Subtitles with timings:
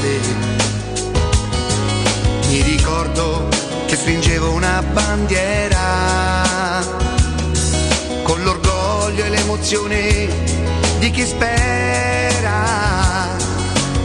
[0.00, 0.20] viale.
[2.48, 3.48] Mi ricordo
[3.86, 6.82] che stringevo una bandiera
[8.22, 10.28] con l'orgoglio e l'emozione
[10.98, 12.66] di chi spera.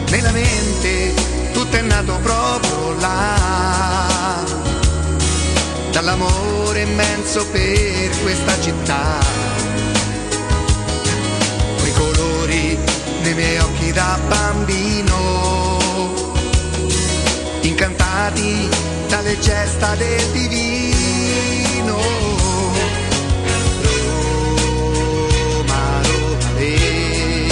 [0.09, 1.13] Nella mente
[1.53, 4.44] tutto è nato proprio là,
[5.91, 9.52] dall'amore immenso per questa città.
[13.23, 15.52] Nei miei occhi da bambino,
[18.23, 18.69] incantati
[19.09, 21.99] dalle gesta del divino.
[25.52, 27.47] Roma, Roma, le,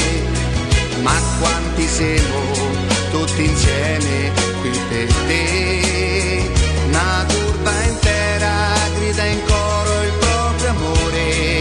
[1.01, 2.39] ma quanti siamo
[3.11, 6.51] tutti insieme qui per te.
[6.87, 8.53] Una curva intera
[8.95, 11.60] grida in coro il proprio amore,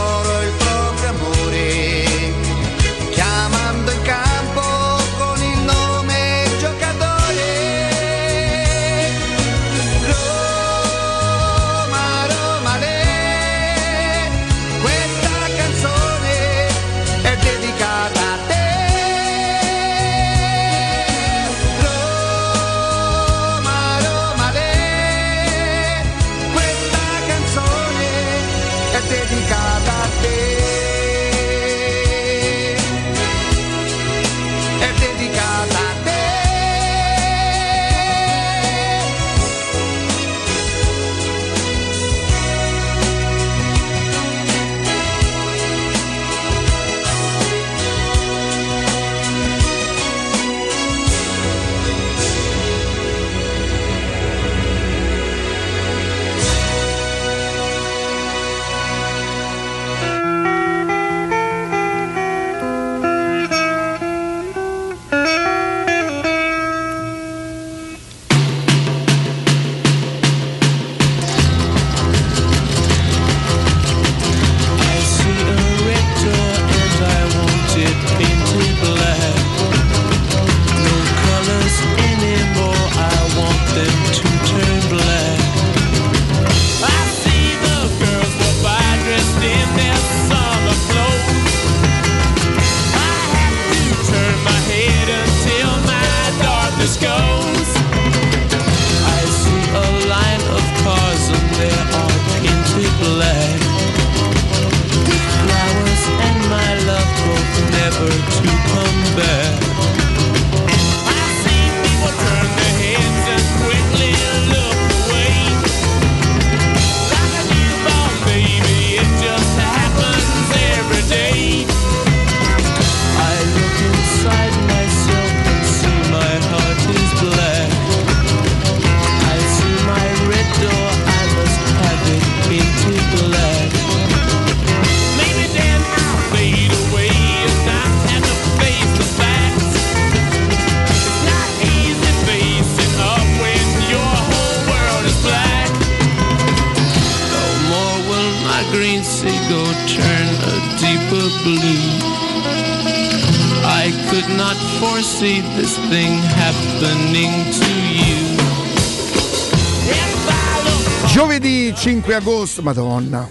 [162.61, 163.27] madonna.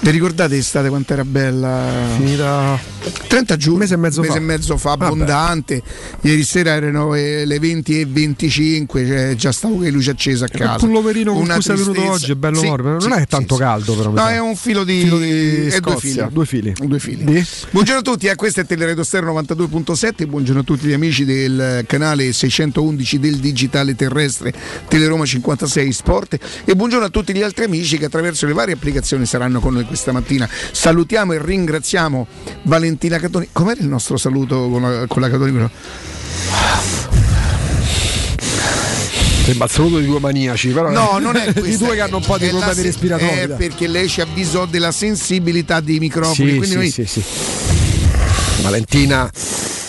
[0.00, 1.84] Vi ricordate l'estate quanto era bella?
[2.16, 2.78] Finita
[3.36, 4.38] 30 giugno, Un mese e mezzo mese fa.
[4.38, 5.04] e mezzo fa, Vabbè.
[5.04, 5.82] abbondante.
[6.22, 10.44] Ieri sera erano eh, le 20 e 25, cioè, già stavo con le luci accese
[10.44, 10.72] a casa.
[10.72, 12.90] Il pulloverino con cui sei venuto oggi è bello Sì, morbido.
[12.92, 14.10] Non sì, è sì, tanto caldo, però.
[14.10, 16.32] No, è un filo di, Filo di è due Scozia, fili.
[16.32, 16.72] due fili.
[16.80, 17.46] Due fili.
[17.70, 21.84] Buongiorno a tutti, eh, questo è Teleradio Stereo 92.7, buongiorno a tutti gli amici del
[21.86, 24.52] canale 611 del digitale terrestre
[24.88, 29.26] Teleroma 56 Sport e buongiorno a tutti gli altri amici che attraverso le varie applicazioni
[29.26, 30.48] saranno con noi questa mattina.
[30.72, 32.26] Salutiamo e ringraziamo
[32.62, 33.48] Valentina Catoni.
[33.52, 35.68] Com'era il nostro saluto con la, con la Catoni?
[39.44, 42.24] Sembra il saluto di due maniaci, però No, non è di due che hanno un
[42.24, 43.30] po' di problemi respiratori.
[43.30, 46.62] È perché lei ci avvisò della sensibilità dei microfoni.
[46.62, 47.22] Sì, sì, noi sì, sì.
[48.62, 49.30] Valentina,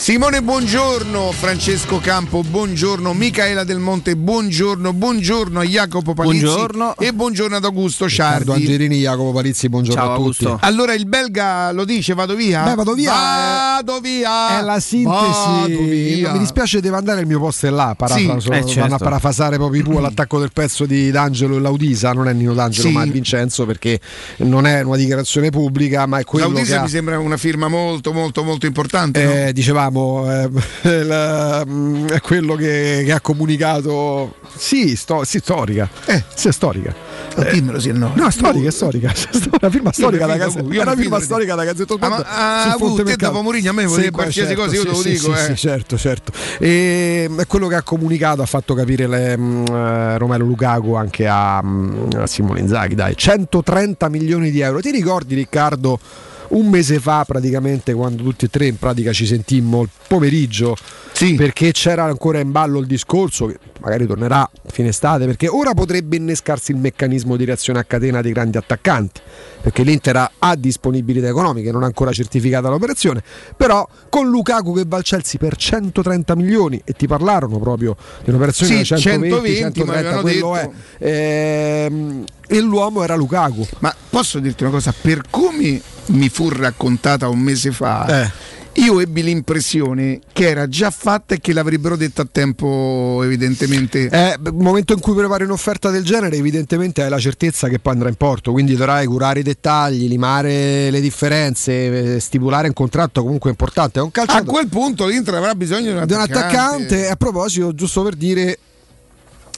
[0.07, 1.33] Simone, buongiorno.
[1.33, 3.13] Francesco Campo, buongiorno.
[3.13, 4.93] Micaela Del Monte, buongiorno.
[4.93, 6.45] Buongiorno a Jacopo Palizzi.
[6.45, 6.95] Buongiorno.
[6.95, 8.51] E buongiorno ad Augusto Ciardi.
[8.51, 10.45] Angelini, Jacopo Palizzi, buongiorno Ciao, a tutti.
[10.45, 10.65] Augusto.
[10.65, 12.63] Allora il belga lo dice, vado via?
[12.63, 14.57] Beh, vado via, Vado via.
[14.59, 15.73] È la sintesi.
[16.15, 16.31] via.
[16.31, 17.93] Mi dispiace, deve andare il mio posto è là.
[17.97, 18.93] Parafraso, Sì, eh, vanno certo.
[18.93, 22.13] a parafrasare proprio tu all'attacco del pezzo di D'Angelo e Laudisa.
[22.13, 22.93] Non è Nino D'Angelo, Sì.
[22.93, 23.99] ma è Vincenzo, perché
[24.37, 27.67] non è una dichiarazione pubblica, ma è quello Laudisa che ha- mi sembra una firma
[27.67, 29.21] molto, molto, molto importante.
[29.25, 29.51] no?
[29.97, 30.51] Eh, dicevamo,
[30.83, 34.35] eh, la- mm, è quello che, che ha comunicato.
[34.55, 35.89] Sì, sto- sì, storica.
[36.05, 36.23] Eh.
[36.33, 36.93] Sì, è storica.
[37.35, 38.13] Ma dimmelo sì no.
[38.15, 39.11] No, è storica, è storica.
[39.57, 40.73] È una firma storica da Gazzetta.
[40.73, 43.85] È una firma storica da Gazzetta Ah, ma- ah, uh, te dopo Mourinho a me
[43.85, 45.45] vuoi dire qualsiasi cosa, io te lo sì, dico, Sì, eh.
[45.45, 46.31] sì, certo, certo.
[46.59, 51.27] E, è quello che ha comunicato, ha fatto capire le, mm, eh, Romelo Lukaku anche
[51.27, 54.79] a, mm, a Simone Inzaghi, dai, 130 milioni di euro.
[54.79, 55.99] Ti ricordi Riccardo?
[56.49, 60.75] Un mese fa, praticamente, quando tutti e tre in pratica ci sentimmo pomeriggio,
[61.11, 61.33] Sì.
[61.35, 65.73] perché c'era ancora in ballo il discorso, che magari tornerà a fine estate, perché ora
[65.73, 69.19] potrebbe innescarsi il meccanismo di reazione a catena dei grandi attaccanti,
[69.61, 73.21] perché l'Inter ha- disponibilità economiche, non ha ancora certificata l'operazione,
[73.55, 78.29] però con Lukaku che va al Chelsea per 130 milioni e ti parlarono proprio di
[78.29, 80.73] un'operazione Sì, da 120, 120, ma 130, avevano quello detto.
[80.99, 81.85] è.
[81.85, 83.67] Ehm, e l'uomo era Lukaku.
[83.79, 84.93] Ma posso dirti una cosa?
[84.99, 88.31] Per come mi fu raccontata un mese fa, Eh.
[88.77, 94.07] Io ebbi l'impressione che era già fatta e che l'avrebbero detta a tempo, evidentemente.
[94.09, 98.09] Eh, momento in cui prepari un'offerta del genere, evidentemente hai la certezza che poi andrà
[98.09, 103.49] in porto, quindi dovrai curare i dettagli, limare le differenze, eh, stipulare un contratto comunque
[103.49, 103.99] importante.
[103.99, 106.53] È un a quel punto l'Inter avrà bisogno di un di un attaccante.
[106.53, 107.09] attaccante.
[107.09, 108.59] A proposito, giusto per dire.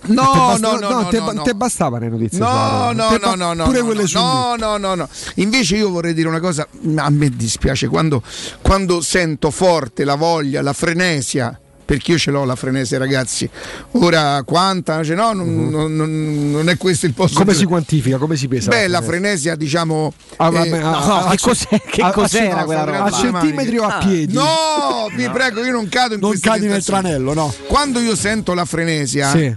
[0.08, 1.42] No, no, no, no, te, no, no.
[1.44, 2.40] te bastavano le notizie.
[2.40, 5.10] No, no, no, no, no, pure no, quelle no, no, no, no, no.
[5.36, 8.22] Invece io vorrei dire una cosa, a me dispiace quando,
[8.62, 11.60] quando sento forte la voglia, la frenesia.
[11.90, 13.50] Perché io ce l'ho la frenesia, ragazzi.
[13.94, 15.04] Ora quanta?
[15.04, 17.40] Cioè, no, non, non- non- non è questo il posto.
[17.40, 17.46] Mhm.
[17.46, 18.18] Come si quantifica?
[18.20, 18.70] Come si pesa?
[18.70, 20.14] Beh, la frenesia, diciamo.
[20.36, 22.86] Ah, eh, vabbè, ah, no, ah, che ah, cos'è- che a- cos'era a- quella a-
[22.86, 23.04] roba?
[23.06, 24.34] A centimetri o a piedi?
[24.34, 27.52] No, vi prego, io non cado in non queste cadi nel tranello, no?
[27.66, 29.56] Quando io sento la frenesia Sì.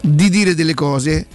[0.00, 1.26] Di dire delle cose,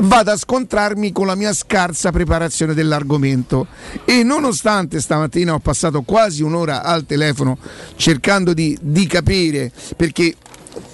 [0.00, 3.66] vado a scontrarmi con la mia scarsa preparazione dell'argomento.
[4.04, 7.58] E nonostante stamattina ho passato quasi un'ora al telefono
[7.96, 10.34] cercando di, di capire, perché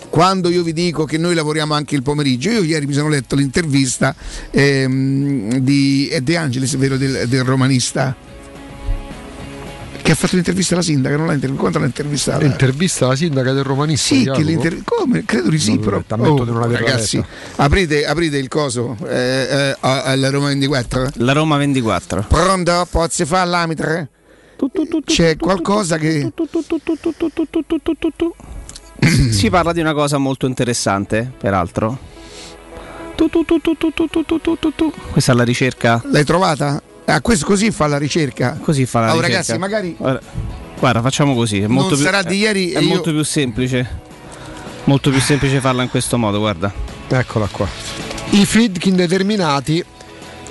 [0.09, 3.35] quando io vi dico che noi lavoriamo anche il pomeriggio, io ieri mi sono letto
[3.35, 4.15] l'intervista
[4.51, 8.33] ehm, di è De Angelis, vero, del, del romanista
[10.05, 12.39] che ha fatto l'intervista alla sindaca, non l'ha intervistata, quanto l'ha intervistata?
[12.45, 14.15] L'intervista alla sindaca del romanista.
[14.15, 14.83] Sì, che l'inter...
[14.85, 15.25] come?
[15.25, 16.03] Credo di sì, però.
[16.07, 17.25] Oh, di ragazzi,
[17.57, 21.09] aprite, aprite, il coso eh, eh, alla Roma 24.
[21.15, 22.27] La Roma 24.
[22.29, 22.87] Pronto?
[22.91, 24.11] Pozzi fa l'amitre?
[25.07, 26.31] C'è qualcosa che...
[29.31, 31.99] Si parla di una cosa molto interessante, peraltro.
[33.17, 34.93] Tu, tu, tu, tu, tu, tu, tu, tu.
[35.13, 36.03] Questa è la ricerca.
[36.11, 36.83] L'hai trovata?
[37.07, 38.59] Ah, questo così fa la ricerca.
[38.61, 39.29] Così fa la Oh, ricerca.
[39.29, 39.97] ragazzi, magari
[40.79, 41.61] Guarda, facciamo così.
[41.61, 44.03] È molto non più, sarà di ieri È io- molto più semplice.
[44.85, 46.73] Molto più semplice farla in questo modo, guarda.
[47.09, 47.67] Eccola qua.
[48.31, 49.83] I Friedkin determinati,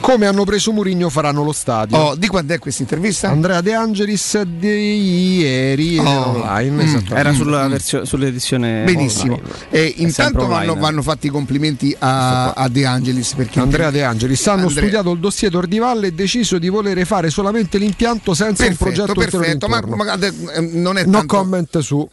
[0.04, 1.96] come hanno preso Murigno, faranno lo stadio.
[1.98, 3.30] Oh, di quando è questa intervista?
[3.30, 6.02] Andrea De Angelis di ieri Oh.
[6.04, 6.84] era online.
[6.84, 6.98] Mm.
[7.10, 8.84] Era sulla versione, sull'edizione.
[8.84, 9.40] Benissimo.
[9.70, 14.04] Eh, sempre intanto vanno, vanno fatti i complimenti a, a De Angelis perché Andrea De
[14.04, 14.78] Angelis hanno Andrea.
[14.82, 19.38] studiato il dossier d'Ordivalle e deciso di volere fare solamente l'impianto senza un progetto perfetto,
[19.38, 22.06] perfetto, ma, ma- eh, non è No tanto- comment su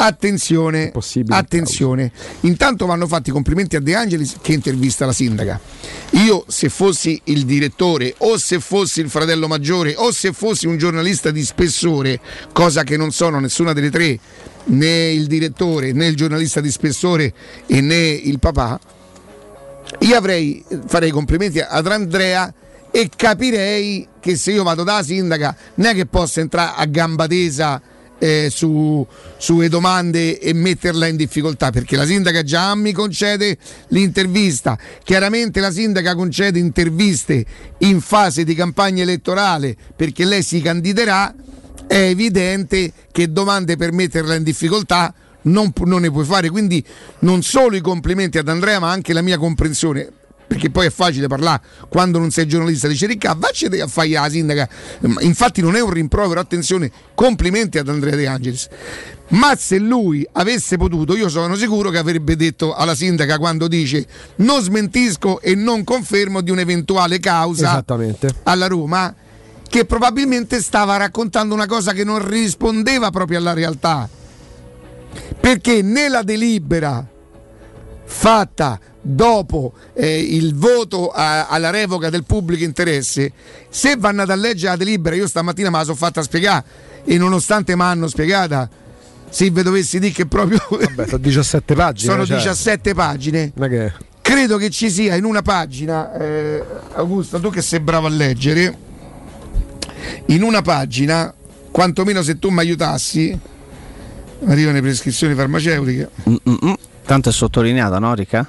[0.00, 0.92] Attenzione,
[1.26, 2.12] attenzione.
[2.42, 5.60] Intanto vanno fatti i complimenti a De Angelis che intervista la sindaca.
[6.10, 10.78] Io se fossi il direttore o se fossi il fratello maggiore o se fossi un
[10.78, 12.20] giornalista di spessore,
[12.52, 14.16] cosa che non sono nessuna delle tre,
[14.66, 17.32] né il direttore né il giornalista di spessore
[17.66, 18.78] e né il papà,
[19.98, 22.54] io avrei, farei complimenti ad Andrea
[22.92, 27.26] e capirei che se io vado da sindaca non è che posso entrare a gamba
[27.26, 27.82] tesa
[28.18, 29.06] eh, su,
[29.36, 33.56] sulle domande e metterla in difficoltà perché la sindaca già mi concede
[33.88, 34.78] l'intervista.
[35.02, 37.44] Chiaramente la sindaca concede interviste
[37.78, 41.34] in fase di campagna elettorale perché lei si candiderà.
[41.86, 46.50] È evidente che domande per metterla in difficoltà non, non ne puoi fare.
[46.50, 46.84] Quindi
[47.20, 50.12] non solo i complimenti ad Andrea ma anche la mia comprensione
[50.48, 54.28] perché poi è facile parlare quando non sei giornalista dice Ricca vaccene a fare la
[54.28, 54.68] sindaca.
[55.20, 58.68] Infatti non è un rimprovero attenzione complimenti ad Andrea De Angelis.
[59.28, 64.06] Ma se lui avesse potuto io sono sicuro che avrebbe detto alla sindaca quando dice
[64.36, 67.84] non smentisco e non confermo di un'eventuale causa
[68.44, 69.14] alla Roma
[69.68, 74.08] che probabilmente stava raccontando una cosa che non rispondeva proprio alla realtà.
[75.38, 77.06] Perché nella delibera
[78.10, 83.32] fatta dopo eh, il voto a- alla revoca del pubblico interesse,
[83.68, 86.64] se vanno ad leggere la delibera, io stamattina me la sono fatta spiegare
[87.04, 88.68] e nonostante mi hanno spiegata,
[89.28, 90.58] se vi dovessi dire che proprio
[90.94, 92.10] Beh, sono 17 pagine.
[92.10, 93.92] sono cioè, 17 pagine, è che...
[94.22, 98.76] credo che ci sia in una pagina, eh, Augusto, tu che sei bravo a leggere,
[100.26, 101.32] in una pagina,
[101.70, 103.38] quantomeno se tu mi aiutassi,
[104.46, 106.08] arrivano le prescrizioni farmaceutiche.
[106.28, 106.72] Mm, mm, mm.
[107.08, 108.46] Tanto è sottolineata, no, Ricca?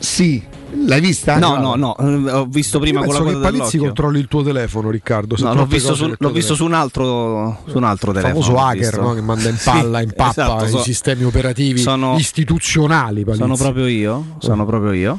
[0.00, 0.42] Sì,
[0.84, 1.38] l'hai vista?
[1.38, 4.26] No, no, no, eh, ho visto prima con la penso che coda Palizzi controlli il
[4.26, 5.36] tuo telefono, Riccardo.
[5.38, 8.42] No, l'ho visto, su, l'ho visto su un altro, su un altro Il telefono.
[8.42, 9.14] famoso l'ho hacker no?
[9.14, 13.22] che manda in palla, Sì, in pappa esatto, i so- sistemi operativi sono- istituzionali.
[13.22, 13.42] Palizzi.
[13.42, 15.18] Sono proprio io, sono proprio io.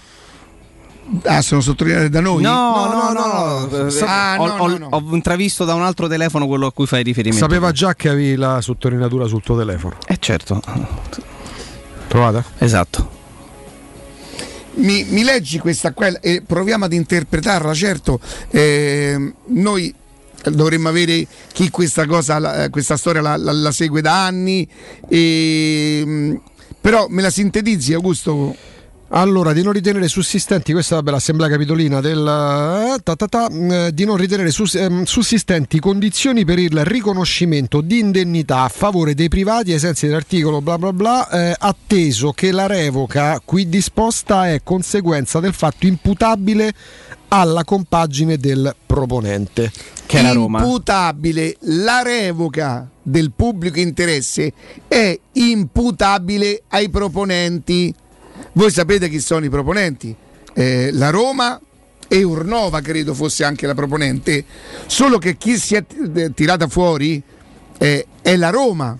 [1.23, 2.41] Ah, sono sottolineate da noi?
[2.43, 3.83] No, no, no, no, no.
[3.83, 3.89] no.
[4.05, 7.41] Ah, ho, ho intravisto da un altro telefono quello a cui fai riferimento.
[7.45, 9.95] Sapeva già che avevi la sottolineatura sul tuo telefono.
[10.05, 10.61] Eh certo,
[12.09, 12.43] Trovata?
[12.57, 13.17] esatto.
[14.75, 18.19] Mi, mi leggi questa qua e proviamo ad interpretarla, certo.
[18.49, 19.93] eh, noi
[20.45, 24.67] dovremmo avere chi questa cosa, eh, questa storia la, la- la segue da anni,
[25.07, 26.35] e, mm,
[26.79, 28.55] però me la sintetizzi Augusto?
[29.11, 33.91] Allora, di non ritenere sussistenti, questa vabbè, l'assemblea capitolina del eh, ta ta ta, eh,
[33.91, 39.73] di non ritenere ehm, sussistenti condizioni per il riconoscimento di indennità a favore dei privati
[39.73, 45.39] ai sensi dell'articolo bla bla bla, eh, atteso che la revoca qui disposta è conseguenza
[45.39, 46.71] del fatto imputabile
[47.29, 49.71] alla compagine del proponente.
[50.05, 50.59] Che è la Roma.
[50.59, 54.53] Imputabile, la revoca del pubblico interesse
[54.87, 57.93] è imputabile ai proponenti.
[58.53, 60.15] Voi sapete chi sono i proponenti?
[60.53, 61.60] Eh, la Roma
[62.08, 64.43] e Urnova credo fosse anche la proponente,
[64.88, 67.22] solo che chi si è t- tirata fuori
[67.77, 68.98] eh, è la Roma.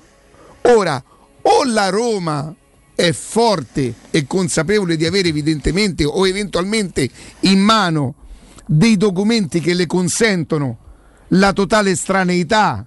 [0.62, 1.04] Ora,
[1.42, 2.54] o la Roma
[2.94, 7.10] è forte e consapevole di avere evidentemente o eventualmente
[7.42, 8.16] in mano
[8.66, 10.78] dei documenti che le consentono
[11.30, 12.86] la totale estraneità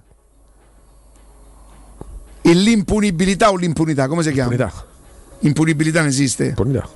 [2.41, 4.51] e l'impunibilità o l'impunità, come si chiama?
[4.51, 4.91] Impunità.
[5.43, 6.45] Impunibilità non esiste?
[6.47, 6.89] Impunità.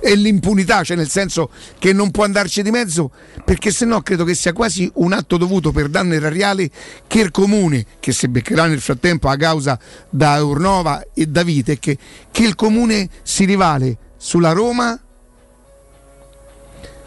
[0.00, 3.10] e l'impunità, cioè nel senso che non può andarci di mezzo,
[3.44, 6.70] perché se no credo che sia quasi un atto dovuto per danno erariale
[7.06, 9.78] che il comune, che si beccherà nel frattempo a causa
[10.08, 11.98] da Urnova e da Vite, che,
[12.30, 14.98] che il comune si rivale sulla Roma,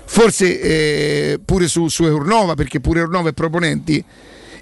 [0.05, 4.03] forse eh, pure su, su Urnova, perché pure Urnova è proponenti,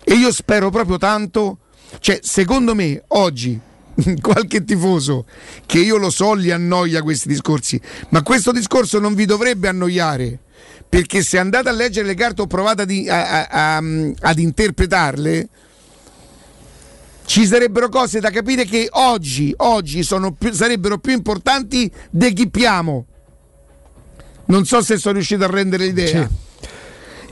[0.03, 1.57] e io spero proprio tanto,
[1.99, 3.59] cioè secondo me oggi
[4.21, 5.25] qualche tifoso
[5.65, 7.79] che io lo so li annoia questi discorsi,
[8.09, 10.39] ma questo discorso non vi dovrebbe annoiare.
[10.89, 13.83] Perché se andate a leggere le carte o provate ad, a- a- a-
[14.21, 15.47] ad interpretarle,
[17.25, 22.49] ci sarebbero cose da capire che oggi, oggi sono più- sarebbero più importanti di chi
[22.49, 23.05] piamo.
[24.45, 26.27] Non so se sono riuscito a rendere l'idea.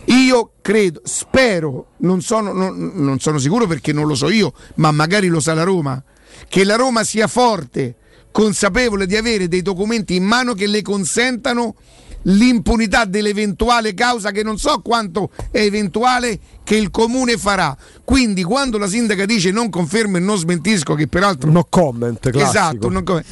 [0.06, 4.92] Io credo, spero, non sono, non- non sono sicuro perché non lo so io, ma
[4.92, 6.02] magari lo sa la Roma,
[6.48, 7.96] che la Roma sia forte,
[8.32, 11.76] consapevole di avere dei documenti in mano che le consentano
[12.24, 17.76] l'impunità dell'eventuale causa che non so quanto è eventuale che il comune farà.
[18.04, 22.50] Quindi quando la sindaca dice non confermo e non smentisco, che peraltro No comment, classico.
[22.50, 23.24] Esatto, non, come-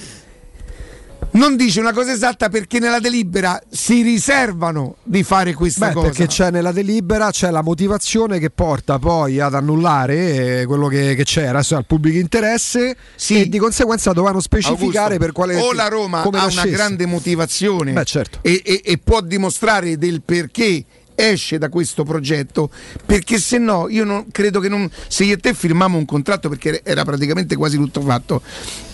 [1.35, 6.07] non dice una cosa esatta perché nella delibera si riservano di fare questa Beh, cosa.
[6.07, 11.13] perché c'è nella delibera c'è la motivazione che porta poi ad annullare eh, quello che,
[11.15, 13.41] che c'era cioè al pubblico interesse Sì.
[13.41, 17.91] e di conseguenza dovevano specificare Augusto, per quale o la Roma ha una grande motivazione
[17.93, 18.39] Beh, certo.
[18.41, 20.83] e, e- e può dimostrare del perché
[21.15, 22.69] esce da questo progetto
[23.05, 26.49] perché se no io non credo che non se io e te firmamo un contratto
[26.49, 28.41] perché era praticamente quasi tutto fatto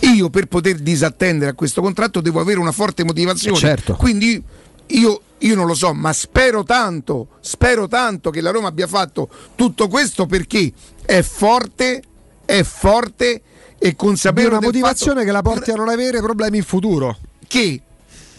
[0.00, 3.94] io per poter disattendere a questo contratto devo avere una forte motivazione Eh, certo.
[3.96, 4.42] quindi
[4.86, 9.28] io io non lo so, ma spero tanto, spero tanto che la Roma abbia fatto
[9.56, 10.72] tutto questo perché
[11.04, 12.00] è forte,
[12.44, 13.42] è forte
[13.76, 17.18] e consapevole una del motivazione che la porti a non avere problemi in futuro.
[17.48, 17.82] che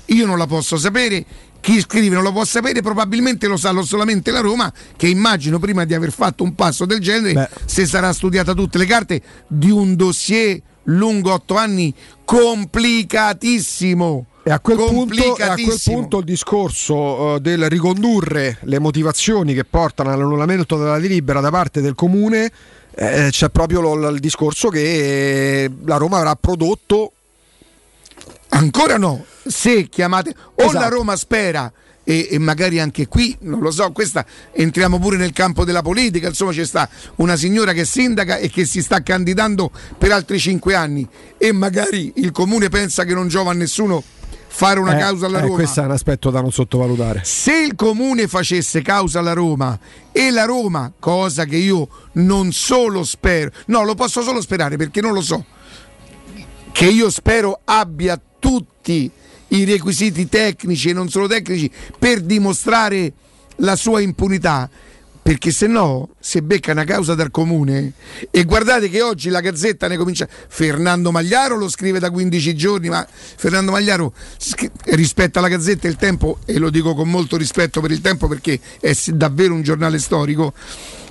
[0.06, 1.26] io non la posso sapere,
[1.64, 5.60] chi scrive non lo può sapere, probabilmente lo sa lo- solamente la Roma, che immagino
[5.60, 7.48] prima di aver fatto un passo del genere, Beh.
[7.64, 11.94] se sarà studiata tutte le carte di un dossier lungo otto anni
[12.26, 14.26] complicatissimo.
[14.44, 19.64] E a quel, punto, a quel punto il discorso eh, del ricondurre le motivazioni che
[19.64, 22.52] portano all'annullamento della delibera da parte del comune,
[22.94, 27.14] eh, c'è proprio lo- il discorso che la Roma avrà prodotto
[28.50, 30.80] Ancora no, se chiamate o Esatto.
[30.80, 31.72] la Roma spera
[32.04, 36.28] e, e magari anche qui, non lo so, questa entriamo pure nel campo della politica,
[36.28, 40.38] insomma c'è sta una signora che è sindaca e che si sta candidando per altri
[40.40, 41.08] cinque anni
[41.38, 44.04] e magari il comune pensa che non giova a nessuno
[44.56, 45.54] fare una eh, causa alla eh, Roma.
[45.56, 47.22] questo è un aspetto da non sottovalutare.
[47.24, 49.80] Se il comune facesse causa alla Roma
[50.12, 55.02] e la Roma, cosa che io non solo spero, no, lo posso solo sperare perché
[55.02, 55.44] non lo so,
[56.72, 59.10] che io spero abbia tutti
[59.56, 63.14] i requisiti tecnici e non solo tecnici per dimostrare
[63.58, 64.70] la sua impunità.
[65.24, 67.94] Perché se no, se becca una causa dal comune,
[68.30, 70.28] e guardate che oggi la Gazzetta ne comincia.
[70.50, 74.14] Fernando Magliaro lo scrive da 15 giorni, ma Fernando Magliaro
[74.88, 78.60] rispetta la Gazzetta il tempo, e lo dico con molto rispetto per il tempo perché
[78.82, 80.54] è davvero un giornale storico.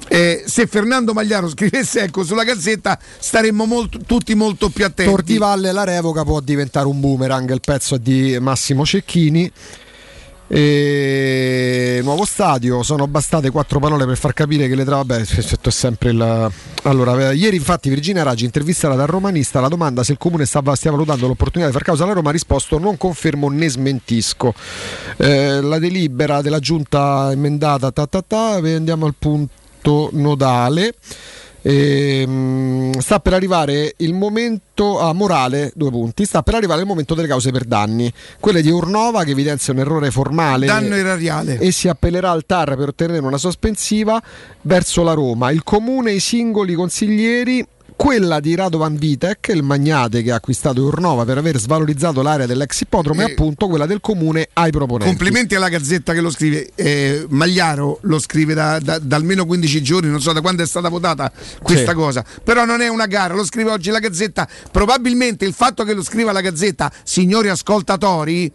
[0.08, 5.10] eh, se Fernando Magliaro scrivesse ecco sulla Gazzetta staremmo molto- tutti molto più attenti.
[5.10, 9.50] Tortivalle la revoca può diventare un boomerang, il pezzo di Massimo Cecchini.
[10.54, 12.00] E...
[12.02, 14.96] Nuovo stadio, sono bastate quattro parole per far capire che le tra...
[14.96, 16.52] Vabbè, è sempre il...
[16.82, 20.74] Allora, eh, ieri infatti Virginia Raggi intervistata dal romanista alla domanda se il comune stava,
[20.74, 24.52] stia valutando l'opportunità di far causa alla Roma ha risposto non confermo né smentisco.
[25.16, 30.92] Eh, la delibera della giunta emendata, ta ta ta, andiamo al punto nodale.
[31.62, 36.24] Ehm, sta per arrivare il momento a morale, due punti.
[36.24, 38.12] Sta per arrivare il momento delle cause per danni.
[38.40, 41.58] Quelle di Urnova che evidenzia un errore formale Danno erariale.
[41.58, 44.20] e si appellerà al TAR per ottenere una sospensiva
[44.62, 45.50] verso la Roma.
[45.50, 47.66] Il comune e i singoli consiglieri.
[48.02, 52.80] Quella di Radovan Vitek, il magnate che ha acquistato Urnova per aver svalorizzato l'area dell'ex
[52.80, 55.06] ippodromo, e Eh, appunto quella del comune ai proponenti.
[55.14, 56.70] Complimenti alla Gazzetta che lo scrive.
[56.74, 60.66] Eh, Magliaro lo scrive da, da- da almeno 15 giorni, non so da quando è
[60.66, 61.30] stata votata
[61.62, 61.96] questa Sì.
[61.96, 62.24] cosa.
[62.42, 64.48] Però non è una gara, lo scrive oggi la Gazzetta.
[64.72, 68.50] Probabilmente il fatto che lo scriva la Gazzetta, signori ascoltatori,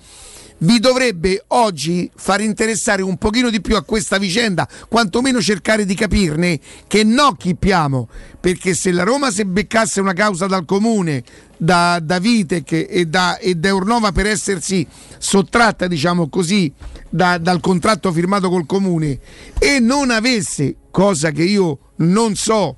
[0.59, 5.93] vi dovrebbe oggi far interessare un pochino di più a questa vicenda, quantomeno cercare di
[5.93, 8.07] capirne che no chippiamo,
[8.39, 11.23] perché se la Roma se beccasse una causa dal comune,
[11.57, 14.85] da, da Vitek e da, e da Urnova per essersi
[15.17, 16.71] sottratta, diciamo così,
[17.09, 19.19] da- dal contratto firmato col comune
[19.59, 22.75] e non avesse, cosa che io non so,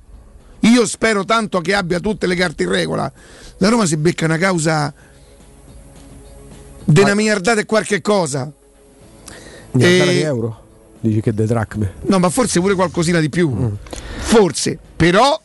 [0.60, 3.10] io spero tanto che abbia tutte le carte in regola,
[3.58, 4.92] la Roma si becca una causa
[6.90, 8.50] di una miliardata e qualche cosa.
[9.72, 10.64] Miliardare E- di euro?
[11.00, 11.94] Dici che detracme.
[12.02, 13.76] No, ma forse pure qualcosina di più.
[14.18, 15.40] Forse, però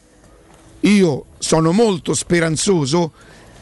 [0.81, 3.12] io sono molto speranzoso.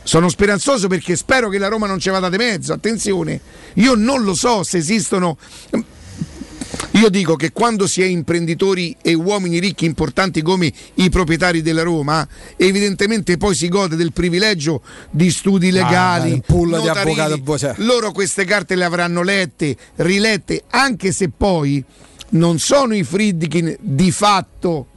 [0.05, 2.73] Sono speranzoso perché spero che la Roma non ci vada di mezzo.
[2.73, 3.39] Attenzione,
[3.75, 5.37] io non lo so se esistono.
[6.91, 11.83] Io dico che quando si è imprenditori e uomini ricchi importanti come i proprietari della
[11.83, 17.57] Roma, evidentemente poi si gode del privilegio di studi legali, un pool di avvocati, boh,
[17.57, 17.73] cioè.
[17.77, 21.83] loro queste carte le avranno lette, rilette, anche se poi
[22.29, 24.87] non sono i Friedkin di fatto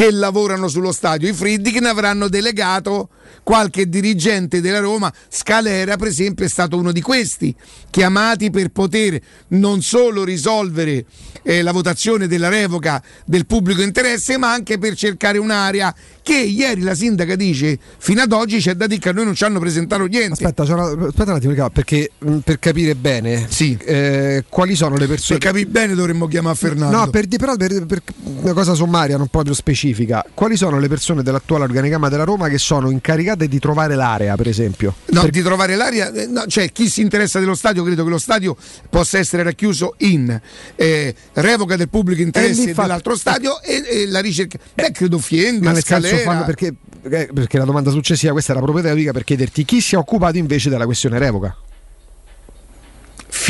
[0.00, 3.10] che lavorano sullo stadio, i Friedkin avranno delegato
[3.42, 7.54] qualche dirigente della Roma, Scalera per esempio è stato uno di questi,
[7.90, 11.04] chiamati per poter non solo risolvere
[11.42, 16.82] eh, la votazione della revoca del pubblico interesse, ma anche per cercare un'area che ieri
[16.82, 19.58] la sindaca dice fino ad oggi c'è da dire che a noi non ci hanno
[19.58, 20.44] presentato niente.
[20.44, 23.76] Aspetta, una- aspetta un attimo, perché mh, per capire bene Sì.
[23.84, 25.38] eh, quali sono le persone.
[25.38, 26.96] capi bene dovremmo chiamare Fernando.
[26.96, 28.02] No, per, però per, per
[28.42, 29.88] una cosa sommaria, non proprio specifica,
[30.34, 34.48] quali sono le persone dell'attuale organigramma della Roma che sono incaricate di trovare l'area, per
[34.48, 34.94] esempio?
[35.06, 38.10] No, Per- di trovare l'aria, eh, no, cioè chi si interessa dello stadio, credo che
[38.10, 38.56] lo stadio
[38.88, 40.38] possa essere racchiuso in
[40.76, 44.58] eh, revoca del pubblico interesse infatti- dell'altro stadio e, e la ricerca.
[44.74, 46.30] Beh, credo Fienga, ma nel senso Scalera.
[46.30, 49.98] fanno perché, perché perché la domanda successiva, questa era proprio per chiederti chi si è
[49.98, 51.56] occupato invece della questione revoca.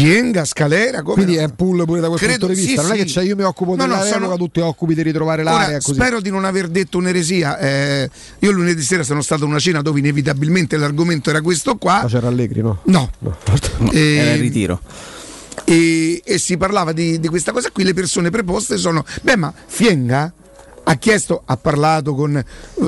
[0.01, 1.41] Fienga, Scalera, come Quindi no?
[1.41, 2.81] è un pool pure da quel Credo- punto di vista.
[2.83, 3.05] sì, non è sì.
[3.05, 5.53] che c'è io mi occupo No, della no, sono- tu ti occupi di ritrovare Ora,
[5.53, 5.79] l'area.
[5.81, 5.95] così.
[5.95, 7.59] spero di non aver detto un'eresia.
[7.59, 12.01] eh, io lunedì sera sono stato a una cena dove inevitabilmente l'argomento era questo qua.
[12.03, 12.79] Ma c'era Allegri, no?
[12.85, 13.11] No.
[13.19, 13.37] No.
[13.93, 14.81] Eh, Era il ritiro.
[15.65, 19.53] e, e si parlava di, di questa cosa qui, le persone preposte sono, beh ma
[19.67, 20.33] Fienga
[20.91, 22.43] ha chiesto, ha parlato con,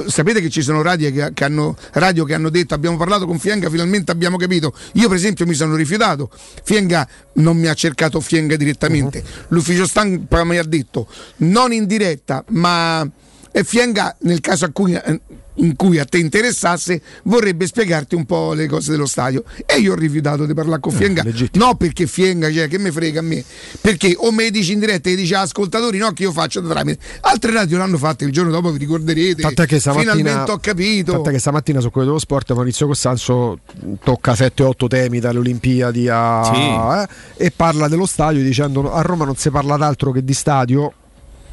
[0.09, 3.39] sapete che ci sono radio che, che hanno, radio che hanno detto abbiamo parlato con
[3.39, 6.29] Fienga, finalmente abbiamo capito, io per esempio mi sono rifiutato,
[6.65, 11.07] Fienga non mi ha cercato Fienga direttamente, l'ufficio stampa mi ha detto
[11.39, 13.09] non in diretta ma
[13.53, 15.21] e Fienga nel caso a cui, eh,
[15.57, 19.45] in cui a te interessasse vorrebbe spiegarti un po' le cose dello stadio.
[19.67, 21.23] E io ho rifiutato di parlare con Fienga.
[21.23, 21.67] legittimo.
[21.67, 23.45] no perché Fienga cioè, che mi frega a me?
[23.81, 26.71] Perché o me dici in diretta e dici agli ascoltatori no che io faccio da
[26.71, 27.03] tramite.
[27.21, 29.43] Altre radio l'hanno fatto il giorno dopo vi ricorderete.
[29.43, 31.13] Tant'è che stamattina, finalmente ho capito.
[31.13, 33.59] tant'è che stamattina su quello dello sport Maurizio Costanzo
[34.03, 39.37] tocca 7-8 temi dalle Olimpiadi a, eh, e parla dello stadio dicendo a Roma non
[39.37, 40.95] si parla d'altro che di stadio.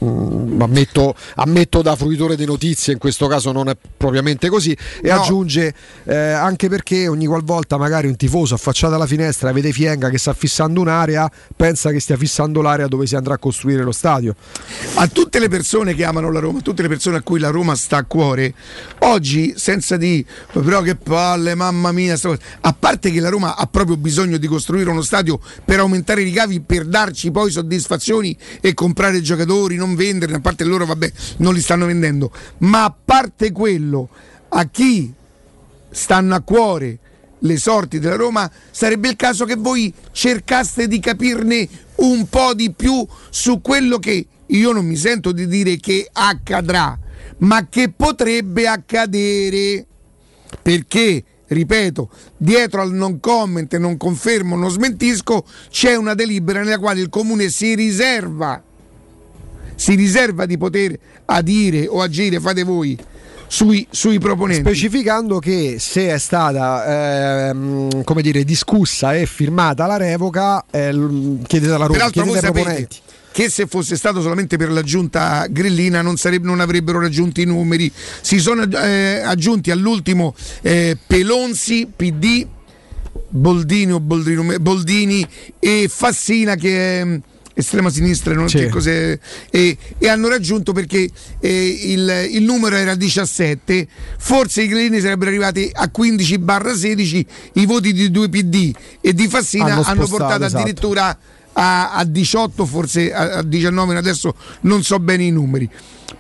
[0.04, 4.72] Mm, ammetto, ammetto da fruitore di notizie, in questo caso non è propriamente così.
[5.02, 5.22] E No.
[5.22, 5.74] aggiunge
[6.06, 10.34] eh, anche perché ogni qualvolta magari un tifoso affacciato alla finestra vede Fienga che sta
[10.34, 14.36] fissando un'area, pensa che stia fissando l'area dove si andrà a costruire lo stadio.
[14.96, 17.50] a tutte le persone che amano la Roma, a tutte le persone a cui la
[17.50, 18.54] Roma sta a cuore,
[19.00, 23.56] oggi senza di però che palle, mamma mia, sta cosa", a parte che la Roma
[23.58, 28.36] ha proprio bisogno di costruire uno stadio per aumentare i ricavi, per darci poi soddisfazioni
[28.62, 32.96] e comprare giocatori, non venderli, a parte loro vabbè non li stanno vendendo, ma a
[33.04, 34.10] parte quello,
[34.50, 35.14] a chi
[35.90, 37.00] stanno a cuore
[37.40, 42.72] le sorti della Roma, sarebbe il caso che voi cercaste di capirne un po' di
[42.72, 46.98] più su quello che io non mi sento di dire che accadrà,
[47.40, 49.86] ma che potrebbe accadere.
[50.62, 57.02] Perché, ripeto, dietro al non comment, non confermo, non smentisco, c'è una delibera nella quale
[57.02, 58.64] il comune si riserva
[59.80, 62.98] si riserva di poter adire o agire, fate voi,
[63.48, 64.62] sui, sui proponenti.
[64.62, 70.92] Specificando che se è stata ehm, come dire, discussa e firmata la revoca, eh,
[71.48, 72.98] chiedete alla Roma, Peraltro chiedete ai proponenti.
[73.32, 77.46] che se fosse stato solamente per la giunta grillina non, sareb- non avrebbero raggiunto i
[77.46, 77.90] numeri.
[78.22, 82.46] Si sono eh, aggiunti all'ultimo eh, Pelonzi, PD,
[83.30, 85.26] Boldini, o Boldino- Boldini
[85.58, 87.16] e Fassina che mm,
[87.60, 88.58] estrema sinistra, non Sì.
[88.58, 89.18] che cos'è,
[89.50, 95.30] e, e hanno raggiunto perché eh, il, il numero era 17, forse i grillini sarebbero
[95.30, 100.46] arrivati a 15-16, i voti di due PD e di Fassina Hanno hanno, spostato, portato
[100.46, 100.62] esatto.
[100.62, 101.18] addirittura
[101.54, 105.70] a, a 18, forse a, a 19, adesso non so bene i numeri.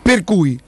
[0.01, 0.59] Per cui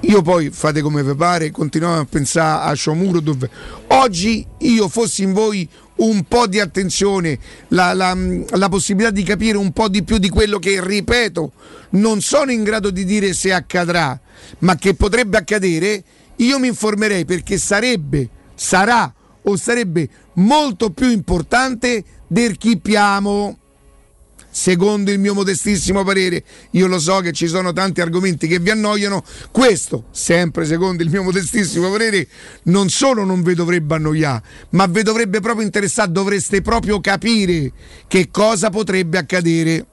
[0.00, 3.48] io poi fate come vi pare, continuiamo a pensare a Sciomuro dove
[3.88, 8.16] oggi io fossi in voi un po' di attenzione, la, la-
[8.50, 11.52] la possibilità di capire un po' di più di quello che, ripeto,
[11.90, 14.18] non sono in grado di dire se accadrà,
[14.60, 16.04] ma che potrebbe accadere,
[16.36, 23.58] io mi informerei perché sarebbe, sarà o sarebbe molto più importante del chi piamo
[24.56, 28.70] secondo il mio modestissimo parere, io lo so che ci sono tanti argomenti che vi
[28.70, 32.26] annoiano, questo, sempre secondo il mio modestissimo parere,
[32.64, 37.70] non solo non vi dovrebbe annoiare, ma vi dovrebbe proprio interessare, dovreste proprio capire
[38.08, 39.86] che cosa potrebbe accadere.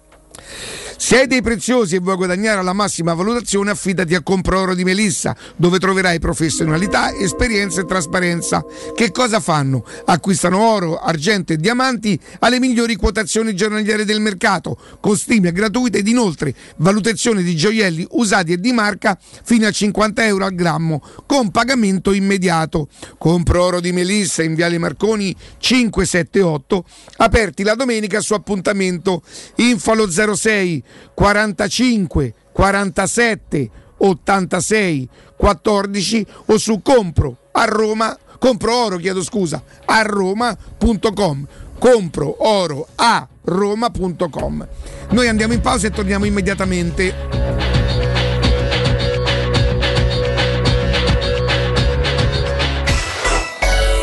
[0.97, 5.35] Se hai dei preziosi e vuoi guadagnare la massima valutazione, affidati a Comprooro di Melissa,
[5.55, 8.63] dove troverai professionalità, esperienza e trasparenza.
[8.93, 9.85] Che cosa fanno?
[10.05, 16.07] Acquistano oro, argento e diamanti alle migliori quotazioni giornaliere del mercato, con stime gratuite ed
[16.07, 21.51] inoltre valutazione di gioielli usati e di marca fino a 50 euro al grammo, con
[21.51, 22.87] pagamento immediato.
[23.17, 26.85] Comprooro di Melissa in Viale Marconi 578,
[27.17, 29.23] aperti la domenica su appuntamento.
[29.55, 39.23] Infalo 06 6 45 47 86 14 o su compro a Roma compro oro chiedo
[39.23, 41.47] scusa a roma.com
[41.79, 44.67] compro oro a roma.com
[45.09, 47.13] noi andiamo in pausa e torniamo immediatamente.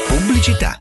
[0.06, 0.80] Pubblicità.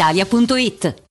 [0.01, 1.10] brispalitalia.it.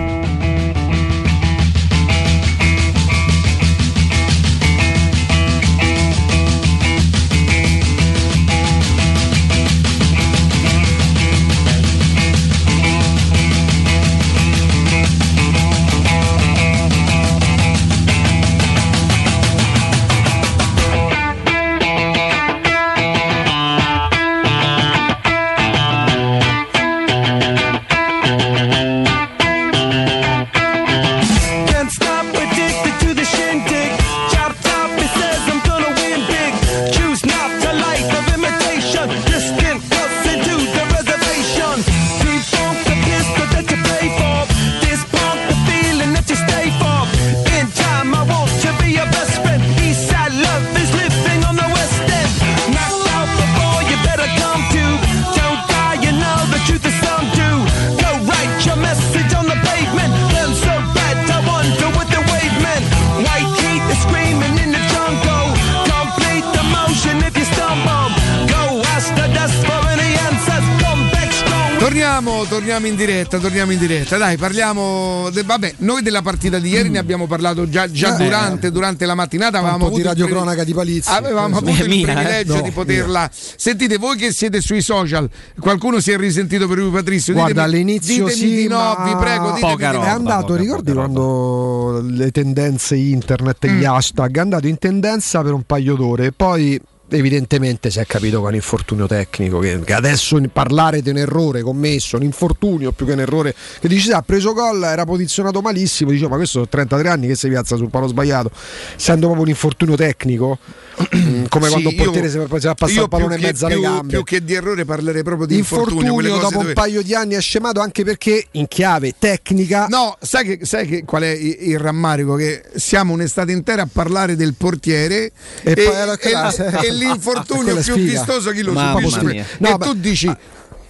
[72.81, 74.17] Torniamo, in diretta, torniamo in diretta.
[74.17, 75.29] Dai, parliamo.
[75.31, 78.23] de- vabbè, noi della partita di ieri ne abbiamo parlato già, già Eh.
[78.23, 79.59] durante, durante la mattinata.
[79.59, 81.09] Un Avevamo po' di radiocronaca di Palizzi.
[81.11, 82.13] Avevamo avuto il Mia, eh?
[82.13, 83.29] privilegio No, di poterla.
[83.31, 87.33] Sentite, voi che siete sui social, qualcuno si è risentito per lui, Patrizio?
[87.33, 89.51] Guarda, Ditemi- all'inizio ditemi sì, di no, ma vi prego.
[89.51, 90.03] Ditemi di no.
[90.03, 95.63] è andato, ricordi quando le tendenze internet, gli hashtag, è andato in tendenza per un
[95.63, 101.09] paio d'ore, poi evidentemente si è capito con infortunio tecnico che, che adesso parlare di
[101.09, 104.83] un errore commesso, un infortunio più che un errore che dici "Sì, ha preso gol,
[104.83, 108.51] era posizionato malissimo, dicevo ma questo sono 33 anni che si piazza sul palo sbagliato,
[108.95, 110.57] essendo proprio un infortunio tecnico
[111.01, 113.45] come Sì, quando un portiere si va si va a passare il pallone in che-
[113.47, 114.07] mezzo alle più- gambe.
[114.13, 116.01] Più che di errore parlerei proprio di infortunio.
[116.01, 120.17] infortunio dopo un dove- paio di anni è scemato anche perché in chiave tecnica No,
[120.21, 122.35] sai, che, sai che qual è il, rammarico?
[122.35, 125.31] Che siamo un'estate intera a parlare del portiere
[125.63, 126.65] E poi alla classe.
[126.81, 128.11] e l'infortunio Quella più sfiga.
[128.11, 129.23] vistoso chi lo subisce.
[129.23, 129.43] mia.
[129.43, 130.35] e No, tu dici.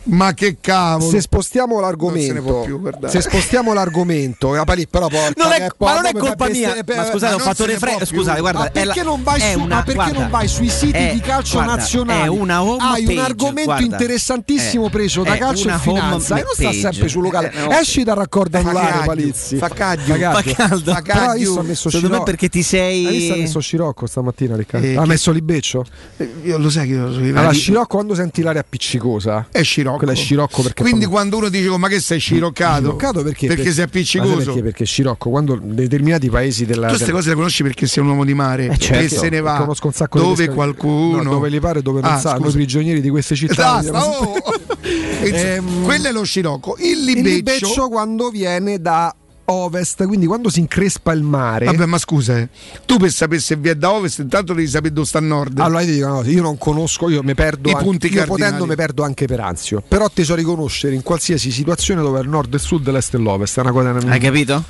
[0.04, 1.10] Ma che cavolo!
[1.12, 5.52] Se spostiamo Non se ne può l'argomento, più, se spostiamo l'argomento, eh, però porca, Non
[5.52, 6.74] è- eh, ma non è colpa mia.
[6.84, 8.06] peste- Ma scusate, ma ho fatto se ne refre- può più.
[8.08, 10.70] Scusate, guarda, ma perché, la- non vai, su- una- ma perché guarda, non vai sui
[10.70, 12.24] siti è- di calcio guarda, nazionali?
[12.24, 13.84] È una home Hai un argomento guarda.
[13.84, 17.52] interessantissimo È- preso da calcio e finanza e non sta sempre sul locale.
[17.52, 17.76] Eh.
[17.80, 19.58] Esci dal raccordo anulare, Palizzi.
[19.58, 20.16] fa caglio.
[20.16, 21.54] Fa Fa caldo.
[21.54, 23.06] Fa messo Secondo me perché ti sei.
[23.06, 24.88] Hai visto messo Scirocco stamattina, Riccardo?
[24.88, 25.86] Eh, ha messo Libeccio?
[26.18, 29.48] Eh, Io lo sai che io sono Allora, Scirocco quando senti l'aria appiccicosa?
[29.52, 29.90] è scirocco.
[29.98, 32.82] Quella è Scirocco perché Quindi proprio- quando uno dice "Oh, ma che sei sciroccato?
[32.82, 33.48] Sciroccato perché?
[33.48, 34.36] Perché sei Ma sai appiccicoso.
[34.46, 34.62] Perché?
[34.62, 38.26] Perché Scirocco quando determinati paesi della Tu queste cose le conosci perché sei un uomo
[38.26, 39.16] di mare Eh, certo.
[39.16, 40.56] e se ne va conosco un sacco di dove pescatori.
[40.76, 42.44] qualcuno No, dove li pare dove non Ah, sa, scusa.
[42.44, 43.82] noi prigionieri di queste città.
[43.82, 44.36] Basta, oh!
[45.24, 46.76] Ehm, quello è lo scirocco.
[46.80, 47.30] Il Il libeccio,
[47.68, 49.14] libeccio quando viene da
[49.46, 51.66] ovest, quindi quando si increspa il mare.
[51.66, 52.50] Vabbè, ma scusa, eh.
[52.86, 55.60] tu per sapere se vi è da ovest, intanto devi sapere dove sta a nord.
[55.60, 58.14] Allora io ti dico, no, io non conosco, io mi perdo I anche, punti io
[58.18, 58.42] cardinali.
[58.44, 62.22] potendo mi perdo anche per anzio, però ti so riconoscere in qualsiasi situazione dove è
[62.24, 64.64] il nord, il sud, l'est e l'ovest, è una cosa Hai capito?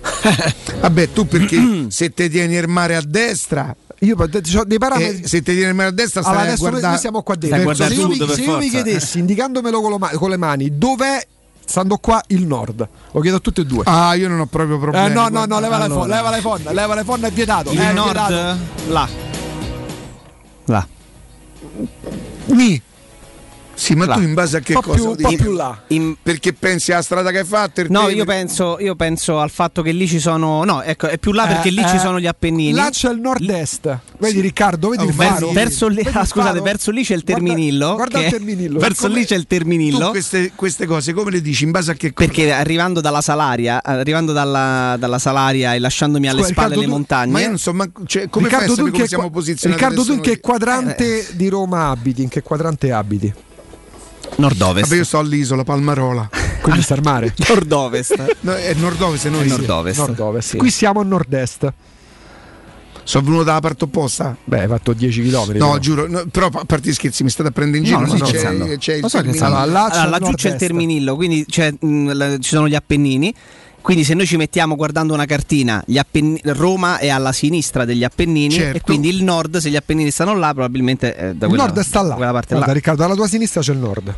[0.80, 5.26] Vabbè, tu perché se te tieni il mare a destra, io ho dei parametri e
[5.28, 6.92] se te tieni il mare a destra, stai Allora a adesso noi, guardare.
[6.92, 7.70] noi siamo qua Stai dentro.
[7.70, 10.78] a Se, io mi, se io mi chiedessi, indicandomelo con, lo ma- con le mani,
[10.78, 11.26] dov'è,
[11.68, 12.88] stando qua, il nord?
[13.12, 13.82] Lo chiedo a tutte e due.
[13.84, 15.06] Ah, io non ho proprio problemi.
[15.06, 16.00] Eh, no, no, no, leva le allora.
[16.00, 17.70] fonda, leva le fonda, leva le fonda, è vietato.
[17.70, 18.58] Il è nord vietato.
[18.88, 19.08] là.
[20.64, 20.86] Là.
[22.46, 22.82] Ni.
[23.78, 24.14] Sì, ma Là.
[24.14, 25.14] tu in base a che po' cosa?
[25.14, 25.82] più- po' più là.
[25.88, 27.84] In- Perché pensi alla strada che hai fatto?
[27.88, 30.64] No, io penso, io penso al fatto che lì ci sono.
[30.64, 32.72] No, ecco, è più là perché Eh, lì ci eh, sono gli Appennini.
[32.72, 33.98] Là c'è il nord-est.
[34.18, 35.50] Vedi Riccardo, vedi Oh, il verso- faro.
[35.52, 36.62] verso lì- Vedi ah, il scusate, faro?
[36.64, 37.94] verso lì c'è il Guarda- Terminillo.
[37.94, 38.78] Guarda che- il Terminillo.
[38.80, 40.10] Verso Come- lì c'è il Tu Terminillo.
[40.10, 41.62] queste, queste cose come le dici?
[41.62, 42.26] In base a che cosa?
[42.28, 46.92] Perché arrivando dalla Salaria, arrivando dalla, dalla Salaria e lasciandomi alle Scusa, spalle Riccardo, le
[46.92, 47.32] montagne.
[47.32, 49.80] Ma io non so, ma cioè, come Riccardo, fai a come siamo posizionati?
[49.80, 52.22] Riccardo, tu in che quadrante di Roma abiti?
[52.22, 53.32] In che quadrante abiti?
[54.38, 54.86] Nord-ovest.
[54.86, 56.28] Vabbè, io sto all'isola Palmarola.
[56.60, 57.34] Quindi sta al mare.
[57.48, 58.36] Nord-ovest.
[58.40, 59.48] No, è nord-ovest se noi.
[59.48, 59.98] Nord-ovest.
[59.98, 60.48] Nord-ovest.
[60.50, 60.56] Sì.
[60.56, 61.72] Qui siamo a nord-est.
[63.02, 64.36] Sono venuto dalla parte opposta.
[64.44, 65.52] Beh, hai fatto 10 km.
[65.56, 68.00] No, giuro, no, però a parte gli scherzi, mi state a prendere in giro.
[68.00, 68.76] No, sto c'è, scherzando.
[68.76, 70.56] c'è il so c'è Allora, laggiù c'è il.
[70.56, 73.34] Terminillo, quindi c'è, mh, la- ci sono gli Appennini.
[73.80, 78.04] Quindi se noi ci mettiamo guardando una cartina, gli Appenni- Roma è alla sinistra degli
[78.04, 78.76] Appennini Certo.
[78.76, 81.80] e quindi il nord, se gli Appennini stanno là, probabilmente è da Il quella, nord
[81.80, 82.14] sta là.
[82.14, 82.72] quella parte Guarda, là.
[82.74, 84.14] Riccardo, alla tua sinistra c'è il nord.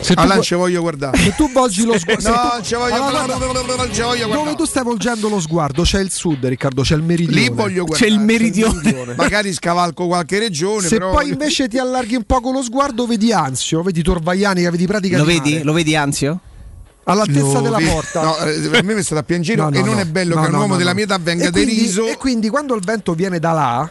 [0.00, 1.18] Se tu, Allora, non vo- ci voglio guardare.
[1.18, 2.28] se tu volgi lo sguardo.
[2.30, 3.62] No, non ci voglio Allora, guardare.
[3.64, 4.56] guarda, ci voglio Dove guardare.
[4.56, 7.40] tu stai volgendo lo sguardo c'è il sud, Riccardo, c'è il meridione.
[7.40, 8.10] Lì voglio C'è guardare.
[8.10, 9.14] il meridione.
[9.16, 10.86] Magari scavalco qualche regione.
[10.88, 14.70] Se però poi invece ti allarghi un poco lo sguardo, vedi Anzio, vedi Torvaiani che
[14.70, 15.62] vedi pratica Lo di vedi?
[15.62, 16.40] Lo vedi Anzio?
[17.04, 18.22] All'altezza Lo della porta.
[18.22, 20.00] No, eh, per me mi state a piangere No, no, e non no.
[20.00, 20.94] è bello No, che un uomo no, della no.
[20.96, 22.06] mia età venga e quindi, deriso.
[22.06, 23.90] E quindi quando il vento viene da là,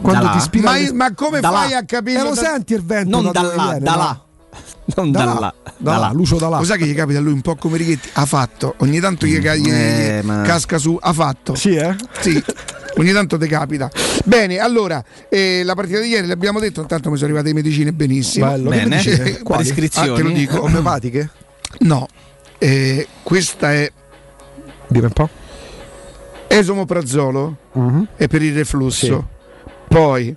[0.00, 0.42] quando Da ti là?
[0.42, 1.76] spiega Ma, le- ma come Da fai là.
[1.78, 2.20] a capire?
[2.20, 3.96] Eh, lo da- senti il vento Non da là, viene, da no?
[3.98, 4.20] là.
[4.94, 5.54] Non Da da là, là.
[5.78, 6.58] da là, Lucio da là.
[6.58, 8.08] Lo sai che gli capita a lui un po' come Righetti?
[8.14, 8.74] Ha fatto.
[8.78, 10.98] Ogni tanto gli, gli- Eh, gli ma- casca su.
[11.00, 11.54] Ha fatto.
[11.54, 11.94] Sì, eh?
[12.20, 12.42] Sì,
[12.96, 13.88] ogni tanto ti capita.
[14.24, 17.92] Bene, allora, eh, la partita di ieri l'abbiamo detto, intanto mi sono arrivate le medicine
[17.92, 18.46] benissimo.
[18.46, 18.96] Bello, che Bene.
[18.96, 19.16] dici?
[19.16, 19.70] Per Quali?
[19.94, 20.62] Ah, te lo dico.
[20.62, 21.30] Omeopatiche?
[21.80, 22.06] No,
[22.62, 23.90] eh, questa è
[24.86, 25.28] Dimmi un po'.
[26.46, 28.06] esomoprazolo, Mhm.
[28.16, 29.28] è per il reflusso.
[29.88, 30.34] Poi,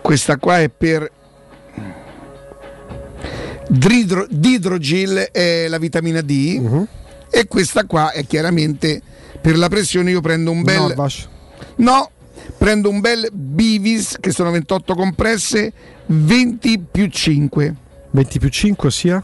[0.00, 1.10] questa qua è per
[3.68, 6.58] dridro- didrogil, è la vitamina D.
[6.60, 6.86] Mhm.
[7.30, 9.00] E questa qua è chiaramente
[9.40, 10.10] per la pressione.
[10.10, 10.80] Io prendo un bel.
[10.80, 11.28] Norvash.
[11.76, 12.10] No,
[12.58, 15.72] prendo un bel Bivis che sono 28 compresse,
[16.06, 17.74] 20 più 5
[18.10, 19.22] 20 più 5 sia?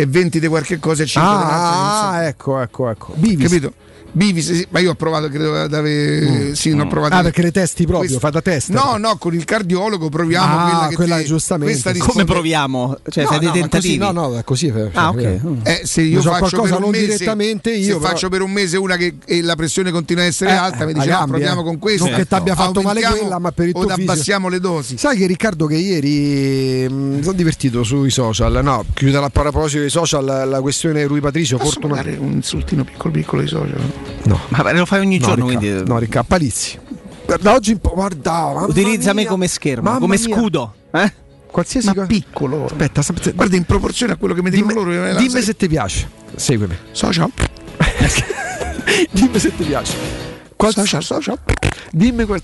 [0.00, 2.10] E 20 di qualche cosa e 5 di un'altra.
[2.10, 3.12] Ah, ecco, ecco, ecco.
[3.16, 3.48] Bivis.
[3.50, 3.72] Capito?
[4.10, 6.54] Bivis, sì, ma io ho provato, credo ad avere.
[6.54, 7.14] Sì, ne ho provato.
[7.14, 8.70] Ah, perché le testi proprio, Questo- fai da test.
[8.70, 11.72] No, no, con il cardiologo proviamo Ah, quella che quella ti- giustamente.
[11.72, 12.96] questa Come risponde- Come proviamo?
[13.08, 13.98] Cioè, no, fai dei no, tentativi?
[13.98, 14.66] Così, no, no, è così.
[14.68, 15.16] cioè, Ah, ok.
[15.18, 15.40] eh.
[15.62, 18.28] Eh, se io so faccio qualcosa per un non mese, direttamente io, se però- faccio
[18.28, 20.98] per un mese una che e la pressione continua a essere Eh, alta, mi la
[21.02, 21.64] dice ah, proviamo eh.
[21.64, 22.06] con questo.
[22.06, 24.10] Non che t'abbia fatto male quella, ma per il o tuo fisico.
[24.12, 24.96] abbassiamo le dosi.
[24.98, 29.90] Sai che Riccardo che ieri mi sono divertito sui social, no, chiude a proposito dei
[29.90, 32.02] social la questione Rui Patricio, fortuna...
[32.18, 33.97] un insultino piccolo piccolo ai social?
[34.24, 36.78] No, Ma lo fai ogni no, giorno, Ricca, quindi no, Ricca, Palizzi.
[37.40, 40.36] Da oggi in po', guarda, utilizza me come schermo, Mamma come mia.
[40.36, 40.74] scudo.
[40.92, 41.12] Eh?
[41.50, 42.06] Qualsiasi cosa.
[42.06, 42.64] piccolo.
[42.66, 45.06] Aspetta, aspetta, Guarda, in proporzione a quello che mi dicono dimmi, loro.
[45.08, 46.08] eh, dimmi se ti piace.
[46.34, 46.76] Seguimi.
[46.92, 47.30] Social.
[49.10, 49.96] dimmi se ti piace.
[50.56, 51.38] Qual- Social, social.
[51.90, 52.40] dimmi quel...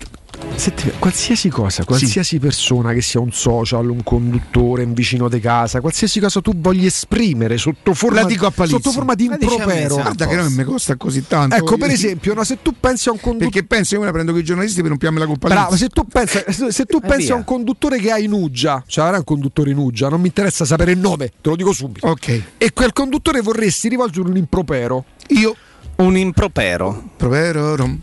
[0.56, 5.40] Se ti- qualsiasi cosa, qualsiasi persona che sia un social, un conduttore, un vicino di
[5.40, 9.36] casa, qualsiasi cosa tu voglia esprimere sotto forma, La dico a sotto forma di La
[9.36, 9.94] dici a me, impropero.
[9.96, 11.56] Guarda che non mi costa così tanto.
[11.56, 13.50] Ecco, per Io- esempio, no, se tu pensi a un conduttore.
[13.50, 15.72] Perché penso io me la prendo con i giornalisti per non piamme la colpa Bravo,
[15.72, 15.78] lì.
[15.78, 16.38] se tu pensi,
[16.70, 17.34] se tu Eh, pensi via.
[17.34, 20.28] a un conduttore che ha in Uggia, cioè avrà un conduttore in Uggia, non mi
[20.28, 22.06] interessa sapere il nome, te lo dico subito.
[22.06, 22.42] Ok.
[22.58, 25.04] E quel conduttore vorresti rivolgere un impropero.
[25.28, 25.54] Io
[25.96, 27.10] Un impropero.
[27.16, 28.00] provero rom,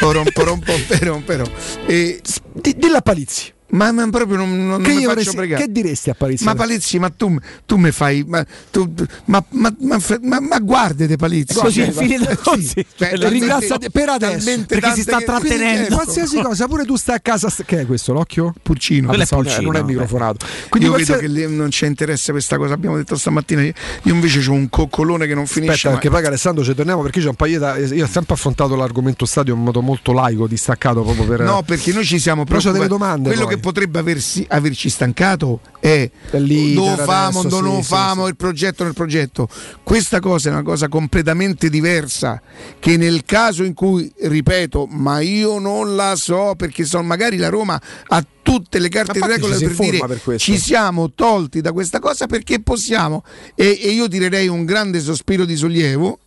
[0.00, 1.48] porom, porom, pom, perom, perom.
[1.86, 2.20] E
[2.52, 3.52] Di, dilla a Palizzi.
[3.70, 5.62] Ma, ma proprio non, non, Che, non mi io faccio vorresti- pregare.
[5.64, 6.44] che diresti a Palizzi?
[6.44, 8.24] Ma Palizzi, ma tu, tu mi fai.
[8.26, 8.90] Ma, tu,
[9.26, 11.54] ma, ma, ma, ma, ma guardate Palizzi.
[11.54, 12.36] Così è Sì, finita sì.
[12.42, 12.74] così.
[12.74, 15.76] Cioè, Le talmente- ringraziate per adesso, perché si sta che- trattenendo.
[15.86, 17.52] quindi, Qualsiasi cosa, pure tu stai a casa.
[17.66, 18.12] che è questo?
[18.14, 18.54] L'occhio?
[18.62, 19.08] Pulcino.
[19.08, 20.46] Quello è Pensavo- pulcino, non è microfonato.
[20.70, 22.72] Quindi io qualsiasi- vedo che lì non c'è interesse questa cosa.
[22.74, 23.60] Abbiamo detto stamattina.
[23.62, 25.72] Io invece ho un coccolone che non finisce.
[25.72, 25.98] Aspetta, mai.
[25.98, 28.76] perché poi che Alessandro ci torniamo perché c'è un paio di- Io ho sempre affrontato
[28.76, 31.40] l'argomento stadio in modo molto laico, distaccato proprio per.
[31.40, 33.56] No, perché noi ci siamo Però c'ho delle domande, Quello poi.
[33.58, 38.36] Che potrebbe aversi- averci stancato è l'iter dove famo, adesso, non sì, famo, sì, il
[38.36, 39.48] progetto nel progetto.
[39.82, 42.40] Questa cosa è una cosa completamente diversa.
[42.78, 47.48] Che nel caso in cui, ripeto, ma io non la so perché so, magari la
[47.48, 51.72] Roma ha tutte le carte regola ci si per dire per ci siamo tolti da
[51.72, 53.24] questa cosa perché possiamo.
[53.54, 56.18] E, e io tirerei un grande sospiro di sollievo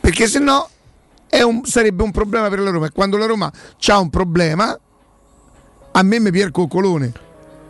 [0.00, 0.68] perché se no
[1.42, 2.86] un- sarebbe un problema per la Roma.
[2.86, 3.52] E quando la Roma
[3.86, 4.78] ha un problema,
[5.96, 7.12] a me mi pier coccolone.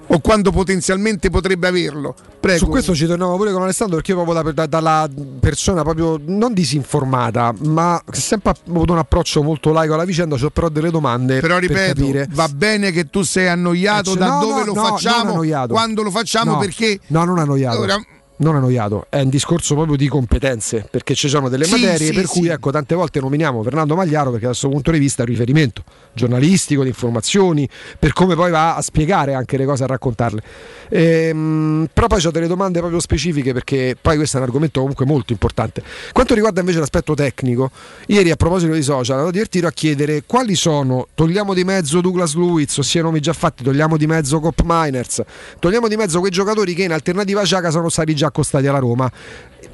[0.06, 2.14] O quando potenzialmente potrebbe averlo.
[2.38, 2.58] Prego.
[2.58, 5.08] Su questo ci torniamo pure con Alessandro perché io proprio da- da- dalla
[5.40, 10.68] persona proprio non disinformata, ma sempre avuto un approccio molto laico alla vicenda, ho però
[10.68, 12.28] delle domande Però per ripeto, capire.
[12.32, 16.02] va bene che tu sei annoiato Eh, da no, dove no, lo no, facciamo, quando
[16.02, 17.80] lo facciamo perché No, non annoiato.
[17.80, 18.04] Ora-
[18.36, 22.12] Non annoiato, è un discorso proprio di competenze, perché ci sono delle Sì, materie sì,
[22.12, 22.38] per sì.
[22.40, 25.30] cui ecco, tante volte nominiamo Fernando Magliaro perché dal suo punto di vista è un
[25.30, 27.68] riferimento giornalistico, di informazioni,
[27.98, 30.42] per come poi va a spiegare anche le cose, a raccontarle.
[30.88, 35.06] Ehm, però poi ho delle domande proprio specifiche perché poi questo è un argomento comunque
[35.06, 35.82] molto importante.
[36.12, 37.70] Quanto riguarda invece l'aspetto tecnico,
[38.06, 42.34] ieri a proposito di social avevo divertito a chiedere quali sono, togliamo di mezzo Douglas
[42.34, 45.22] Luiz, ossia nomi già fatti, togliamo di mezzo Cop Miners,
[45.60, 48.78] togliamo di mezzo quei giocatori che in alternativa a Ciaca sono stati già accostati alla
[48.78, 49.10] Roma.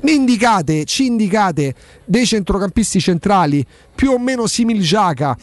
[0.03, 1.75] Mi indicate, ci indicate
[2.05, 5.37] dei centrocampisti centrali più o meno simili Giaca.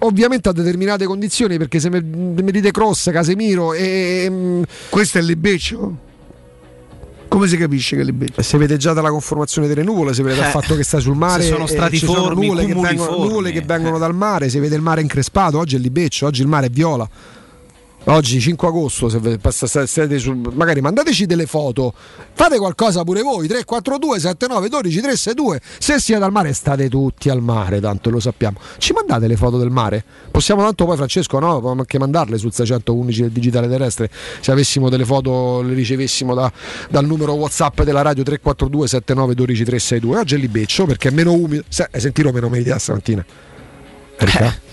[0.00, 6.06] Ovviamente a determinate condizioni, perché se mi dite Cross, Casemiro e, e, questo è l'Ibeccio.
[7.28, 8.40] Come si capisce che è l'Ibeccio?
[8.40, 11.16] si vede già dalla conformazione delle nuvole, si vede dal Eh, fatto che sta sul
[11.16, 11.42] mare.
[11.42, 14.58] se sono e ci sono stratiformi, nuvole che, vengono, nuvole che vengono dal mare, si
[14.58, 15.58] vede il mare increspato.
[15.58, 17.08] Oggi è libeccio, oggi il mare è viola.
[18.10, 21.92] Oggi 5 agosto, se siete sul- magari mandateci delle foto,
[22.32, 23.46] fate qualcosa pure voi.
[23.46, 25.60] 342 79 12 362.
[25.78, 28.58] Se siete al mare, state tutti al mare, tanto lo sappiamo.
[28.78, 30.02] Ci mandate le foto del mare?
[30.30, 31.60] Possiamo tanto poi, Francesco, no?
[31.70, 34.08] Anche mandarle sul 611 del digitale terrestre.
[34.40, 36.50] Se avessimo delle foto, le ricevessimo da-
[36.88, 40.18] dal numero WhatsApp della radio 342 79 12 362.
[40.18, 41.62] Oggi è libeccio perché è meno umido.
[41.68, 43.22] Se- Hai sentito meno umidità stamattina?
[44.18, 44.66] Verità?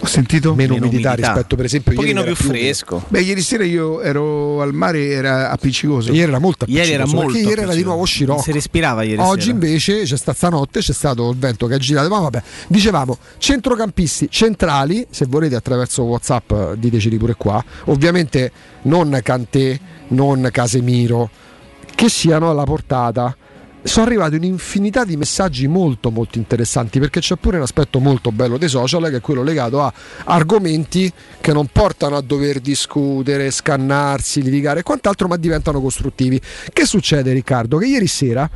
[0.00, 0.54] Ho sentito?
[0.54, 1.32] Meno, Meno umidità, umidità.
[1.32, 3.04] rispetto per esempio Un pochino più fresco.
[3.08, 6.12] Beh, ieri sera io ero al mare, era appiccicoso.
[6.12, 7.88] Ieri era molto Ieri era appiccicoso, molto perché ieri era di appiccicoso.
[7.90, 8.42] nuovo scirocco.
[8.42, 9.52] Si respirava ieri Oggi sera.
[9.54, 12.08] invece c'è stata stanotte, c'è stato il vento che ha girato.
[12.08, 17.62] Ma vabbè, dicevamo centrocampisti centrali, se volete attraverso WhatsApp diteceli pure qua.
[17.86, 19.78] Ovviamente non Cantè,
[20.08, 21.28] non Casemiro,
[21.94, 23.36] che siano alla portata.
[23.88, 28.58] Sono arrivati un'infinità di messaggi molto molto interessanti perché c'è pure un aspetto molto bello
[28.58, 29.90] dei social che è quello legato a
[30.24, 31.10] argomenti
[31.40, 36.38] che non portano a dover discutere, scannarsi, litigare e quant'altro ma diventano costruttivi.
[36.70, 37.78] Che succede Riccardo?
[37.78, 38.48] Che ieri sera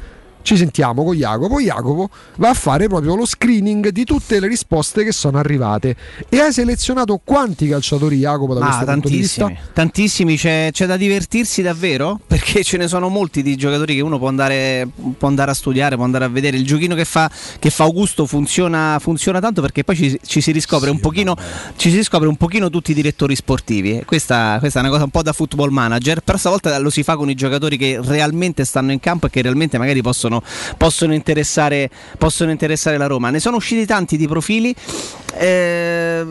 [0.43, 5.05] ci sentiamo con Jacopo, Jacopo va a fare proprio lo screening di tutte le risposte
[5.05, 5.97] che sono arrivate
[6.29, 9.45] e hai selezionato quanti calciatori Jacopo da Ma questo punto di vista?
[9.45, 14.01] tantissimi, tantissimi c'è, c'è da divertirsi davvero perché ce ne sono molti di giocatori che
[14.01, 14.89] uno può andare,
[15.19, 16.57] può andare a studiare, può andare a vedere.
[16.57, 20.53] Il giochino che fa, che fa Augusto funziona, funziona tanto perché poi ci, ci si
[20.53, 21.37] riscopre un pochino,
[21.77, 24.03] ci si riscopre un pochino tutti i direttori sportivi.
[24.07, 27.17] Questa, questa è una cosa un po' da football manager, però stavolta lo si fa
[27.17, 30.32] con i giocatori che realmente stanno in campo e che realmente magari possono,
[30.77, 33.31] possono interessare, possono interessare la Roma.
[33.31, 34.75] Ne sono usciti tanti di profili.
[35.35, 36.25] eh,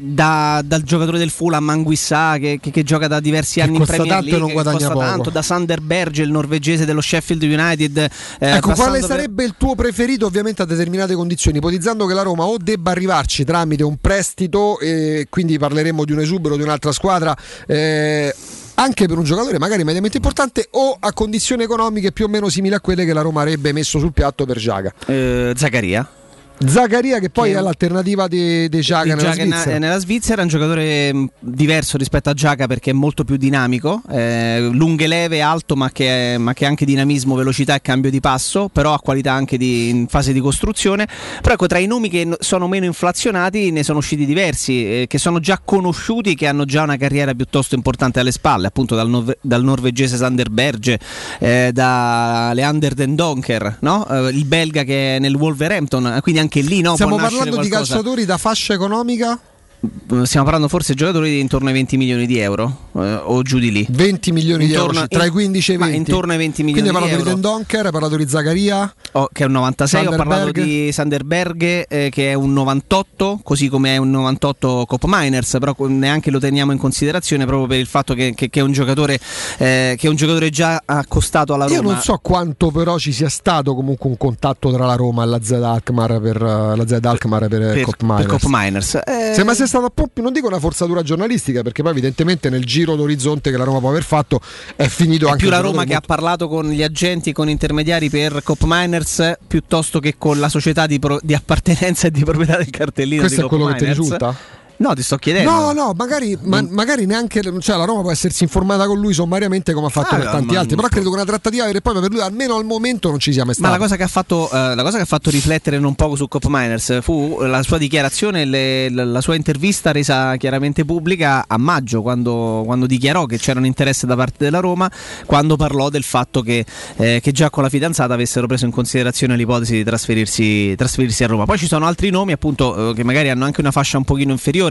[0.00, 3.84] da- dal giocatore del Fulham Manguissà che, che- che gioca da diversi Che anni in
[3.84, 4.98] Premier tanto League non guadagna poco.
[5.00, 8.08] tanto, da Sander Berge il norvegese dello Sheffield United eh,
[8.56, 12.44] Ecco, quale per- sarebbe il tuo preferito ovviamente a determinate condizioni, ipotizzando che la Roma
[12.44, 17.36] o debba arrivarci tramite un prestito, e quindi parleremo di un esubero di un'altra squadra,
[17.66, 18.34] eh,
[18.78, 22.74] anche per un giocatore magari mediamente importante, o a condizioni economiche più o meno simili
[22.74, 24.92] a quelle che la Roma avrebbe messo sul piatto per Giaga.
[25.06, 26.17] Eh, Zaccaria
[26.66, 29.78] Zaccaria che poi Che- è l'alternativa di, di Giaga Di nella Svizzera.
[29.78, 34.02] nella Svizzera è un giocatore mh, diverso rispetto a Giaca perché è molto più dinamico,
[34.10, 38.18] eh, lunghe leve, alto ma che, ma che ha anche dinamismo, velocità e cambio di
[38.20, 41.06] passo, però ha qualità anche di- in fase di costruzione.
[41.40, 45.06] Però ecco, tra i nomi che no- sono meno inflazionati ne sono usciti diversi, eh,
[45.06, 49.08] che sono già conosciuti, che hanno già una carriera piuttosto importante alle spalle, appunto dal,
[49.08, 50.98] norve- dal norvegese Sander Berge,
[51.38, 54.08] eh, da Leander Den Donker, no?
[54.08, 57.94] Eh, il belga che è nel Wolverhampton, quindi anche lì no, Stiamo parlando di qualcosa.
[57.94, 59.38] calciatori da fascia economica?
[59.80, 63.42] Eh, Stiamo parlando forse di giocatori di intorno ai 20 milioni di euro eh, o
[63.42, 63.86] giù di lì.
[63.88, 65.98] 20 milioni Intorno- di euro, tra i 15 e i ma 20.
[66.10, 67.40] intorno ai 20 milioni Quindi hai parlato di euro.
[67.42, 68.94] Den Donker, hai parlato di Zaccaria.
[69.12, 73.68] Oh, che è un 96, ho parlato di Sanderberg eh, che è un 98, così
[73.68, 77.86] come è un 98 Cop Miners, però neanche lo teniamo in considerazione proprio per il
[77.86, 79.18] fatto che, che- che è, un giocatore,
[79.58, 81.76] eh, che è un giocatore già accostato alla Roma.
[81.76, 85.26] Io non so quanto però ci sia stato comunque un contatto tra la Roma e
[85.26, 88.26] la Z Alkmaar per, eh, la Z Alkmaar per, per, Cop per Miners.
[88.28, 88.94] Cop Miners.
[89.06, 92.96] Eh, Sembra sia stata proprio, non dico una forzatura giornalistica, perché poi evidentemente nel giro
[92.96, 94.40] d'orizzonte che la Roma può aver fatto
[94.74, 98.10] è finito è anche più la Roma che ha parlato con gli agenti con intermediari
[98.10, 102.56] per Cop Miners piuttosto che con la società di, pro- di appartenenza e di proprietà
[102.56, 103.98] del cartellino Questo è quello che ti Miners.
[103.98, 104.36] risulta?
[104.80, 105.50] No, ti sto chiedendo.
[105.50, 109.72] No, no, magari, ma- magari neanche cioè la Roma può essersi informata con lui sommariamente
[109.72, 111.80] come ha fatto Ah, per tanti ma- altri, però credo che una trattativa vera e
[111.80, 113.70] propria per lui almeno al momento non ci sia mai Ma stata.
[113.72, 116.28] la cosa, che ha fatto, eh, la cosa che ha fatto riflettere un poco su
[116.28, 121.58] Cop Miners fu la sua dichiarazione, le- la, la sua intervista resa chiaramente pubblica a
[121.58, 124.88] maggio, quando, quando dichiarò che c'era un interesse da parte della Roma,
[125.26, 126.64] quando parlò del fatto che,
[126.98, 131.26] eh, che già con la fidanzata avessero preso in considerazione l'ipotesi di trasferirsi, trasferirsi a
[131.26, 131.46] Roma.
[131.46, 134.30] Poi ci sono altri nomi appunto eh, che magari hanno anche una fascia un pochino
[134.32, 134.66] inferiore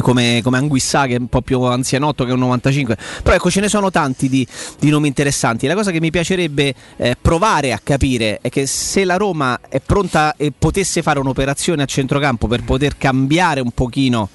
[0.00, 3.60] come, come Anguissà che è un po' più anzianotto che un 95 però ecco ce
[3.60, 4.46] ne sono tanti di,
[4.78, 5.66] di nomi interessanti.
[5.66, 9.80] La cosa che mi piacerebbe eh, provare a capire è che se la Roma è
[9.80, 14.28] pronta e potesse fare un'operazione a centrocampo per poter cambiare un pochino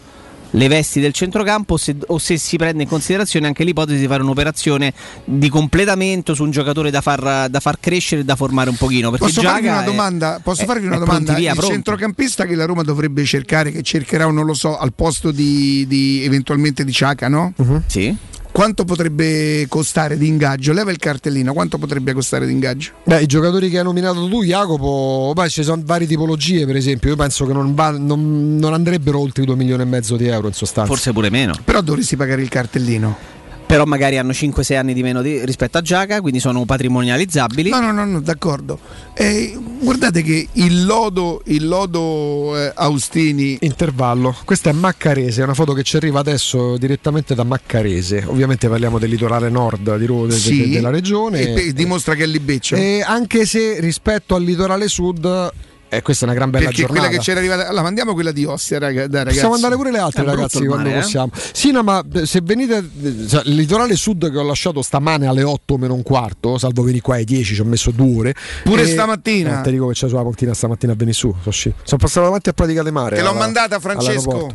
[0.51, 4.23] le vesti del centrocampo se- o se si prende in considerazione anche l'ipotesi di fare
[4.23, 4.93] un'operazione
[5.25, 9.09] di completamento su un giocatore da far, da far crescere e da formare un pochino
[9.09, 10.39] perché Posso farvi una è- domanda?
[10.41, 11.33] Posso farvi una domanda?
[11.33, 11.73] via, il pronto.
[11.73, 16.23] centrocampista che la Roma dovrebbe cercare, che cercherà non lo so, al posto di, di-
[16.23, 17.53] eventualmente di Ciaca, no?
[17.87, 18.15] Sì.
[18.57, 20.73] Quanto potrebbe costare di ingaggio?
[20.73, 22.93] Leva il cartellino, quanto potrebbe costare di ingaggio?
[23.03, 27.11] Beh, i giocatori che hai nominato tu, Jacopo, beh, ci sono varie tipologie, per esempio.
[27.11, 30.25] Io penso che non, va- non- non andrebbero oltre i 2 milioni e mezzo di
[30.25, 30.91] euro in sostanza.
[30.91, 33.35] forse pure meno Però dovresti pagare il cartellino.
[33.67, 37.69] Però magari hanno 5-6 anni di meno di- rispetto a Giaca, quindi sono patrimonializzabili.
[37.69, 38.79] No, no, no, no, d'accordo.
[39.13, 44.35] Eh, guardate che il lodo, il lodo eh, Austini Intervallo.
[44.45, 48.23] Questa è Maccarese, è una foto che ci arriva adesso direttamente da Maccarese.
[48.25, 51.39] Ovviamente parliamo del litorale nord di Ro- de- de- sì, della regione.
[51.41, 52.75] e pe- dimostra che è libeccio.
[52.77, 55.51] E anche se rispetto al litorale sud,
[55.89, 57.01] eh, questa è una gran bella perché giornata.
[57.07, 57.67] quella che c'era arrivata.
[57.67, 59.35] Allora, mandiamo quella di Ostia, raga, dai, ragazzi.
[59.35, 61.01] Possiamo andare pure le altre, È ragazzi, il quando mare, eh?
[61.01, 61.31] possiamo.
[61.53, 62.89] Sì, no, ma eh, se venite.
[63.27, 67.01] cioè, il litorale sud che ho lasciato stamane alle 8 meno un quarto, salvo venire
[67.01, 68.35] qua ai 10, ci ho messo due ore.
[68.63, 69.59] Pure E- stamattina?
[69.59, 71.33] Eh, ti dico che c'è sulla pontina stamattina a venire su.
[71.41, 73.15] Sono, sono passato davanti a Pratica de Mare.
[73.15, 74.49] Te l'ho alla- mandata, Francesco.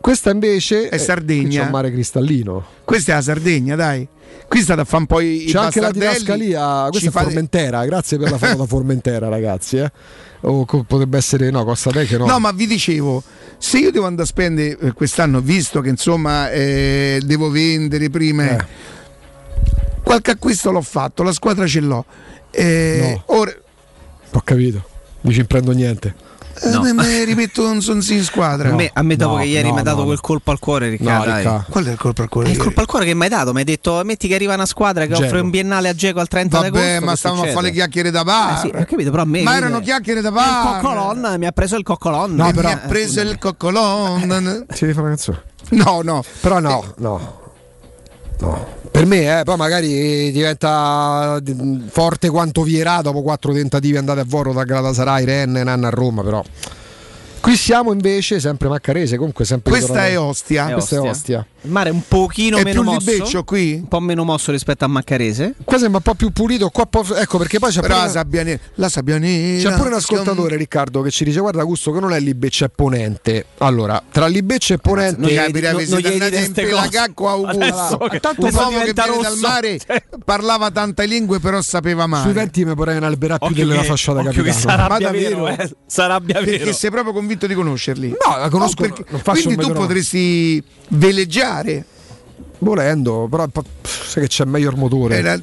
[0.00, 1.42] Questa invece È Sardegna.
[1.48, 2.64] qui c'è un mare cristallino.
[2.84, 4.06] Questa è la Sardegna, dai.
[4.48, 6.84] Qui sta da fare un po' i, C'è anche la didascalia.
[6.84, 7.84] Ci Questa è fate- Formentera.
[7.84, 9.78] Grazie per la foto da Formentera, ragazzi.
[9.78, 9.90] Eh.
[10.42, 12.26] O co- potrebbe essere no, Costa Teche no.
[12.26, 13.22] No, ma vi dicevo,
[13.58, 18.50] se io devo andare a spendere eh, quest'anno, visto che insomma eh, devo vendere prima,
[18.56, 18.64] Eh.
[20.02, 22.04] qualche acquisto l'ho fatto, la squadra ce l'ho.
[22.50, 23.52] Eh, ora
[24.32, 24.84] Ho capito.
[25.22, 26.14] Dici non prendo niente.
[26.62, 26.82] Eh, No.
[26.82, 28.70] me, me rimetto un sonzino in squadra.
[28.70, 30.20] A me, a me dopo No, che ieri no, mi ha dato no, quel no.
[30.22, 31.30] colpo al cuore, Riccardo.
[31.30, 31.36] No.
[31.36, 31.66] Ricca.
[31.68, 32.48] Qual è il colpo al cuore?
[32.48, 34.54] È il colpo al cuore che mi hai dato, mi hai detto metti che arriva
[34.54, 35.42] una squadra che offre Dzeko.
[35.42, 37.04] un biennale a Geco al 30 Vabbè, agosto.
[37.04, 37.60] ma stavamo a succede?
[37.60, 38.58] fare le chiacchiere da Eh bar.
[38.60, 40.80] sì, ho capito, però a me ma quindi- erano chiacchiere da Il bar.
[40.80, 42.34] coccolon mi ha preso il coccolon.
[42.34, 44.20] No, però- mi ha preso il coccolon.
[44.72, 45.42] Ci devi fare una canzone.
[45.70, 46.22] No, no.
[46.40, 47.40] Però no, no.
[48.38, 48.66] No.
[48.90, 54.24] Per me, eh, poi magari diventa mm, forte quanto Vierà dopo quattro tentativi andate a
[54.26, 56.42] Voro da Galatasaray, Rennes, Nanna a Roma, però.
[57.46, 60.66] Qui siamo invece sempre Maccarese, comunque sempre Questa è Ostia.
[60.68, 61.46] È Questa è Ostia.
[61.60, 63.10] Il mare è un pochino È meno più mosso.
[63.12, 63.74] libeccio qui?
[63.74, 65.54] Un po' meno mosso rispetto a Maccarese.
[65.64, 68.12] Qua sembra un po' più pulito, qua po- ecco perché poi c'è Però pure, la
[68.12, 68.58] sabbia nera.
[68.74, 69.70] La sabbia nera.
[69.70, 72.68] c'è pure un ascoltatore Riccardo che ci dice guarda Gusto che non è Libecce è
[72.68, 73.46] Ponente.
[73.58, 75.30] Allora, tra Libecce e Ponente non
[75.70, 77.46] non- che siete andati in ste pelagacco a cose.
[77.46, 77.74] Augusto.
[77.74, 79.40] Adesso che- Tanto un uomo che viene dal rosso.
[79.46, 79.78] mare
[80.24, 82.24] parlava tante lingue però sapeva male.
[82.24, 84.22] sui venti mi vorrei alberare più della che- fasciata
[84.52, 85.44] sarà Ma davvero?
[85.44, 85.70] vero, eh.
[86.44, 86.72] Perché vero.
[86.72, 88.08] sei proprio convinto di conoscerli.
[88.10, 91.84] No, la conosco, perché- non faccio quindi un tu potresti veleggiare.
[92.58, 93.46] Volendo, però
[93.82, 95.18] sai che c'è meglio motore.
[95.18, 95.38] Era-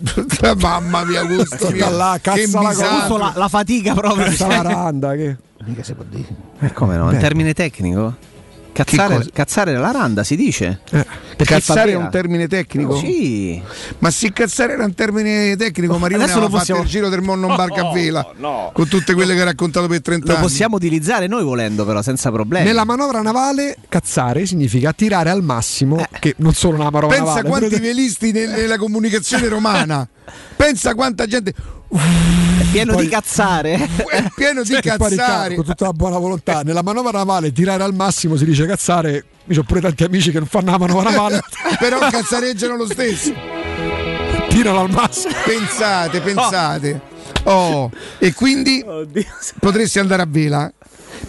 [0.59, 1.69] Mamma mia, Augusto.
[1.69, 2.73] Da là, che cazza la
[3.17, 4.25] la, la fatica proprio.
[4.25, 6.25] Cazzo la randa che Mica si può dire.
[6.59, 7.07] Eh, come no?
[7.07, 7.13] Beh.
[7.13, 8.15] In termine tecnico?
[8.73, 10.79] Cazzare, cazzare la randa si dice.
[11.37, 12.97] Cazzare fa è un termine tecnico?
[12.97, 13.61] Sì.
[13.99, 17.09] Ma se cazzare era un termine tecnico, Marione adesso lo aveva fatto possiamo- il giro
[17.09, 18.27] del mondo in barca a vela
[18.73, 20.41] con tutte quelle che ha raccontato per 30 Lo anni.
[20.47, 22.65] possiamo utilizzare noi volendo, però, senza problemi.
[22.65, 27.47] Nella manovra navale, cazzare significa tirare al massimo, che non solo una manovra Pensa navale.
[27.47, 30.07] quanti pure- velisti nel- nella comunicazione romana.
[30.55, 31.53] Pensa quanta gente
[31.95, 33.73] È pieno Poi- di cazzare.
[33.73, 35.55] è pieno di cazzare.
[35.55, 39.25] con tutta la buona volontà, nella manovra navale tirare al massimo si dice cazzare.
[39.47, 41.41] Io ho pure tanti amici che non fanno la manovra navale,
[41.77, 43.33] Però cazzareggiano lo stesso.
[44.49, 45.33] tirano al massimo.
[45.45, 47.01] Pensate, pensate.
[47.43, 48.83] Oh, e quindi
[49.59, 50.71] potresti andare a vela.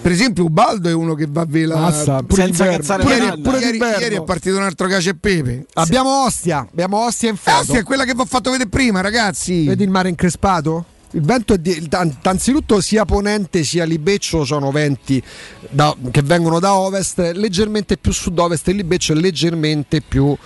[0.00, 1.76] Per esempio, Ubaldo è uno che va a vela.
[1.76, 2.76] Basta, pure Senza d'inverno.
[2.76, 3.40] cazzare Pure navale.
[3.42, 5.66] pure ieri, ieri è partito un altro cacio e pepe.
[5.74, 7.72] Abbiamo Ostia, abbiamo Ostia in Eh, foto.
[7.72, 9.64] sì, è quella che vi ho fatto vedere prima, ragazzi.
[9.64, 10.84] Vedi il mare increspato?
[11.12, 11.88] Il vento è di,
[12.22, 15.22] anzitutto sia ponente sia libeccio sono venti
[15.70, 20.36] da- che vengono da ovest, leggermente più sud-ovest e libeccio è leggermente più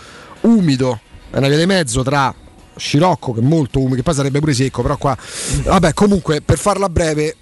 [0.42, 1.00] umido.
[1.30, 2.32] È una via di mezzo tra
[2.76, 5.16] Scirocco che è molto umido, che poi sarebbe pure secco, però qua...
[5.64, 7.34] Vabbè, comunque, per farla breve,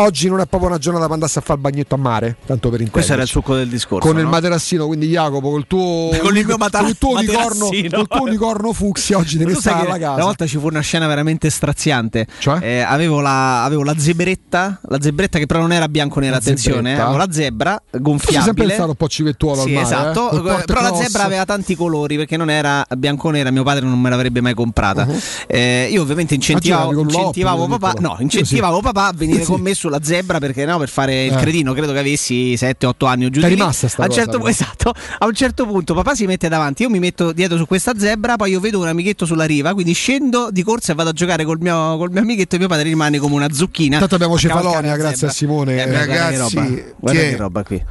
[0.00, 2.68] oggi non è proprio una giornata per andarsi a fare il bagnetto a mare, tanto
[2.70, 2.90] per intenderci.
[2.90, 4.06] Questo era il succo del discorso.
[4.08, 4.30] Con il no?
[4.30, 8.72] materassino, quindi Jacopo, col tuo, Con il mio mata- col tuo unicorno, col tuo unicorno
[8.72, 10.14] fucsia oggi devi stare alla casa.
[10.14, 12.26] Una volta ci fu una scena veramente straziante.
[12.38, 12.58] Cioè?
[12.62, 16.92] Eh, avevo, la, avevo la zebretta, la zebretta che però non era bianco-nera, La attenzione.
[16.92, 17.02] eh, zebretta?
[17.04, 18.42] Avevo la zebra Tu sei gonfiabile.
[18.44, 20.26] sempre stato un po' civettuolo Sì, al mare, esatto.
[20.26, 20.30] eh?
[20.30, 21.02] Col porte Però la cross.
[21.02, 25.04] zebra aveva tanti colori perché non era bianco-nera, mio padre non me l'avrebbe mai comprata.
[25.08, 25.18] Uh-huh.
[25.46, 28.82] Eh, io ovviamente incentivavo, incentivavo papà, no, incentivavo sì.
[28.82, 29.50] papà a venire Sì.
[29.52, 31.36] con me sulla zebra perché no, per fare il Eh.
[31.36, 34.46] cretino, credo che avessi 7-8 anni o giù è rimasta sta a un cosa, certo,
[34.46, 37.92] esatto, a un certo punto papà si mette davanti, io mi metto dietro su questa
[37.98, 41.12] zebra, poi io vedo un amichetto sulla riva, quindi scendo di corsa e vado a
[41.12, 43.94] giocare col mio, col mio amichetto e mio padre rimane come una zucchina.
[43.94, 45.82] Intanto abbiamo Cefalonia, la grazie a Simone.
[45.82, 46.68] Eh, guarda che Ragazzi, roba.
[46.98, 47.84] Guarda che roba qui.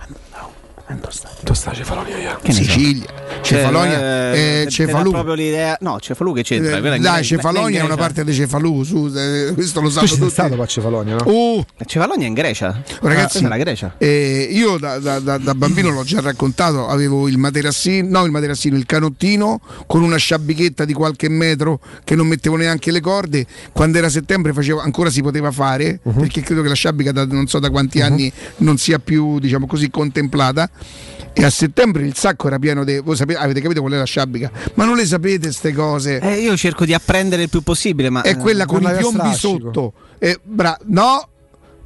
[1.43, 2.39] Tu sta Cefalonia, io.
[2.41, 2.53] Che.
[2.53, 3.05] Sicilia,
[3.41, 5.11] Cefalonia, Cioè, eh, te- te dà Cefalù.
[5.11, 5.77] proprio l'idea.
[5.81, 6.77] No, Cefalù che c'entra?
[6.77, 10.29] Eh, Dai, Cefalonia è una parte di Cefalù, su, eh, questo lo sanno tutti.
[10.29, 11.23] stato a Cefalonia, no?
[11.25, 12.81] Oh, Cefalonia è in Grecia.
[13.01, 13.95] Ragazzi, Ah, è la Grecia.
[13.97, 18.31] eh, io da, da- da- da bambino l'ho già raccontato, avevo il materassino, no il
[18.31, 23.45] materassino, il canottino con una sciabichetta di qualche metro che non mettevo neanche le corde.
[23.73, 26.13] Quando era settembre facevo, ancora si poteva fare, Uh-huh.
[26.13, 29.67] perché credo che la sciabica da non so da quanti anni non sia più, diciamo
[29.67, 30.69] così, contemplata.
[31.33, 32.97] E a settembre il sacco era pieno di.
[32.99, 34.51] Voi sapete, avete capito qual è la sciabica?
[34.73, 36.19] Ma non le sapete queste cose?
[36.19, 38.21] Eh, io cerco di apprendere il più possibile, ma.
[38.21, 39.59] è quella con con i piombi strascico.
[39.59, 39.93] sotto.
[40.17, 41.27] Eh, bra- no,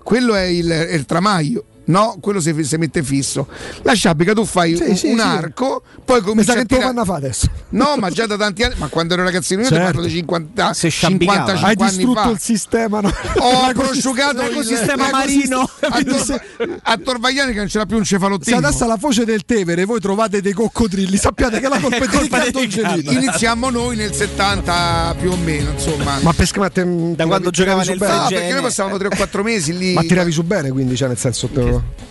[0.03, 1.65] quello è il, è il tramaglio.
[1.91, 3.47] No, quello si, si mette fisso.
[3.81, 5.21] La sciabica tu fai Sì, un, sì, un sì.
[5.21, 6.93] arco, poi Mi cominci sa a che te lo tirare.
[6.95, 7.47] fanno fa adesso.
[7.69, 9.91] No, ma già da tanti anni, ma quando ero ragazzino io ti Certo.
[9.91, 11.37] parlo di 50, Se sciabicava.
[11.55, 12.29] 55 Hai anni distrutto fa.
[12.29, 13.13] il sistema, no?
[13.39, 15.59] Ho prosciugato il L'ecosistema il- marino.
[15.81, 18.57] A, Tor- a Torvagliani che non c'era più un Se cefalottino.
[18.57, 22.07] adesso alla foce del Tevere voi trovate dei coccodrilli, sappiate che la colpa è di
[22.07, 22.89] colpa Riccardo di Riccardo.
[22.93, 23.23] Angelini.
[23.25, 26.19] Iniziamo noi nel 70 più o meno, insomma.
[26.21, 26.85] Ma pesca ma te,
[27.15, 28.39] Da quando giocava nel No, Fregene.
[28.39, 29.93] perché noi passavamo 3 o 4 mesi lì.
[29.93, 31.49] Ma tiravi su bene, quindi, cioè, nel senso.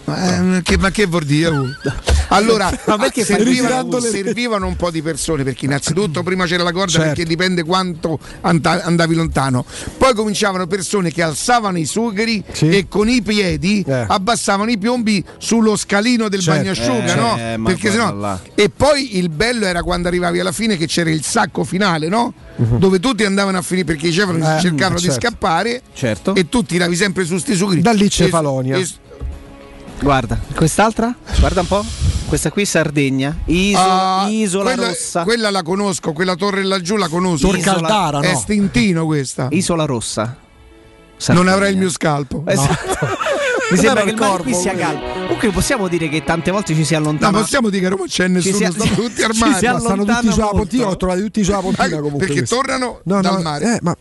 [0.04, 1.48] Ma, eh, che, ma che vuol dire?
[1.56, 1.66] oh?
[2.32, 6.62] Allora, Ma perché fai servivano, le- servivano un po' di persone perché innanzitutto prima c'era
[6.62, 7.06] la corda Certo.
[7.08, 9.64] perché dipende quanto anda- andavi lontano.
[9.98, 12.68] Poi cominciavano persone che alzavano i sugheri Sì.
[12.68, 14.04] e con i piedi Eh.
[14.06, 16.60] abbassavano i piombi sullo scalino del Certo.
[16.60, 17.36] bagnasciuga, Eh, no?
[17.36, 18.40] eh, Perché sennò- là.
[18.54, 22.32] E poi il bello era quando arrivavi alla fine che c'era il sacco finale, no?
[22.54, 24.44] Dove tutti andavano a finire perché dicevano Mhm.
[24.44, 25.20] Eh, cercavano di certo.
[25.20, 26.34] scappare Certo.
[26.36, 27.80] e tu tiravi sempre su sti sugheri.
[27.80, 28.76] Da lì E- Cefalonia.
[28.76, 28.86] e-
[30.00, 31.14] Guarda, quest'altra?
[31.38, 31.84] Guarda un po'.
[32.26, 33.36] Questa qui Sardegna.
[33.46, 35.22] Isola, Ah, Isola quella, Rossa.
[35.24, 37.48] Quella la conosco, quella torre laggiù la conosco.
[37.48, 38.38] Tor Caldara, È no?
[38.38, 39.48] stintino questa.
[39.50, 40.22] Isola Rossa.
[40.24, 40.34] Non
[41.16, 41.52] Sardegna.
[41.52, 42.44] avrai il mio scalpo.
[42.46, 43.08] Esatto.
[43.70, 45.00] Mi sembra Era che il corpo, qui sia calmo.
[45.12, 47.38] Comunque possiamo dire che tante volte ci si No, allontana.
[47.38, 49.58] possiamo dire che Roma c'è nessuno, sia- stanno tutti ci armati.
[49.58, 50.58] sia- Ma stanno tutti allontana sulla molto.
[50.58, 52.18] pontina, ho trovato tutti sulla pontina Ma- comunque.
[52.18, 52.54] perché questi.
[52.54, 53.74] tornano No, dal no, mare.
[53.74, 53.96] eh, ma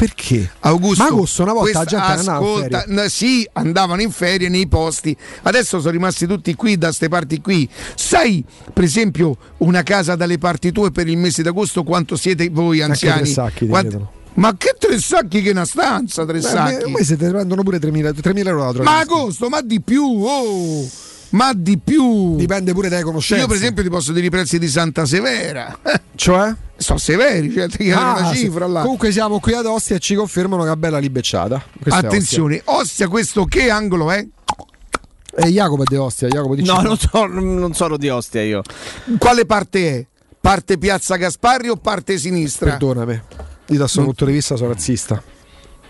[0.00, 0.50] perché?
[0.60, 4.48] Augusto, Ma agosto una volta la questa- gente andava in ascolta, sì, andavano in ferie
[4.48, 5.14] nei posti.
[5.42, 7.68] Adesso sono rimasti tutti qui da ste parti qui.
[7.94, 8.42] Sai,
[8.72, 13.22] per esempio, una casa dalle parti tue per il mese d'agosto quanto siete voi anziani?
[13.24, 13.98] tre sacchi ti Quanti-.
[14.34, 16.90] Ma che tre sacchi che una stanza, tre Beh, sacchi?
[16.90, 20.88] Voi siete prendono pure 3.000, 3.000 euro la Ma agosto, ma di più, oh!
[21.30, 22.36] Ma di più!
[22.36, 23.42] Dipende pure dai conoscenze.
[23.42, 25.78] Io, per esempio, ti posso dire i prezzi di Santa Severa.
[26.14, 26.54] Cioè?
[26.76, 28.80] sono severi, cioè ti chiedono Ah, una cifra là.
[28.82, 31.62] Comunque siamo qui ad Ostia e ci confermano che è bella libecciata.
[31.80, 34.26] Questa è Attenzione, Ostia, questo che angolo è?
[34.26, 35.46] Ostia.
[35.46, 38.62] E Jacopo è di Ostia, Jacopo dici No, non, so- non sono di Ostia io.
[39.18, 40.06] Quale parte è?
[40.40, 42.70] Parte Piazza Gasparri o parte sinistra?
[42.70, 43.12] Perdonami.
[43.12, 45.22] Io da questo punto di vista sono razzista.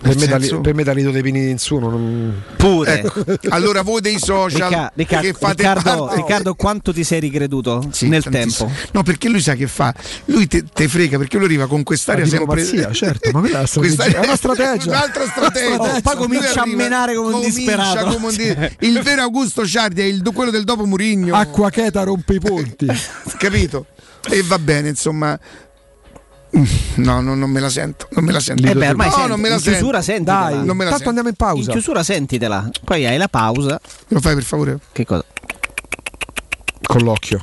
[0.01, 0.28] Per me, senso?
[0.55, 2.42] Dali- per me Danilo De Pini Insuno non...
[2.57, 3.01] Pure.
[3.01, 7.20] Ecco, allora voi dei social Ricca- Ricca- che fate Riccardo, parte- Riccardo, quanto ti sei
[7.20, 8.68] ricreduto Sì, nel tantissimo.
[8.74, 8.88] tempo?
[8.92, 9.94] No, perché lui sa che fa.
[10.26, 12.62] Lui te, te frega perché lui arriva con quest'aria La sempre.
[12.62, 14.05] diplomazia, certo, ma quella strategia.
[14.20, 14.88] È una strategia.
[14.88, 15.82] Un'altra strategia.
[15.82, 18.07] Oh, poi comincia Lui a arriva- menare come un disperato.
[18.14, 18.57] come un di-
[18.88, 21.34] Il vero Augusto Ciardi è il, quello del dopo Murigno.
[21.34, 22.86] Acqua cheta rompe i ponti.
[23.36, 23.86] Capito?
[24.30, 25.38] E va bene, insomma.
[26.96, 28.09] No, no, non me la sento.
[28.11, 28.66] Non me la sento.
[28.66, 30.30] Eh beh, ormai no, senti, non me la in chiusura sento.
[30.32, 30.57] sentitela.
[30.57, 31.09] Dai, Non me la tanto sento.
[31.09, 31.70] andiamo in In pausa.
[31.72, 33.80] chiusura sentitela, poi hai la pausa.
[34.09, 34.78] Lo fai per favore?
[34.92, 35.24] Che cosa?
[36.82, 37.42] Con l'occhio.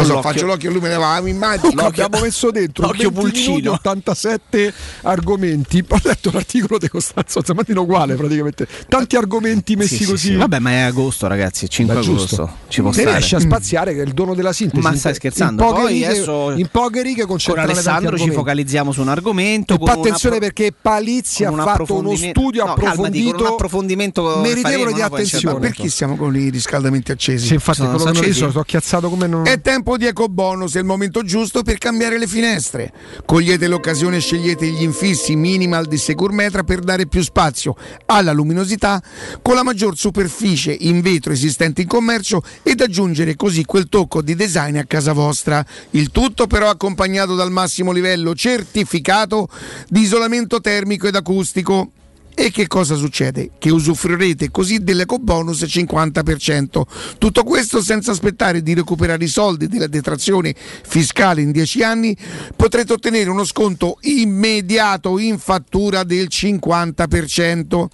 [0.00, 0.30] Cosa l'occhio.
[0.30, 1.72] faccio l'occhio e lui me ne va, mi immagino.
[1.74, 3.72] Lo abbiamo messo dentro l'occhio 20 minuti, pulcino.
[3.72, 4.72] 87
[5.02, 5.84] argomenti.
[5.88, 8.66] Ho letto l'articolo di Costanzo Zamatino uguale praticamente.
[8.88, 10.26] Tanti argomenti messi Sì, sì, così.
[10.28, 10.34] sì.
[10.36, 11.68] Vabbè, ma è agosto, ragazzi.
[11.68, 12.20] 5 Beh, agosto.
[12.26, 12.50] giusto.
[12.68, 13.16] Ci può Se stare.
[13.16, 14.82] riesce a spaziare, che è il dono della sintesi.
[14.82, 15.62] Ma stai scherzando?
[15.62, 19.74] In poche, Poi righe, adesso in poche righe Con Alessandro ci focalizziamo su un argomento.
[19.74, 23.52] E attenzione appro- perché Palizzi ha un fatto uno studio no, calmati, approfondito con un
[23.52, 25.54] approfondimento meritevole faremo, di attenzione.
[25.54, 27.46] da- Perché stiamo con i riscaldamenti accesi?
[27.46, 29.46] Sì, infatti, Sono- quello che non sono, sono chiazzato come non.
[29.46, 32.92] È tempo di ecobonus, è il momento giusto per cambiare le finestre.
[33.24, 37.74] Cogliete l'occasione e scegliete gli infissi minimal di Securmetra per dare più spazio
[38.06, 39.02] alla luminosità
[39.42, 44.34] con la maggior superficie in vetro esistente in commercio ed aggiungere così quel tocco di
[44.34, 45.64] design a casa vostra.
[45.90, 49.48] Il tutto però accompagnato dal massimo livello certificato
[49.88, 51.92] di isolamento termico ed acustico.
[52.34, 53.50] E che cosa succede?
[53.58, 56.82] Che usufruirete così dell'ecobonus 50%.
[57.18, 62.16] Tutto questo senza aspettare di recuperare i soldi della detrazione fiscale in 10 anni,
[62.56, 67.86] potrete ottenere uno sconto immediato in fattura del 50%.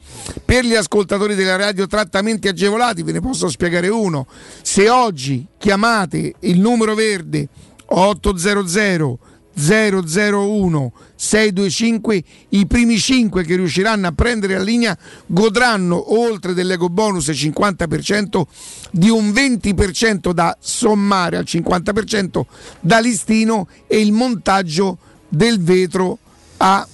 [0.45, 4.27] Per gli ascoltatori della radio trattamenti agevolati ve ne posso spiegare uno.
[4.63, 7.49] Se oggi chiamate il numero verde
[7.87, 9.19] 800
[9.59, 14.97] 001 625 i primi 5 che riusciranno a prendere la linea
[15.27, 18.43] godranno oltre dell'eco bonus 50%
[18.91, 22.43] di un 20% da sommare al 50%
[22.81, 24.99] da listino e il montaggio
[25.29, 26.19] del vetro
[26.59, 26.87] a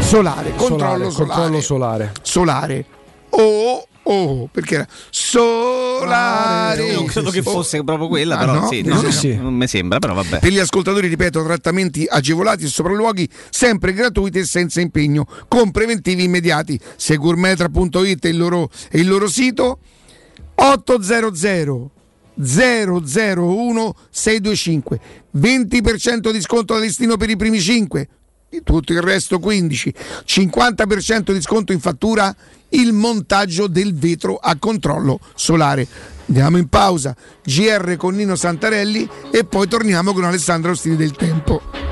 [0.00, 2.12] solare controllo solare, controllo solare.
[2.22, 2.84] solare
[3.30, 7.50] o oh, perché era solare Non credo che Oh.
[7.50, 8.66] fosse proprio quella, Ah, però no?
[8.68, 9.34] sì, No, no, sì.
[9.36, 10.38] non mi sembra, però vabbè.
[10.40, 16.24] Per gli ascoltatori, ripeto, trattamenti agevolati e sopralluoghi sempre gratuiti e senza impegno, con preventivi
[16.24, 16.78] immediati.
[16.96, 19.78] Segurmetra.it è il loro, è il loro sito
[20.54, 21.90] 800
[22.34, 25.00] 001 625
[25.36, 28.08] 20% di sconto da listino per i primi 5
[28.62, 28.92] tutto.
[28.92, 29.94] Il resto 15
[30.26, 32.34] 50% di sconto in fattura
[32.70, 35.86] il montaggio del vetro a controllo solare.
[36.26, 37.14] Andiamo in pausa.
[37.44, 41.91] GR con Nino Santarelli e poi torniamo con Alessandro Ostini del Tempo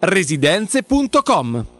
[0.00, 1.79] residenze.com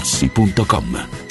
[0.01, 1.30] artigianamaterassi.com.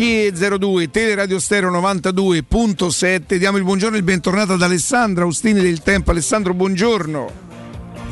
[0.00, 5.82] e 02 Teleradio Stereo 92.7 diamo il buongiorno e il bentornato ad Alessandro Austini del
[5.82, 6.12] Tempo.
[6.12, 7.46] Alessandro buongiorno.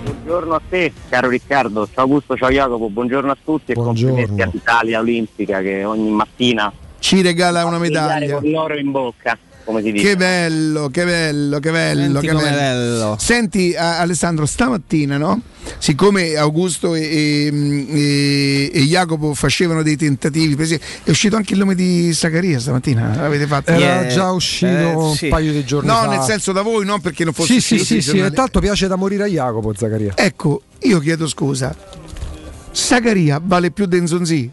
[0.03, 1.89] Buongiorno a te, caro Riccardo.
[1.93, 4.16] Ciao Augusto, ciao Jacopo, buongiorno a tutti Buongiorno.
[4.16, 8.41] e complimenti all'Italia Olimpica che ogni mattina ci regala una medaglia.
[8.41, 10.07] con l'oro in bocca, come si dice.
[10.11, 12.57] Che bello, che bello, che bello, Senti che bello.
[12.57, 13.17] bello.
[13.19, 15.41] Senti a- Alessandro, stamattina, no?
[15.79, 20.55] Siccome Augusto e, e- e- e Jacopo facevano dei tentativi,
[21.03, 23.73] è uscito anche il nome di Zaccaria stamattina, l'avete fatto?
[23.73, 26.07] Era già uscito un paio di giorni no, fa.
[26.07, 28.61] nel senso da voi, non perché non fosse Sì, sì, uscito sì, sì, e tanto
[28.61, 30.12] piace da morire a Jacopo Zaccaria.
[30.14, 31.75] Ecco, io chiedo scusa.
[32.71, 34.51] Zaccaria vale più di Nzonzi?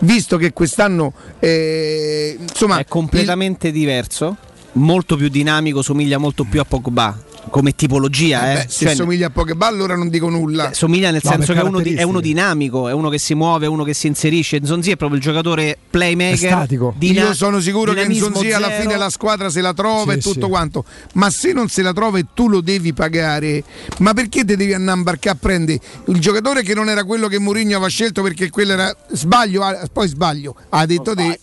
[0.00, 4.36] Visto che quest'anno eh, insomma è completamente diverso,
[4.72, 8.46] molto più dinamico, somiglia molto più a Pogba come tipologia.
[8.46, 8.54] Eh eh.
[8.64, 10.70] beh, se Cioè, somiglia a Pogba allora non dico nulla.
[10.70, 13.18] eh, somiglia nel No, senso che è uno, di- è uno dinamico, è uno che
[13.18, 14.58] si muove, è uno che si inserisce.
[14.60, 16.66] Nzonzi è proprio il giocatore playmaker.
[16.96, 20.22] dina- Io sono sicuro che Nzonzi alla fine la squadra se la trova Sì, e
[20.22, 20.50] tutto sì.
[20.50, 20.84] quanto.
[21.14, 23.62] Ma se non se la trova e tu lo devi pagare,
[23.98, 27.28] ma perché te devi andare a imbarcare a prendere il giocatore che non era quello
[27.28, 30.54] che Mourinho aveva scelto perché quello era sbaglio, ah, poi sbaglio.
[30.70, 31.38] Ha detto te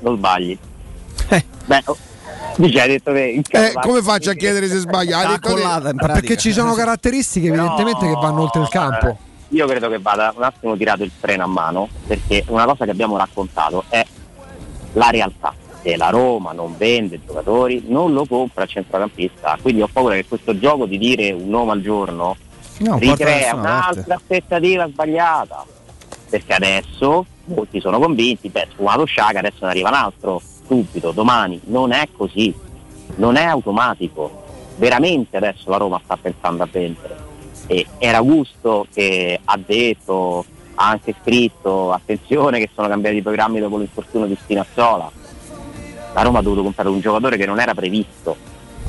[0.00, 0.58] Non sbagli.
[1.66, 1.96] Beh, oh,
[2.56, 3.42] dice, hai detto te.
[3.50, 5.18] eh, come faccio a chiedere se sbaglia?
[5.18, 5.94] Ha detto te.
[5.94, 9.18] Perché ci sono caratteristiche evidentemente che vanno oltre il campo.
[9.50, 12.90] Io credo che vada un attimo tirato il freno a mano, perché una cosa che
[12.90, 14.04] abbiamo raccontato è
[14.94, 15.54] la realtà.
[15.82, 19.56] Se la Roma non vende giocatori, non lo compra il centrocampista.
[19.62, 22.36] Quindi ho paura che questo gioco di dire un nome al giorno
[22.78, 24.12] No, ricrea un'altra parte.
[24.12, 25.64] aspettativa sbagliata.
[26.28, 31.60] Perché adesso molti sono convinti, beh, sfumato Sciaga, adesso ne arriva un altro, subito, domani.
[31.64, 32.54] Non è così,
[33.16, 34.44] non è automatico.
[34.76, 37.16] Veramente adesso la Roma sta pensando a vendere.
[37.66, 40.44] E era Augusto che ha detto,
[40.74, 45.10] ha anche scritto, attenzione che sono cambiati i programmi dopo l'infortunio di Spinazzola.
[46.14, 48.36] La Roma ha dovuto comprare un giocatore che non era previsto.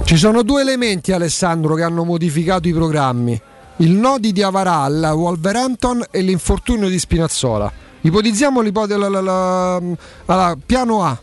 [0.03, 3.41] Ci sono due elementi, Alessandro, che hanno modificato i programmi.
[3.77, 7.71] Il no di Diavarà Wolverhampton e l'infortunio di Spinazzola.
[8.01, 8.99] Ipotizziamo l'ipotesi
[10.65, 11.19] piano A.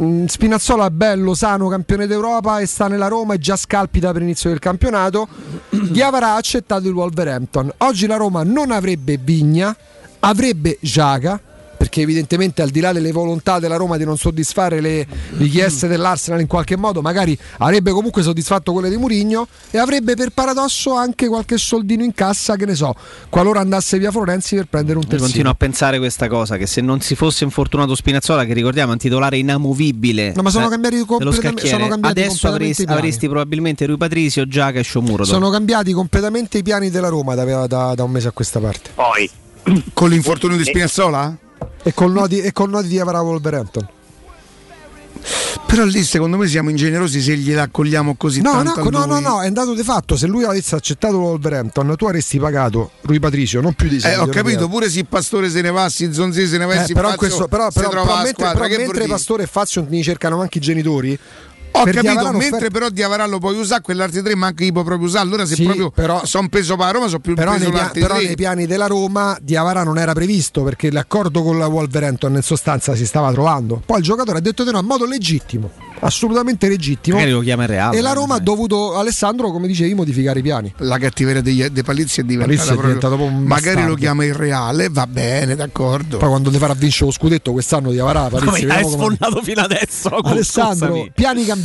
[0.00, 4.22] Mm, Spinazzola è bello, sano, campione d'Europa e sta nella Roma e già scalpita per
[4.22, 5.28] l'inizio del campionato.
[5.70, 7.72] Diavarà ha accettato il Wolverhampton.
[7.78, 9.76] Oggi la Roma non avrebbe Vigna,
[10.20, 11.40] avrebbe Giaga.
[11.78, 15.06] Perché evidentemente al di là delle volontà della Roma di non soddisfare le
[15.36, 20.30] richieste dell'Arsenal in qualche modo, magari avrebbe comunque soddisfatto quelle di Murigno e avrebbe per
[20.30, 22.94] paradosso anche qualche soldino in cassa, che ne so,
[23.28, 25.28] qualora andasse via Florenzi per prendere un Io terzino.
[25.28, 28.92] continuo a pensare questa cosa: che se non si fosse infortunato Spinazzola, che ricordiamo è
[28.94, 32.98] un titolare inamovibile, No, ma sono eh, cambiati completamente- scacchiere, sono cambiati adesso completamente avresti,
[32.98, 35.22] avresti probabilmente Rui Patricio, Giaca e Sciomuro.
[35.24, 38.90] Sono cambiati completamente i piani della Roma da, da- da un mese a questa parte.
[38.94, 39.30] Poi
[39.92, 41.36] con l'infortunio di Spinazzola?
[41.82, 43.88] E col no di, e col no di Diavara Wolverhampton.
[45.66, 49.20] Però lì secondo me siamo ingenerosi se gliela accogliamo così No, tanto no, no, no,
[49.20, 50.16] no, è andato di fatto.
[50.16, 54.16] Se lui avesse accettato l'Olverhampton, tu avresti pagato Rui Patricio, non più di 6 Eh,
[54.16, 56.86] ho capito, pure se il Pastore se ne va, se Zonzi se ne va, Eh,
[56.86, 59.06] però, Fazio questo, però, però, però mentre, però mentre?
[59.06, 61.18] Pastore e Fazio ne cercano anche i genitori.
[61.72, 64.72] Ho per capito, Diavara mentre offerto- però Diavara lo puoi usare, quell'altri tre manco li
[64.72, 65.24] puoi proprio usare.
[65.24, 67.88] Allora se Sì, proprio però- sono peso per la Roma, sono più Però, peso nei,
[67.92, 72.42] però nei piani della Roma Diavara non era previsto perché l'accordo con la Wolverhampton in
[72.42, 73.80] sostanza si stava trovando.
[73.84, 77.16] Poi il giocatore ha detto di no in modo legittimo, assolutamente legittimo.
[77.16, 77.94] Magari lo chiama il Real.
[77.94, 80.72] E la Roma ha dovuto, Alessandro, come dicevi, modificare i piani.
[80.78, 84.88] La cattiveria degli, dei Palizzi è diventata Palizzi è un magari lo chiama il Reale,
[84.90, 86.16] va bene, d'accordo.
[86.18, 89.42] Poi quando ti farà vincere lo scudetto quest'anno Diavara, Palizzi, Come hai vediamo come- sfondato
[89.42, 90.08] fino adesso?
[90.16, 91.10] Alessandro, Scusami.
[91.14, 91.57] piani cambiati.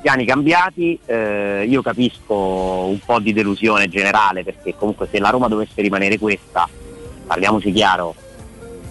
[0.00, 5.48] Piani cambiati, eh, io capisco un po' di delusione generale perché comunque se la Roma
[5.48, 6.68] dovesse rimanere questa,
[7.26, 8.14] parliamoci chiaro,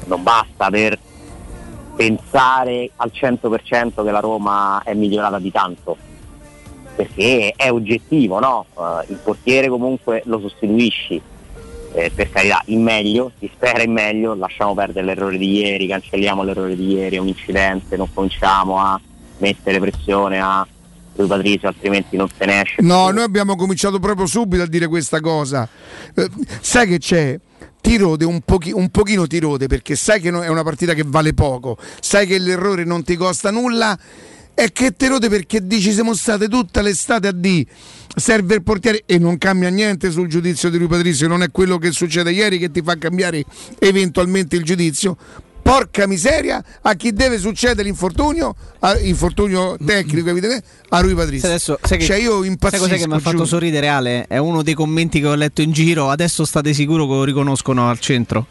[0.05, 0.97] non basta per
[1.95, 5.97] pensare al 100% che la Roma è migliorata di tanto,
[6.95, 8.65] perché è oggettivo, no?
[8.77, 11.21] Eh, il portiere comunque lo sostituisci,
[11.91, 16.43] eh, per carità, in meglio, si spera in meglio, lasciamo perdere l'errore di ieri, cancelliamo
[16.43, 18.99] l'errore di ieri, è un incidente, non cominciamo a
[19.39, 20.65] mettere pressione a
[21.15, 22.81] lui Patrizio, altrimenti non se ne esce.
[22.81, 25.67] No, noi abbiamo cominciato proprio subito a dire questa cosa.
[26.15, 26.29] Eh,
[26.61, 27.39] sai che c'è?
[27.81, 30.93] Ti rode un, pochi- un pochino ti rode perché sai che no- è una partita
[30.93, 33.97] che vale poco, sai che l'errore non ti costa nulla
[34.53, 37.65] e che ti rode perché dici siamo state tutta l'estate a D
[38.15, 41.77] serve il portiere e non cambia niente sul giudizio di lui Patrizio, non è quello
[41.77, 43.43] che succede ieri che ti fa cambiare
[43.79, 45.17] eventualmente il giudizio.
[45.69, 51.41] Porca miseria a chi deve succedere l'infortunio, a- infortunio tecnico evidentemente, a lui Patrizio.
[51.41, 52.83] Sai adesso, sai che, cioè io sai impazzisco.
[52.83, 54.25] cos'è che mi ha fatto sorridere Ale?
[54.27, 56.09] È uno dei commenti che ho letto in giro.
[56.09, 58.45] Adesso state sicuro che lo riconoscono al centro?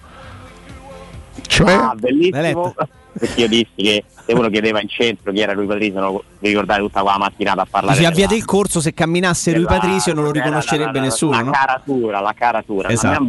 [1.47, 1.73] Cioè?
[1.73, 2.75] Ah, bellissimo.
[3.19, 6.49] Perché io dissi che se uno chiedeva in centro chi era lui Patrizio, non vi
[6.49, 10.15] ricordate tutta quella mattinata a parlare della- avviate il corso, se camminasse lui della- Patrizio
[10.15, 11.33] non lo era la- riconoscerebbe la- nessuno.
[11.33, 11.51] La no?
[11.51, 12.89] caratura, la caratura.
[12.91, 13.25] Esatto.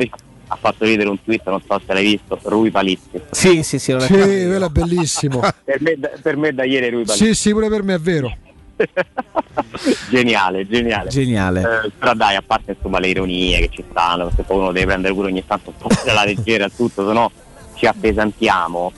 [0.52, 3.22] Ha fatto ridere un tweet, non so se l'hai visto, Rui Palizzi.
[3.30, 5.40] Sì, sì, sì, lo Sì, quello è bellissimo.
[5.64, 7.26] per, me, per me da ieri è Rui Palizzi.
[7.28, 8.36] sì, sì, pure per me è vero.
[10.10, 11.10] geniale, geniale.
[11.10, 11.62] Geniale.
[11.62, 14.88] Eh, però dai, a parte insomma le ironie che ci stanno, perché poi uno deve
[14.88, 17.32] prendere pure ogni tanto un po' della leggera a tutto, se no
[17.76, 18.92] ci appesantiamo.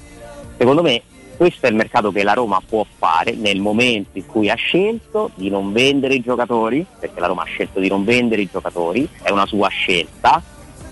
[0.57, 1.01] Secondo me
[1.41, 5.31] questo è il mercato che la Roma può fare nel momento in cui ha scelto
[5.33, 9.09] di non vendere i giocatori, perché la Roma ha scelto di non vendere i giocatori,
[9.23, 10.41] è una sua scelta,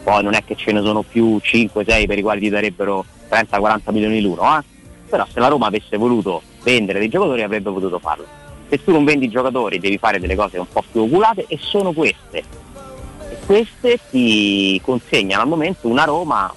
[0.09, 3.91] poi non è che ce ne sono più 5-6 per i quali ti darebbero 30-40
[3.91, 4.63] milioni l'uno, eh?
[5.07, 8.25] però se la Roma avesse voluto vendere dei giocatori avrebbe potuto farlo.
[8.69, 11.93] Se tu non vendi giocatori devi fare delle cose un po' più oculate e sono
[11.93, 12.39] queste.
[12.39, 16.51] E queste ti consegnano al momento una Roma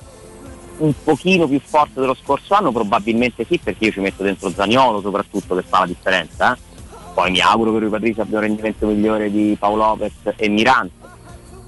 [0.78, 5.02] un pochino più forte dello scorso anno, probabilmente sì, perché io ci metto dentro Zaniolo
[5.02, 6.54] soprattutto che fa la differenza.
[6.54, 6.58] eh.
[7.12, 11.01] Poi mi auguro che Rui Patrizio abbia un rendimento migliore di Paolo Lopez e Mirante.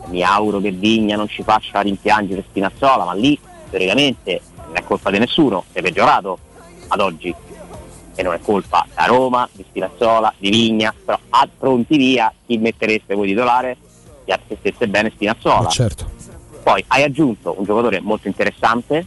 [0.06, 3.38] Mi auguro che Vigna non ci faccia rimpiangere Spinazzola, ma lì
[3.70, 6.38] teoricamente non è colpa di nessuno, è peggiorato
[6.88, 7.34] ad oggi.
[8.16, 12.58] E non è colpa da Roma, di Spinazzola, di Vigna, però a pronti via chi
[12.58, 13.76] mettereste voi titolare?
[14.24, 15.68] Gli altri stesse bene Spinazzola.
[15.68, 16.10] certo.
[16.62, 19.04] Poi hai aggiunto un giocatore molto interessante,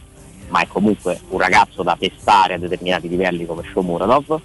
[0.48, 4.40] ma è comunque un ragazzo da testare a determinati livelli come Shomuradov,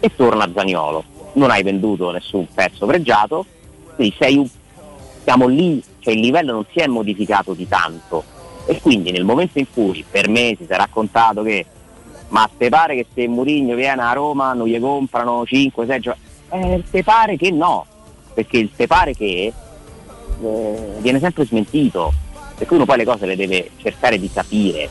[0.00, 1.04] e torna Zaniolo.
[1.34, 3.46] Non hai venduto nessun pezzo pregiato,
[3.94, 4.48] quindi sei un-
[5.22, 8.24] siamo lì, cioè il livello non si è modificato di tanto.
[8.64, 11.66] E quindi nel momento in cui per mesi si è raccontato che
[12.28, 16.26] ma te pare che se Murigno viene a Roma non gli comprano 5-6 giocatori?
[16.50, 17.84] Eh, te pare che no,
[18.32, 19.52] perché il te pare che
[20.42, 22.12] eh, viene sempre smentito,
[22.56, 24.88] perché uno poi le cose le deve cercare di capire.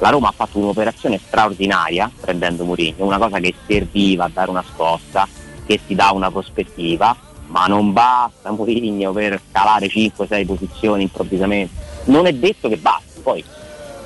[0.00, 4.64] La Roma ha fatto un'operazione straordinaria prendendo Mourinho, una cosa che serviva a dare una
[4.74, 5.26] scossa,
[5.64, 7.14] che ti dà una prospettiva,
[7.52, 11.80] ma non basta Mourinho per calare 5-6 posizioni improvvisamente.
[12.04, 13.44] Non è detto che basti, poi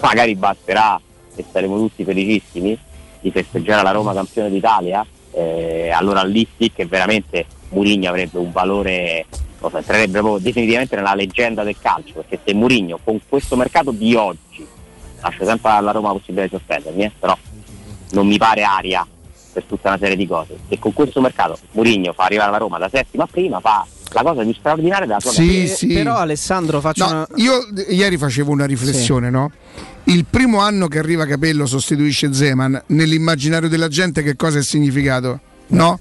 [0.01, 1.01] magari basterà
[1.35, 2.77] e saremo tutti felicissimi
[3.21, 8.51] di festeggiare la Roma campione d'Italia, eh, allora lì sì che veramente Mourinho avrebbe un
[8.51, 9.27] valore,
[9.61, 14.15] lo entrerebbe proprio definitivamente nella leggenda del calcio, perché se Mourinho con questo mercato di
[14.17, 14.67] oggi,
[15.21, 17.37] lascio sempre alla Roma la possibilità di offendermi, eh, però
[18.11, 19.07] non mi pare aria
[19.57, 22.77] per tutta una serie di cose, se con questo mercato Mourinho fa arrivare la Roma
[22.77, 25.75] da settima prima, fa la cosa più straordinaria della sua Sì, carriera.
[25.75, 25.87] sì.
[25.95, 27.27] Però Alessandro faccio No, una...
[27.37, 29.51] Io ieri facevo una riflessione, no?
[30.05, 35.41] Il primo anno che arriva Capello sostituisce Zeman, nell'immaginario della gente che cosa è significato?
[35.69, 35.99] No?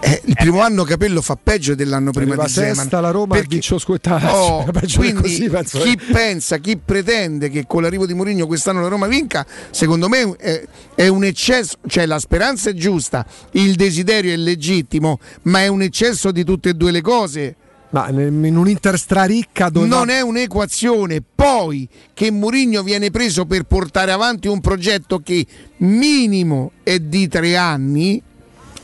[0.00, 2.74] Eh, il primo anno Capello fa peggio dell'anno prima di Zeman.
[2.74, 4.26] sesta la Roma e vince lo scudettato.
[4.26, 6.12] Oh, quindi così, penso, chi eh.
[6.12, 10.64] pensa, chi pretende che con l'arrivo di Mourinho quest'anno la Roma vinca, secondo me è,
[10.94, 15.82] è un eccesso, cioè la speranza è giusta, il desiderio è legittimo, ma è un
[15.82, 17.56] eccesso di tutte e due le cose.
[17.90, 21.22] Ma in un Inter straricca dove Non è un'equazione.
[21.34, 25.46] Poi che Mourinho viene preso per portare avanti un progetto che
[25.78, 28.22] minimo è di tre anni,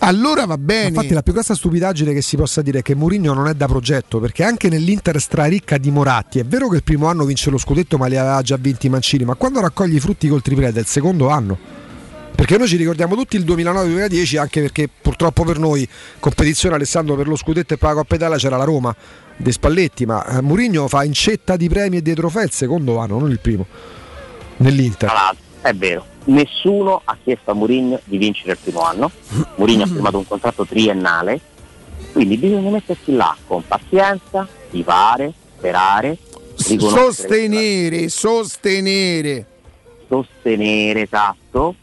[0.05, 0.88] allora va bene.
[0.88, 3.66] Infatti la più grossa stupidaggine che si possa dire è che Mourinho non è da
[3.66, 7.59] progetto, perché anche nell'Inter straricca di Moratti è vero che il primo anno vince lo
[7.59, 10.78] scudetto ma li aveva già vinti i Mancini, ma quando raccoglie i frutti col triplete
[10.78, 11.59] è il secondo anno.
[12.34, 15.88] Perché noi ci ricordiamo tutti il 2009-2010 anche perché purtroppo per noi
[16.18, 18.94] competizione Alessandro per lo scudetto e per la Coppa Italia c'era la Roma
[19.36, 23.18] De Spalletti, ma eh, Mourinho fa incetta di premi e di trofei il secondo anno,
[23.18, 23.66] non il primo.
[24.57, 25.09] Nell'Inter.
[25.09, 29.10] Tra l'altro, è vero, nessuno ha chiesto a Mourinho di vincere il primo anno.
[29.56, 31.40] Mourinho ha firmato un contratto triennale,
[32.12, 36.18] quindi bisogna mettersi là con pazienza, tifare, sperare,
[36.56, 39.46] Sostenere, sostenere.
[40.06, 41.74] sostenere, esatto,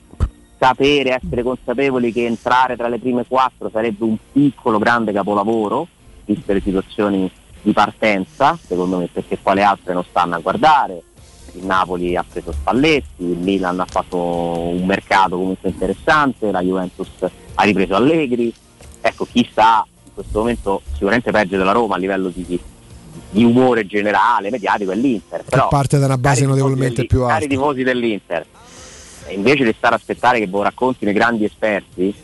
[0.57, 5.87] sapere, essere consapevoli che entrare tra le prime quattro sarebbe un piccolo grande capolavoro,
[6.25, 7.29] viste le situazioni
[7.63, 11.01] di partenza, secondo me, perché quale altre non stanno a guardare.
[11.53, 17.09] Il Napoli ha preso Spalletti, il Milan ha fatto un mercato comunque interessante, la Juventus
[17.21, 18.53] ha ripreso Allegri.
[19.01, 22.59] Ecco, chi sta in questo momento sicuramente peggio della Roma a livello di,
[23.29, 25.43] di umore generale, mediatico, è l'Inter.
[25.43, 27.47] Però, parte da una base cari notevolmente più Cari alta.
[27.47, 28.45] tifosi dell'Inter,
[29.27, 32.15] e invece di stare a aspettare che lo raccontino i grandi esperti,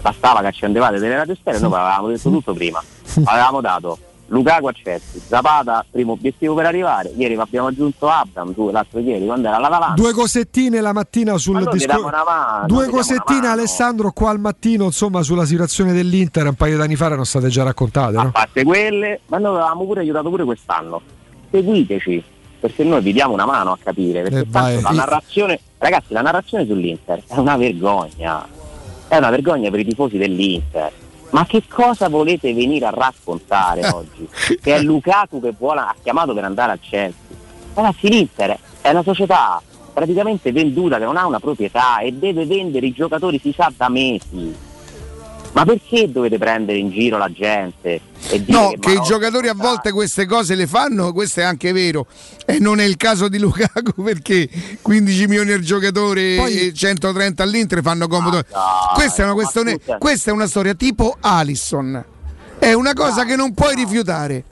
[0.00, 2.82] bastava che accendevate delle radio stereo, noi avevamo detto tutto prima.
[3.24, 3.98] Avevamo dato
[4.30, 9.24] Lukaku a Chelsea, Zapata primo obiettivo per arrivare, ieri abbiamo aggiunto Abram, due, l'altro ieri
[9.24, 9.94] quando era l'Atalanta.
[9.94, 13.46] Due cosettine la mattina sul Ma noi ti discor- diamo una mano, Due cosettine.
[13.48, 17.62] Alessandro qua al mattino, insomma, sulla situazione dell'Inter un paio d'anni fa erano state già
[17.62, 18.20] raccontate, no?
[18.20, 21.00] A parte quelle, ma noi avevamo pure aiutato pure quest'anno.
[21.50, 22.22] Seguiteci,
[22.60, 26.20] perché noi vi diamo una mano a capire, perché Eh, tanto la narrazione, ragazzi, la
[26.20, 28.46] narrazione sull'Inter è una vergogna.
[29.08, 30.92] È una vergogna per i tifosi dell'Inter.
[31.30, 34.28] Ma che cosa volete venire a raccontare oggi?
[34.60, 37.20] Che è Lukaku che vuole, ha chiamato per andare al Chelsea.
[37.74, 39.60] Ragazzi, l'Inter è una società
[39.92, 43.88] praticamente venduta che non ha una proprietà e deve vendere i giocatori si sa da
[43.88, 44.66] mesi.
[45.52, 48.00] Ma perché dovete prendere in giro la gente?
[48.28, 51.42] E dire No, che che i giocatori a volte queste cose le fanno, questo è
[51.42, 52.06] anche vero.
[52.46, 54.48] E non è il caso di Lukaku perché
[54.80, 58.42] 15 milioni al giocatore e 130 all'Inter fanno comodo.
[58.94, 62.04] questa è una questione, questa è una storia tipo Alisson.
[62.58, 64.44] È una cosa che non puoi rifiutare.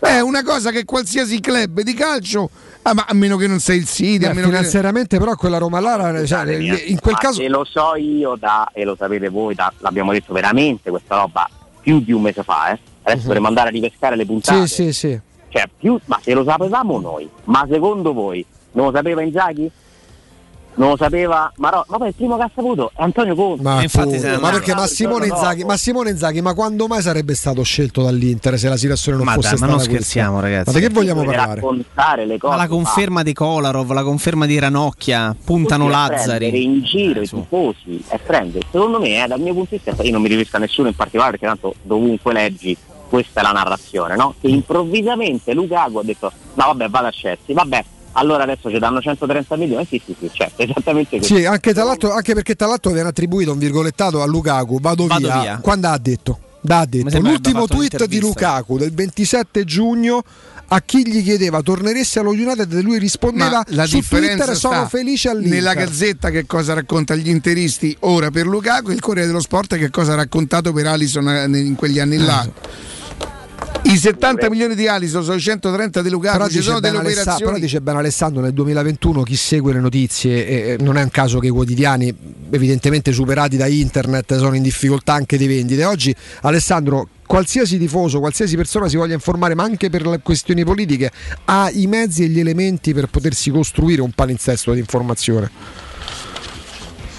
[0.00, 2.50] È una cosa che qualsiasi club di calcio,
[2.82, 5.34] ah, ma a meno che non sei il City, a Beh, meno che finanziariamente però
[5.36, 8.94] quella Roma là, cioè, in quel Ma caso se lo so io da, e lo
[8.96, 11.48] sapete voi, da- l'abbiamo detto veramente questa roba
[11.80, 12.78] più di un mese fa, eh.
[13.02, 13.26] Adesso Mhm.
[13.26, 14.66] dovremmo andare a ripescare le puntate.
[14.68, 15.20] Sì, sì, sì.
[15.48, 19.70] Cioè, più, ma se lo sapevamo noi, ma secondo voi non lo sapeva Inzaghi?
[20.74, 23.62] Non lo sapeva Maro- Ma poi il primo che ha saputo è Antonio Conte.
[23.62, 27.34] Ma, ne è ma perché ma Simone, Inzaghi, ma Simone Inzaghi, ma quando mai sarebbe
[27.34, 30.48] stato scelto dall'Inter se la situazione non Ma fosse dai, ma stata non scherziamo, questa?
[30.48, 30.72] ragazzi.
[30.72, 31.60] Ma di che vogliamo parlare?
[31.60, 31.84] cose.
[32.40, 36.48] Ma la conferma di Kolarov, la conferma di Ranocchia, puntano Tutti Lazzari.
[36.48, 40.02] prendere in giro i tifosi e prendere, secondo me, eh, dal mio punto di vista,
[40.02, 42.76] io non mi riferisco a nessuno in particolare perché tanto dovunque leggi
[43.08, 44.34] questa è la narrazione, no?
[44.40, 49.00] Che improvvisamente Lukaku ha detto no vabbè vado a Chelsea, vabbè allora adesso ci danno
[49.00, 51.34] 130 milioni, sì sì sì, certo, esattamente così.
[51.36, 55.06] Sì, anche, tra l'altro- anche perché tra l'altro viene attribuito un virgolettato a Lukaku, vado,
[55.06, 55.40] Vado via.
[55.40, 55.58] via.
[55.62, 56.38] Quando ha detto?
[56.60, 57.18] Da ha detto.
[57.18, 58.20] L'ultimo tweet di.
[58.20, 60.22] Lukaku del 27 giugno
[60.68, 64.86] a chi gli chiedeva torneresti allo United e lui rispondeva Ma la su Twitter sono
[64.86, 65.52] felice all'Inter.
[65.52, 69.76] nella gazzetta che cosa racconta gli interisti ora per Lukaku e il Corriere dello Sport
[69.76, 72.48] che cosa ha raccontato per Alison eh, in quegli anni là.
[73.84, 76.92] I 70 milioni di Alison sono i 130 di Lukaku, Però ci dice, sono ben
[76.92, 77.44] delle operazioni.
[77.44, 81.10] però dice Ben Alessandro nel 2021 chi segue le notizie e e non è un
[81.10, 82.14] caso che i quotidiani
[82.50, 88.56] evidentemente superati da internet sono in difficoltà anche di vendite oggi Alessandro qualsiasi tifoso qualsiasi
[88.56, 91.10] persona si voglia informare ma anche per le questioni politiche
[91.46, 95.50] ha i mezzi e gli elementi per potersi costruire un palinsesto di informazione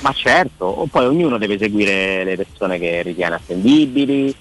[0.01, 4.35] Ma certo, o poi ognuno deve seguire le persone che ritiene attendibili,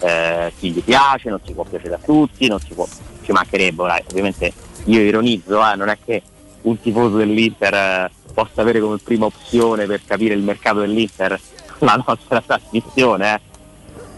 [0.00, 2.86] eh, chi gli piace, non si può piacere a tutti, non si può,
[3.22, 4.52] ci mancherebbe, ora, ovviamente
[4.84, 6.22] io ironizzo, eh, non è che
[6.62, 11.38] un tifoso dell'Inter eh, possa avere come prima opzione per capire il mercato dell'Inter
[11.80, 13.40] la nostra trasmissione, eh.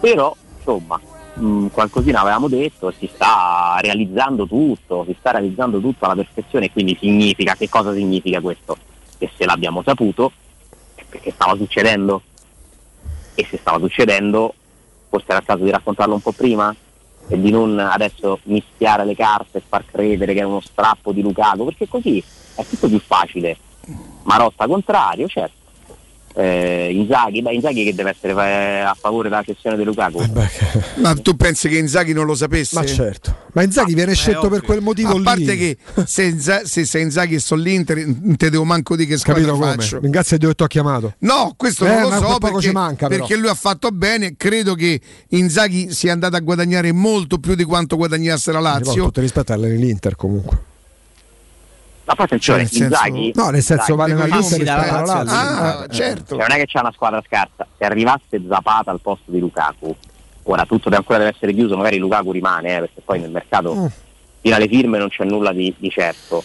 [0.00, 1.00] però insomma
[1.34, 6.96] mh, qualcosina avevamo detto, si sta realizzando tutto, si sta realizzando tutto alla perfezione quindi
[7.00, 8.76] significa, che cosa significa questo?
[9.18, 10.32] Che se l'abbiamo saputo
[10.94, 12.22] è perché stava succedendo
[13.34, 14.54] e se stava succedendo
[15.10, 16.74] forse era il caso di raccontarlo un po' prima
[17.28, 21.20] e di non adesso mischiare le carte e far credere che è uno strappo di
[21.20, 22.22] Lukaku, perché così
[22.54, 23.56] è tutto più facile.
[24.22, 25.58] Marotta contrario, certo.
[26.32, 30.22] Eh, Inzaghi, beh, Inzaghi che deve essere eh, a favore della cessione di Lukaku.
[31.02, 32.76] Ma tu pensi che Inzaghi non lo sapesse?
[32.78, 33.36] Ma certo.
[33.52, 35.22] Ma Inzaghi viene scelto per quel motivo A lì.
[35.24, 35.76] parte che
[36.06, 39.42] se, Inza- se sei Inzaghi e sono l'Inter, non te devo manco di che squadra
[39.44, 39.74] Capito come?
[39.74, 39.98] faccio.
[39.98, 41.14] Ringrazio Dio che ti ho chiamato.
[41.20, 44.34] No, questo Eh, non lo so perché, ci manca, perché lui ha fatto bene.
[44.36, 45.00] Credo che
[45.30, 49.04] Inzaghi sia andato a guadagnare molto più di quanto guadagnasse la Con Lazio.
[49.06, 50.68] tutto rispetto all'Inter comunque.
[52.10, 55.00] Ma poi attenzione, Cioè, nel senso- Inzaghi, No, nel senso vale una Juve rispetto alla
[55.04, 55.36] Lazio.
[55.38, 56.34] Ah, Eh, certo.
[56.34, 57.66] Cioè, non è che c'è una squadra scarsa.
[57.78, 59.94] Se arrivasse Zapata al posto di Lukaku,
[60.42, 63.86] ora tutto ancora deve essere chiuso, magari Lukaku rimane, eh, perché poi nel mercato Mm.
[64.40, 66.42] fino alle firme non c'è nulla di, di certo.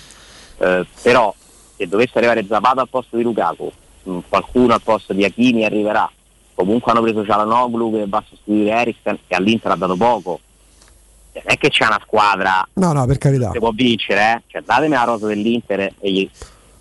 [0.59, 1.33] Eh, però
[1.75, 3.71] se dovesse arrivare Zapata al posto di Lukaku,
[4.03, 6.07] mh, qualcuno al posto di Achini arriverà.
[6.53, 10.41] Comunque hanno preso Cialanoglu che va a sostituire Eriksen, che all'Inter ha dato poco.
[11.43, 13.51] Non è che c'è una squadra No, no, per carità.
[13.51, 14.41] che può vincere, eh?
[14.47, 16.29] cioè, datemi la rosa dell'Inter e gli,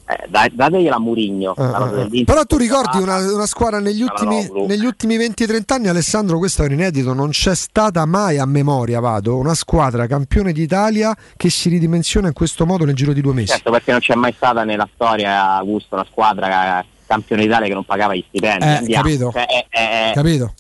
[0.06, 1.55] eh, da- dategliela a Murigno.
[1.56, 1.89] Eh, eh, eh.
[1.90, 2.24] dell'Inter.
[2.24, 6.72] Però tu ricordi una, una squadra negli ultimi, negli ultimi 20-30 anni, Alessandro, questo era
[6.72, 12.28] inedito, non c'è stata mai a memoria, vado, una squadra campione d'Italia che si ridimensiona
[12.28, 13.48] in questo modo nel giro di due mesi.
[13.48, 16.47] Certo, perché non c'è mai stata nella storia Augusto una squadra
[16.82, 18.64] che- campione d'Italia che non pagava gli stipendi.
[18.90, 19.31] Eh, capito.
[19.32, 20.55] Cioè, è- è- Capito?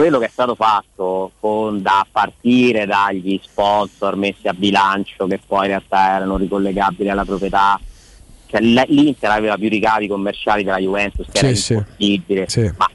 [0.00, 5.64] Quello che è stato fatto con, da partire dagli sponsor messi a bilancio che poi
[5.64, 7.78] in realtà erano ricollegabili alla proprietà.
[8.46, 12.48] Cioè, L'Inter aveva più ricavi commerciali della Juventus che Sì, era impossibile.
[12.48, 12.72] Sì.
[12.78, 12.88] Ma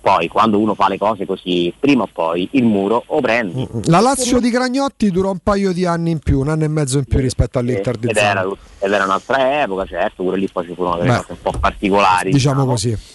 [0.00, 3.68] poi quando uno fa le cose così, prima o poi il muro o prendi.
[3.84, 6.98] La Lazio di Gragnotti durò un paio di anni in più, un anno e mezzo
[6.98, 8.44] in più rispetto all'Inter di ed era,
[8.80, 11.58] ed era un'altra epoca, certo, pure lì poi ci furono delle Beh, cose un po'
[11.60, 12.32] particolari.
[12.32, 13.13] Diciamo così.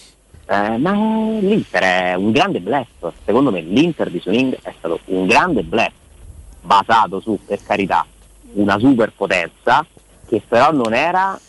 [0.51, 5.27] Eh, ma l'Inter è un grande blef, secondo me l'Inter di Suning è stato un
[5.27, 5.91] grande blef,
[6.61, 8.03] basato su, per carità,
[8.53, 9.85] una superpotenza
[10.27, 11.39] che però non era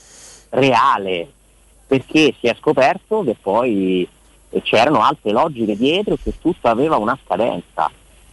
[0.51, 1.33] reale,
[1.87, 4.07] perché si è scoperto che poi
[4.65, 7.91] c'erano altre logiche dietro e che tutto aveva una scadenza.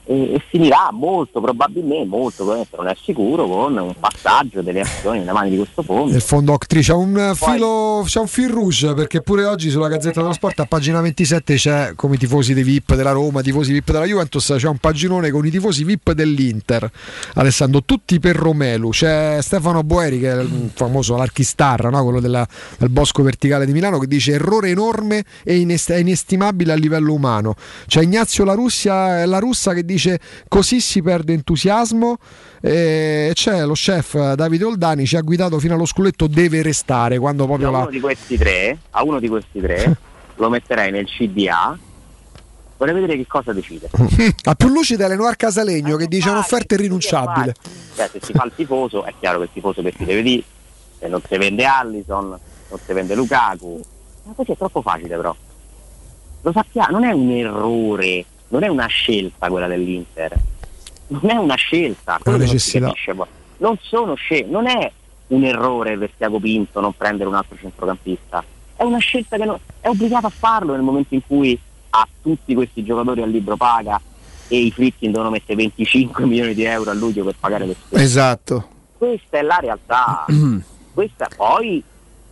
[0.09, 5.19] E, e finirà molto probabilmente, molto probabilmente non è sicuro, con un passaggio delle azioni
[5.19, 6.11] nelle mani di questo fondo.
[6.13, 9.89] Nel fondo Octri c'è un eh, filo, c'è un fil rouge perché pure oggi sulla
[9.89, 13.43] Gazzetta dello Sport a pagina 27 c'è come i tifosi dei VIP della Roma, i
[13.43, 16.89] tifosi VIP della Juventus, c'è un paginone con i tifosi VIP dell'Inter.
[17.33, 18.89] Alessandro, tutti per Romelu.
[18.91, 22.01] C'è Stefano Boeri che è il famoso l'archistarra, no?
[22.03, 22.47] quello della-
[22.77, 27.55] del Bosco Verticale di Milano che dice errore enorme e inest- inestimabile a livello umano.
[27.87, 29.95] C'è Ignazio La, Russia, la Russa che dice
[30.47, 32.17] così si perde entusiasmo
[32.61, 37.43] e c'è lo chef Davide Oldani ci ha guidato fino allo sculetto deve restare quando
[37.43, 39.97] a proprio uno la di questi tre, a uno di questi tre
[40.37, 41.77] lo metterei nel CDA.
[42.77, 43.89] Vorrei vedere che cosa decide.
[44.43, 47.55] la più lucida è Lenoir Casalegno che dice un'offerta irrinunciabile
[47.95, 50.43] Cioè, se si fa il tifoso, è chiaro che il tifoso che si deve dire,
[50.99, 52.27] se non si vende Allison,
[52.69, 53.81] non si vende Lukaku.
[54.23, 55.35] Ma così è troppo facile però.
[56.41, 60.35] Lo sappiamo, non è un errore, non è una scelta quella dell'Inter.
[61.07, 63.13] Non è una scelta, non capisce.
[63.57, 64.91] Non sono scelte, non è
[65.27, 68.43] un errore per Tiago Pinto non prendere un altro centrocampista.
[68.75, 71.59] È una scelta che non- è obbligato a farlo nel momento in cui
[71.89, 73.99] ha tutti questi giocatori al libro paga
[74.49, 78.03] e i Fritkin devono mettere 25 milioni di euro a luglio per pagare le spese.
[78.03, 78.67] Esatto.
[78.97, 80.25] Questa è la realtà.
[80.93, 81.83] Questa poi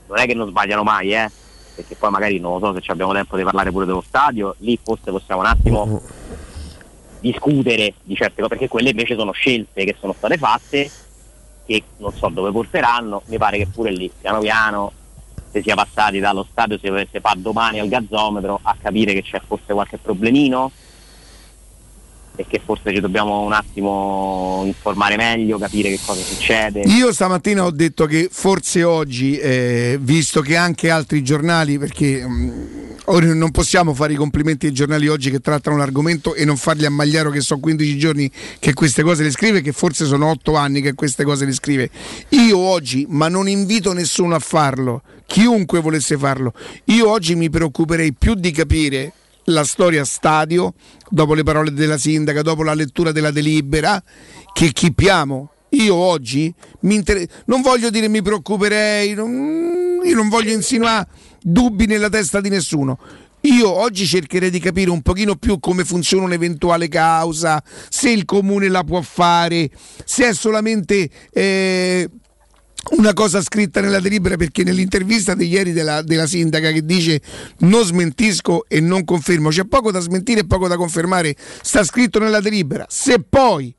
[0.08, 1.30] non è che non sbagliano mai, eh?
[1.76, 4.80] Perché poi magari non lo so se abbiamo tempo di parlare pure dello stadio, lì
[4.82, 6.02] forse possiamo un attimo
[7.20, 10.90] discutere di certe cose, perché quelle invece sono scelte che sono state fatte
[11.66, 14.92] che non so dove porteranno, mi pare che pure lì piano piano
[15.52, 19.42] se sia passati dallo stadio, se, se fa domani al gazzometro a capire che c'è
[19.46, 20.72] forse qualche problemino
[22.36, 26.82] e che forse ci dobbiamo un attimo informare meglio, capire che cosa succede.
[26.82, 32.95] Io stamattina ho detto che forse oggi, eh, visto che anche altri giornali, perché mh,
[33.06, 36.86] ora non possiamo fare i complimenti ai giornali oggi che trattano l'argomento e non fargli
[36.86, 40.56] a Magliaro che sono 15 giorni che queste cose le scrive, che forse sono 8
[40.56, 41.90] anni che queste cose le scrive.
[42.30, 46.53] Io oggi, ma non invito nessuno a farlo, chiunque volesse farlo,
[46.86, 49.14] io oggi mi preoccuperei più di capire
[49.46, 50.74] la storia stadio,
[51.10, 54.02] dopo le parole della sindaca, dopo la lettura della delibera,
[54.54, 55.52] che chippiamo.
[55.70, 61.08] Io oggi inter- non voglio dire mi preoccuperei, non- io non voglio insinuare
[61.42, 62.98] dubbi nella testa di nessuno.
[63.42, 68.70] Io oggi cercherei di capire un pochino più come funziona un'eventuale causa, se il comune
[68.70, 69.70] la può fare,
[70.04, 72.10] se è solamente eh,
[72.91, 77.22] una cosa scritta nella delibera perché nell'intervista di ieri della, della sindaca che dice
[77.60, 82.20] non smentisco e non confermo, c'è poco da smentire e poco da confermare, sta scritto
[82.20, 82.86] nella delibera.
[82.88, 83.74] Se poi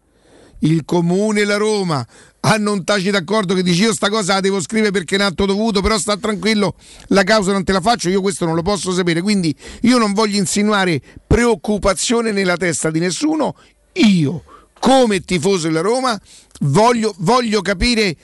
[0.60, 2.04] il comune e la Roma
[2.40, 5.24] hanno un tacito accordo che dice io sta cosa la devo scrivere perché è un
[5.26, 6.74] atto dovuto, però sta tranquillo,
[7.08, 10.12] la causa non te la faccio, io questo non lo posso sapere, quindi io non
[10.12, 13.56] voglio insinuare preoccupazione nella testa di nessuno,
[13.94, 14.42] io
[14.78, 16.18] come tifoso della Roma
[16.60, 18.16] voglio, voglio capire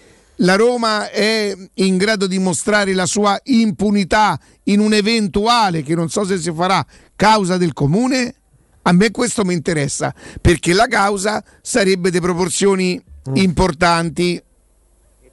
[0.43, 6.09] la Roma è in grado di mostrare la sua impunità in un eventuale, che non
[6.09, 6.85] so se si farà,
[7.16, 8.35] causa del comune?
[8.82, 13.01] A me questo mi interessa, perché la causa sarebbe di proporzioni
[13.35, 14.43] importanti.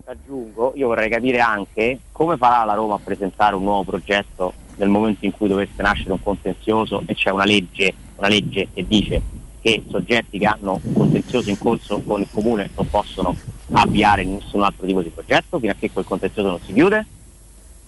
[0.05, 4.89] aggiungo, io vorrei capire anche come farà la Roma a presentare un nuovo progetto nel
[4.89, 9.21] momento in cui dovesse nascere un contenzioso e c'è una legge, una legge che dice
[9.59, 13.35] che soggetti che hanno un contenzioso in corso con il comune non possono
[13.71, 17.05] avviare nessun altro tipo di progetto fino a che quel contenzioso non si chiude,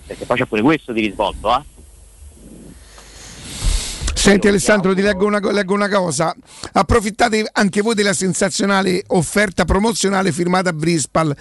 [0.06, 1.72] perché poi c'è pure questo di risvolto, eh?
[4.22, 6.32] Senti Alessandro, ti leggo una, leggo una cosa.
[6.74, 11.36] Approfittate anche voi della sensazionale offerta promozionale firmata a Brispal.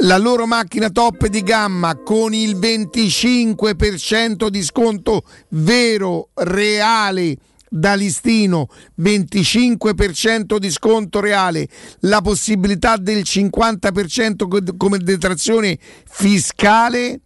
[0.00, 7.38] La loro macchina top di gamma con il 25% di sconto vero, reale
[7.68, 8.68] da listino
[9.00, 11.68] 25% di sconto reale
[12.00, 17.20] la possibilità del 50% co- come detrazione fiscale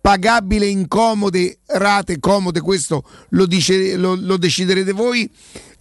[0.00, 5.30] pagabile in comode rate comode questo lo, dice, lo, lo deciderete voi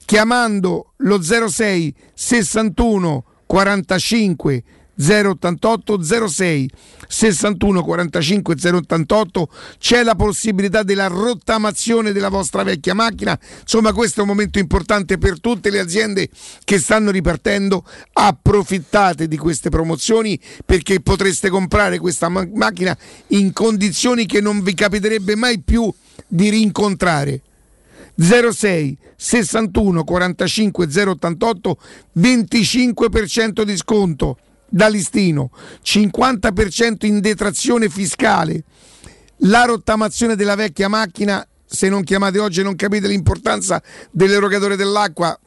[0.06, 4.64] chiamando lo 06 61 45
[4.96, 6.70] 088 06
[7.08, 9.50] 61 45 088
[9.80, 13.38] c'è la possibilità della rottamazione della vostra vecchia macchina.
[13.62, 16.30] Insomma questo è un momento importante per tutte le aziende
[16.64, 17.84] che stanno ripartendo.
[18.14, 22.96] Approfittate di queste promozioni perché potreste comprare questa ma- macchina
[23.28, 25.92] in condizioni che non vi capiterebbe mai più
[26.28, 27.42] di rincontrare.
[28.16, 31.78] 06 61 45 088
[32.20, 34.38] 25% di sconto
[34.74, 35.52] da listino
[35.84, 38.64] 50% in detrazione fiscale
[39.46, 43.80] la rottamazione della vecchia macchina se non chiamate oggi e non capite l'importanza
[44.10, 45.38] dell'erogatore dell'acqua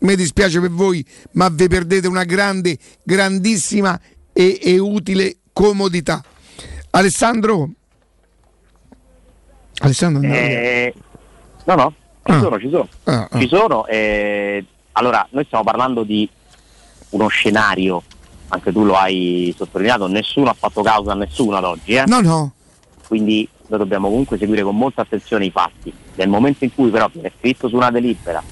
[0.00, 3.98] mi dispiace per voi ma vi perdete una grande grandissima
[4.32, 6.20] e, e utile comodità
[6.90, 7.70] Alessandro
[9.80, 10.22] Alessandro.
[10.28, 10.92] Eh,
[11.66, 11.94] no, no,
[12.24, 12.40] ci Ah.
[12.40, 12.88] sono, ci sono.
[13.04, 13.38] Ah, ah.
[13.38, 13.86] Ci sono.
[13.86, 16.28] eh, allora, noi stiamo parlando di
[17.10, 18.02] uno scenario,
[18.48, 21.94] anche tu lo hai sottolineato, nessuno ha fatto causa a nessuno ad oggi.
[21.94, 22.04] Eh?
[22.06, 22.52] no no
[23.06, 25.92] Quindi noi dobbiamo comunque seguire con molta attenzione i fatti.
[26.14, 28.42] Nel momento in cui però viene scritto su una delibera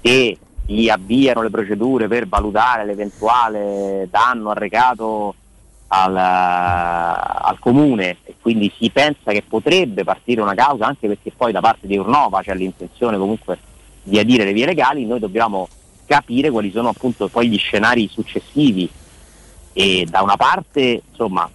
[0.00, 5.34] e gli avviano le procedure per valutare l'eventuale danno arrecato
[5.88, 11.52] al, al comune e quindi si pensa che potrebbe partire una causa anche perché poi
[11.52, 13.58] da parte di Urnova c'è l'intenzione comunque
[14.02, 15.68] di adire le vie legali, noi dobbiamo
[16.06, 18.88] capire quali sono appunto poi gli scenari successivi
[19.72, 21.48] e da una parte insomma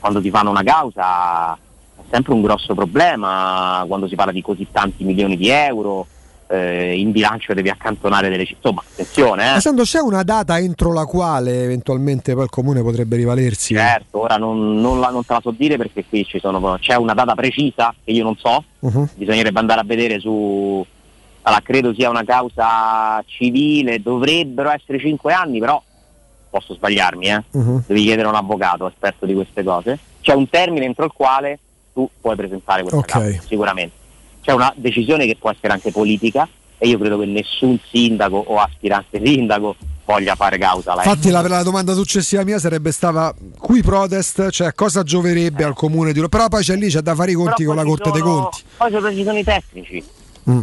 [0.00, 4.66] quando ti fanno una causa è sempre un grosso problema quando si parla di così
[4.70, 6.06] tanti milioni di euro
[6.48, 9.48] eh, in bilancio devi accantonare delle cifre insomma attenzione eh.
[9.48, 13.74] Alessandro, c'è una data entro la quale eventualmente poi il comune potrebbe rivalersi?
[13.74, 16.96] certo ora non, non la- non te la so dire perché qui ci sono, c'è
[16.96, 19.10] una data precisa che io non so Mhm.
[19.14, 20.84] bisognerebbe andare a vedere su
[21.42, 25.82] allora, credo sia una causa civile dovrebbero essere 5 anni però
[26.50, 27.84] posso sbagliarmi eh Mhm.
[27.86, 29.98] devi chiedere a un avvocato esperto di queste cose.
[30.20, 31.58] C'è un termine entro il quale
[31.92, 33.06] tu puoi presentare questa Ok.
[33.06, 33.94] causa, sicuramente.
[34.42, 36.46] C'è una decisione che può essere anche politica
[36.78, 41.62] e io credo che nessun sindaco o aspirante sindaco voglia fare causa Infatti la, la
[41.62, 46.28] domanda successiva mia sarebbe stata qui protest, cioè cosa gioverebbe al comune di Roma?
[46.28, 48.62] Però poi c'è lì, c'è da fare i conti con la Corte dei sono- Conti.
[48.76, 50.04] Poi ci sono i tecnici.
[50.50, 50.62] Mm.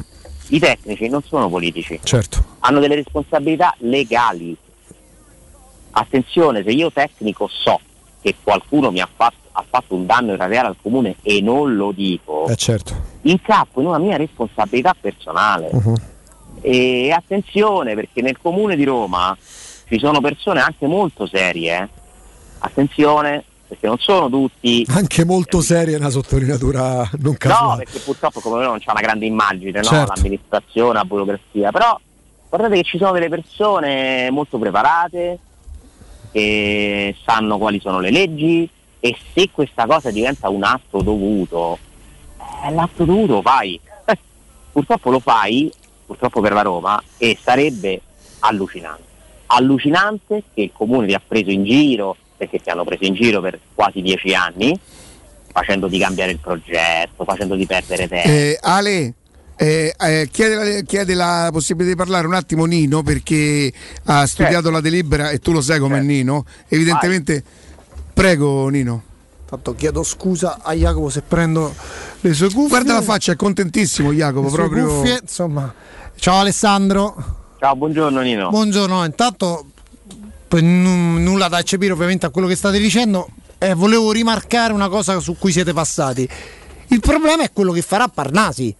[0.49, 2.43] I tecnici non sono politici, Certo.
[2.59, 4.55] hanno delle responsabilità legali.
[5.91, 7.80] Attenzione, se io tecnico so
[8.21, 11.91] che qualcuno mi ha fatto, ha fatto un danno irreale al comune e non lo
[11.91, 12.93] dico, Eh certo.
[13.23, 15.69] incappo in una mia responsabilità personale.
[15.71, 15.95] Mhm.
[16.61, 19.35] E attenzione perché nel comune di Roma
[19.88, 21.77] ci sono persone anche molto serie.
[21.77, 21.88] eh.
[22.59, 27.83] Attenzione perché non sono tutti Anche molto seria è una sottolineatura non No, casuale.
[27.83, 29.83] perché purtroppo come noi non c'è una grande immagine, no?
[29.83, 30.13] Certo.
[30.15, 31.97] l'amministrazione, la burocrazia, però
[32.49, 35.37] guardate che ci sono delle persone molto preparate,
[36.31, 38.67] che sanno quali sono le leggi
[38.99, 41.77] e se questa cosa diventa un atto dovuto,
[42.65, 43.79] eh, l'atto dovuto lo fai.
[44.71, 45.71] purtroppo lo fai,
[46.07, 48.01] purtroppo per la Roma, e sarebbe
[48.39, 49.03] allucinante.
[49.51, 53.41] Allucinante che il comune ti ha preso in giro perché ti hanno preso in giro
[53.41, 54.79] per quasi dieci anni,
[55.51, 58.29] facendoti cambiare il progetto, facendoti perdere tempo.
[58.29, 59.13] Eh, Ale,
[59.57, 63.71] eh, eh, chiede, la, chiede la possibilità di parlare un attimo Nino perché
[64.05, 64.69] ha studiato Certo.
[64.71, 66.45] la delibera e tu lo sai come Nino.
[66.69, 67.43] Evidentemente,
[68.13, 69.03] prego Nino.
[69.49, 71.73] Tanto chiedo scusa a Jacopo se prendo
[72.21, 72.67] le sue cuffie.
[72.69, 74.87] Guarda la faccia, è contentissimo Jacopo, le sue proprio.
[74.87, 75.73] cuffie, insomma.
[76.15, 77.15] Ciao Alessandro.
[77.59, 78.49] Ciao, buongiorno Nino.
[78.51, 79.65] Buongiorno, intanto
[80.49, 84.89] per nu- nulla da eccepire ovviamente a quello che state dicendo, eh, volevo rimarcare una
[84.89, 86.27] cosa su cui siete passati.
[86.88, 88.76] Il problema è quello che farà Parnasi.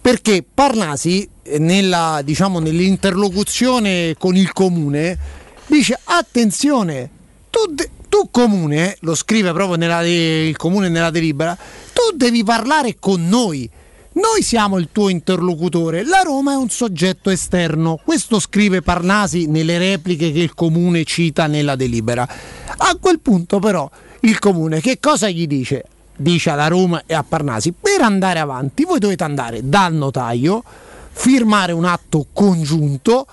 [0.00, 5.18] Perché Parnasi, eh, nella, diciamo, nell'interlocuzione con il comune,
[5.66, 7.10] dice attenzione,
[7.50, 11.56] tu, de- tu comune, lo scrive proprio nella de- il comune nella delibera,
[11.92, 13.68] tu devi parlare con noi.
[14.14, 17.98] Noi siamo il tuo interlocutore, la Roma è un soggetto esterno.
[18.04, 22.28] Questo scrive Parnasi nelle repliche che il comune cita nella delibera.
[22.76, 23.88] A quel punto però
[24.20, 25.84] il comune che cosa gli dice?
[26.14, 30.62] Dice alla Roma e a Parnasi, per andare avanti voi dovete andare dal notaio,
[31.10, 33.26] firmare un atto congiunto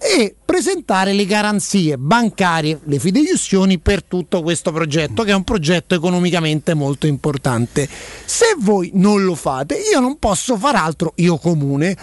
[0.00, 5.94] e presentare le garanzie bancarie, le fideiussioni per tutto questo progetto, che è un progetto
[5.94, 7.88] economicamente molto importante.
[8.24, 11.96] Se voi non lo fate, io non posso far altro, io comune,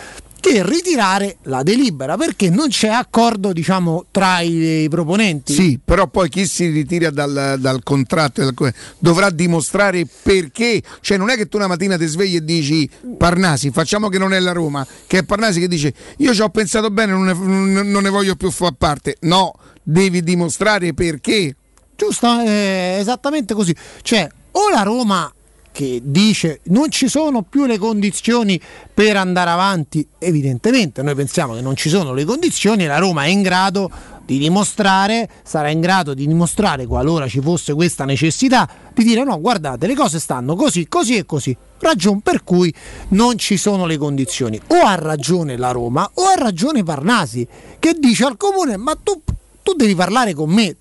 [0.46, 5.54] che ritirare la delibera, perché non c'è accordo, diciamo, tra i, i proponenti.
[5.54, 10.84] Sì, però poi chi si ritira dal, dal contratto dal dovrà dimostrare perché.
[11.02, 14.34] Cioè, non è che tu una mattina ti svegli e dici Parnasi, facciamo che non
[14.34, 17.82] è la Roma, che è Parnasi che dice io ci ho pensato bene, non ne,
[17.84, 19.18] non- ne voglio più far parte.
[19.22, 19.52] No,
[19.82, 21.56] devi dimostrare perché.
[21.96, 23.76] Giusto, è esattamente così.
[24.04, 25.34] Cioè, o la Roma
[25.76, 28.58] che dice non ci sono più le condizioni
[28.94, 33.26] per andare avanti, evidentemente noi pensiamo che non ci sono le condizioni e la Roma
[33.26, 33.92] è in grado
[34.24, 39.38] di dimostrare, sarà in grado di dimostrare qualora ci fosse questa necessità di dire no,
[39.42, 41.56] guardate, le cose stanno così, così e così.
[41.80, 42.74] Ragion per cui
[43.10, 44.58] non ci sono le condizioni.
[44.68, 47.46] O ha ragione la Roma o ha ragione Parnasi
[47.80, 49.22] che dice al comune ma tu,
[49.62, 50.78] tu devi parlare con me,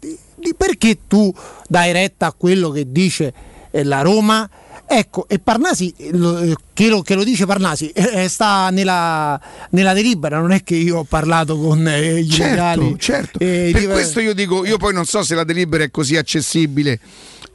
[0.57, 1.35] perché tu
[1.67, 3.35] dai retta a quello che dice
[3.73, 4.49] eh, la Roma?
[4.87, 9.41] Ecco, e Parnasi, eh, eh, che, lo, che lo dice Parnasi, eh, eh, sta nella,
[9.71, 12.97] nella delibera, non è che io ho parlato con eh, gli Certo, legali.
[12.99, 13.39] certo.
[13.41, 16.17] eh, per di- questo io dico, io poi non so se la delibera è così
[16.17, 17.01] accessibile.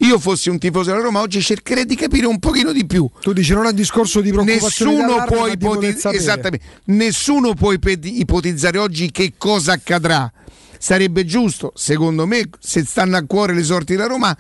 [0.02, 3.10] Io fossi un tifoso della Roma oggi cercherei di capire un pochino di più.
[3.20, 6.22] Tu dici non è un discorso di preoccupazione Nessuno può, ma di voler ipoti- sapere.
[6.22, 10.32] esattamente, nessuno può ipotizzare oggi che cosa accadrà.
[10.78, 14.36] Sarebbe giusto, secondo me, se stanno a cuore le sorti della Roma,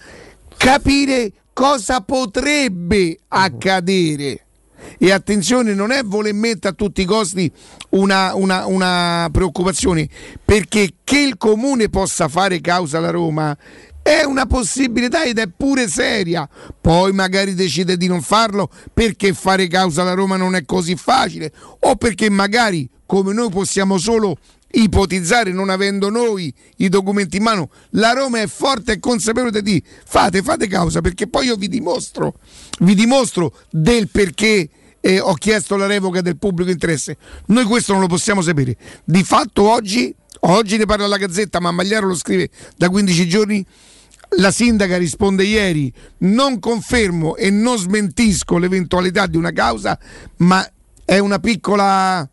[0.56, 4.45] capire cosa potrebbe accadere.
[4.98, 7.52] E attenzione, non è voler mettere a tutti i costi
[7.90, 10.07] una, una- una preoccupazione,
[10.45, 13.57] perché che il comune possa fare causa alla Roma
[14.02, 16.48] è una possibilità ed è pure seria.
[16.80, 21.52] Poi magari decide di non farlo perché fare causa alla Roma non è così facile,
[21.81, 24.38] o perché magari, come noi possiamo solo
[24.72, 29.84] ipotizzare non avendo noi i documenti in mano la Roma è forte e consapevole di
[30.06, 32.36] fate fate causa perché poi io vi dimostro
[32.82, 34.70] vi dimostro del perché
[35.02, 37.18] eh, ho chiesto la revoca del pubblico interesse.
[37.48, 38.76] Noi questo non lo possiamo sapere.
[39.04, 43.66] Di fatto oggi oggi ne parla la Gazzetta ma Magliaro lo scrive da 15 giorni
[44.38, 50.00] la sindaca risponde ieri non confermo e non smentisco l'eventualità di una causa
[50.38, 50.66] ma
[51.04, 52.30] è una piccola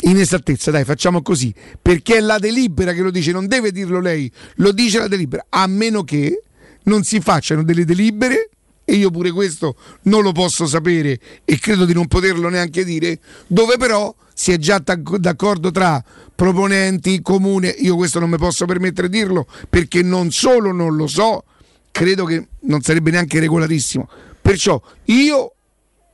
[0.00, 4.30] inesattezza, dai, facciamo così, perché è la delibera che lo dice, non deve dirlo lei,
[4.56, 6.42] lo dice la delibera, a meno che
[6.84, 8.50] non si facciano delle delibere
[8.84, 13.18] e io pure questo non lo posso sapere e credo di non poterlo neanche dire,
[13.48, 16.02] dove però si è già d'ac- d'accordo tra
[16.34, 21.06] proponenti, comune, io questo non mi posso permettere di dirlo perché non solo non lo
[21.06, 21.44] so,
[21.90, 24.08] credo che non sarebbe neanche regolarissimo.
[24.40, 25.55] Perciò io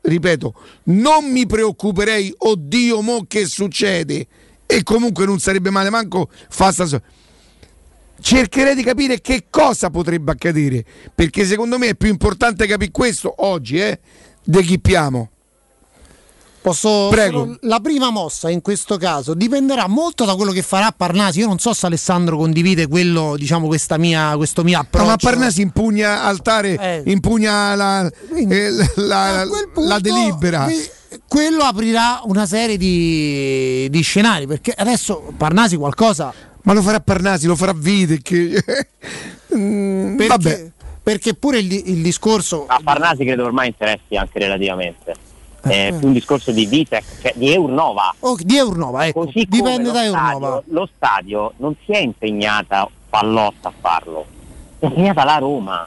[0.02, 0.54] ripeto,
[0.84, 4.26] non mi preoccuperei, oddio, mo che succede?
[4.66, 6.72] E comunque non sarebbe male manco fa
[8.20, 10.84] Cercherei di capire che cosa potrebbe accadere,
[11.14, 13.98] perché secondo me è più importante capire questo oggi, eh,
[14.44, 15.30] deghippiamo.
[16.62, 17.56] Posso Prego.
[17.62, 21.40] La prima mossa in questo caso dipenderà molto da quello che farà Parnasi.
[21.40, 25.08] Io non so se Alessandro condivide quello, diciamo, questa mia, questo mio No, approccio.
[25.08, 28.06] ma Parnasi impugna altare, impugna la,
[28.48, 29.44] eh, la-
[29.74, 30.64] la delibera.
[30.66, 30.90] Que-
[31.28, 36.32] Quello aprirà una serie di, di scenari perché adesso Parnasi qualcosa.
[36.62, 38.64] Ma lo farà Parnasi, lo farà Videc.
[39.54, 40.70] Mm, perché, vabbè.
[41.02, 42.64] perché pure il, il discorso.
[42.68, 45.14] A Parnasi credo ormai interessi anche relativamente.
[45.64, 48.12] Eh, È più un discorso di Vitec, cioè di Eurnova.
[48.20, 50.62] Oh, di Eurnova, ecco, Così dipende da stadio, Eurnova.
[50.66, 54.26] Lo stadio non si è impegnata Pallotta a farlo,
[54.80, 55.86] è impegnata la Roma.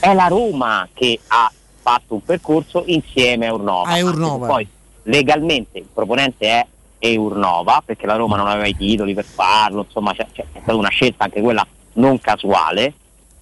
[0.00, 1.50] È la Roma che ha
[1.80, 3.88] fatto un percorso insieme a Urnova.
[3.88, 4.32] A Urnova.
[4.34, 4.68] Anche se Poi
[5.04, 6.66] legalmente il proponente è
[6.98, 10.74] Eurnova, perché la Roma non aveva i titoli per farlo, insomma c'è- c'è- è stata
[10.76, 12.92] una scelta anche quella non casuale,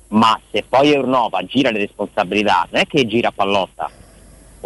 [0.09, 3.91] ma se poi Eurnova gira le responsabilità, non è che gira Pallotta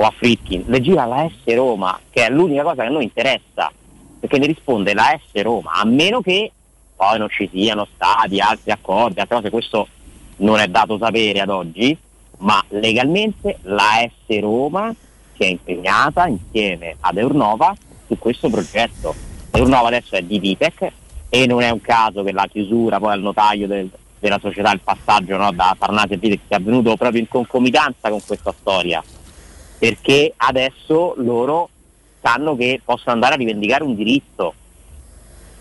[0.00, 3.04] o a Fritkin, le gira la S Roma, che è l'unica cosa che a noi
[3.04, 3.70] interessa,
[4.18, 6.50] perché ne risponde la S Roma, a meno che
[6.96, 9.88] poi non ci siano stati altri accordi, altre cose, questo
[10.36, 11.96] non è dato sapere ad oggi,
[12.38, 14.94] ma legalmente la S Roma
[15.36, 17.74] si è impegnata insieme ad Eurnova
[18.06, 19.14] su questo progetto.
[19.50, 20.92] Eurnova adesso è di Vitec
[21.28, 24.80] e non è un caso che la chiusura poi al notaio del- della società, il
[24.80, 29.02] passaggio no, da Parnasi a Vitec sia avvenuto proprio in concomitanza con questa storia,
[29.80, 31.70] perché adesso loro
[32.20, 34.52] sanno che possono andare a rivendicare un diritto.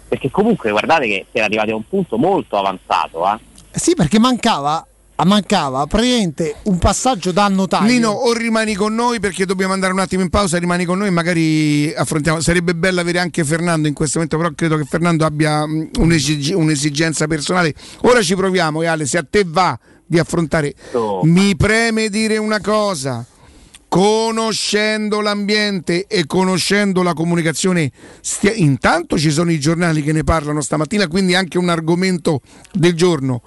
[0.09, 3.39] Perché comunque guardate che siete arrivati a un punto molto avanzato, eh.
[3.71, 4.85] Sì, perché mancava,
[5.23, 7.89] mancava praticamente un passaggio da notaio.
[7.89, 11.07] Nino, o rimani con noi perché dobbiamo andare un attimo in pausa, rimani con noi
[11.07, 12.41] e magari affrontiamo.
[12.41, 16.55] Sarebbe bello avere anche Fernando in questo momento, però credo che Fernando abbia mh, un'esig-
[16.57, 17.73] un'esigenza personale.
[18.01, 20.73] Ora ci proviamo, e Ale, se a te va di affrontare.
[21.21, 23.23] Mi preme dire una cosa.
[23.89, 27.91] Conoscendo l'ambiente e conoscendo la comunicazione,
[28.21, 32.41] stia- intanto ci sono i giornali che ne parlano stamattina, quindi anche un argomento
[32.71, 33.41] del giorno.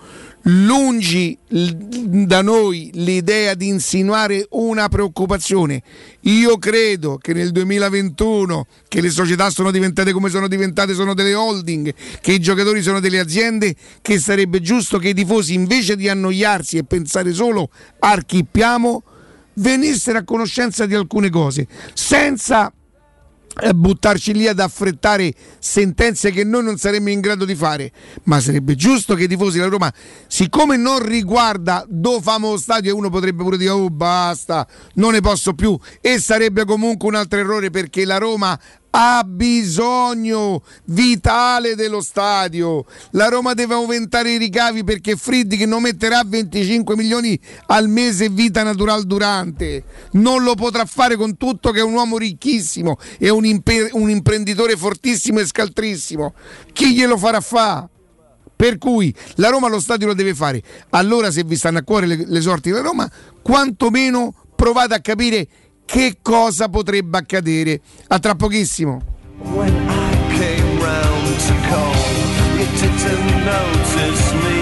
[0.46, 5.80] Lungi da noi l'idea di insinuare una preoccupazione.
[6.22, 11.34] Io credo che nel 2021, che le società sono diventate come sono diventate, sono delle
[11.34, 16.08] holding, che i giocatori sono delle aziende, che sarebbe giusto che i tifosi invece di
[16.08, 17.70] annoiarsi e pensare solo
[18.00, 19.04] archippiamo,
[19.54, 22.72] venissero a conoscenza di alcune cose, senza
[23.60, 27.92] eh, buttarci lì ad affrettare sentenze che noi non saremmo in grado di fare,
[28.24, 29.92] ma sarebbe giusto che i tifosi della Roma,
[30.26, 35.20] siccome non riguarda do famo stadio e uno potrebbe pure dire oh basta, non ne
[35.20, 35.78] posso più.
[36.00, 38.58] E sarebbe comunque un altro errore perché la Roma
[38.94, 42.84] ha bisogno vitale dello stadio.
[43.12, 48.62] La Roma deve aumentare i ricavi perché Friedrich non metterà 25 milioni al mese vita
[48.62, 49.84] natural durante.
[50.12, 54.10] Non lo potrà fare con tutto che è un uomo ricchissimo e un, impe- un
[54.10, 56.34] imprenditore fortissimo e scaltrissimo.
[56.72, 57.88] Chi glielo farà fare?
[58.54, 60.62] Per cui la Roma lo stadio lo deve fare.
[60.90, 63.10] Allora, se vi stanno a cuore le, le sorti della Roma,
[63.42, 65.48] quantomeno provate a capire
[65.92, 67.78] che cosa potrebbe accadere.
[68.08, 69.02] A tra pochissimo.
[69.42, 71.94] When I came round to call,
[72.56, 74.61] you didn't notice me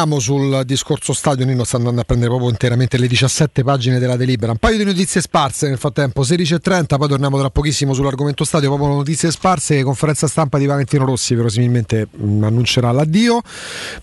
[0.00, 1.44] Torniamo sul discorso stadio.
[1.44, 4.52] Nino sta andando a prendere proprio interamente le 17 pagine della delibera.
[4.52, 8.68] Un paio di notizie sparse nel frattempo, 16.30, poi torniamo tra pochissimo sull'argomento stadio.
[8.74, 13.42] Proprio notizie sparse, conferenza stampa di Valentino Rossi, verosimilmente mh, annuncerà l'addio.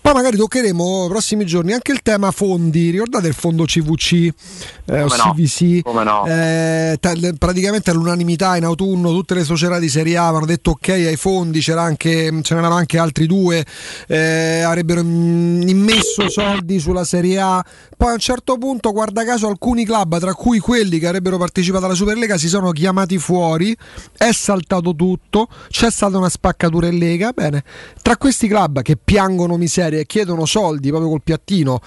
[0.00, 2.90] Poi magari toccheremo nei prossimi giorni anche il tema fondi.
[2.90, 4.12] Ricordate il fondo CVC
[4.84, 5.82] eh, o Come no, CVC?
[5.82, 6.26] come no.
[6.26, 10.88] Eh, ta- praticamente all'unanimità in autunno tutte le società di Serie A avevano detto ok
[10.90, 13.64] ai fondi, c'era anche, ce n'erano anche altri due,
[14.06, 17.64] eh, avrebbero mm, immesso soldi sulla Serie A.
[17.96, 21.86] Poi a un certo punto, guarda caso, alcuni club, tra cui quelli che avrebbero partecipato
[21.86, 23.74] alla Superlega, si sono chiamati fuori,
[24.16, 27.32] è saltato tutto, c'è stata una spaccatura in Lega.
[27.32, 27.64] Bene,
[28.02, 31.80] tra questi club che piangono miseria e chiedono soldi proprio col piattino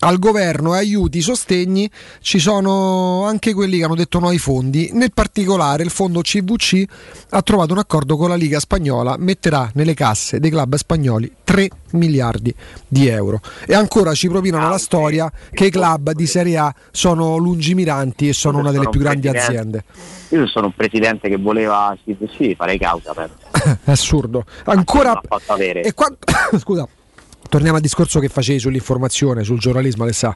[0.00, 1.90] al governo aiuti, sostegni,
[2.20, 4.90] ci sono anche quelli che hanno detto no ai fondi.
[4.92, 6.84] Nel particolare il fondo CVC
[7.30, 11.68] ha trovato un accordo con la Liga spagnola, metterà nelle casse dei club spagnoli 3
[11.92, 12.54] miliardi
[12.86, 13.40] di euro.
[13.66, 18.32] E ancora ci propinano la storia che i club di Serie A sono lungimiranti e
[18.32, 19.84] sono una delle sono più un grandi aziende.
[20.30, 23.30] Io sono un presidente che voleva sì, sì, farei causa per
[23.84, 24.44] È assurdo.
[24.64, 25.20] Ancora.
[25.82, 26.18] E quando...
[26.58, 26.86] Scusa,
[27.48, 30.34] torniamo al discorso che facevi sull'informazione, sul giornalismo, Alessà.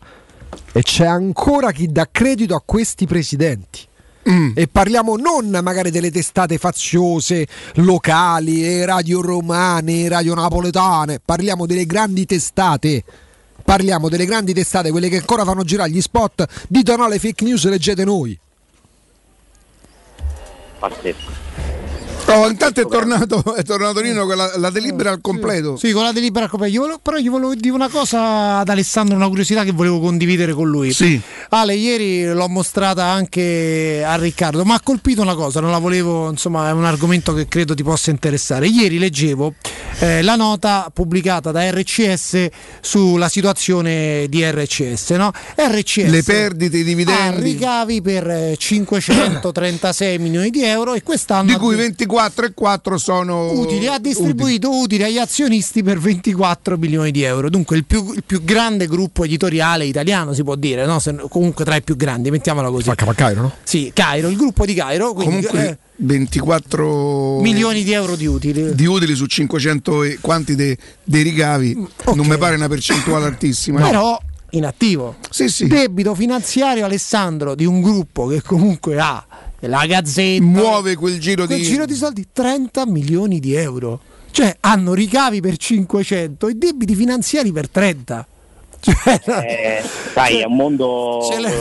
[0.73, 3.91] E c'è ancora chi dà credito a questi presidenti.
[4.55, 11.67] E parliamo non magari delle testate faziose locali, e radio romane, e radio napoletane, parliamo
[11.67, 13.05] delle grandi testate.
[13.65, 16.67] Parliamo delle grandi testate, quelle che ancora fanno girare gli spot.
[16.69, 18.39] Dite no alle fake news, leggete noi.
[20.83, 21.31] pazzesco.
[22.27, 25.77] Oh, intanto è tornato, è tornato Nino con la, la delibera al completo.
[25.77, 26.73] Sì, con la delibera al completo.
[26.75, 30.53] Io volevo- però gli volevo dire una cosa ad Alessandro, una curiosità che volevo condividere
[30.55, 30.93] con lui.
[30.93, 31.21] Sì.
[31.51, 36.31] Ale, ieri l'ho mostrata anche a Riccardo, ma ha colpito una cosa, non la volevo,
[36.31, 38.67] insomma, è un argomento che credo ti possa interessare.
[38.67, 39.55] Ieri leggevo
[39.99, 42.47] eh, la nota pubblicata da RCS
[42.81, 45.33] sulla situazione di RCS, no?
[45.57, 47.43] RCS Le perdite, i ha dividendi.
[47.43, 51.57] ricavi per eh, 536 milioni di euro e quest'anno Di
[52.17, 55.03] ha cui 24,4 sono utili, ha distribuito utili.
[55.05, 57.49] agli azionisti per 24 milioni di euro.
[57.51, 60.99] Dunque il più, il più grande gruppo editoriale italiano, si può dire, no?
[60.99, 62.85] Se- comunque tra i più grandi, mettiamola così.
[62.95, 63.53] Fa Cairo, no?
[63.63, 68.75] Sì, Cairo, il gruppo di Cairo, quindi, Comunque eh, 24 milioni di euro di utili.
[68.75, 71.75] di utili su 500 e quanti de- dei ricavi
[72.15, 73.81] non mi pare una percentuale altissima.
[73.81, 74.19] Però
[74.51, 75.17] in attivo.
[75.31, 75.67] Sì, sì.
[75.67, 79.25] Debito finanziario Alessandro di un gruppo che comunque ha
[79.67, 81.65] la Gazzetta Muove quel giro quel di...
[81.65, 84.01] giro di soldi 30 milioni di euro.
[84.31, 88.27] Cioè hanno ricavi per 500 e debiti finanziari per 30.
[88.85, 89.83] Eh,
[90.13, 91.21] sai, è un mondo.
[91.31, 91.53] Se, le-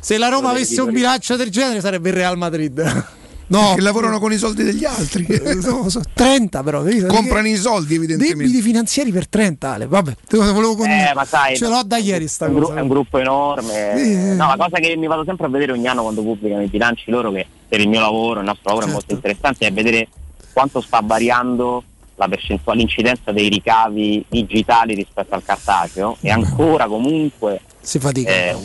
[0.00, 3.06] se la Roma avesse un bilancio del genere sarebbe il Real Madrid.
[3.50, 5.26] No, che lavorano con i soldi degli altri.
[5.62, 6.84] No, so- 30 però.
[7.06, 8.36] Comprano i soldi, evidentemente.
[8.38, 9.86] Debiti finanziari per 30, Ale.
[9.86, 10.88] Vabbè, te lo volevo con...
[10.88, 12.78] Eh, ma sai, Ce l'ho da ieri sta è un, gru- cosa.
[12.78, 13.92] è un gruppo enorme.
[13.94, 14.34] Eh.
[14.34, 17.10] No, la cosa che mi vado sempre a vedere ogni anno quando pubblicano i bilanci
[17.10, 19.14] loro, che per il mio lavoro, il nostro lavoro è molto Certo.
[19.26, 20.08] interessante, è vedere
[20.52, 21.82] quanto sta variando
[22.16, 28.30] la percentuale, l'incidenza dei ricavi digitali rispetto al cartaceo e ancora comunque si fatica.
[28.30, 28.56] eh,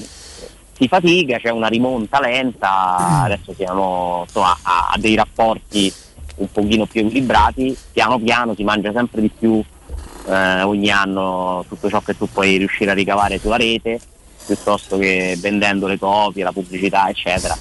[0.77, 5.91] si fatica, c'è una rimonta lenta, adesso siamo insomma, a, a dei rapporti
[6.37, 9.63] un pochino più equilibrati, piano piano si mangia sempre di più
[10.27, 13.99] eh, ogni anno tutto ciò che tu puoi riuscire a ricavare sulla rete
[14.45, 17.57] piuttosto che vendendo le copie, la pubblicità eccetera.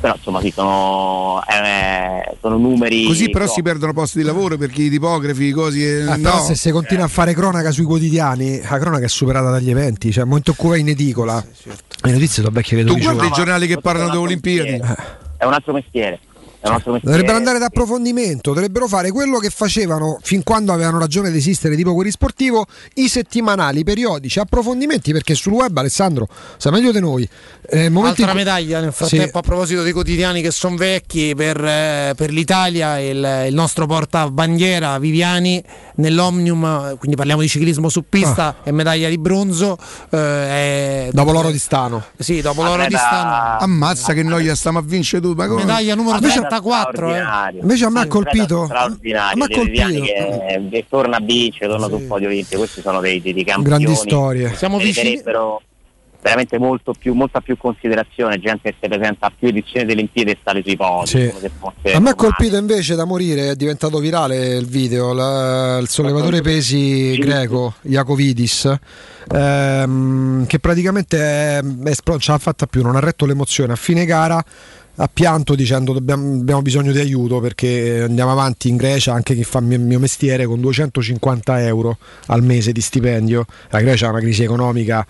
[0.00, 3.04] Però insomma sì, sono, eh, sono numeri...
[3.04, 5.84] Così però si perdono posti di lavoro perché i tipografi, i cosi.
[5.84, 6.42] eh, Ah, però no.
[6.44, 10.22] se si continua a fare cronaca sui quotidiani, la cronaca è superata dagli eventi, cioè
[10.22, 11.44] il momento in cui in edicola,
[12.02, 14.80] le notizie sono vecchie Tu vedo guardi i giornali che parlano delle Olimpiadi.
[15.36, 16.18] È un altro mestiere.
[16.62, 21.74] Dovrebbero andare ad approfondimento, dovrebbero fare quello che facevano fin quando avevano ragione di esistere,
[21.74, 26.28] tipo quelli sportivo, i settimanali, i periodici, approfondimenti, perché sul web Alessandro
[26.58, 27.26] sa meglio di noi.
[27.66, 28.20] Eh, momenti...
[28.22, 29.36] Altra medaglia nel frattempo sì.
[29.38, 34.98] a proposito dei quotidiani che sono vecchi per, eh, per l'Italia, il, il, nostro portabandiera
[34.98, 35.62] Viviani
[35.96, 38.56] nell'Omnium, quindi parliamo di ciclismo su pista, ah.
[38.64, 39.78] è medaglia di bronzo.
[40.10, 41.08] Eh, è...
[41.10, 42.04] Dopo l'oro di Stano.
[42.18, 43.58] Sì, dopo l'oro di Stano.
[43.60, 45.32] Ammazza che noia, stiamo a vincere tu.
[45.32, 45.64] Ma come?
[45.64, 46.48] Medaglia numero 10.
[46.56, 47.14] 84.
[47.14, 47.60] Eh.
[47.60, 48.64] Invece a me ha colpito.
[48.64, 49.42] Straordinario.
[49.42, 50.02] A me colpito.
[50.02, 51.92] Che, eh, torna a vincere, torna sì.
[51.92, 52.56] sul podio vince.
[52.56, 53.84] Questi sono dei, dei, dei campioni.
[53.84, 54.54] Grandi storie.
[54.54, 55.20] Siamo vicini
[56.22, 60.30] veramente molto più, molta più considerazione, gente che si presenta a più edizioni delle Olimpiadi
[60.30, 61.06] e sale sui podi.
[61.06, 61.32] Sì.
[61.92, 66.42] A me ha colpito invece da morire, è diventato virale il video, la, il sollevatore
[66.42, 68.72] pesi greco, Iacovidis,
[69.32, 73.76] ehm, che praticamente è, è, non ce l'ha fatta più, non ha retto l'emozione a
[73.76, 74.44] fine gara
[75.02, 79.44] ha pianto dicendo dobbiamo, abbiamo bisogno di aiuto perché andiamo avanti in Grecia, anche chi
[79.44, 81.96] fa il mio, mio mestiere, con 250 euro
[82.26, 83.46] al mese di stipendio.
[83.70, 85.06] La Grecia ha una crisi economica,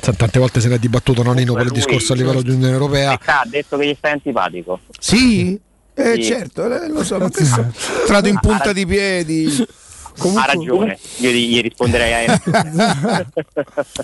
[0.00, 2.72] tante volte se ne è dibattuto Nonino per il lui, discorso a livello di Unione
[2.72, 3.18] Europea.
[3.24, 4.78] Ah, ha detto che gli stai antipatico.
[4.98, 5.58] Sì?
[5.94, 6.22] Eh Sì.
[6.24, 9.66] certo, eh, lo so, ma questo è entrato in punta di piedi.
[10.18, 12.42] Ha ragione, io gli, gli risponderei a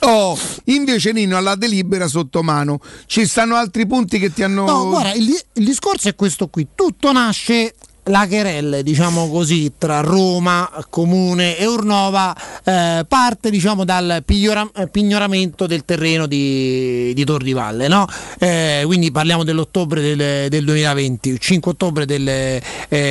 [0.01, 2.81] Oh, invece Nino alla delibera sotto mano.
[3.07, 6.69] Ci stanno altri punti che ti hanno No, guarda, il, il discorso è questo qui.
[6.74, 7.74] Tutto nasce
[8.09, 12.35] la querelle, diciamo così, tra Roma, Comune e Urnova
[12.65, 18.07] eh, parte diciamo dal pigliora- eh, pignoramento del terreno di, di Tor di Valle, no?
[18.39, 22.61] Eh, quindi parliamo dell'ottobre del, del 2020, il 5 ottobre del, eh,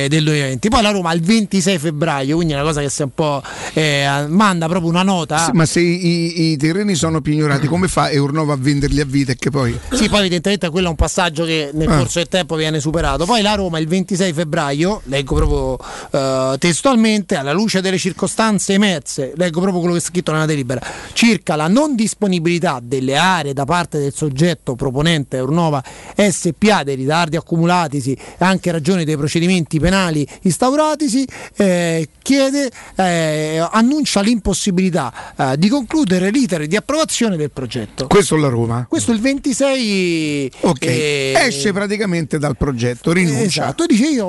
[0.08, 0.68] del 2020.
[0.68, 3.42] Poi la Roma il 26 febbraio, quindi è una cosa che si è un po'
[3.74, 5.38] eh, manda proprio una nota.
[5.44, 9.32] Sì, ma se i, i terreni sono pignorati, come fa Eurnova a venderli a vita
[9.32, 9.78] e che poi...
[9.92, 11.98] Sì, poi evidentemente quello è un passaggio che nel Ah.
[11.98, 13.24] corso del tempo viene superato.
[13.26, 15.78] Poi la Roma il 26 febbraio, leggo proprio
[16.10, 20.80] eh, testualmente, alla luce delle circostanze emerse, leggo proprio quello che è scritto nella delibera,
[21.12, 25.82] circa la non disponibilità delle aree da parte del soggetto proponente Urnova
[26.16, 31.26] SPA dei ritardi accumulatisi e anche in ragione dei procedimenti penali instauratisi,
[31.56, 38.06] eh, chiede, eh, annuncia l'impossibilità eh, di concludere l'iter di approvazione del progetto.
[38.06, 38.86] Questo è la Roma.
[38.88, 43.44] Questo il 26 Ok, eh, esce praticamente dal progetto, rinuncia.
[43.44, 44.26] Esatto, dice io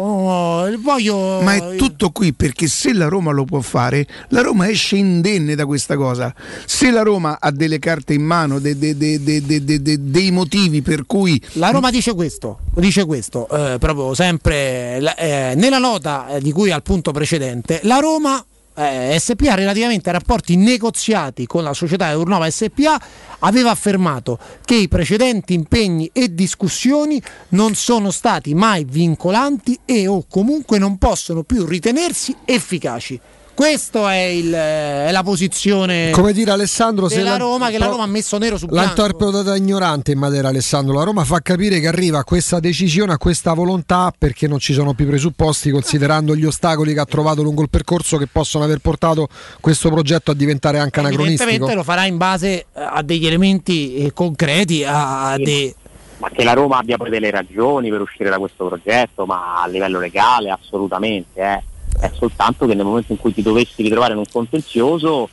[0.80, 4.98] voglio Ma è tutto qui perché se la Roma lo può fare, la Roma esce
[4.98, 6.34] indenne da questa cosa.
[6.66, 9.98] Se la Roma ha delle carte in mano, de- de- de- de- de- de- de-
[10.12, 15.78] dei motivi per cui La Roma dice questo, dice questo eh, proprio sempre eh, nella
[15.80, 18.44] nota eh, di cui al punto precedente, la Roma
[18.78, 23.02] eh, SPA relativamente ai rapporti negoziati con la società Urnova SPA
[23.40, 30.26] aveva affermato che i precedenti impegni e discussioni non sono stati mai vincolanti e o
[30.30, 33.20] comunque non possono più ritenersi efficaci.
[33.58, 37.88] Questa è, il- è la posizione Come dire Alessandro se della la- Roma che la
[37.88, 39.02] Roma ha messo nero su L'ha bianco.
[39.02, 40.94] interpretata ignorante in materia Alessandro.
[40.94, 44.74] La Roma fa capire che arriva a questa decisione, a questa volontà perché non ci
[44.74, 48.78] sono più presupposti considerando gli ostacoli che ha trovato lungo il percorso che possono aver
[48.78, 49.28] portato
[49.60, 51.74] questo progetto a diventare anche Evidentemente anacronistico.
[51.74, 55.74] lo farà in base eh, a degli elementi eh, concreti, a dei...
[56.20, 59.68] ma che la Roma abbia poi delle ragioni per uscire da questo progetto, ma a
[59.68, 61.64] livello legale assolutamente, eh.
[62.00, 65.30] È soltanto che nel momento in cui ti dovessi ritrovare in un contenzioso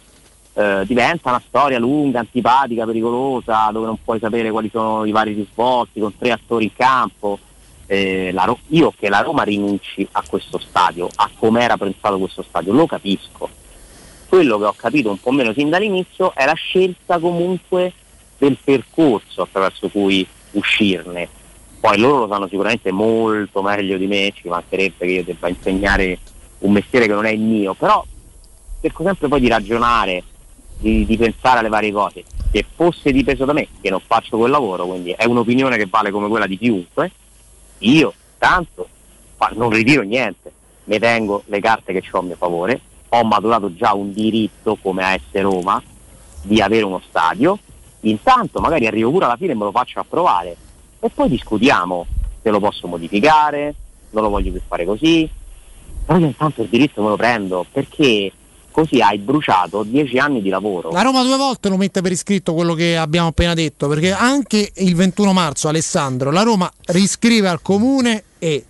[0.54, 5.32] eh, diventa una storia lunga, antipatica, pericolosa, dove non puoi sapere quali sono i vari
[5.32, 7.38] risvolti, con tre attori in campo.
[7.86, 12.42] Eh, Ro- io che la Roma rinunci a questo stadio, a come era pensato questo
[12.42, 13.48] stadio, lo capisco.
[14.28, 17.92] Quello che ho capito un po' meno sin dall'inizio è la scelta comunque
[18.38, 21.28] del percorso attraverso cui uscirne.
[21.78, 26.18] Poi loro lo sanno sicuramente molto meglio di me, ci mancherebbe che io debba insegnare
[26.64, 28.04] un mestiere che non è il mio, però
[28.80, 30.22] cerco sempre poi di ragionare,
[30.78, 32.24] di, di pensare alle varie cose.
[32.50, 36.10] Se fosse dipeso da me, che non faccio quel lavoro, quindi è un'opinione che vale
[36.10, 37.10] come quella di chiunque,
[37.78, 38.88] io tanto
[39.54, 40.52] non ritiro niente,
[40.84, 42.80] mi tengo le carte che ho a mio favore,
[43.10, 45.82] ho maturato già un diritto come AS Roma
[46.42, 47.58] di avere uno stadio,
[48.00, 50.56] intanto magari arrivo pure alla fine e me lo faccio approvare.
[51.00, 52.06] E poi discutiamo
[52.42, 53.74] se lo posso modificare,
[54.10, 55.28] non lo voglio più fare così,
[56.04, 58.32] però io intanto il diritto me lo prendo perché
[58.74, 60.90] così hai bruciato dieci anni di lavoro.
[60.90, 64.72] La Roma due volte lo mette per iscritto quello che abbiamo appena detto, perché anche
[64.74, 68.64] il 21 marzo Alessandro la Roma riscrive al comune e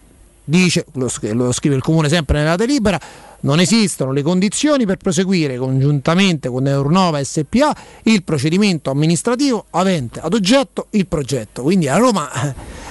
[0.45, 3.01] dice, lo, lo scrive il comune sempre nella delibera,
[3.45, 10.33] non esistono le condizioni per proseguire congiuntamente con Eurnova SPA il procedimento amministrativo avente ad
[10.35, 11.63] oggetto il progetto.
[11.63, 12.31] Quindi la Roma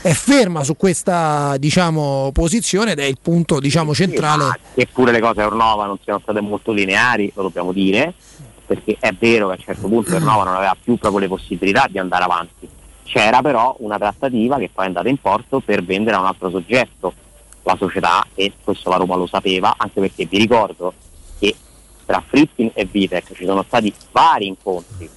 [0.02, 4.60] è ferma su questa diciamo, posizione ed è il punto diciamo, centrale.
[4.76, 8.14] Che pure le cose a Ornova non siano state molto lineari, lo dobbiamo dire,
[8.66, 11.88] perché è vero che a un certo punto Ornova non aveva più proprio le possibilità
[11.90, 12.70] di andare avanti.
[13.06, 16.50] C'era però una trattativa che poi è andata in porto per vendere a un altro
[16.52, 17.14] soggetto
[17.64, 20.94] la società e questo la Roma lo sapeva, anche perché vi ricordo
[21.40, 21.56] che
[22.06, 25.10] tra Fritkin e Vitek ci sono stati vari incontri,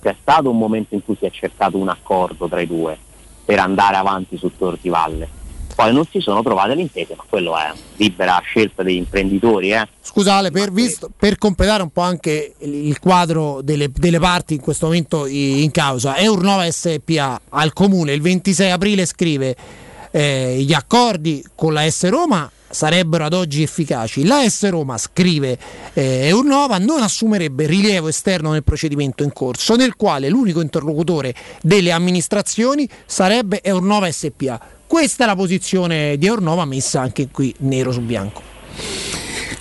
[0.00, 2.98] c'è stato un momento in cui si è cercato un accordo tra i due
[3.44, 5.38] per andare avanti su Tor di Valle.
[5.74, 9.72] Poi non si sono trovate le intese, ma quello è libera scelta degli imprenditori.
[9.72, 9.88] Eh.
[10.00, 14.86] Scusate, per, visto- per completare un po' anche il quadro delle, delle parti in questo
[14.86, 19.56] momento in causa, Eurnova SPA al comune il 26 aprile scrive
[20.10, 24.24] eh, gli accordi con la S Roma sarebbero ad oggi efficaci.
[24.24, 25.58] La S Roma, scrive
[25.92, 31.90] eh, Eurnova, non assumerebbe rilievo esterno nel procedimento in corso, nel quale l'unico interlocutore delle
[31.90, 34.60] amministrazioni sarebbe Eurnova SPA.
[34.86, 38.42] Questa è la posizione di Eurnova messa anche qui nero su bianco.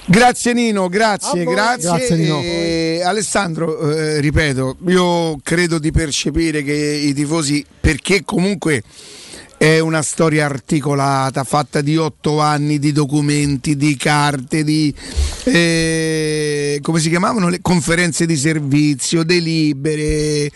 [0.05, 1.89] Grazie Nino, grazie, grazie.
[1.89, 2.39] Grazie, Nino.
[2.41, 8.81] E, Alessandro, eh, ripeto, io credo di percepire che i tifosi, perché comunque
[9.59, 14.95] è una storia articolata, fatta di otto anni di documenti, di carte, di
[15.43, 20.49] eh, come si chiamavano le conferenze di servizio, delibere,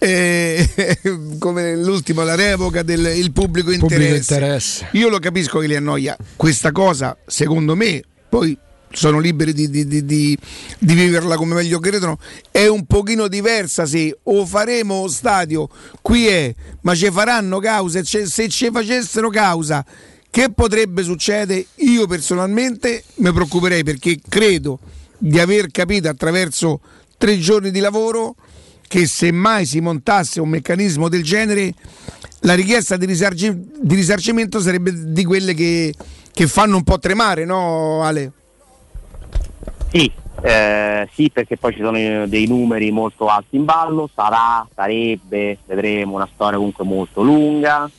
[0.00, 0.98] eh,
[1.38, 3.96] come l'ultima la revoca del il pubblico interesse.
[3.96, 4.88] Pubblico interesse.
[4.94, 8.58] Io lo capisco che li annoia questa cosa, secondo me, poi
[8.92, 10.38] sono liberi di, di- di- di-
[10.78, 12.18] viverla come meglio credono,
[12.50, 15.68] è un pochino diversa se o faremo stadio,
[16.02, 19.84] qui è, ma ci faranno causa, ce- se ci facessero causa,
[20.30, 21.66] che potrebbe succedere?
[21.76, 24.78] Io personalmente mi preoccuperei perché credo
[25.18, 26.80] di aver capito attraverso
[27.18, 28.34] tre giorni di lavoro
[28.86, 31.72] che se mai si montasse un meccanismo del genere
[32.40, 35.94] la richiesta di, risarci- di risarcimento sarebbe di quelle che,
[36.32, 38.32] che fanno un po' tremare, no Ale?
[39.92, 40.10] Sì,
[40.42, 45.58] eh, sì, perché poi ci sono eh, dei numeri molto alti in ballo, sarà, sarebbe,
[45.66, 47.90] vedremo una storia comunque molto lunga.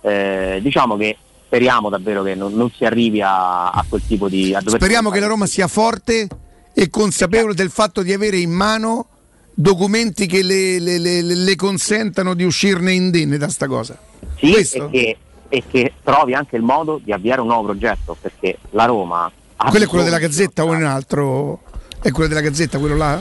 [0.00, 1.16] Eh, diciamo che
[1.46, 4.54] speriamo davvero che non, non si arrivi a, a quel tipo di...
[4.54, 6.28] a Speriamo che la Roma sia forte
[6.74, 9.06] e consapevole del fatto di avere in mano
[9.54, 13.98] documenti che le, le- le- le consentano di uscirne indenne da sta cosa.
[14.36, 15.16] Sì, e che,
[15.48, 19.30] e che trovi anche il modo di avviare un nuovo progetto, perché la Roma...
[19.56, 21.60] Quello è quello della Gazzetta o è un altro?
[22.00, 23.20] È quello della Gazzetta, quello là?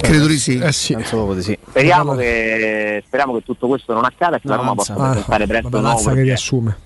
[0.00, 0.58] Credo di sì.
[0.58, 0.96] Eh sì.
[1.68, 5.68] Speriamo che, speriamo che tutto questo non accada e che la Roma possa presentare presto
[5.68, 6.76] Vabbè, un nuovo Lanza che riassume.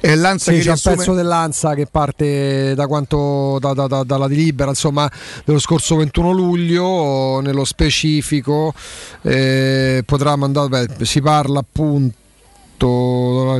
[0.00, 3.86] È Lanza Sì, che c'è un riassume- pezzo dell'Anza che parte da quanto, da- da-
[3.86, 5.10] da- dalla delibera insomma,
[5.44, 8.74] dello scorso 21 luglio, nello specifico
[9.22, 12.16] eh, potrà mandare, beh, si parla appunto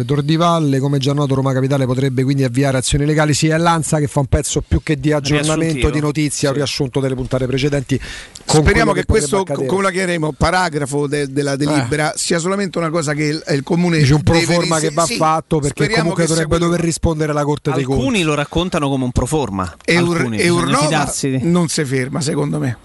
[0.05, 3.57] Tor di Valle come già noto Roma Capitale potrebbe quindi avviare azioni legali sì è
[3.57, 7.47] l'Anza che fa un pezzo più che di aggiornamento di notizia un riassunto delle puntate
[7.47, 8.01] precedenti
[8.47, 9.67] Speriamo che, potrebbe questo, accadere.
[9.67, 13.99] come la chiameremo, paragrafo de- della delibera sia solamente una cosa che il, il comune
[13.99, 16.35] Dice un pro deve forma ris- che va sì, fatto perché speriamo comunque che sia
[16.43, 16.71] dovrebbe quello.
[16.73, 19.75] dover rispondere la Corte dei Conti Alcuni lo raccontano come un proforma.
[19.85, 22.77] Eur- Alcuni, fidarsi di- non si ferma, secondo me.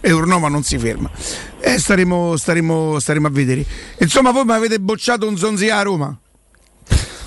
[0.00, 1.10] Eurnova non si ferma.
[1.60, 3.64] Eh, staremo, staremo, staremo a vedere.
[3.98, 6.18] Insomma, voi mi avete bocciato un zonzia a Roma.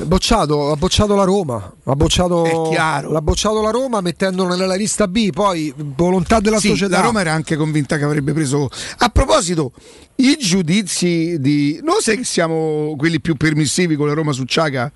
[0.03, 5.29] Bocciato, ha bocciato la Roma, ha bocciato, l'ha bocciato la Roma mettendolo nella lista B,
[5.31, 6.97] poi volontà della Sì, società.
[6.97, 8.67] la Roma era anche convinta che avrebbe preso.
[8.97, 9.73] A proposito,
[10.15, 11.79] i giudizi di.
[11.83, 14.91] Non sai che siamo quelli più permissivi con la Roma su Ciaga?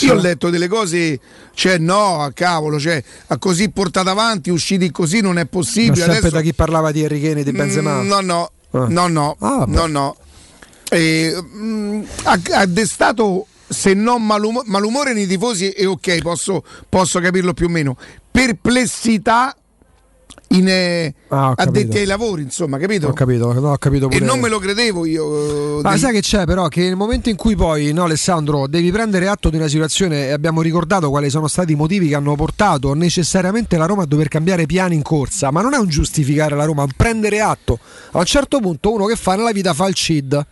[0.00, 1.20] Io ho letto delle cose,
[1.54, 5.96] cioè no, a cavolo, cioè a così portata avanti, usciti così non è Ma possibile.
[5.96, 8.00] sempre Adesso, da chi parlava di Enrique e di Benzema.
[8.02, 8.86] Mm, no, no, Ah.
[8.88, 10.16] no, no, Ah, no, no.
[10.90, 17.20] E, mm, ha, ha destato se non malumo- malumore nei tifosi e ok, posso, posso
[17.20, 17.96] capirlo più o meno.
[18.30, 19.54] Perplessità
[20.48, 23.08] in eh, Ah, addetti ai lavori, insomma, capito?
[23.08, 24.24] Ho capito, no, ho capito E pure.
[24.24, 25.78] non me lo credevo io.
[25.78, 26.68] eh, Ma del- sai che c'è però?
[26.68, 30.30] Che nel momento in cui poi, no Alessandro, devi prendere atto di una situazione e
[30.32, 34.28] abbiamo ricordato quali sono stati i motivi che hanno portato necessariamente la Roma a dover
[34.28, 37.78] cambiare piani in corsa, ma non è un giustificare la Roma, è un prendere atto.
[38.12, 40.46] A un certo punto uno che fa nella vita fa il CID.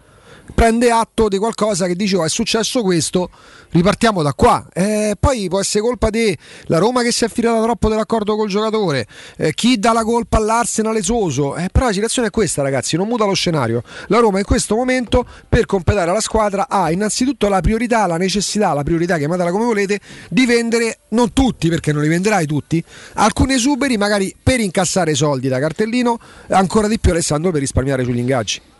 [0.54, 3.30] Prende atto di qualcosa che dice oh, è successo questo,
[3.70, 4.66] ripartiamo da qua.
[4.72, 9.06] Eh, poi può essere colpa della Roma che si è affidata troppo dell'accordo col giocatore,
[9.36, 11.56] eh, chi dà la colpa all'Arsenal esoso.
[11.56, 13.82] Eh, però la situazione è questa, ragazzi, non muta lo scenario.
[14.06, 18.72] La Roma in questo momento, per completare la squadra, ha innanzitutto la priorità, la necessità,
[18.72, 22.82] la priorità, chiamatela come volete, di vendere, non tutti, perché non li venderai tutti,
[23.14, 26.18] alcuni esuberi, magari per incassare soldi da cartellino,
[26.48, 28.71] ancora di più Alessandro per risparmiare sugli ingaggi.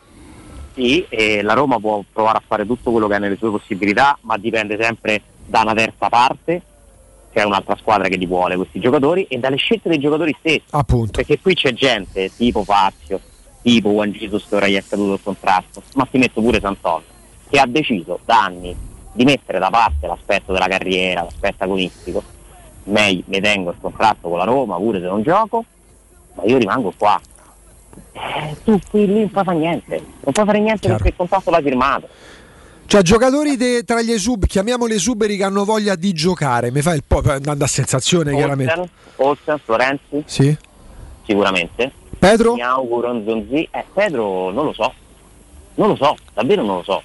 [0.75, 4.17] Sì, e la Roma può provare a fare tutto quello che ha nelle sue possibilità,
[4.23, 6.63] ma dipende sempre da una terza parte,
[7.31, 10.63] che è un'altra squadra che li vuole questi giocatori, e dalle scelte dei giocatori stessi.
[10.71, 11.13] Appunto.
[11.13, 13.21] Perché qui c'è gente tipo Fazio,
[13.61, 17.03] tipo Juan Jesus che ora gli è caduto il contratto, ma ti metto pure Santon,
[17.49, 18.75] che ha deciso da anni
[19.13, 22.23] di mettere da parte l'aspetto della carriera, l'aspetto agonistico.
[22.85, 25.65] Meglio mi tengo il contratto con la Roma, pure se non gioco,
[26.35, 27.21] ma io rimango qua.
[28.13, 30.95] Eh, tu qui lì non puoi fare niente, non puoi fare niente Chiaro.
[30.97, 32.09] perché il contratto l'hai firmato.
[32.87, 36.71] Cioè, giocatori de- tra gli esub, chiamiamoli esuberi che hanno voglia di giocare.
[36.71, 38.73] Mi fa il po' andando a sensazione, chiaramente.
[38.75, 40.57] Olsen, Olsen, Florenzi, Sì.
[41.25, 41.91] sicuramente.
[42.19, 42.55] Pedro?
[42.55, 43.67] Mi auguro Nzonzi.
[43.71, 44.93] Eh, Pedro non lo so.
[45.75, 47.03] Non lo so, davvero non lo so.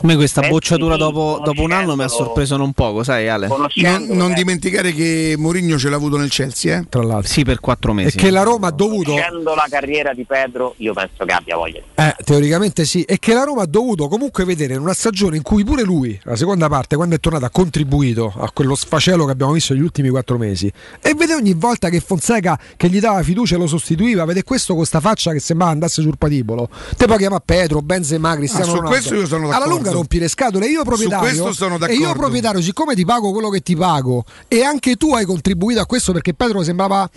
[0.00, 3.28] A me questa Eh, bocciatura dopo, dopo un anno mi ha sorpreso non poco, sai
[3.28, 3.48] Ale?
[3.48, 6.84] Non, non dimenticare che Mourinho ce l'ha avuto nel Chelsea, eh?
[6.88, 7.26] Tra l'altro.
[7.28, 8.16] Sì, per quattro E mesi.
[8.16, 9.10] che la Roma ha dovuto.
[9.10, 11.80] Conoscendo la carriera di Pedro, io penso che abbia voglia.
[11.96, 15.42] Eh, teoricamente sì, e che la Roma ha dovuto comunque vedere in una stagione in
[15.42, 19.32] cui pure lui, la seconda parte, quando è tornato, ha contribuito a quello sfacelo che
[19.32, 20.70] abbiamo visto negli ultimi quattro mesi.
[21.02, 24.76] E vede ogni volta che Fonseca che gli dava fiducia e lo sostituiva, vede questo
[24.76, 26.68] con sta faccia che sembrava andasse sul patibolo.
[26.96, 28.96] Te poi chiama Pedro, Benzema, Cristiano Ah, su Ronaldo.
[28.96, 29.86] questo io sono Alla d'accordo.
[29.88, 30.66] Lunga rompi le scatole.
[30.66, 31.46] E io proprietario,
[31.86, 35.80] e io proprietario, siccome ti pago quello che ti pago, e anche tu hai contribuito
[35.80, 37.08] a questo perché Pedro sembrava,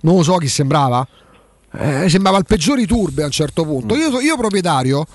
[0.00, 1.06] non lo so chi sembrava,
[1.72, 3.94] eh, sembrava il peggiore turbe a un certo punto.
[3.96, 5.06] Io, io proprietario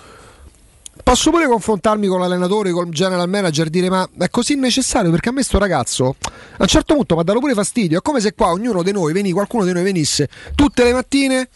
[1.02, 5.10] posso pure confrontarmi con l'allenatore, con il general manager e dire ma è così necessario
[5.10, 6.16] perché a me sto ragazzo
[6.60, 8.00] a un certo punto mi ha dato pure fastidio.
[8.00, 11.50] È come se qua ognuno di noi, veni, qualcuno di noi venisse tutte le mattine.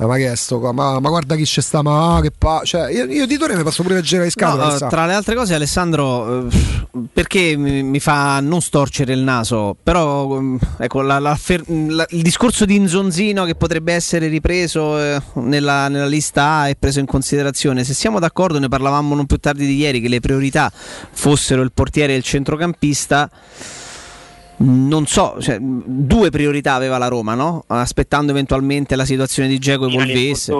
[0.00, 0.72] "Ah, ma che è sto qua?
[0.72, 2.62] Ma, ma guarda chi c'è sta, ma ah, che pa.
[2.64, 4.74] Cioè, io, io di Torre mi posso pure leggere le No, scatole.
[4.74, 4.86] eh, sa.
[4.88, 6.56] tra le altre cose, Alessandro, eh,
[7.12, 9.76] perché mi, mi fa non storcere il naso?
[9.82, 14.98] Però, mm, ecco, la- la fer- la- il discorso di Inzonzino che potrebbe essere ripreso
[14.98, 17.84] eh, nella, nella lista A e preso in considerazione.
[17.84, 20.72] Se siamo d'accordo, ne parlavamo non più tardi di ieri, che le priorità
[21.12, 23.30] fossero il portiere e il centrocampista.
[24.62, 27.64] Non so, cioè, due priorità aveva la Roma, no?
[27.68, 30.52] Aspettando eventualmente la situazione di Geco evolvesse.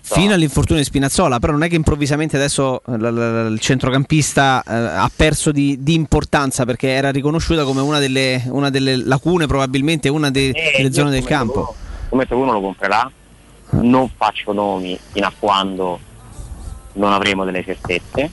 [0.00, 4.72] Fino all'infortunio di Spinazzola, però non è che improvvisamente adesso l- l- il centrocampista eh,
[4.74, 10.08] ha perso di, di importanza perché era riconosciuta come una delle, una delle lacune, probabilmente
[10.08, 11.58] una de- Eh, delle zone del campo.
[11.58, 11.74] uno-
[12.10, 13.10] Scommetto che uno lo comprerà,
[13.70, 15.98] non faccio nomi fino a quando
[16.92, 18.30] non avremo delle certezze,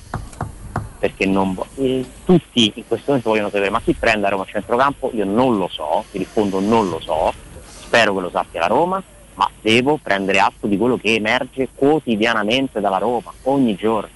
[0.99, 4.45] perché non vo- eh, tutti in questo momento vogliono sapere ma chi prende a Roma
[4.45, 5.09] centrocampo?
[5.13, 9.01] Io non lo so, ti rispondo non lo so, spero che lo sappia la Roma,
[9.35, 14.09] ma devo prendere atto di quello che emerge quotidianamente dalla Roma, ogni giorno.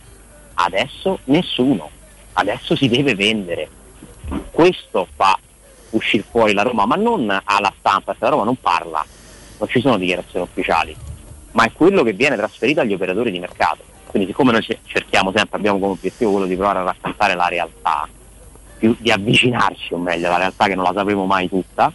[0.55, 1.89] Adesso nessuno,
[2.33, 3.69] adesso si deve vendere.
[4.51, 5.37] Questo fa
[5.91, 9.03] uscire fuori la Roma, ma non alla stampa, perché la Roma non parla,
[9.57, 10.95] non ci sono dichiarazioni ufficiali,
[11.51, 13.91] ma è quello che viene trasferito agli operatori di mercato.
[14.13, 17.47] Quindi siccome noi ce- cerchiamo sempre, abbiamo come obiettivo quello di provare a raccontare la
[17.47, 18.07] realtà,
[18.77, 21.91] più di avvicinarci o meglio alla realtà che non la sapremo mai tutta,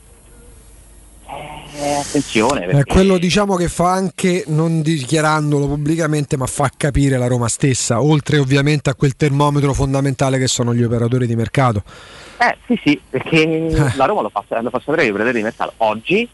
[1.77, 7.19] eh, attenzione È perché quello diciamo che fa anche, non dichiarandolo pubblicamente, ma fa capire
[7.19, 11.85] la Roma stessa, oltre ovviamente a quel termometro fondamentale che sono gli operatori di mercato.
[12.41, 15.73] Eh sì sì, perché la Roma lo fa, lo fa sapere ai operatori di mercato.
[15.77, 16.29] Oggi,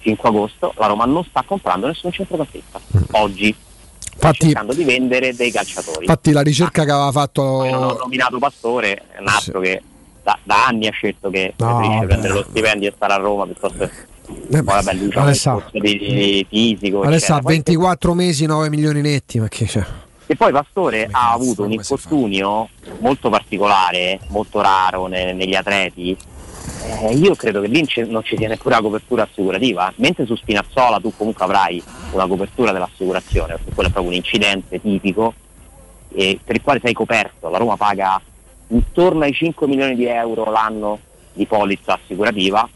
[0.00, 2.78] 5 agosto, la Roma non sta comprando nessun centrocampista.
[3.12, 3.56] Oggi.
[4.14, 6.00] Infatti- cercando di vendere dei calciatori.
[6.04, 9.82] Infatti la ricerca che aveva fatto Poi non ho nominato Pastore, è un altro che
[10.22, 13.44] da, da anni ha scelto che No, preferisce prendere lo stipendio e stare a Roma
[13.44, 13.90] piuttosto che
[14.48, 17.36] poi vabbè Alessà- discorso di, di fisico Adesso eccetera.
[17.38, 19.84] ha Poi- 24 mesi, 9 milioni netti, ma che c'è?
[20.26, 22.68] E poi Pastore ha avuto un infortunio
[23.00, 26.16] molto particolare, molto raro ne- negli atleti.
[26.84, 31.00] Eh, io credo che lì non ci sia neppure la copertura assicurativa, mentre su Spinazzola
[31.00, 31.82] tu comunque avrai
[32.12, 35.34] una copertura dell'assicurazione, perché quello è proprio un incidente tipico
[36.12, 37.48] e per il quale sei coperto.
[37.48, 38.20] La Roma paga
[38.68, 40.98] intorno ai 5 milioni di euro l'anno
[41.32, 42.68] di polizza assicurativa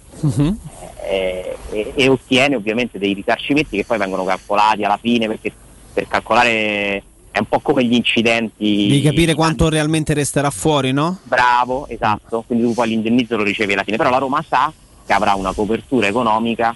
[1.04, 5.52] eh, e, e ottiene ovviamente dei risarcimenti che poi vengono calcolati alla fine perché
[5.92, 7.02] per calcolare
[7.36, 11.18] è un po' come gli incidenti Devi capire quanto realmente resterà fuori, no?
[11.24, 14.72] bravo, esatto, quindi tu poi l'indennizzo lo ricevi alla fine, però la Roma sa
[15.04, 16.74] che avrà una copertura economica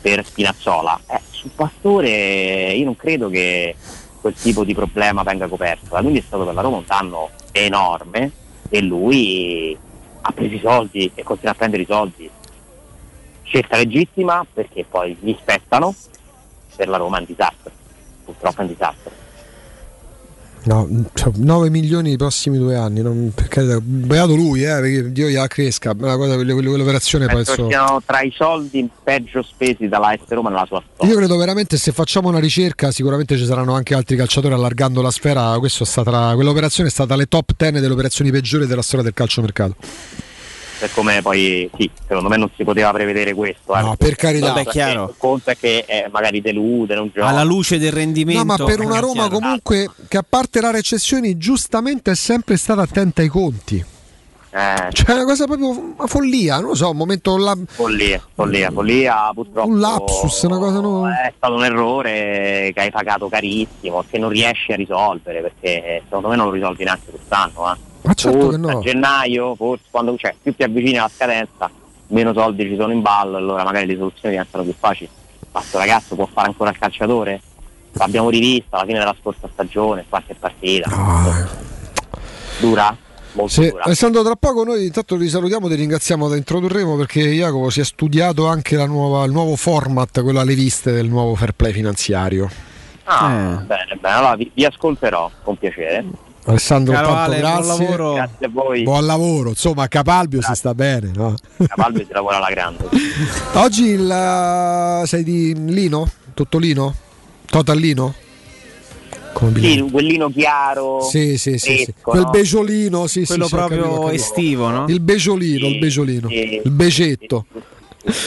[0.00, 1.02] per Spinazzola.
[1.06, 3.76] Eh, sul Pastore io non credo che
[4.20, 8.32] quel tipo di problema venga coperto, quindi è stato per la Roma un danno enorme
[8.70, 9.78] e lui
[10.20, 12.28] ha preso i soldi e continua a prendere i soldi.
[13.44, 15.94] Scelta legittima perché poi gli spettano,
[16.74, 17.70] per la Roma è un disastro,
[18.24, 19.21] purtroppo è un disastro.
[20.64, 23.02] No, cioè, 9 milioni i prossimi due anni.
[23.02, 25.92] Non, per carità, beato lui, eh, perché Dio gliela cresca.
[25.98, 27.68] Una cosa, quell'operazione Penso penso.
[27.68, 31.12] siano tra i soldi peggio spesi dalla S Roma nella sua storia.
[31.12, 35.10] Io credo veramente se facciamo una ricerca sicuramente ci saranno anche altri calciatori allargando la
[35.10, 35.58] sfera.
[35.58, 39.14] Questa è stata, quell'operazione è stata le top 10 delle operazioni peggiori della storia del
[39.14, 39.74] calciomercato.
[40.82, 43.72] Per come poi sì, secondo me non si poteva prevedere questo.
[43.76, 44.46] eh, No, per carità.
[44.48, 45.04] Vabbè, Vabbè, chiaro.
[45.10, 47.28] Il conto è che eh, magari delude, non gioca.
[47.28, 48.42] Alla luce del rendimento.
[48.42, 49.38] No, ma per una Roma Chiaro.
[49.38, 53.76] comunque che a parte la recessione giustamente è sempre stata attenta ai conti.
[54.54, 58.20] Eh, Cioè è una cosa proprio una follia, non lo so, un momento là, follia,
[58.34, 59.66] follia, follia purtroppo.
[59.68, 61.08] un lapsus, una cosa no.
[61.08, 66.28] È stato un errore che hai pagato carissimo, che non riesci a risolvere, perché secondo
[66.28, 67.72] me non lo risolvi neanche quest'anno.
[67.72, 67.76] Eh.
[68.02, 68.78] Ma certo che Forse no.
[68.78, 71.70] A gennaio, forse quando cioè, più ti avvicini alla scadenza,
[72.08, 75.08] meno soldi ci sono in ballo, allora magari le soluzioni diventano più facili.
[75.52, 77.40] Ma questo ragazzo può fare ancora il calciatore?
[77.92, 80.90] L'abbiamo rivista alla fine della scorsa stagione, qualche partita.
[82.58, 82.96] Dura?
[83.32, 83.82] Molto dura.
[83.84, 87.84] Alessandro, tra poco noi intanto ti salutiamo, ti ringraziamo, ti introdurremo perché Jacopo si è
[87.84, 92.48] studiato anche la nuova- il nuovo format, quello alle viste del nuovo fair play finanziario.
[93.04, 96.04] Ah, bene, bene, allora vi, vi ascolterò con piacere.
[96.44, 97.84] Alessandro, Caro tanto Ale, buon grazie.
[97.84, 98.12] lavoro.
[98.14, 98.82] Grazie a voi.
[98.82, 101.10] Buon lavoro, insomma, a Capalbio si sta bene.
[101.14, 101.34] No?
[101.66, 102.84] Cavallo si lavora alla grande.
[103.54, 106.10] Oggi il, eh, sei di Lino?
[106.34, 106.94] Tottolino?
[107.46, 108.14] Totallino?
[109.32, 111.00] Come Sì, quellino chiaro.
[111.02, 111.74] Sì, sì, sì, sì.
[111.84, 112.30] fresco, Quel no?
[112.30, 114.14] beciolino, sì, Quello sì, sì, proprio capito, capito.
[114.14, 114.84] estivo, no?
[114.88, 116.60] Il beciolino, il beciolino, sì.
[116.64, 117.46] il becetto.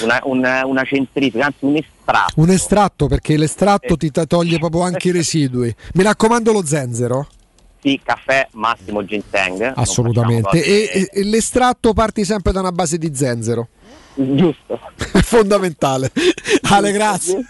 [0.04, 2.34] Una, una, una centrifuga, anzi un estratto.
[2.40, 5.74] Un estratto perché l'estratto ti t- toglie proprio anche i residui.
[5.94, 7.28] Mi raccomando lo zenzero,
[8.04, 9.74] Caffè massimo ginseng.
[9.76, 10.64] assolutamente.
[10.64, 13.68] E, e- e l'estratto parti sempre da una base di zenzero.
[14.16, 14.80] Giusto.
[15.24, 16.12] Fondamentale.
[16.70, 17.46] Ale, grazie.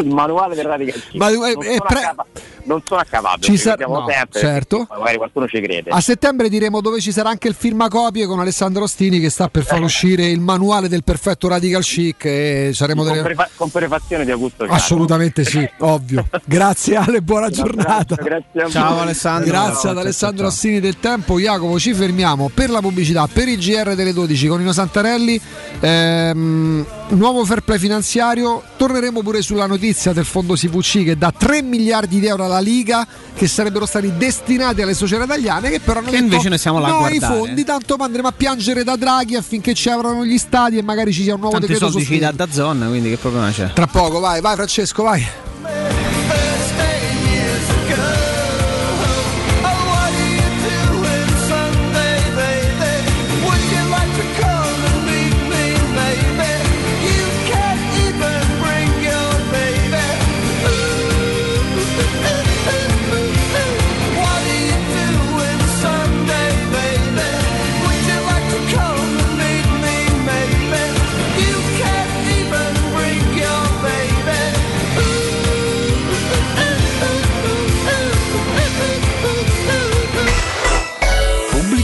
[0.00, 1.14] Il manuale del radical Chic.
[1.14, 2.26] Ma, eh, non, eh, sono pre- a capa-
[2.64, 4.40] non sono a cavallo, Ci ci sa- vediamo no, sempre.
[4.40, 4.86] certo.
[4.90, 5.88] Magari qualcuno ci crede.
[5.90, 9.64] A settembre diremo dove ci sarà anche il firmacopie con Alessandro Ostini che sta per
[9.64, 13.24] far uscire il manuale del perfetto radical chic e saremo con, delle...
[13.24, 14.76] prefa- con prefazione di Augusto Ciano.
[14.76, 16.28] Assolutamente sì, ovvio.
[16.44, 18.16] Grazie Ale, buona giornata.
[18.16, 19.00] Grazie a Ciao.
[19.00, 19.50] Alessandro.
[19.50, 20.48] Grazie ad Alessandro ciao.
[20.48, 21.38] Ostini del Tempo.
[21.40, 25.40] Jacopo, ci fermiamo per la pubblicità, per il GR delle 12 con Nino Santarelli.
[25.80, 28.62] Ehm, nuovo fair play finanziario.
[28.76, 33.06] Torneremo pure sulla notizia del fondo SIVC che dà 3 miliardi di euro alla Liga
[33.34, 36.78] che sarebbero stati destinati alle società italiane che però hanno Che detto invece noi siamo
[36.78, 40.78] là no guardare." fondi, tanto andremo a piangere da Draghi affinché ci avrano gli stadi
[40.78, 43.16] e magari ci sia un nuovo Tanti decreto soldi ci dà da zona, quindi che
[43.16, 43.72] problema c'è?
[43.72, 45.26] Tra poco, vai, vai Francesco, vai.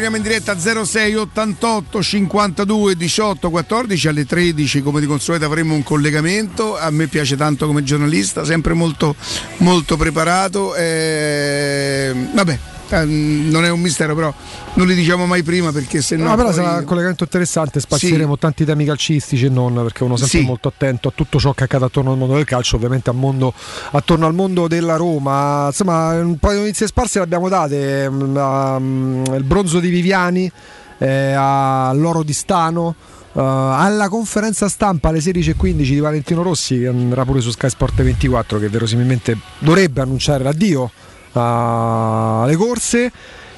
[0.00, 5.82] Torniamo, in diretta 06 88 52 18 14 alle 13 come di consueto avremo un
[5.82, 6.78] collegamento.
[6.78, 9.14] A me piace tanto come giornalista sempre molto,
[9.58, 10.74] molto preparato.
[10.74, 14.32] Eh, vabbè eh, non è un mistero però
[14.74, 17.80] non li diciamo mai prima perché se no No, però poi- sarà un collegamento interessante,
[17.80, 20.44] spazieremo tanti temi calcistici e non, perché uno è sempre Sì.
[20.44, 23.52] molto attento a tutto ciò che accade attorno al mondo del calcio, ovviamente al mondo-
[23.92, 25.66] attorno al mondo della Roma.
[25.66, 30.50] Insomma, un po' di notizie sparse le abbiamo date, mm, mm, il bronzo di Viviani,
[30.98, 32.94] eh, all'oro di Stano.
[33.32, 38.02] Uh, alla conferenza stampa alle 16.15 di Valentino Rossi, che andrà pure su Sky Sport
[38.02, 40.90] 24, che verosimilmente dovrebbe annunciare l'addio
[41.32, 43.10] alle corse.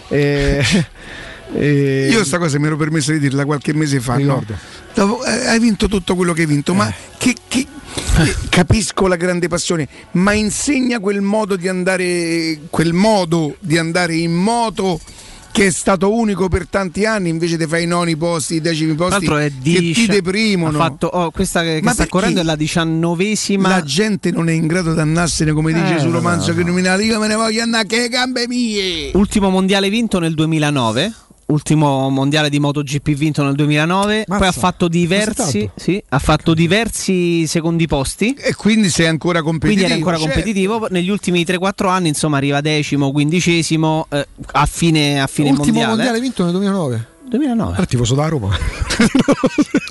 [0.08, 0.64] E,
[1.54, 4.16] e- Io sta cosa mi ero permesso di dirla qualche mese fa.
[4.18, 4.44] no?
[4.94, 7.66] Dopo, eh, hai vinto tutto quello che hai vinto, ma che, che-
[8.18, 14.14] eh, capisco la grande passione, ma insegna quel modo di andare, quel modo di andare
[14.14, 15.00] in moto
[15.52, 18.94] che è stato unico per tanti anni, invece ti fai i noni posti, i decimi
[18.94, 20.76] posti l'altro è che di ti deprimono.
[20.76, 23.68] Fatto, oh, questa che, che sta correndo è la diciannovesima.
[23.68, 26.62] La gente non è in grado di andarsene come dice Eh, sul no, romanzo no.
[26.62, 27.04] criminale.
[27.04, 29.10] Io me ne voglio andare che le gambe mie.
[29.12, 31.12] Ultimo mondiale vinto nel 2009.
[31.46, 34.24] Ultimo mondiale di MotoGP vinto nel 2009.
[34.26, 38.34] Poi ha fatto diversi, sì, ha fatto diversi secondi posti.
[38.34, 39.74] E quindi sei ancora competitivo.
[39.74, 40.32] Quindi era ancora certo.
[40.32, 40.86] competitivo.
[40.90, 45.94] Negli ultimi 3-4 anni, insomma, arriva decimo, quindicesimo eh, a fine, a fine Ultimo mondiale.
[45.94, 46.20] mondiale.
[46.20, 47.06] vinto nel 2009.
[47.36, 47.74] 2009.
[47.76, 48.56] Era tifoso da Roma.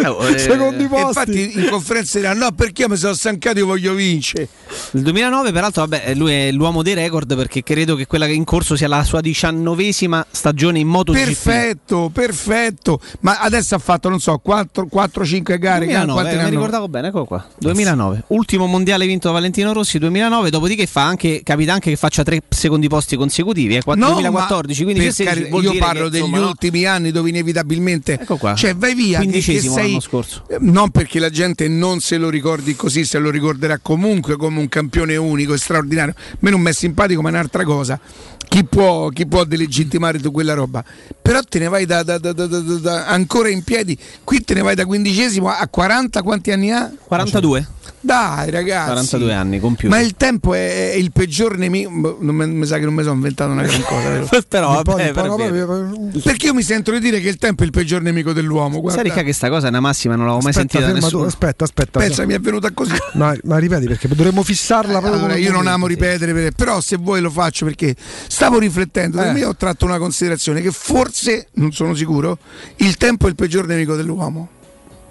[0.02, 1.06] Eh, Secondi E posti.
[1.06, 4.48] infatti in conferenza diranno no perché io mi sono stancato io voglio vincere
[4.92, 8.36] Nel 2009, peraltro, vabbè, lui è l'uomo dei record perché credo che quella che è
[8.36, 11.24] in corso sia la sua diciannovesima stagione in MotoGP.
[11.24, 16.50] perfetto perfetto ma adesso ha fatto non so 4-5 gare 2009, quante eh, ne mi
[16.50, 17.46] ricordavo bene, eccolo qua.
[17.60, 18.24] 2009.
[18.28, 22.42] Ultimo mondiale vinto da Valentino Rossi 2009, dopodiché fa anche capita anche che faccia tre
[22.50, 26.10] secondi posti consecutivi, eh, No, 2014, ma 15 per 16 cari- vuol io parlo che,
[26.10, 26.48] degli insomma, no?
[26.48, 28.54] ultimi anni dove inevitabilmente qua.
[28.56, 30.44] cioè vai via Quindicesimo sei- l'anno scorso.
[30.48, 34.60] Eh, non perché la gente non se lo ricordi così se lo ricorderà comunque come
[34.60, 38.00] un campione unico e straordinario a me non mi è simpatico ma è un'altra cosa
[38.48, 40.84] chi può, chi può delegittimare tu quella roba
[41.22, 44.44] però te ne vai da, da- da- da- da- da- da- ancora in piedi qui
[44.44, 46.92] te ne vai da quindicesimo a 40 quanti anni ha?
[47.06, 47.68] 42.
[48.00, 49.88] Dai ragazzi 42 anni compiuti.
[49.94, 53.04] ma il tempo è, è il peggior nemico non mi, mi sa che non mi
[53.04, 54.42] sono inventato una gran cosa?
[54.48, 58.02] Però vabbè, per perché io mi sento di dire che il tempo è il peggior
[58.02, 59.02] nemico dell'uomo guarda.
[59.10, 61.64] Sai che sta cosa è una massima, non l'avevo mai Aspetta, sentita ferma tu, aspetta,
[61.64, 62.00] aspetta.
[62.00, 65.68] pensa mi è venuta così Ma, ma ripeti perché dovremmo fissarla proprio Allora, io non
[65.68, 67.96] amo ripetere, per- però se vuoi lo faccio perché
[68.28, 69.32] stavo riflettendo Eh.
[69.38, 72.38] io ho tratto una considerazione che forse, non sono sicuro,
[72.78, 74.50] il tempo è il peggior nemico dell'uomo.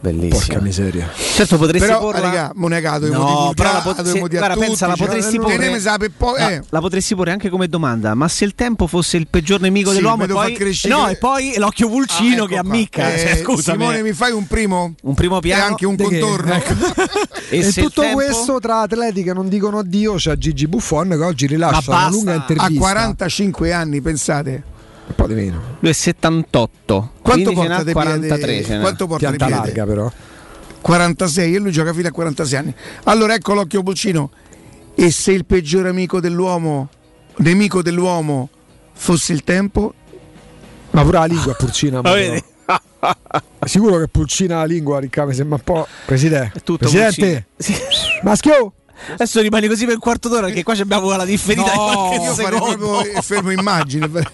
[0.02, 0.39] Bellissimo.
[0.39, 1.10] Porca miseria.
[1.14, 2.20] Certo, potresti Però, porla.
[2.20, 5.44] raga, monegato, No, però la, pot- se- a guarda, tutti, pensa, la cioè, potresti non
[5.44, 5.59] porre.
[5.59, 6.62] ne mi sa per poi- la, eh.
[6.70, 8.14] la potresti porre anche come domanda.
[8.14, 11.16] Ma se il tempo fosse il peggior nemico Sì, dell'uomo, poi, far crescere- no, e
[11.16, 12.72] poi l'occhio pulcino Ah, che ecco qua.
[12.72, 13.12] ammicca.
[13.12, 13.78] Eh, cioè, scusami.
[13.78, 14.94] Simone, mi fai un primo?
[15.02, 16.02] Un primo piano E anche un che?
[16.05, 16.52] contorno.
[16.55, 16.74] Ecco.
[17.52, 21.16] E E, tutto tempo- questo tra atleti che non dicono addio c'è Gigi Buffon che
[21.24, 22.78] oggi rilascia una lunga A intervista.
[22.81, 24.62] 45 anni, pensate.
[25.11, 25.61] Un po' di meno.
[25.81, 27.12] Lui è 78.
[27.20, 28.39] Quanto porta di 43.
[28.39, 28.81] piede?
[28.81, 29.66] Quanto porta di Pianta piede?
[29.66, 30.12] larga però.
[30.81, 32.74] 46 e lui gioca fino a 46 anni.
[33.05, 34.31] Allora ecco l'occhio pulcino.
[34.95, 36.89] E se il peggior amico dell'uomo,
[37.39, 38.49] nemico dell'uomo,
[38.93, 39.95] fosse il tempo?
[40.91, 42.01] Ma pure la lingua è pulcina.
[43.65, 45.87] Sicuro che pulcina la lingua, Ricca, mi sembra un po'.
[46.07, 46.61] Presidente.
[46.61, 47.47] tutto Presidente.
[47.57, 47.74] Sì.
[48.23, 48.74] Maschio.
[49.12, 51.94] Adesso rimani così per un quarto d'ora perché qua ci abbiamo la differita No, di
[51.94, 52.86] qualche io farei secondo.
[52.89, 54.09] proprio fermo immagine.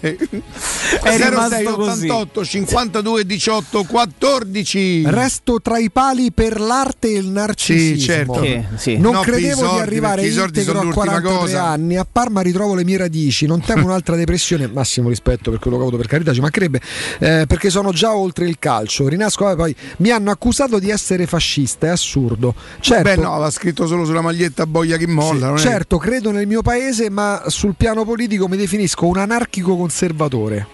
[1.03, 2.09] È rimasto 06 così.
[2.09, 5.03] 88 52 18 14.
[5.07, 7.95] Resto tra i pali per l'arte e il narcisismo.
[7.97, 8.31] Sì, certo.
[8.33, 8.97] Che- sì.
[8.97, 11.63] Non No, credevo di soldi, arrivare integro a l'ultima 43 cosa.
[11.65, 11.97] anni.
[11.97, 13.45] A Parma ritrovo le mie radici.
[13.45, 14.67] Non temo un'altra depressione.
[14.67, 16.81] Massimo rispetto per quello che ho avuto, per carità, ci mancherebbe.
[17.19, 19.07] eh, perché sono già oltre il calcio.
[19.07, 19.49] Rinasco.
[19.49, 21.87] eh, poi mi hanno accusato di essere fascista.
[21.87, 22.53] È assurdo.
[22.79, 25.47] Certo, Beh, no, l'ha scritto solo sulla maglietta boia che molla.
[25.47, 29.75] non è- certo, credo nel mio paese, ma sul piano politico mi definisco un anarchico
[29.77, 30.67] conservatore.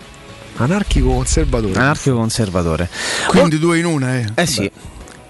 [0.57, 1.80] Anarchico conservatore.
[1.80, 2.89] Anarchico conservatore.
[3.27, 4.26] Quindi due in una, eh.
[4.35, 4.69] Eh sì.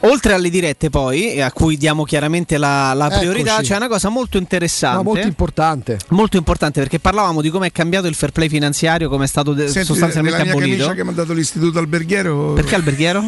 [0.05, 4.38] Oltre alle dirette, poi, a cui diamo chiaramente la, la priorità, c'è una cosa molto
[4.38, 4.97] interessante.
[4.97, 5.97] No, molto importante.
[6.09, 9.53] Molto importante perché parlavamo di come è cambiato il fair play finanziario, come è stato
[9.53, 10.59] de- Senti, sostanzialmente abolito.
[10.59, 12.51] camicia che mi ha dato l'istituto alberghiero.
[12.51, 13.23] Perché alberghiero?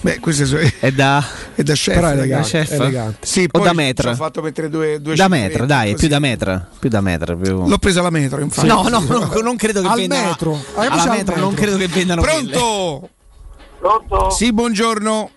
[0.00, 1.22] Beh, questo è, so- È da,
[1.54, 1.94] è da chef.
[1.94, 2.48] Però è elegante.
[2.48, 2.70] chef?
[2.70, 3.26] elegante.
[3.26, 4.10] Sì, o da ci metra?
[4.10, 5.98] ho fatto mettere due, due da metra, dai, così.
[5.98, 6.68] più da metra.
[6.78, 7.36] Più da metra.
[7.36, 7.68] Più...
[7.68, 8.66] L'ho presa la metro, infatti.
[8.66, 10.26] No, no, non, non credo che Al vendano.
[10.28, 10.64] metro.
[10.76, 11.36] Alla metro, metro.
[11.36, 12.22] non credo che vendano.
[12.22, 13.10] Pronto?
[13.78, 14.30] Pronto?
[14.30, 15.30] Sì, buongiorno.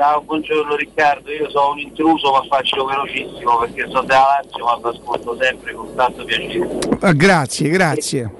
[0.00, 4.88] Ciao, buongiorno Riccardo, io sono un intruso ma faccio velocissimo perché sono della Lazio ma
[4.88, 6.78] ascolto sempre con tanto piacere.
[7.00, 8.34] Ah, grazie, grazie.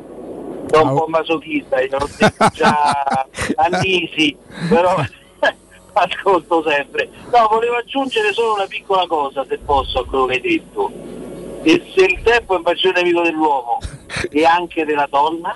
[0.71, 3.05] Sono un po' masochista, io l'ho detto già
[3.57, 4.35] all'Isi,
[4.71, 5.05] però
[5.93, 7.11] ascolto sempre.
[7.31, 10.91] No, volevo aggiungere solo una piccola cosa, se posso, a quello che hai detto.
[11.63, 13.81] E se il tempo è il maggiore nemico dell'uomo
[14.31, 15.55] e anche della donna,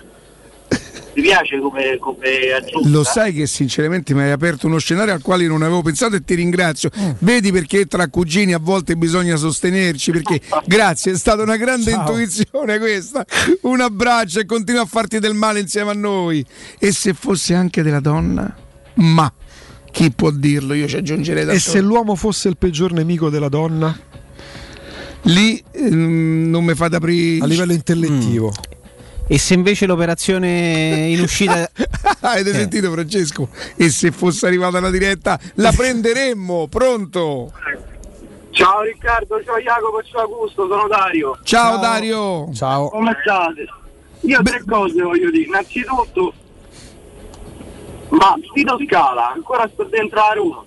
[1.15, 2.89] ti piace come, come aggiunta?
[2.89, 6.25] Lo sai che sinceramente mi hai aperto uno scenario al quale non avevo pensato e
[6.25, 6.91] ti ringrazio.
[7.21, 12.01] Vedi perché tra cugini a volte bisogna sostenerci, perché grazie, è stata una grande Ciao.
[12.01, 13.25] intuizione questa.
[13.63, 16.45] Un abbraccio e continua a farti del male insieme a noi.
[16.79, 18.53] E se fosse anche della donna?
[18.95, 19.33] Ma
[19.93, 20.75] chi può dirlo?
[20.75, 23.97] Io ci aggiungerei da E se l'uomo fosse il peggior nemico della donna?
[25.27, 28.53] Lì ehm, non mi fate aprire A livello intellettivo.
[29.27, 31.69] E se invece l'operazione in uscita
[32.21, 33.49] Avete sentito Francesco?
[33.77, 37.53] E se fosse arrivata la diretta la prenderemmo, pronto?
[38.51, 41.39] Ciao Riccardo, ciao Jacopo, ciao Augusto, sono Dario.
[41.43, 42.51] Ciao, Dario.
[42.55, 42.89] Ciao.
[42.89, 43.67] Come state?
[44.21, 45.45] Io tre cose voglio dire.
[45.45, 46.33] Innanzitutto,
[48.11, 50.65] ma Tito Scala ancora sta dentro la Roma.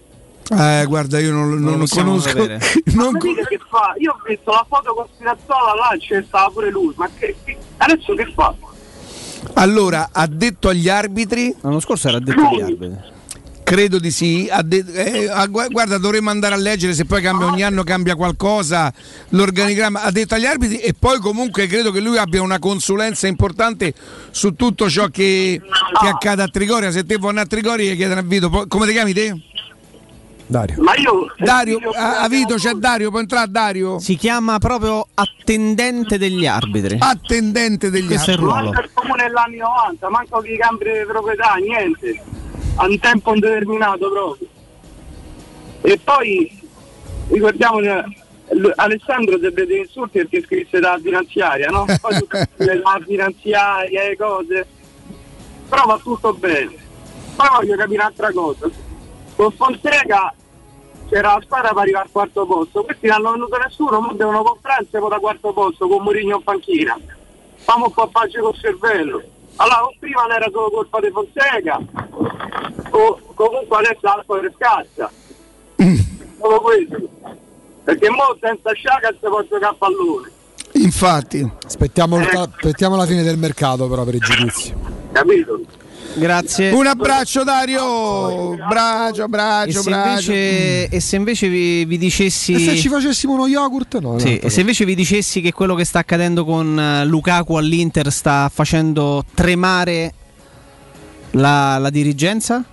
[0.49, 2.38] Eh, guarda, io non, non lo possiamo conosco.
[2.95, 3.94] non Ma dite che fa?
[3.98, 6.94] Io ho visto la foto con Spinazzola là, c'è stava pure lui.
[6.95, 8.53] Ma che, che- adesso che fa?
[9.53, 11.53] Allora, ha detto agli arbitri.
[11.61, 13.15] L'anno scorso era detto agli arbitri.
[13.64, 14.48] Credo di sì.
[14.49, 18.15] ha de- eh, gu- guarda, dovremmo andare a leggere se poi cambia ogni anno cambia
[18.15, 18.94] qualcosa.
[19.30, 23.94] L'organigramma ha detto agli arbitri e poi comunque credo che lui abbia una consulenza importante
[24.32, 25.60] su tutto ciò che,
[25.99, 26.91] che accade a Trigoria.
[26.91, 28.49] Se te vuoi andare a Trigoria gli chiedono a Vito.
[28.69, 29.36] Come ti chiami te?
[30.48, 30.82] Dario.
[30.82, 31.28] Ma io.
[31.38, 33.99] Dario, a, a Vito c'è Dario, può entrare Dario?
[33.99, 36.98] Si chiama proprio attendente degli arbitri.
[36.99, 38.61] Attendente degli Questo è il arbitri.
[38.61, 38.72] ruolo.
[38.72, 42.24] Manca il comune dell'anni 90, manco che i cambi di proprietà, niente.
[42.76, 44.48] A un tempo indeterminato proprio.
[45.82, 46.60] E poi
[47.30, 47.80] ricordiamo
[48.76, 51.86] Alessandro si prende insulti perché scrisse la finanziaria, no?
[51.99, 52.14] Poi
[52.82, 54.65] la finanziaria e cose.
[55.68, 56.74] Però va tutto bene.
[57.36, 58.69] Poi voglio capire un'altra cosa.
[59.38, 60.34] Con Fonseca
[61.07, 64.41] c'era la squadra per arrivare al quarto posto, questi non hanno venuto nessuno, ma devono
[64.41, 66.97] comprare e da quarto posto con Mourinho in panchina.
[67.57, 69.22] Famo un po' pace col cervello.
[69.57, 71.80] Allora, o prima non era solo colpa di Fonseca,
[72.89, 75.11] o comunque adesso l'acqua è scarsa.
[76.39, 77.09] Solo questo.
[77.84, 80.31] Perché mo senza Sciaca si può giocare a pallone,
[80.73, 81.47] Infatti.
[81.64, 84.73] Aspettiamo, aspettiamo la fine del mercato però per i giudizi.
[85.11, 85.61] capito?
[86.18, 86.72] Grazie.
[86.72, 90.31] Un abbraccio Dario, braccio, E abbraccio, se, braccio.
[90.31, 92.53] invece, e se invece vi, vi dicessi.
[92.53, 93.99] E se ci facessimo uno yogurt?
[93.99, 97.56] No, Sì, e se invece vi dicessi che quello che sta accadendo con eh, Lukaku
[97.56, 100.14] all'Inter sta facendo tremare
[101.31, 102.64] la, la dirigenza?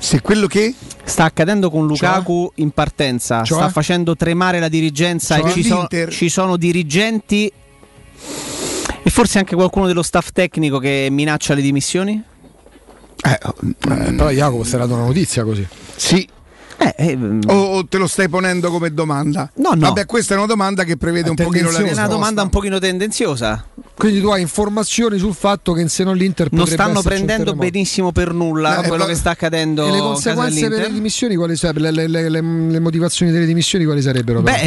[0.00, 0.74] Se quello che?
[1.04, 3.58] Sta accadendo con Lukaku in partenza, Cioè?
[3.58, 5.48] sta facendo tremare la dirigenza Cioè?
[5.50, 7.50] e ci, so- ci sono dirigenti
[9.02, 12.22] e forse anche qualcuno dello staff tecnico che minaccia le dimissioni?
[13.24, 15.66] Eh, Eh, però Jacopo si era dato una notizia così.
[15.96, 16.28] Sì.
[16.80, 19.50] Eh, eh, mm, O, o te lo stai ponendo come domanda?
[19.56, 19.86] No, no.
[19.88, 21.80] Vabbè, questa è una domanda che prevede È un pochino la tendenziosa.
[21.80, 22.14] è una risposta.
[22.14, 23.64] domanda un pochino tendenziosa.
[23.98, 28.32] Quindi tu hai informazioni sul fatto che se non l'Inter Non stanno prendendo benissimo per
[28.32, 31.90] nulla Eh, quello ma- che sta accadendo E le conseguenze per le dimissioni quali sarebbero?
[31.90, 34.40] Le, le- le- le motivazioni delle dimissioni quali sarebbero?
[34.40, 34.56] però?
[34.56, 34.62] Beh,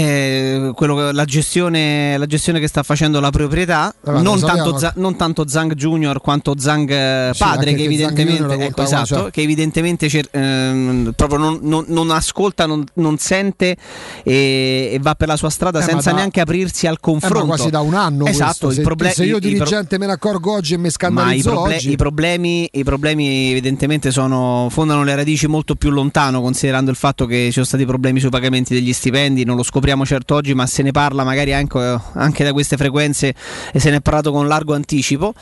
[0.67, 4.37] eh, quello che- la, gestione, la gestione che sta facendo la proprietà, Eh, ma non,
[4.41, 4.77] tanto.
[4.77, 8.81] Za- non tanto Zang Junior quanto Zang eh, Sì, padre, anche che evidentemente, la ecco,
[8.81, 9.31] esatto, cioè.
[9.31, 13.77] che evidentemente cer- ehm, proprio non, non- non ascolta, non, non sente
[14.23, 17.45] e, e va per la sua strada Eh, senza da- neanche aprirsi al Eh, confronto.
[17.45, 18.67] quasi da un anno Esatto, questo.
[18.67, 20.87] il se, proble- se io i pro- dirigente me ne accorgo oggi e mi ma
[20.87, 25.89] i, scandalizzo proble- oggi i problemi, i problemi evidentemente sono, fondano le radici molto più
[25.89, 29.43] lontano, considerando il fatto che ci sono stati problemi sui pagamenti degli stipendi.
[29.43, 33.33] Non lo scopriamo certo oggi, ma se ne parla magari anche, anche da queste frequenze
[33.71, 35.33] e se ne è parlato con largo anticipo.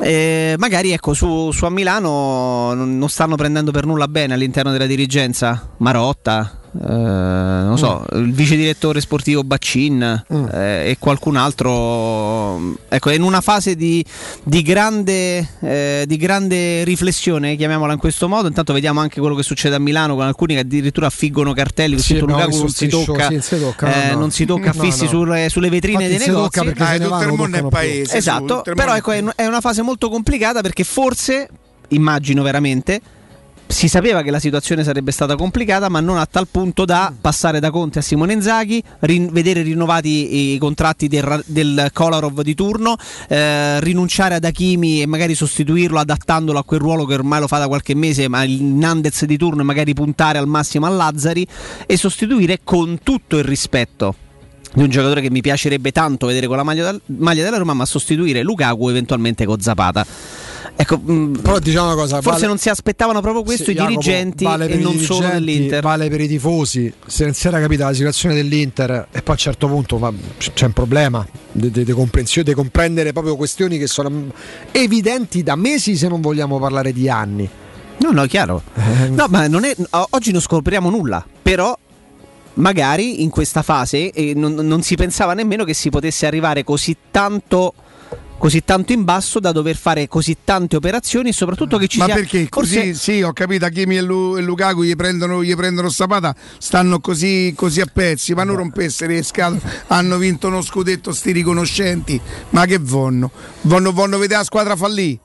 [0.00, 4.86] Eh, magari ecco su, su a Milano non stanno prendendo per nulla bene all'interno della
[4.86, 12.76] dirigenza Marotta, eh, non so, il vice direttore sportivo Baccin eh, e qualcun altro.
[12.88, 14.04] Ecco, è in una fase di,
[14.44, 18.48] di grande, eh, di grande riflessione, chiamiamola in questo modo.
[18.48, 22.02] Intanto vediamo anche quello che succede a Milano con alcuni che addirittura affiggono cartelli con
[22.02, 24.18] Sì, scritto Lukaku non si tocca, sì, non si tocca, eh, no, no.
[24.20, 25.10] non si tocca No, fissi no.
[25.10, 26.50] sulle, sulle vetrine Infatti dei si negozi.
[26.50, 28.16] tocca perché Ah, se è ne tutto il vanno, mondo è paese.
[28.16, 31.48] Esatto, però ecco, è, è una fase molto complicata perché forse,
[31.88, 33.00] immagino veramente,
[33.68, 37.60] si sapeva che la situazione sarebbe stata complicata, ma non a tal punto da passare
[37.60, 42.54] da Conte a Simone Inzaghi, rin- vedere rinnovati i contratti del, Ra- del Kolarov di
[42.54, 42.96] turno,
[43.28, 47.58] eh, rinunciare ad Hakimi e magari sostituirlo adattandolo a quel ruolo che ormai lo fa
[47.58, 51.46] da qualche mese, ma il Nandez di turno e magari puntare al massimo a Lazzari
[51.86, 54.14] e sostituire con tutto il rispetto
[54.74, 57.84] di un giocatore che mi piacerebbe tanto vedere con la maglia, maglia della Roma, ma
[57.84, 60.06] sostituire Lukaku eventualmente con Zapata.
[60.76, 63.74] Ecco, mh, Però diciamo una cosa, forse vale- non si aspettavano proprio questo Sì, i
[63.74, 65.82] Jacopo, dirigenti vale e non solo dirigenti, dell'Inter.
[65.82, 66.92] Vale per i tifosi.
[67.06, 70.12] Se non si era capita la situazione dell'Inter e poi a un certo punto va-
[70.38, 74.28] c'è un problema di, di- di comprensione, di comprendere proprio questioni che sono mm,
[74.72, 77.48] evidenti da mesi se non vogliamo parlare di anni.
[78.00, 78.62] No, no, chiaro.
[79.10, 79.74] No, ma non è,
[80.10, 81.76] oggi non scopriamo nulla, però
[82.54, 86.96] magari in questa fase eh, non, non si pensava nemmeno che si potesse arrivare così
[87.10, 87.74] tanto
[88.38, 92.06] così tanto in basso da dover fare così tante operazioni e soprattutto che ci Ma
[92.06, 95.54] sia perché così forse sì, ho capito, Hakimi e, Lu- e Lukaku gli prendono, gli
[95.54, 100.62] prendono Sapata, stanno così, così a pezzi, ma non rompessero le scatole, hanno vinto uno
[100.62, 102.20] scudetto sti riconoscenti,
[102.50, 103.30] ma che vonno?
[103.62, 105.18] Vonno, vonno vedere la squadra fallì?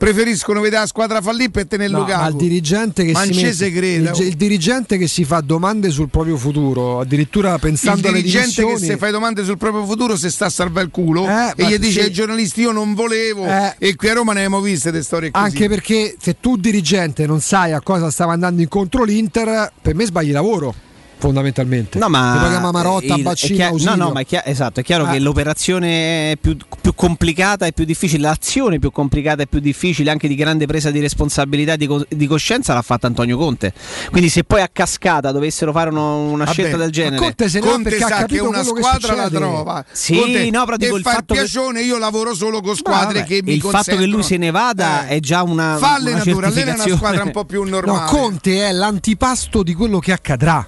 [0.00, 2.20] Preferiscono vedere la squadra fallì per tenere No, Lukaku.
[2.22, 6.08] ma il dirigente che Mancese si mette- il, il dirigente che si fa domande sul
[6.08, 10.46] proprio futuro, addirittura pensando alle dirigente che se fai domande sul proprio futuro se sta
[10.46, 12.06] a salvare il culo Eh, e gli dice sì.
[12.06, 13.74] ai giornalisti io non volevo Eh.
[13.76, 15.44] e qui a Roma ne abbiamo viste le storie così.
[15.44, 20.06] Anche perché se tu dirigente non sai a cosa stava andando incontro l'Inter, per me
[20.06, 20.74] sbagli lavoro.
[21.20, 24.80] Fondamentalmente, No, ma paghiamo Marotta, il- è Baccino, chiaro- no, no, ma è chiaro, esatto,
[24.80, 25.10] è chiaro Eh.
[25.12, 30.10] che l'operazione è più, più complicata e più difficile, l'azione più complicata e più difficile,
[30.10, 33.72] anche di grande presa di responsabilità e di, co- di coscienza l'ha fatta Antonio Conte.
[34.10, 37.16] Quindi se poi a cascata dovessero fare uno- una Vabbè, scelta del genere...
[37.16, 39.84] Conte se Conte perché ha sa che capito una quello che squadra la trova.
[39.92, 43.20] Sì, Conte, no, però dico il fa fatto che- piacione, io lavoro solo con squadre
[43.20, 45.96] Vabbè, che mi il fatto che lui se ne vada è già una, Fa una
[45.96, 48.08] allenatore, allena una squadra un po' più No, normale.
[48.10, 50.66] Conte è l'antipasto di quello che accadrà.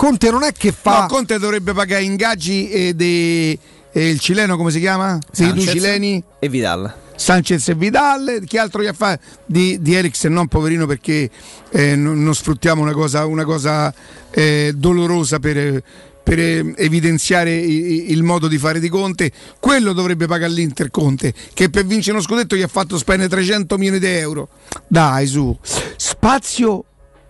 [0.00, 3.58] Conte non è che fa No, Conte dovrebbe pagare ingaggi e dei-
[3.92, 5.18] e il cileno come si chiama?
[5.30, 6.24] Sì, due Sanchez cileni.
[6.38, 6.94] e Vidal.
[7.16, 9.22] Sanchez e Vidal, chi altro gli ha fatto?
[9.44, 11.28] Di, di Eriksen, non poverino perché
[11.70, 13.92] eh, non, non sfruttiamo una cosa, una cosa
[14.30, 15.82] eh, dolorosa per,
[16.22, 19.30] per, eh, evidenziare i- il modo di fare di Conte.
[19.58, 23.76] Quello dovrebbe pagare l'Inter Conte, che per vincere uno scudetto gli ha fatto spendere 300
[23.76, 24.48] milioni di euro.
[24.86, 25.54] Dai, su.
[25.96, 26.84] Spazio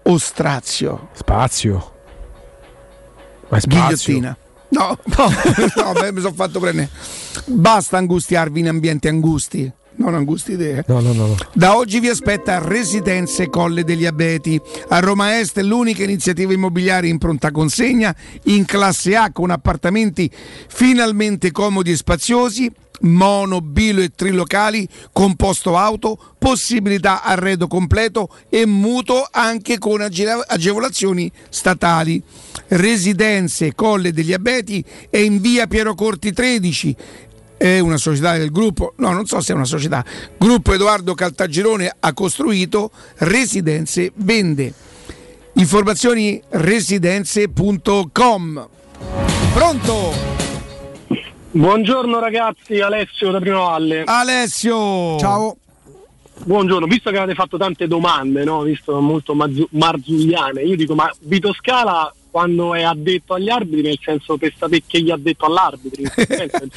[0.04, 1.08] o strazio?
[1.14, 1.94] spazio.
[3.50, 3.60] È.
[3.60, 4.36] Ghigliottina.
[4.70, 5.28] No, no,
[5.82, 6.88] no beh, mi sono fatto prendere.
[7.46, 9.72] Basta angustiarvi in ambienti angusti.
[9.96, 10.84] Non angusti idee.
[10.86, 11.34] No, no, no, no.
[11.52, 14.58] Da oggi vi aspetta Residenze Colle degli Abeti.
[14.88, 18.14] A Roma Est l'unica iniziativa immobiliare in pronta consegna,
[18.44, 20.30] in classe A con appartamenti
[20.68, 29.26] finalmente comodi e spaziosi, mono, bilo e trilocali, composto auto, possibilità arredo completo e mutuo
[29.30, 32.22] anche con age- agevolazioni statali.
[32.68, 36.96] Residenze Colle degli Abeti è in via Piero Corti 13
[37.60, 40.02] è una società del gruppo, no, non so se è una società.
[40.38, 44.72] Gruppo Edoardo Caltagirone ha costruito Residenze Vende.
[45.54, 48.68] Informazioni residenze.com.
[49.52, 50.39] Pronto?
[51.52, 54.04] Buongiorno ragazzi, Alessio da Prima Valle.
[54.04, 55.18] Alessio!
[55.18, 55.56] Ciao.
[56.44, 58.62] Buongiorno, visto che avete fatto tante domande, no?
[58.62, 63.98] visto molto mazzu- marzulliane, io dico, ma Vito Scala quando è addetto agli arbitri, nel
[64.00, 65.48] senso per sapere che gli ha detto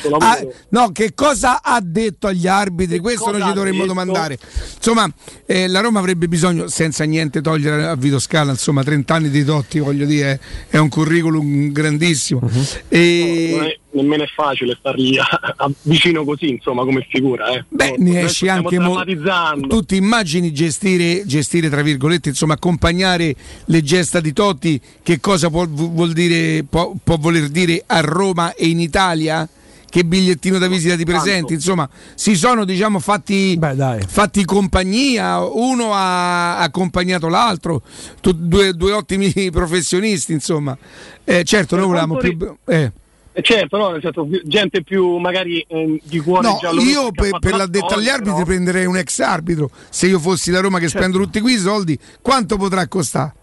[0.09, 0.25] lavoro.
[0.25, 0.39] Ah,
[0.69, 2.97] no, che cosa ha detto agli arbitri?
[2.97, 3.93] Questo cosa noi ci dovremmo detto?
[3.93, 4.39] domandare.
[4.75, 5.07] Insomma,
[5.45, 9.45] eh, la Roma avrebbe bisogno, senza niente togliere a Vito Scala, insomma, 30 anni di
[9.45, 12.39] Totti, voglio dire, è un curriculum grandissimo.
[12.41, 17.47] Non E, è, nemmeno è facile stargli a- a- vicino così, insomma, come figura.
[17.47, 17.63] Eh.
[17.69, 19.67] Beh, No, ne esci anche mo- drammatizzando.
[19.67, 25.49] tu ti immagini gestire, gestire, tra virgolette, insomma, accompagnare le gesta di Totti, che cosa
[25.49, 29.47] può, vuol dire, può, può voler dire a Roma e in Italia?
[29.93, 31.53] Che bigliettino da visita ti presenti?
[31.53, 33.59] Insomma, si sono diciamo fatti,
[34.07, 37.83] fatti compagnia, uno ha accompagnato l'altro,
[38.19, 40.75] tu- due, due ottimi professionisti, insomma.
[41.23, 42.35] Eh, certo, noi volevamo più.
[42.65, 42.91] eh.
[43.35, 47.51] Eh, certo, no, senso, gente più magari eh, di cuore No, giallo io per, per
[47.51, 49.71] la l'addetto agli arbitri però- prenderei un ex arbitro.
[49.89, 53.33] Se io fossi da Roma che spendo tutti quei soldi, quanto potrà costare?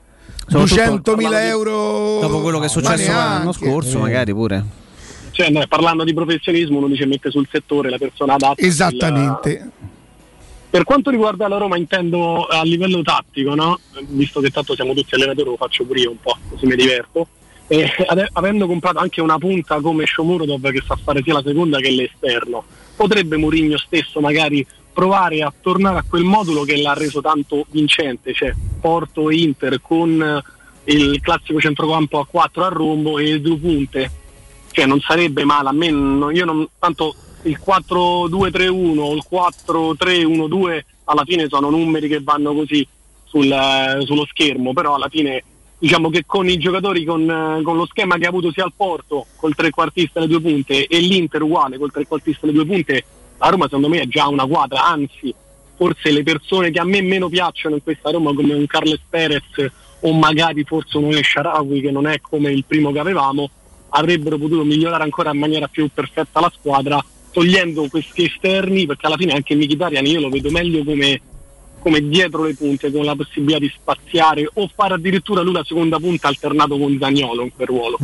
[0.46, 4.64] Soprattutto 200.000 euro Dopo quello che è successo Ma l'anno scorso, magari pure.
[5.32, 8.60] Cioè, no, parlando di professionismo, uno dice mette sul settore la persona adatta.
[8.60, 9.70] Esattamente.
[10.70, 13.78] Per quanto riguarda la Roma, intendo a livello tattico, no?
[14.08, 17.26] visto che tanto siamo tutti allenatori, lo faccio pure io un po', così mi diverto.
[17.72, 21.78] E ade- avendo comprato anche una punta come Shomurodov che sa fare sia la seconda
[21.78, 22.64] che l'esterno,
[22.97, 28.32] potrebbe Mourinho stesso magari provare a tornare a quel modulo che l'ha reso tanto vincente,
[28.34, 30.42] cioè Porto e Inter con
[30.86, 34.10] il classico centrocampo a 4 a rombo e due punte.
[34.72, 40.84] Cioè non sarebbe male a me non- io non tanto il 4-2-3-1 o il 4-3-1-2
[41.05, 42.84] alla fine sono numeri che vanno così
[43.24, 45.44] sul, sullo schermo però alla fine
[45.81, 48.73] diciamo che con i giocatori con, eh, con lo schema che ha avuto sia il
[48.77, 52.66] Porto col trequartista e le due punte e l'Inter uguale col trequartista e le due
[52.66, 53.05] punte
[53.39, 54.85] la Roma secondo me è già una quadra.
[54.85, 55.35] Anzi
[55.74, 59.73] forse le persone che a me meno piacciono in questa Roma come un Carles Perez
[60.01, 63.48] o magari forse un Sharawi che non è come il primo che avevamo
[63.89, 67.02] avrebbero potuto migliorare ancora in maniera più perfetta la squadra
[67.32, 71.20] togliendo questi esterni perché alla fine anche Mkhitaryan io lo vedo meglio come
[71.81, 75.98] come dietro le punte con la possibilità di spaziare o fare addirittura lui la seconda
[75.98, 77.98] punta alternato con Zagnolo in quel ruolo.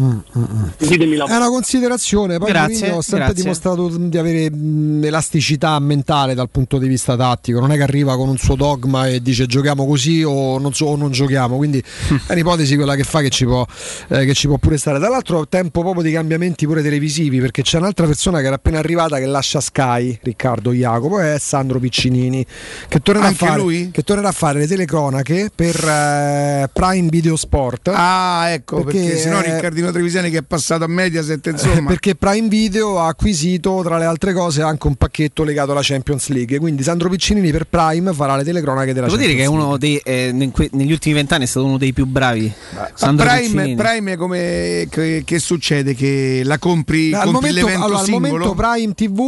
[0.78, 3.42] Ditemi la È una considerazione, poi Grazie, ha sempre grazie.
[3.42, 8.16] dimostrato di avere mh, elasticità mentale dal punto di vista tattico, non è che arriva
[8.16, 11.78] con un suo dogma e dice giochiamo così o non, so- o non giochiamo, quindi
[12.26, 13.64] è un'ipotesi quella che fa che ci, può,
[14.08, 14.98] eh, che ci può pure stare.
[14.98, 19.18] Dall'altro tempo proprio di cambiamenti pure televisivi, perché c'è un'altra persona che era appena arrivata
[19.18, 22.44] che lascia Sky, Riccardo Jacopo, è Sandro Piccinini,
[22.88, 23.65] che tornerà, a Anche fare, lui?
[23.92, 27.90] Che tornerà a fare le telecronache per eh, Prime Video Sport.
[27.92, 31.86] Ah, ecco, perché, Perché, sennò eh, Riccardino Trevisani che è passato a Mediaset, insomma.
[31.88, 36.28] perché Prime Video ha acquisito tra le altre cose anche un pacchetto legato alla Champions
[36.28, 39.64] League quindi Sandro Piccinini per Prime farà le telecronache della Devo dire Champions che è
[39.64, 42.52] uno dei, eh, negli ultimi vent'anni è stato uno dei più bravi.
[42.74, 43.74] Ma Sandro Prime, Piccinini.
[43.74, 45.94] Prime come che, che succede?
[45.94, 47.18] Che la compri, League.
[47.18, 49.18] al compri momento, l'evento allora, al momento Prime TV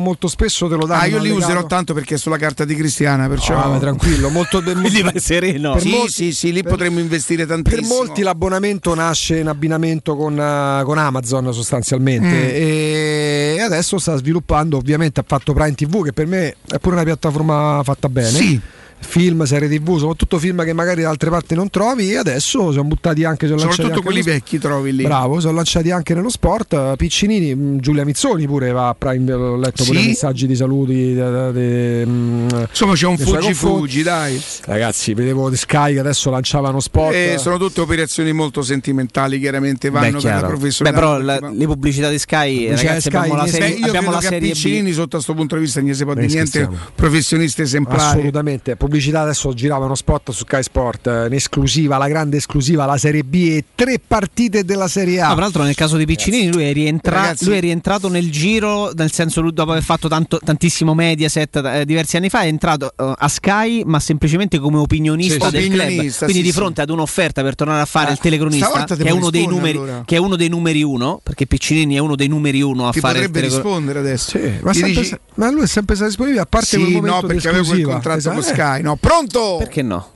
[0.00, 1.44] molto spesso te lo danno ah, io li allegato.
[1.44, 5.72] userò tanto perché è sulla carta di Cristiana, perciò ma tranquillo, molto, molto sereno.
[5.72, 7.94] Per sì, molti- sì, sì, lì per- potremmo investire Per tantissimo.
[7.94, 12.50] molti l'abbonamento nasce in abbinamento con, eh, con Amazon sostanzialmente Mm.
[12.52, 17.04] e adesso sta sviluppando, ovviamente ha fatto Prime TV che per me è pure una
[17.04, 18.28] piattaforma fatta bene.
[18.28, 18.60] Sì.
[19.00, 22.88] Film, serie TV, soprattutto film che magari da altre parti non trovi e adesso siamo
[22.88, 25.02] buttati anche sono lanciati Soprattutto anche quelli nello- vecchi trovi lì.
[25.04, 26.96] Bravo, sono lanciati anche nello sport.
[26.96, 30.06] Piccinini, mh, Giulia Mizzoni pure va a Prime, ho letto pure Sì.
[30.08, 31.14] messaggi di saluti.
[31.14, 34.40] da- da- de- mh, Insomma, c'è un fuggi fuggi, dai.
[34.64, 37.12] Ragazzi, vedevo Sky che adesso lanciavano spot.
[37.14, 41.00] Eh, sono tutte operazioni molto sentimentali, chiaramente vanno Beh, per la Beh, professionalità.
[41.02, 43.86] però la- le pubblicità di Sky, Pubblicità ragazzi, Sky, abbiamo la Beh, serie, Beh, io
[43.86, 44.52] abbiamo credo la che serie B.
[44.52, 48.02] Piccinini sotto questo punto di vista non si può dire niente, professionista esemplare.
[48.18, 52.86] Assolutamente, pubblicità adesso girava uno spot su Sky Sport eh, in esclusiva, la grande esclusiva,
[52.86, 55.28] la Serie B e tre partite della Serie A.
[55.28, 58.30] No, tra l'altro nel caso di Piccinini lui è, rientra- Ragazzi- lui è rientrato nel
[58.30, 62.46] giro, nel senso lui dopo aver fatto tanto- tantissimo Mediaset eh, diversi anni fa è
[62.46, 65.80] entrato eh, a Sky ma semplicemente come opinionista Sì, del club.
[65.86, 66.58] opinionista, Quindi sì, di sì.
[66.58, 70.02] fronte ad un'offerta per tornare a fare il telecronista che è, uno dei numeri, allora.
[70.06, 73.00] che è uno dei numeri uno, perché Piccinini è uno dei numeri uno a Ti
[73.00, 74.38] fare potrebbe telecro- rispondere adesso.
[74.62, 77.26] ma, sempre- dici- ma lui è sempre stato disponibile a parte quel Sì, momento no,
[77.26, 78.54] perché avevo quel contratto con Esatto.
[78.78, 78.82] Sky.
[78.82, 79.56] No, pronto?
[79.58, 80.08] Perché no?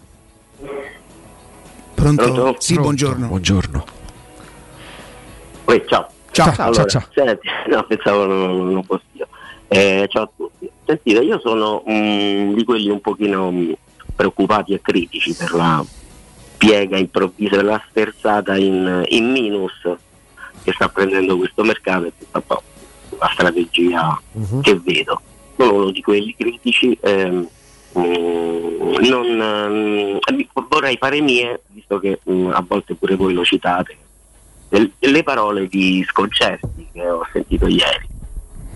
[1.94, 2.22] Pronto?
[2.22, 2.56] Pronto?
[2.58, 2.82] Sì, Pronto.
[2.82, 3.26] buongiorno.
[3.26, 3.84] Buongiorno.
[5.64, 6.08] Poi, ciao.
[6.30, 9.28] Ciao, Allora, ciao, senti, no, pensavo non, non fossi io.
[9.68, 10.70] Eh, ciao a tutti.
[10.84, 13.72] Sentite, io sono mm, di quelli un pochino mm,
[14.16, 15.84] preoccupati e critici per la
[16.56, 19.72] piega improvvisa e la sterzata in, in minus
[20.62, 22.62] che sta prendendo questo mercato e tutta
[23.18, 24.20] la strategia
[24.62, 25.20] che vedo.
[25.56, 26.96] Sono uno di quelli critici.
[27.00, 27.46] ehm,
[27.98, 33.96] mm, non, ehm, vorrei fare mie, visto che mm, a volte pure voi lo citate,
[34.70, 38.10] le- le parole di Sconcerti che ho sentito ieri.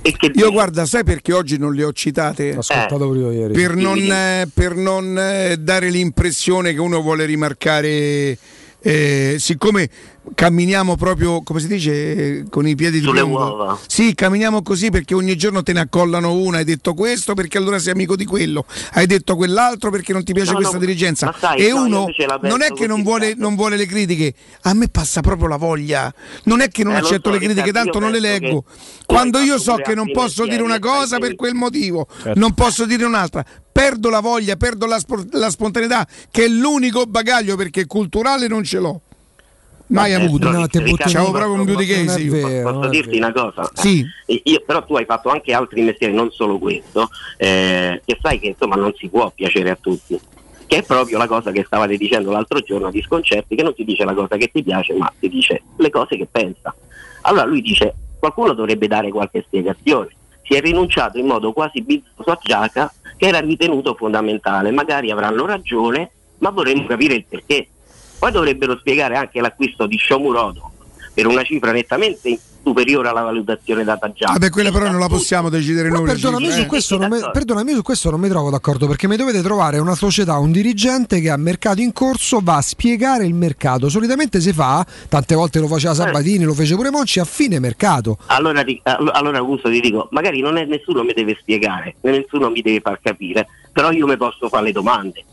[0.02, 2.54] E che Io guarda, sai perché oggi non le ho citate?
[2.54, 3.52] Ho ascoltato io ieri.
[3.52, 8.38] Per non, eh, per non, eh, dare l'impressione che uno vuole rimarcare,
[8.78, 9.90] eh, siccome
[10.34, 11.92] camminiamo proprio, come si dice,
[12.38, 13.38] eh, con i piedi di Sulle piombo.
[13.38, 13.78] uova.
[13.86, 17.78] Sì, camminiamo così perché ogni giorno te ne accollano una, hai detto questo perché allora
[17.78, 21.26] sei amico di quello, hai detto quell'altro perché non ti piace No, questa no, dirigenza.
[21.26, 22.06] ma sai, e no, uno
[22.42, 26.12] non è che non vuole, non vuole le critiche, a me passa proprio la voglia.
[26.44, 28.64] Non è che non Eh, accetto so, le critiche, tanto non le leggo.
[29.06, 32.38] Quando io so che non posso dire una cosa per quel motivo, Certo.
[32.38, 33.44] non posso dire un'altra.
[33.70, 38.64] Perdo la voglia, perdo la, spor- la spontaneità, che è l'unico bagaglio perché culturale non
[38.64, 39.02] ce l'ho.
[39.88, 40.50] Mai Vabbè, avuto.
[40.50, 42.24] no, te butti C'avevo proprio un beauty case.
[42.28, 42.72] vero.
[42.72, 43.70] Posso dirti una cosa?
[43.74, 44.04] Sì.
[44.26, 48.40] Eh, Io, però tu hai fatto anche altri mestieri, non solo questo, eh, che sai
[48.40, 50.18] che insomma non si può piacere a tutti.
[50.66, 53.84] Che è proprio la cosa che stavate dicendo l'altro giorno di Sconcerti, che non ti
[53.84, 56.74] dice la cosa che ti piace, ma ti dice le cose che pensa.
[57.22, 60.08] Allora lui dice, qualcuno dovrebbe dare qualche spiegazione.
[60.42, 64.72] Si è rinunciato in modo quasi bizzoso a Giaca, che era ritenuto fondamentale.
[64.72, 67.68] Magari avranno ragione, ma vorremmo capire il perché.
[68.18, 70.72] Poi dovrebbero spiegare anche l'acquisto di Shomurodo
[71.12, 74.32] per una cifra nettamente superiore alla valutazione data Giaca.
[74.32, 76.10] Vabbè, quella però non la possiamo decidere Però noi.
[76.10, 76.66] perdonami, su eh.
[76.66, 79.94] questo non mi, perdonami, su questo non mi trovo d'accordo perché mi dovete trovare una
[79.94, 83.88] società, un dirigente che a mercato in corso va a spiegare il mercato.
[83.88, 88.18] Solitamente si fa, tante volte lo faceva Sabatini, lo fece pure Monci, a fine mercato.
[88.26, 88.64] Allora,
[89.12, 92.98] allora Augusto ti dico, magari non è nessuno mi deve spiegare, nessuno mi deve far
[93.00, 95.24] capire, però io mi posso fare le domande.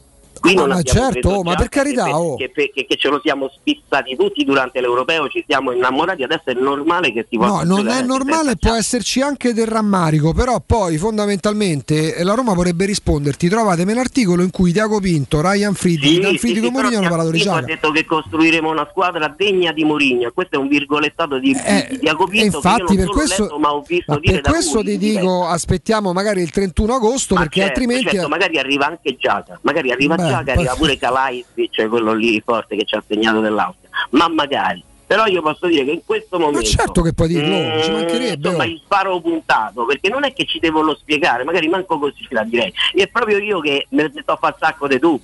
[0.44, 2.36] Qui non ma abbiamo certo, oh, ma per carità, che, oh.
[2.36, 6.54] che, che- che ce lo siamo spizzati tutti durante l'Europeo, ci siamo innamorati, adesso è
[6.54, 10.62] normale che si No, possa non giocare è normale, può esserci anche del rammarico, però
[10.66, 13.48] poi fondamentalmente eh, la Roma vorrebbe risponderti.
[13.48, 17.08] Trovatemi l'articolo in cui Diago Pinto, Ryan Friedrich, Sì, Dan sì, Friedrich sì, Mourinho hanno
[17.08, 20.68] parlato di Tiago ha detto che costruiremo una squadra degna di Mourinho, questo è un
[20.68, 24.20] virgolettato di, di Diago E Pinto Eh, infatti non per questo, letto, ma ho visto
[24.20, 28.28] per questo ti di dico aspettiamo magari il 31 agosto Ma perché certo, altrimenti certo,
[28.28, 32.76] magari arriva anche Giaga, magari arriva Beh, Giaga, poi- arriva pure Kalaic, quello lì forte
[32.76, 34.84] che ci ha segnato dell'Austria, ma magari.
[35.06, 36.66] Però io posso dire che in questo momento.
[36.68, 38.68] certo che puoi dirlo, ci mancherebbe, Insomma, oh.
[38.68, 42.44] il sparo puntato, perché non è che ci devono spiegare, magari manco così ce la
[42.44, 42.74] direi.
[42.96, 45.20] E proprio io che ne sto a far sacco di tu.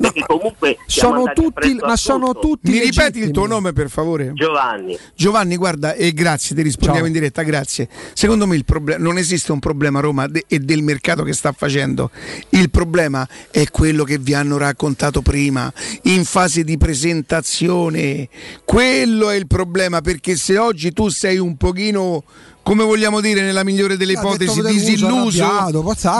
[0.00, 2.40] Perché comunque sono tutti- ma sono tutto.
[2.40, 4.32] tutti Mi ripeti il tuo nome per favore?
[4.34, 4.98] Giovanni.
[5.14, 7.88] Giovanni, guarda, e grazie, ti rispondiamo in diretta, grazie.
[8.14, 11.34] Secondo me il problema non esiste un problema a Roma de- e del mercato che
[11.34, 12.10] sta facendo.
[12.50, 15.70] Il problema è quello che vi hanno raccontato prima,
[16.04, 18.28] in fase di presentazione.
[18.64, 22.24] Quello è il problema, perché se oggi tu sei un pochino
[22.62, 25.44] come vogliamo dire nella migliore delle Ha ipotesi, disilluso,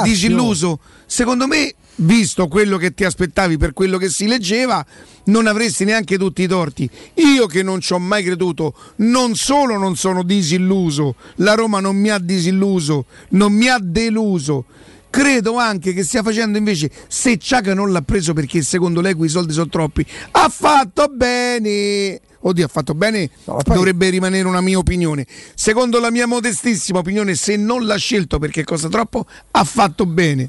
[0.03, 4.85] disilluso, secondo me, visto quello che ti aspettavi per quello che si leggeva,
[5.25, 6.89] non avresti neanche tutti i torti.
[7.15, 11.97] Io che non ci ho mai creduto, non solo non sono disilluso, la Roma non
[11.97, 14.65] mi ha disilluso, non mi ha deluso.
[15.11, 19.29] Credo anche che stia facendo invece, se Ciaca non l'ha preso perché secondo lei quei
[19.29, 22.21] soldi sono troppi, ha fatto bene.
[22.43, 23.29] Oddio, ha fatto bene,
[23.65, 25.27] dovrebbe rimanere una mia opinione.
[25.55, 30.49] Secondo la mia modestissima opinione, se non l'ha scelto perché costa troppo, ha fatto bene.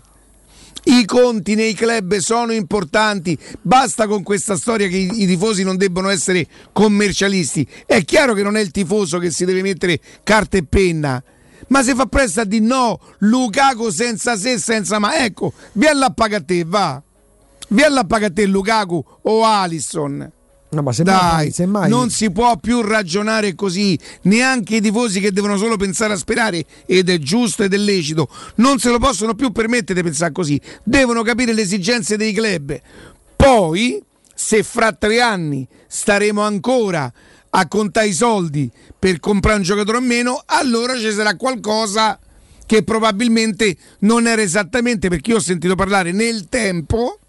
[0.84, 5.78] I conti nei club sono importanti, basta con questa storia che i, i tifosi non
[5.78, 7.68] debbono essere commercialisti.
[7.86, 11.22] È chiaro che non è il tifoso che si deve mettere carta e penna,
[11.72, 16.14] ma se fa presto a dire no, Lukaku senza se, senza ma, ecco, vieni a
[16.46, 17.02] te, va.
[17.70, 20.32] Vieni a te Lukaku o Alisson.
[20.70, 25.58] No, ma Dai, semmai- non si può più ragionare così, neanche i tifosi che devono
[25.58, 29.52] solo pensare a sperare, ed è giusto ed è lecito, non se lo possono più
[29.52, 32.80] permettere di pensare così, devono capire le esigenze dei club.
[33.36, 34.02] Poi,
[34.34, 37.12] se fra tre anni staremo ancora
[37.52, 42.20] a contare i soldi per comprare un giocatore o meno, allora ci sarà qualcosa
[42.66, 47.21] che probabilmente non era esattamente perché io ho sentito parlare nel tempo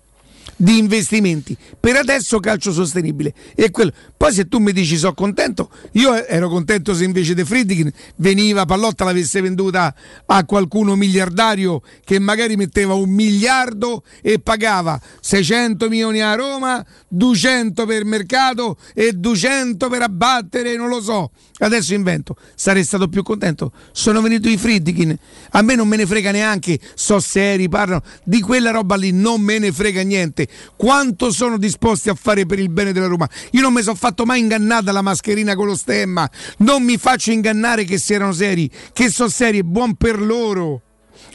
[0.63, 1.57] di investimenti.
[1.81, 3.35] Per adesso calcio sostenibile.
[3.57, 3.93] E quello.
[4.17, 8.65] Poi se tu mi dici sono contento, io ero contento se invece De Friedkin veniva
[8.65, 9.93] Pallotta l'avesse venduta
[10.27, 17.85] a qualcuno miliardario che magari metteva un miliardo e pagava 600 milioni a Roma, 200
[17.85, 21.33] per mercato e 200 per abbattere, non lo so.
[21.59, 23.73] Adesso invento, sarei stato più contento.
[23.91, 25.17] Sono venuti i Friedkin,
[25.51, 29.41] a me non me ne frega neanche, so seri, parlano di quella roba lì, non
[29.41, 30.49] me ne frega niente.
[30.77, 33.29] Quanto sono disposti a fare per il bene della Roma?
[33.53, 37.31] Io non mi sono fatto mai ingannare dalla mascherina con lo stemma, non mi faccio
[37.31, 40.83] ingannare che si erano seri, che sono seri, buon per loro.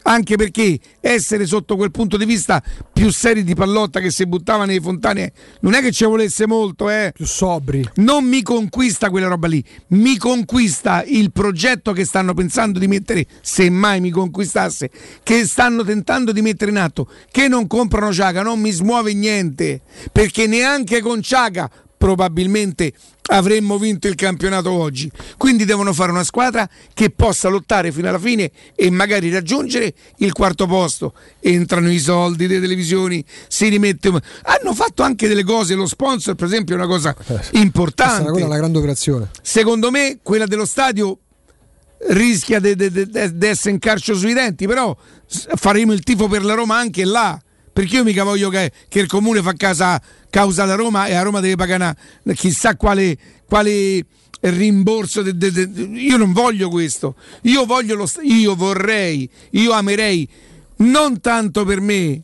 [0.03, 4.65] Anche perché essere sotto quel punto di vista più seri di pallotta che si buttava
[4.65, 7.11] nelle fontane non è che ci volesse molto, eh.
[7.13, 7.87] Più sobri.
[7.95, 13.25] Non mi conquista quella roba lì, mi conquista il progetto che stanno pensando di mettere,
[13.41, 14.89] se mai mi conquistasse,
[15.23, 19.81] che stanno tentando di mettere in atto, che non comprano Ciaga, non mi smuove niente,
[20.11, 22.93] perché neanche con Ciaga probabilmente
[23.27, 25.11] avremmo vinto il campionato oggi.
[25.37, 30.33] Quindi devono fare una squadra che possa lottare fino alla fine e magari raggiungere il
[30.33, 31.13] quarto posto.
[31.39, 34.09] Entrano i soldi delle televisioni, si rimette.
[34.09, 37.15] Hanno fatto anche delle cose, lo sponsor, per esempio, è una cosa
[37.51, 38.23] importante.
[38.23, 39.29] Questa è una grande operazione.
[39.41, 41.19] Secondo me quella dello stadio
[42.09, 42.75] rischia di
[43.41, 44.95] essere in carcio sui denti, però
[45.55, 47.39] faremo il tifo per la Roma anche là.
[47.77, 51.21] Perché io mica voglio che, che il comune fa casa, causa la Roma e a
[51.21, 53.15] Roma deve pagare una- chissà quale,
[53.47, 54.03] quale
[54.39, 55.21] rimborso.
[55.21, 57.13] de- de- de- io non voglio questo.
[57.43, 60.27] Io voglio lo io vorrei, io amerei
[60.77, 62.19] non tanto per me,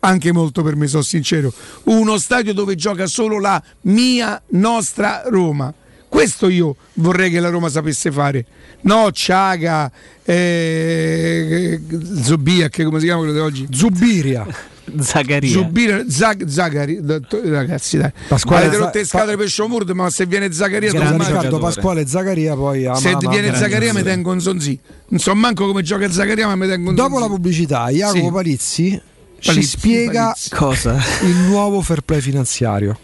[0.00, 1.52] anche molto per me, sono sincero,
[1.84, 5.74] uno stadio dove gioca solo la mia, nostra Roma.
[6.08, 8.46] Questo io vorrei che la Roma sapesse fare.
[8.84, 9.92] No, Ciaga,
[10.24, 11.78] eh,
[12.22, 13.66] Zubiak, come si chiama quello di oggi?
[13.70, 14.46] Zubiria.
[15.00, 15.50] Zaccaria.
[15.50, 17.00] Zubiria, Zag, Zagari,
[17.44, 18.12] ragazzi dai.
[18.28, 22.06] Pasquale Avete rotto le scatole per Sciomurdo, ma se viene Zaccaria Scusa, tu Riccardo Pasquale
[22.06, 24.78] Zaccaria poi se ama- viene Zaccaria mi tengo un sonzì.
[25.08, 28.30] Non so manco come gioca Zaccaria, ma mi tengo un Dopo la pubblicità, Jacopo Sì.
[28.32, 29.02] Palizzi
[29.38, 30.50] ci Palizzi, spiega Palizzi.
[30.50, 30.96] Cosa?
[31.22, 32.98] il nuovo fair play finanziario.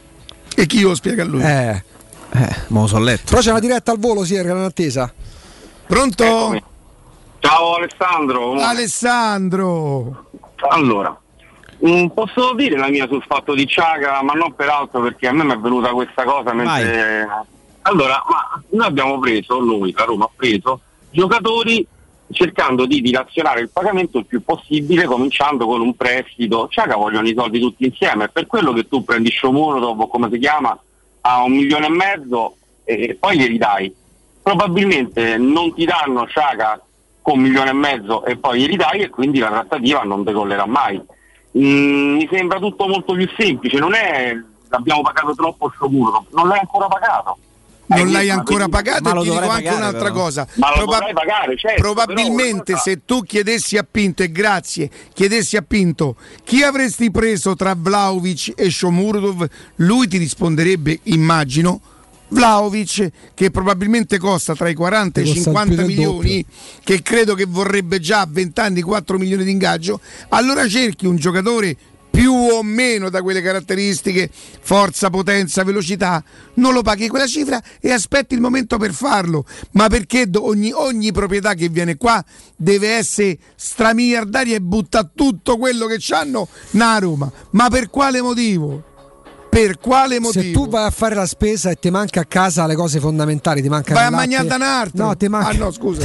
[0.55, 1.43] E chi lo spiega a lui?
[1.43, 1.83] Eh.
[2.35, 3.25] Eh, mo so letto.
[3.29, 5.13] Però c'è una diretta al volo, sì, era in attesa.
[5.87, 6.59] Pronto?
[7.41, 8.55] Ciao Alessandro.
[8.59, 10.31] Alessandro.
[10.71, 11.19] Allora,
[12.15, 15.45] posso dire la mia sul fatto di Ciaga, ma non per altro perché a me
[15.45, 17.29] mi è venuta questa cosa mentre...
[17.85, 20.81] Allora, ma noi abbiamo preso, noi, la Roma ha preso,
[21.11, 21.85] giocatori
[22.31, 26.69] cercando di dilazionare il pagamento il più possibile, cominciando con un prestito.
[26.71, 30.39] Ciaga vogliono i soldi tutti insieme, è per quello che tu prendi Shomuro, come si
[30.39, 30.79] chiama,
[31.23, 33.95] a un milione e mezzo e poi glieli dai.
[34.41, 36.81] Probabilmente non ti danno Ciaga
[37.21, 40.67] con un milione e mezzo e poi glieli dai e quindi la trattativa non decollerà
[40.67, 41.01] mai.
[41.59, 44.35] Mm, mi sembra tutto molto più semplice, non è
[44.71, 47.37] abbiamo pagato troppo Shomuro, non l'hai ancora pagato.
[47.87, 50.15] non l'hai ancora pagato e ti dico anche pagare, un'altra però.
[50.15, 50.47] cosa.
[50.55, 55.59] Ma lo Proba- dovrai pagare, certo, probabilmente se tu chiedessi a Pinto, e grazie, chiedessi
[55.59, 61.81] a Pinto chi avresti preso tra Vlaovic e Shomurdov, lui ti risponderebbe, immagino,
[62.33, 66.45] Vlaovic che probabilmente costa tra i 40 e i Costa più 50 del milioni,
[66.83, 71.17] che credo che vorrebbe già a 20 anni 4 milioni di ingaggio, allora cerchi un
[71.17, 71.77] giocatore
[72.13, 74.31] più o meno da quelle caratteristiche,
[74.61, 76.23] forza, potenza, velocità,
[76.55, 79.47] non lo paghi quella cifra e aspetti il momento per farlo.
[79.73, 82.23] Ma perché ogni, ogni proprietà che viene qua
[82.55, 87.33] deve essere stramiliardaria e butta tutto quello che c'hanno na Roma?
[87.53, 88.91] Ma per quale motivo?
[89.53, 90.43] Per quale motivo?
[90.45, 93.61] Se tu vai a fare la spesa e ti manca a casa le cose fondamentali,
[93.61, 95.05] ti manca Vai a mangiare da altro.
[95.05, 95.49] No, ti manca.
[95.49, 96.03] Ah no, scusa.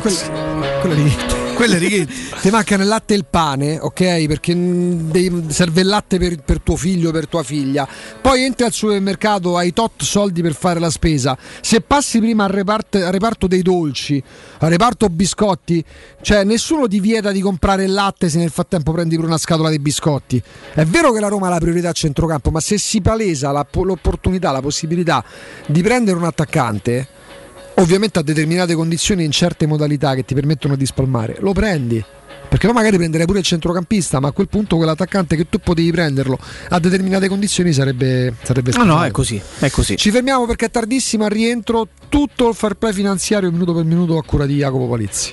[0.00, 1.45] Quella- quella righetto.
[1.56, 2.12] Quella righetto.
[2.42, 4.26] Ti manca nel latte e il pane, ok?
[4.26, 7.88] Perché mm, serve il latte per, per tuo figlio, per tua figlia.
[8.20, 11.36] Poi entri al supermercato, hai tot soldi per fare la spesa.
[11.62, 14.22] Se passi prima al reparto, al reparto dei dolci,
[14.58, 15.82] al reparto biscotti,
[16.20, 19.70] cioè nessuno ti vieta di comprare il latte se nel frattempo prendi pure una scatola
[19.70, 20.40] di biscotti.
[20.74, 23.66] È vero che la Roma ha la priorità a centrocampo, ma se si palesa la-
[23.72, 25.24] l'opportunità, la possibilità
[25.66, 27.08] di prendere un attaccante,
[27.76, 32.04] ovviamente a determinate condizioni in certe modalità che ti permettono di spalmare, lo prendi.
[32.48, 35.90] Perché no magari prenderei pure il centrocampista, ma a quel punto quell'attaccante che tu potevi
[35.90, 36.38] prenderlo
[36.68, 39.04] a determinate condizioni sarebbe sarebbe No, no, sbagliato.
[39.06, 39.96] è così, è così.
[39.96, 44.16] Ci fermiamo perché è tardissimo al rientro tutto il fair play finanziario minuto per minuto
[44.16, 45.32] a cura di Jacopo Palizzi.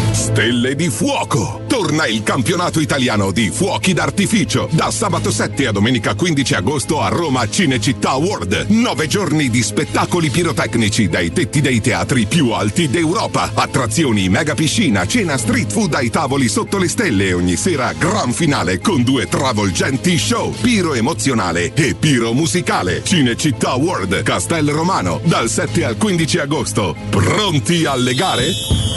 [0.11, 1.61] Stelle di fuoco!
[1.67, 7.07] Torna il campionato italiano di fuochi d'artificio da sabato 7 a domenica 15 agosto a
[7.07, 8.65] Roma Cinecittà World.
[8.69, 13.51] Nove giorni di spettacoli pirotecnici dai tetti dei teatri più alti d'Europa.
[13.53, 18.79] Attrazioni, mega piscina, cena street food ai tavoli sotto le stelle ogni sera gran finale
[18.79, 20.51] con due travolgenti show.
[20.51, 23.01] Piro emozionale e piro musicale.
[23.03, 26.95] Cinecittà World, Castel Romano, dal 7 al 15 agosto.
[27.09, 28.51] Pronti alle gare?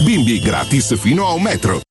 [0.04, 1.83] Bimbi gratis fino a un metro.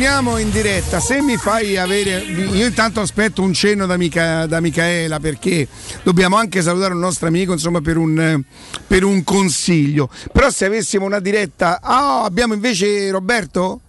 [0.00, 4.58] Torniamo in diretta, se mi fai avere, io intanto aspetto un cenno da, Mica- da
[4.58, 5.68] Micaela perché
[6.02, 8.42] dobbiamo anche salutare un nostro amico insomma per un,
[8.86, 13.82] per un consiglio, però se avessimo una diretta, ah abbiamo invece Roberto?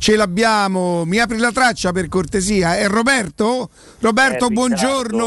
[0.00, 3.68] Ce l'abbiamo, mi apri la traccia per cortesia, è Roberto?
[3.98, 5.24] Roberto, Eh, buongiorno!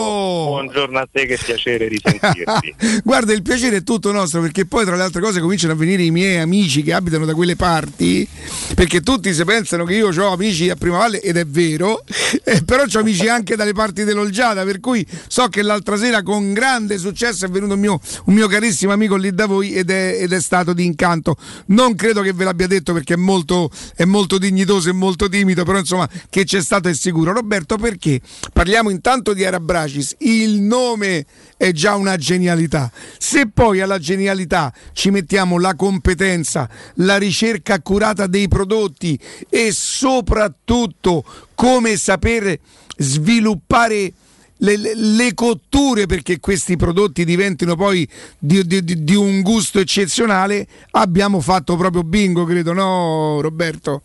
[0.47, 2.75] Buongiorno a te, che piacere risentirti.
[3.03, 6.03] Guarda, il piacere è tutto nostro perché poi tra le altre cose cominciano a venire
[6.03, 8.25] i miei amici che abitano da quelle parti,
[8.73, 12.03] perché tutti si pensano che io ho amici a Prima Valle ed è vero,
[12.45, 16.53] eh, però ho amici anche dalle parti dell'Olgiata, per cui so che l'altra sera con
[16.53, 20.15] grande successo è venuto un mio, un mio carissimo amico lì da voi ed è,
[20.21, 21.35] ed è stato di incanto.
[21.67, 25.63] Non credo che ve l'abbia detto perché è molto, è molto dignitoso e molto timido,
[25.63, 27.33] però insomma che c'è stato è sicuro.
[27.33, 28.21] Roberto, perché
[28.53, 31.25] parliamo intanto di Arabracis, il nome
[31.57, 32.91] è già una genialità.
[33.17, 41.23] Se poi alla genialità ci mettiamo la competenza, la ricerca accurata dei prodotti e soprattutto
[41.55, 42.57] come saper
[42.97, 44.13] sviluppare
[44.57, 48.07] le, le- le cotture perché questi prodotti diventino poi
[48.37, 54.01] di, di- di- di un gusto eccezionale, abbiamo fatto proprio bingo, credo, no Roberto?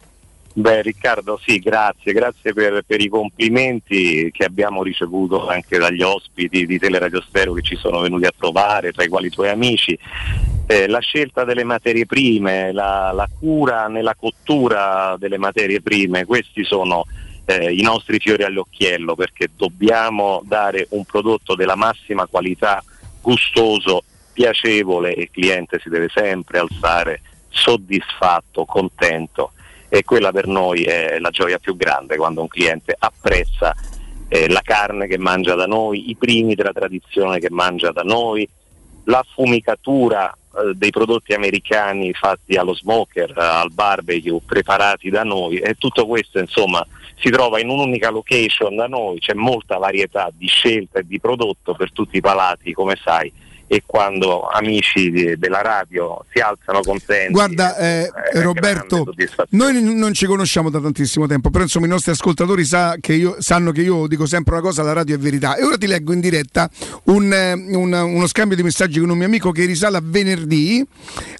[0.59, 6.65] Beh Riccardo, sì, grazie, grazie per, per i complimenti che abbiamo ricevuto anche dagli ospiti
[6.65, 9.99] di Teleradio Stereo che ci sono venuti a trovare, tra i quali i tuoi amici.
[10.67, 16.65] Eh, la scelta delle materie prime, la, la cura nella cottura delle materie prime, questi
[16.65, 17.05] sono
[17.44, 22.83] eh, i nostri fiori all'occhiello perché dobbiamo dare un prodotto della massima qualità,
[23.20, 27.20] gustoso, piacevole e il cliente si deve sempre alzare
[27.51, 29.51] soddisfatto, contento
[29.99, 33.75] e quella per noi è la gioia più grande quando un cliente apprezza
[34.28, 38.47] eh, la carne che mangia da noi, i primi della tradizione che mangia da noi,
[39.05, 45.58] la fumicatura eh, dei prodotti americani fatti allo smoker, eh, al barbecue, preparati da noi
[45.58, 46.84] e tutto questo insomma
[47.18, 51.75] si trova in un'unica location da noi, c'è molta varietà di scelta e di prodotto
[51.75, 53.33] per tutti i palati come sai
[53.69, 59.05] e quando amici della radio si alzano contenti Guarda eh, è Roberto,
[59.51, 63.36] noi non ci conosciamo da tantissimo tempo, però insomma i nostri ascoltatori sa che io-
[63.41, 65.57] sanno che io dico sempre una cosa, la radio è verità.
[65.57, 66.70] E ora ti leggo in diretta
[67.05, 70.85] un, eh, un- uno scambio di messaggi con un mio amico che risale a venerdì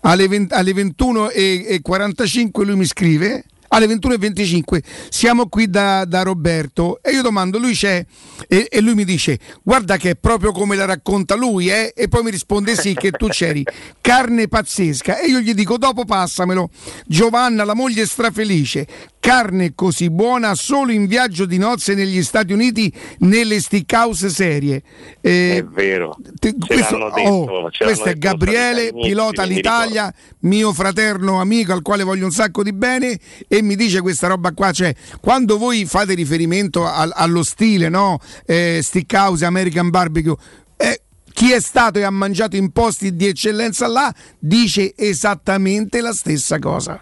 [0.03, 3.45] alle, 20 alle 21.45 lui mi scrive.
[3.69, 8.05] Alle 21.25 siamo qui da, da Roberto e io domando, lui c'è
[8.49, 11.93] e, e lui mi dice guarda che è proprio come la racconta lui eh?
[11.95, 13.65] e poi mi risponde sì che tu c'eri,
[14.01, 15.19] carne pazzesca.
[15.19, 16.71] E io gli dico dopo passamelo,
[17.07, 18.87] Giovanna la moglie strafelice,
[19.27, 24.85] carne così buona solo in viaggio di nozze negli Stati Uniti nelle stickhouse serie.
[25.21, 31.73] Eh, È vero, ce questo, detto, oh, questo è Gabriele, pilota l'Italia, mio fraterno amico
[31.73, 35.59] al quale voglio un sacco di bene e mi dice questa roba qua, cioè quando
[35.59, 38.21] voi fate riferimento al- allo stile, no?
[38.45, 40.37] Eh, Stickhouse, American Barbecue,
[40.77, 41.01] eh,
[41.33, 46.61] chi è stato e ha mangiato in posti di eccellenza là dice esattamente la stessa
[46.61, 47.01] cosa.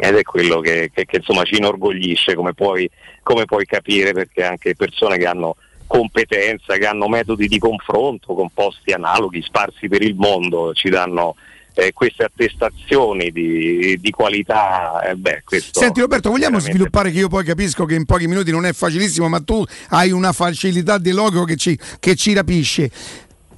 [0.00, 2.88] Ed è quello che, che- che, insomma ci inorgoglisce come puoi,
[3.22, 5.56] come puoi capire perché anche persone che hanno
[5.86, 11.34] competenza, che hanno metodi di confronto con posti analoghi sparsi per il mondo ci danno
[11.74, 15.02] eh, queste attestazioni di, di qualità.
[15.02, 18.26] eh, beh, questo Senti Roberto, vogliamo veramente- sviluppare che io poi capisco che in pochi
[18.26, 22.32] minuti non è facilissimo, ma tu hai una facilità di logo che ci, che ci
[22.34, 22.90] rapisce.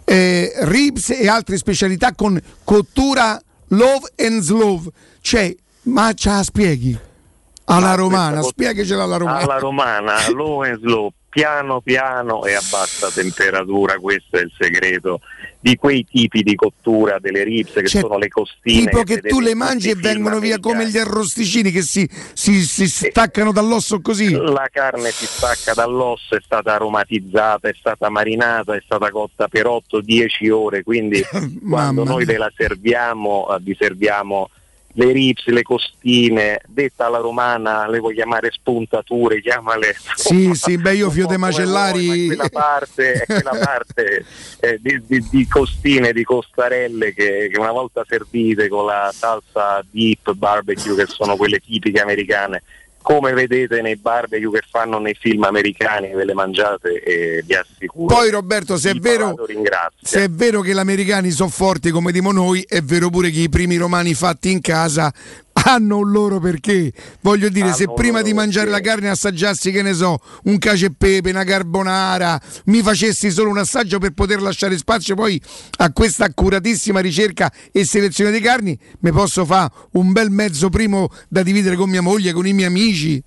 [0.05, 4.83] Eh, ribs e altre specialità con cottura love and slow.
[5.21, 5.55] Cioè,
[5.85, 6.99] ma ce la spieghi?
[7.65, 9.39] Alla Ma romana, spiegacela alla romana.
[9.39, 15.20] Alla romana, low and slow, piano piano e a bassa temperatura, questo è il segreto
[15.61, 18.91] di quei tipi di cottura delle ribs che Cioè, sono le costine.
[18.91, 22.86] Tipo che tu le mangi e vengono via come gli arrosticini che si, si- si
[22.89, 24.33] staccano dall'osso così.
[24.33, 29.67] La carne si stacca dall'osso, è stata aromatizzata, è stata marinata, è stata cotta per
[29.67, 31.23] 8-10 ore, quindi
[31.67, 34.51] quando noi ve la serviamo, eh, vi serviamo
[34.95, 40.95] le ribs, le costine, detta alla romana, le vuoi chiamare spuntature, chiamale Sì, sì, beh,
[40.95, 42.07] io Fio De come vuoi, Macellari.
[42.07, 44.25] ma è quella parte, quella parte
[44.61, 49.83] eh, di, di- di costine, di costarelle che, che una volta servite con la salsa
[49.91, 52.62] deep barbecue, che sono quelle tipiche americane,
[53.03, 58.15] come vedete nei barbecue che fanno nei film americani, ve le mangiate e vi assicuro.
[58.15, 59.35] Poi Roberto, se è vero,
[60.01, 63.41] se è vero che gli americani sono forti come dimo noi, è vero pure che
[63.41, 65.13] i primi romani fatti in casa
[65.53, 66.93] hanno un loro perché.
[67.21, 68.89] Voglio dire, se Hanno un prima di mangiare la perché.
[68.89, 73.59] carne assaggiassi, che ne so, un cacio e pepe, una carbonara, mi facessi solo un
[73.59, 75.41] assaggio per poter lasciare spazio poi
[75.79, 81.09] a questa accuratissima ricerca e selezione di carni, mi posso fare un bel mezzo primo
[81.29, 83.23] da dividere con mia moglie, con i miei amici.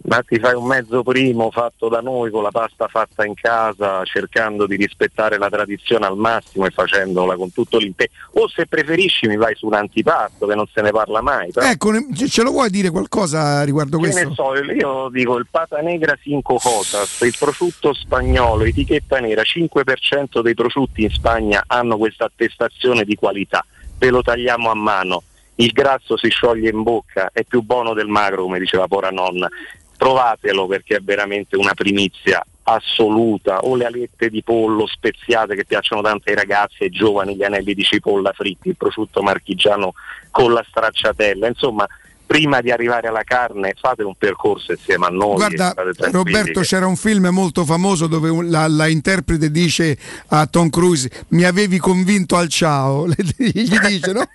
[0.00, 4.04] Ma ti fai un mezzo primo fatto da noi con la pasta fatta in casa,
[4.04, 8.10] cercando di rispettare la tradizione al massimo e facendola con tutto l'impegno.
[8.34, 11.50] O se preferisci mi vai su un antipasto che non se ne parla mai.
[11.52, 11.66] Però.
[11.66, 14.28] Ecco, ce lo vuoi dire qualcosa riguardo Che questo?
[14.28, 20.40] ne so, io dico il pata negra 5 cotas, il prosciutto spagnolo, etichetta nera, 5%
[20.40, 23.64] dei prosciutti in Spagna hanno questa attestazione di qualità,
[23.98, 25.22] ve lo tagliamo a mano,
[25.56, 29.48] il grasso si scioglie in bocca, è più buono del magro come diceva pora nonna,
[29.98, 36.02] provatelo perché è veramente una primizia assoluta, o le alette di pollo speziate che piacciono
[36.02, 39.94] tanto ai ragazzi e giovani, gli anelli di cipolla fritti, il prosciutto marchigiano
[40.30, 41.86] con la stracciatella, insomma
[42.28, 45.36] prima di arrivare alla carne fate un percorso insieme a noi.
[45.36, 45.74] Guarda,
[46.10, 49.96] Roberto, c'era un film molto famoso dove la, la interprete dice
[50.28, 53.06] a Tom Cruise: Mi avevi convinto al ciao.
[53.38, 54.28] Gli dice, no?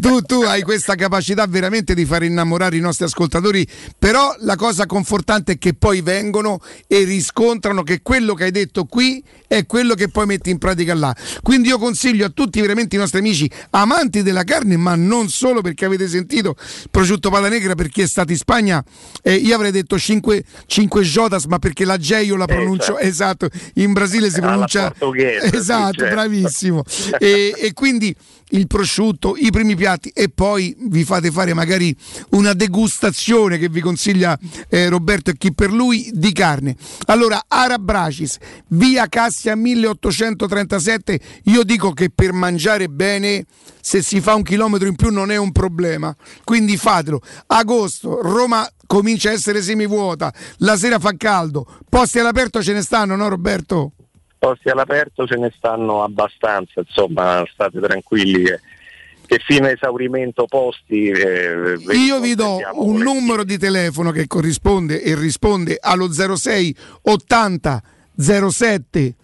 [0.00, 3.66] tu, tu hai questa capacità veramente di far innamorare i nostri ascoltatori.
[3.98, 8.84] Però la cosa confortante è che poi vengono e riscontrano che quello che hai detto
[8.84, 11.14] qui è quello che poi metti in pratica là.
[11.42, 15.60] Quindi io consiglio a tutti veramente i nostri amici amanti della carne, ma non solo
[15.60, 16.54] perché avete sentito
[16.88, 18.84] prosciutto pata negra per chi è stato in Spagna,
[19.22, 23.48] eh, io avrei detto 5, 5 Jotas, ma perché la J io la pronuncio esatto,
[23.74, 24.92] in Brasile si Alla pronuncia
[25.40, 26.14] esatto, certo.
[26.14, 26.82] bravissimo.
[27.18, 28.14] e, e quindi
[28.52, 31.94] il prosciutto, i primi piatti e poi vi fate fare magari
[32.30, 36.76] una degustazione che vi consiglia eh, Roberto e chi per lui di carne.
[37.06, 43.44] Allora, Arabracis, via Cassia 1837, io dico che per mangiare bene
[43.80, 46.14] se si fa un chilometro in più non è un problema,
[46.44, 47.20] quindi fatelo.
[47.46, 53.16] Agosto, Roma comincia a essere semivuota, la sera fa caldo, posti all'aperto ce ne stanno,
[53.16, 53.92] no Roberto?
[54.42, 58.60] Posti all'aperto ce ne stanno abbastanza, insomma state tranquilli che,
[59.24, 65.00] che fino a esaurimento posti eh, Io vi do un numero di telefono che corrisponde
[65.00, 67.82] e risponde allo 06 80
[68.16, 69.14] 07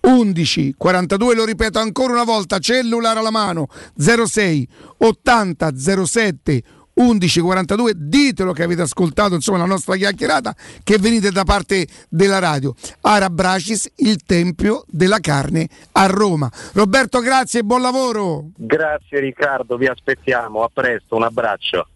[0.00, 3.68] 11 42, lo ripeto ancora una volta, cellulare alla mano
[3.98, 11.30] 06 80 07 11 42, ditelo che avete ascoltato insomma la nostra chiacchierata, che venite
[11.30, 12.74] da parte della radio.
[13.00, 16.50] Arabracis, il tempio della carne a Roma.
[16.72, 18.46] Roberto, grazie e buon lavoro.
[18.56, 21.88] Grazie Riccardo, vi aspettiamo, a presto, un abbraccio.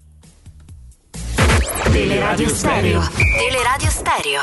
[1.91, 3.01] Teleradio Stereo.
[3.39, 4.41] Teleradio Stereo.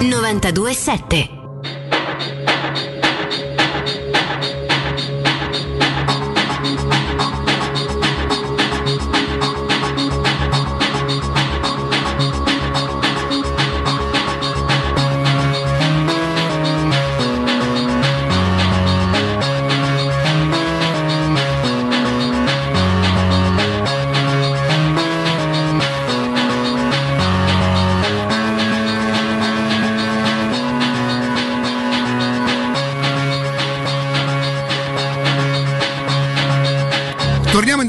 [0.00, 2.95] 92.7.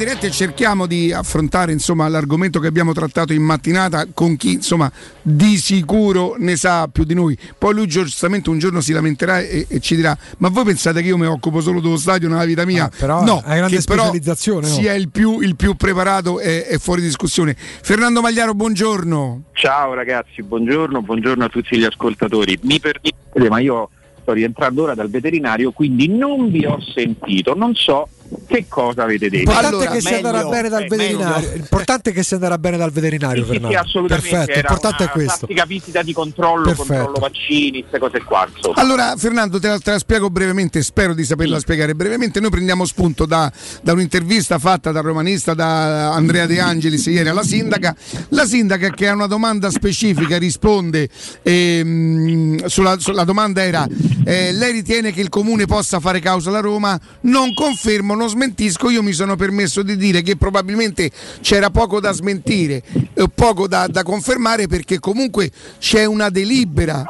[0.07, 4.89] brevemente cerchiamo di affrontare insomma, l'argomento che abbiamo trattato in mattinata con chi insomma,
[5.21, 7.37] di sicuro ne sa più di noi.
[7.57, 11.09] Poi lui giustamente un giorno si lamenterà e, e ci dirà ma voi pensate che
[11.09, 12.85] io mi occupo solo dello stadio nella vita mia?
[12.85, 14.73] Ah, però no, è grande specializzazione, no?
[14.73, 17.53] sia il più, il più preparato è, è fuori discussione.
[17.57, 19.43] Fernando Magliaro, buongiorno.
[19.51, 22.57] Ciao ragazzi, buongiorno, buongiorno a tutti gli ascoltatori.
[22.61, 23.89] Mi permettete, ma io
[24.21, 28.07] sto rientrando ora dal veterinario, quindi non vi ho sentito, non so
[28.47, 29.51] che cosa avete detto.
[29.51, 31.51] L'importante è che si andrà bene dal veterinario.
[31.53, 33.79] L'importante è che si andrà bene dal veterinario, Sì, sì, Fernando.
[33.79, 34.29] assolutamente.
[34.35, 35.37] Perfetto, l'importante è questo.
[35.47, 36.93] classica visita di controllo, Perfetto.
[36.93, 38.47] controllo vaccini, queste cose qua.
[38.53, 38.75] insomma.
[38.75, 42.39] Allora, Fernando, te la, te la spiego brevemente, spero di saperla spiegare brevemente.
[42.39, 47.43] Noi prendiamo spunto da, da un'intervista fatta dal romanista da Andrea De Angelis ieri alla
[47.43, 47.95] sindaca.
[48.29, 51.09] La sindaca che a una domanda specifica risponde,
[51.43, 53.87] ehm, sulla, sulla domanda era
[54.25, 56.99] eh, lei ritiene che il comune possa fare causa alla Roma?
[57.21, 61.09] Non confermo, non smentisco, io mi sono permesso di dire che probabilmente
[61.41, 67.05] c'era poco da smentire, eh, poco da, da confermare perché comunque c'è una delibera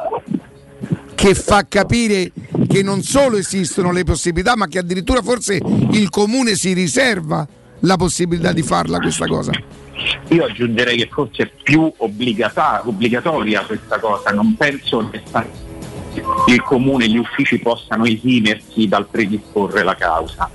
[1.16, 2.30] che fa capire
[2.68, 5.58] che non solo esistono le possibilità, ma che addirittura forse
[5.90, 7.44] il comune si riserva
[7.80, 9.50] la possibilità di farla questa cosa.
[10.28, 15.22] Io aggiungerei che forse è più obbligatoria questa cosa, non penso che
[16.46, 20.48] il comune e gli uffici possano esimersi dal predisporre la causa.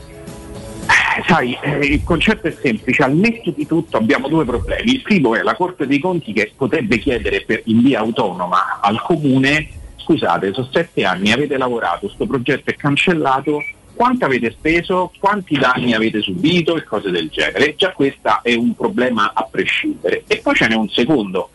[1.27, 4.93] Sai, eh, il concetto è semplice, al netto di tutto abbiamo due problemi.
[4.93, 9.01] Il primo è la Corte dei Conti che potrebbe chiedere per- in via autonoma al
[9.01, 9.67] comune,
[9.97, 13.61] scusate, sono sette anni, avete lavorato, questo progetto è cancellato,
[13.93, 17.75] quanto avete speso, quanti danni avete subito e cose del genere.
[17.75, 20.23] Già questo è un problema a prescindere.
[20.27, 21.49] E poi ce n'è un secondo.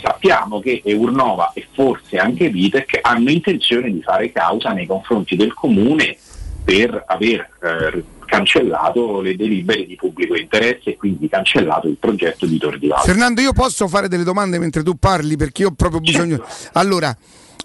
[0.00, 5.54] Sappiamo che Eurnova e forse anche Vitec hanno intenzione di fare causa nei confronti del
[5.54, 6.16] comune
[6.64, 12.56] per aver eh, cancellato le delibere di pubblico interesse e quindi cancellato il progetto di
[12.56, 13.02] Tor di Valle.
[13.04, 16.42] Fernando, io posso fare delle domande mentre tu parli perché io ho proprio bisogno.
[16.72, 17.14] Allora,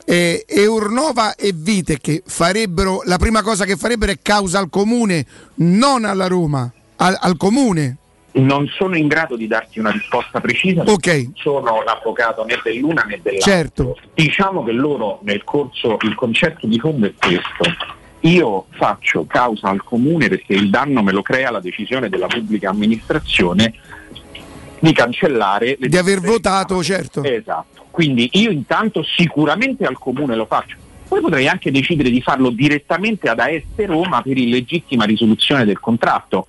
[0.04, 5.26] eh, Eurnova e Vite che farebbero la prima cosa che farebbero è causa al comune,
[5.56, 7.98] non alla Roma, al, al comune.
[8.34, 11.08] Non sono in grado di darti una risposta precisa, Ok.
[11.08, 13.52] non sono l'avvocato né dell'una né dell'altra.
[13.52, 13.98] Certo.
[14.14, 17.96] Diciamo che loro nel corso, il concetto di fondo è questo.
[18.28, 22.70] Io faccio causa al comune perché il danno me lo crea la decisione della pubblica
[22.70, 23.74] amministrazione
[24.80, 27.24] di cancellare le Di aver votato, certo.
[27.24, 27.86] Esatto.
[27.90, 30.76] Quindi io intanto sicuramente al comune lo faccio.
[31.08, 36.48] Poi potrei anche decidere di farlo direttamente ad AS Roma per illegittima risoluzione del contratto.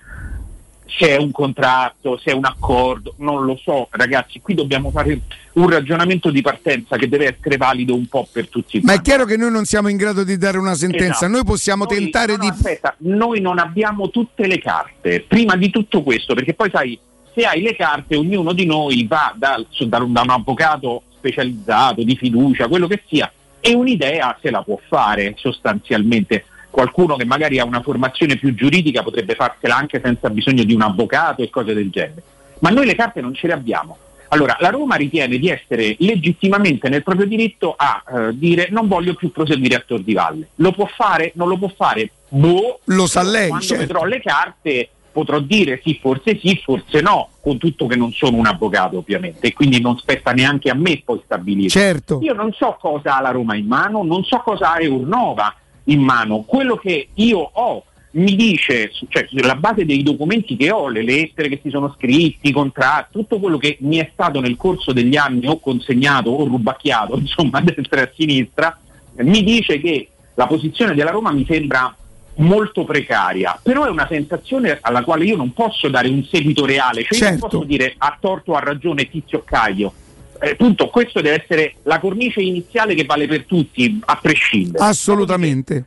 [0.89, 5.19] Se è un contratto, se è un accordo, non lo so, ragazzi, qui dobbiamo fare
[5.53, 8.79] un ragionamento di partenza che deve essere valido un po' per tutti.
[8.83, 11.31] Ma è chiaro che noi non siamo in grado di dare una sentenza, Esatto.
[11.31, 12.49] noi possiamo Noi- tentare no, no, di...
[12.49, 15.23] Aspetta, noi non abbiamo tutte le carte.
[15.27, 16.99] Prima di tutto questo, perché poi sai,
[17.33, 22.67] se hai le carte, ognuno di noi va da, da un avvocato specializzato, di fiducia,
[22.67, 26.45] quello che sia, e un'idea se la può fare sostanzialmente.
[26.69, 30.81] Qualcuno che magari ha una formazione più giuridica potrebbe farsela anche senza bisogno di un
[30.81, 32.23] avvocato e cose del genere.
[32.59, 33.97] Ma noi le carte non ce le abbiamo.
[34.29, 39.15] Allora, la Roma ritiene di essere legittimamente nel proprio diritto a eh, dire non voglio
[39.15, 40.49] più proseguire a Tor di Valle.
[40.55, 41.31] Lo può fare?
[41.35, 42.11] Non lo può fare?
[42.29, 43.85] Boh, Lo sa lei, quando certo.
[43.85, 48.37] vedrò le carte potrò dire sì, forse sì, forse no, con tutto che non sono
[48.37, 51.69] un avvocato ovviamente e quindi non spetta neanche a me poi stabilire.
[51.69, 52.19] Certo.
[52.21, 55.53] Io non so cosa ha la Roma in mano, non so cosa ha Eurnova
[55.89, 56.41] in mano.
[56.41, 61.47] Quello che io ho mi dice, cioè sulla base dei documenti che ho, le lettere
[61.47, 65.15] che si sono scritti, i contratti, tutto quello che mi è stato nel corso degli
[65.15, 68.79] anni o consegnato o rubacchiato, insomma, a destra e a sinistra,
[69.17, 71.93] mi dice che la posizione della Roma mi sembra
[72.35, 77.03] molto precaria, però è una sensazione alla quale io non posso dare un seguito reale,
[77.03, 77.39] cioè io Certo.
[77.39, 79.93] non posso dire ha torto o ha ragione Tizio Caio.
[80.41, 84.83] Eh, punto, questo deve essere la cornice iniziale che vale per tutti, a prescindere.
[84.83, 85.85] Assolutamente.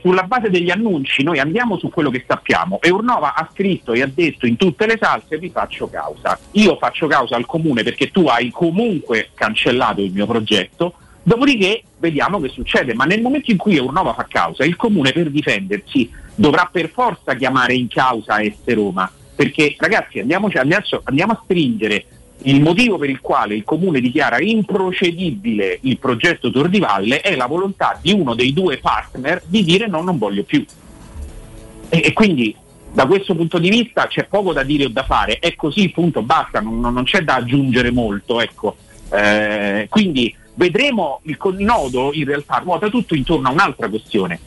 [0.00, 2.80] Sulla base degli annunci noi andiamo su quello che sappiamo.
[2.80, 6.38] Eurnova ha scritto e ha detto in tutte le salse vi faccio causa.
[6.52, 12.40] Io faccio causa al comune perché tu hai comunque cancellato il mio progetto, dopodiché vediamo
[12.40, 12.94] che succede.
[12.94, 17.34] Ma nel momento in cui Eurnova fa causa, il comune per difendersi dovrà per forza
[17.34, 19.10] chiamare in causa S Roma.
[19.34, 22.04] Perché ragazzi adesso andiamo a stringere
[22.42, 27.34] il motivo per il quale il comune dichiara improcedibile il progetto Tor di Valle è
[27.34, 30.64] la volontà di uno dei due partner di dire no, non voglio più.
[31.88, 32.54] E, e quindi
[32.92, 36.22] da questo punto di vista c'è poco da dire o da fare, è così, punto,
[36.22, 38.40] basta, non, non- c'è da aggiungere molto.
[38.40, 38.76] Ecco.
[39.10, 44.38] Eh, quindi vedremo il nodo in realtà ruota tutto intorno a un'altra questione.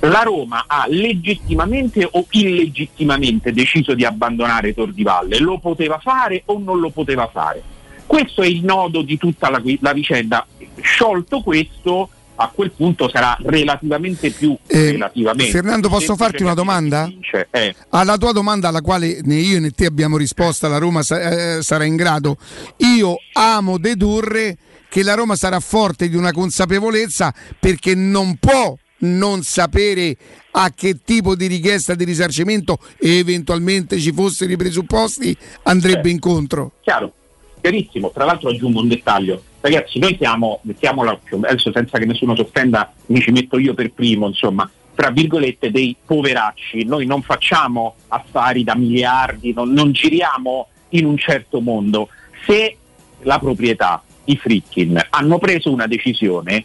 [0.00, 6.42] La Roma ha legittimamente o illegittimamente deciso di abbandonare Tor di Valle, lo poteva fare
[6.46, 7.62] o non lo poteva fare.
[8.06, 10.46] Questo è il nodo di tutta la, la vicenda.
[10.80, 17.08] Sciolto questo, a quel punto sarà relativamente più Eh, relativamente Fernando, posso farti una domanda?
[17.50, 17.74] Eh.
[17.90, 21.62] Alla tua domanda alla quale né io né te abbiamo risposto, la Roma sa- eh,
[21.62, 22.38] sarà in grado.
[22.78, 24.56] Io amo dedurre
[24.88, 30.16] che la Roma sarà forte di una consapevolezza perché non può non sapere
[30.52, 36.72] a che tipo di richiesta di risarcimento e eventualmente ci fossero i presupposti andrebbe incontro.
[36.82, 37.12] Chiaro,
[37.60, 38.10] chiarissimo.
[38.10, 39.42] Tra l'altro aggiungo un dettaglio.
[39.60, 43.74] Ragazzi, noi siamo, mettiamola più, adesso senza che nessuno si offenda, mi ci metto io
[43.74, 46.84] per primo, insomma, tra virgolette dei poveracci.
[46.84, 52.08] Noi non facciamo affari da miliardi, non, non giriamo in un certo mondo.
[52.46, 52.76] Se
[53.22, 56.64] la proprietà, i Fritkin, hanno preso una decisione,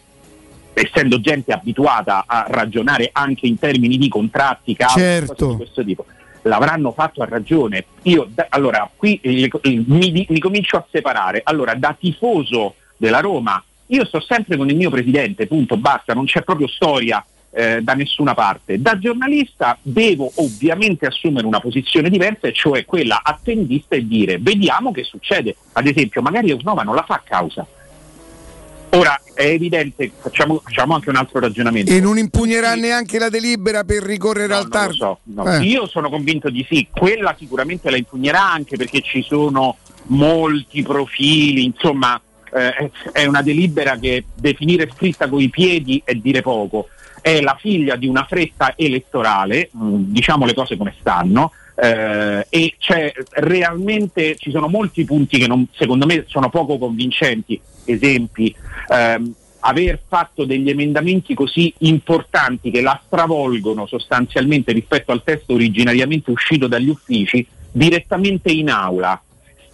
[0.78, 5.48] essendo gente abituata a ragionare anche in termini di contratti, cause, Certo.
[5.48, 6.04] di questo tipo,
[6.42, 7.86] l'avranno fatto a ragione.
[8.02, 9.50] Io, da- allora, qui eh,
[9.86, 11.40] mi, mi comincio a separare.
[11.44, 16.26] Allora, da tifoso della Roma, io sto sempre con il mio presidente, punto, basta, non
[16.26, 18.78] c'è proprio storia eh, da nessuna parte.
[18.78, 24.92] Da giornalista devo ovviamente assumere una posizione diversa, e cioè quella attendista e dire vediamo
[24.92, 25.56] che succede.
[25.72, 27.66] Ad esempio, magari Eusnova non la fa a causa.
[28.96, 31.90] Ora è evidente, facciamo, facciamo anche un altro ragionamento.
[31.92, 34.94] E non impugnerà neanche la delibera per ricorrere al TAR.
[34.98, 35.52] No, no.
[35.52, 35.62] Eh.
[35.64, 39.76] Io sono convinto di sì, quella sicuramente la impugnerà anche perché ci sono
[40.08, 42.20] molti profili, insomma
[42.52, 46.88] eh, è una delibera che definire scritta coi piedi è dire poco,
[47.20, 52.74] è la figlia di una fretta elettorale, mh, diciamo le cose come stanno, eh, e
[52.78, 58.54] c'è realmente ci sono molti punti che non- secondo me sono poco convincenti, esempi.
[58.88, 66.30] Ehm, aver fatto degli emendamenti così importanti che la stravolgono sostanzialmente rispetto al testo originariamente
[66.30, 69.20] uscito dagli uffici direttamente in aula.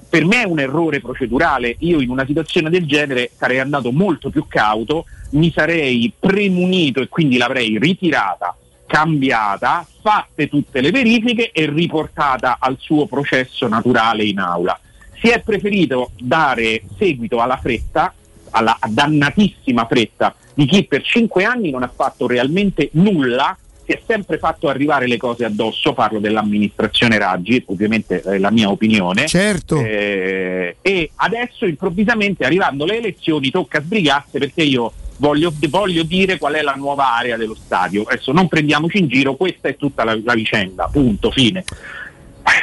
[0.09, 4.29] Per me è un errore procedurale, io in una situazione del genere sarei andato molto
[4.29, 8.55] più cauto, mi sarei premunito e quindi l'avrei ritirata,
[8.87, 14.79] cambiata, fatte tutte le verifiche e riportata al suo processo naturale in aula.
[15.19, 18.13] Si è preferito dare seguito alla fretta,
[18.53, 24.01] alla dannatissima fretta di chi per cinque anni non ha fatto realmente nulla, si è
[24.07, 29.27] sempre fatto arrivare le cose addosso, parlo dell'amministrazione Raggi, ovviamente è la mia opinione.
[29.27, 29.81] Certo.
[29.81, 36.55] Eh, e adesso improvvisamente arrivando le elezioni tocca sbrigarsi perché io voglio, voglio dire qual
[36.55, 38.03] è la nuova area dello stadio.
[38.03, 41.65] Adesso non prendiamoci in giro, questa è tutta la, la vicenda, punto, fine.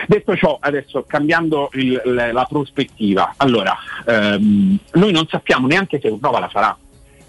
[0.07, 2.01] Detto ciò, adesso cambiando il-
[2.31, 6.77] la prospettiva, allora ehm, noi non sappiamo neanche se Urnova la farà.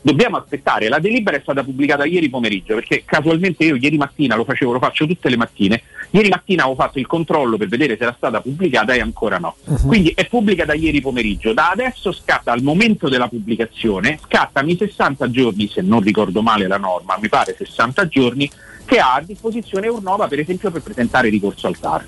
[0.02, 4.44] Dobbiamo aspettare, la delibera è stata pubblicata ieri pomeriggio perché casualmente io ieri mattina lo
[4.44, 5.82] facevo, lo faccio tutte le mattine,
[6.12, 9.56] ieri mattina avevo fatto il controllo per vedere se era stata pubblicata e ancora no.
[9.86, 14.76] Quindi è pubblica da ieri pomeriggio, da adesso scatta al momento della pubblicazione, scattano i
[14.78, 18.50] 60 giorni, se non ricordo male la norma, mi pare 60 giorni,
[18.86, 22.04] che ha a disposizione Urnova per esempio per presentare ricorso al TAR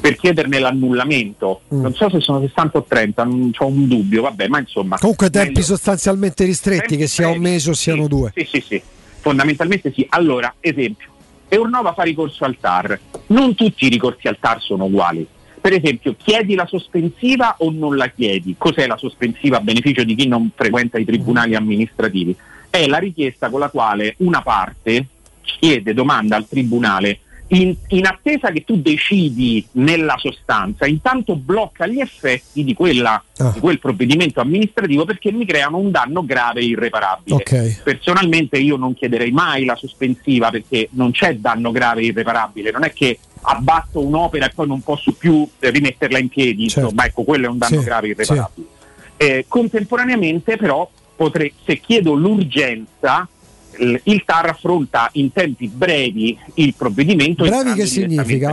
[0.00, 1.60] per chiederne l'annullamento.
[1.68, 4.98] Non so se sono 60 o 30, non ho un dubbio, vabbè, ma insomma.
[4.98, 8.32] Comunque tempi meglio- sostanzialmente ristretti, che sia un mese o siano due.
[8.34, 8.82] Sì, sì, sì,
[9.20, 10.06] fondamentalmente sì.
[10.08, 11.08] Allora, esempio,
[11.48, 12.98] Eurnova fa ricorso al TAR.
[13.26, 15.26] Non tutti i ricorsi al TAR sono uguali.
[15.60, 18.54] Per esempio, chiedi la sospensiva o non la chiedi?
[18.56, 22.34] Cos'è la sospensiva a beneficio di chi non frequenta i tribunali amministrativi?
[22.70, 25.06] È la richiesta con la quale una parte
[25.42, 27.18] chiede, domanda al tribunale
[27.52, 33.22] in, in attesa che tu decidi nella sostanza, intanto blocca gli effetti di, quella-
[33.52, 37.34] di quel provvedimento amministrativo perché mi creano un danno grave e irreparabile.
[37.36, 37.82] Ok.
[37.82, 42.84] Personalmente io non chiederei mai la sospensiva perché non c'è danno grave e irreparabile, non
[42.84, 47.46] è che abbatto un'opera e poi non posso più rimetterla in piedi, insomma, ecco, quello
[47.46, 48.66] è un danno Sì, grave e irreparabile.
[49.16, 53.28] Eh, contemporaneamente però potrei, se chiedo l'urgenza
[54.04, 58.52] il TAR affronta in tempi brevi il provvedimento Brevi che significa?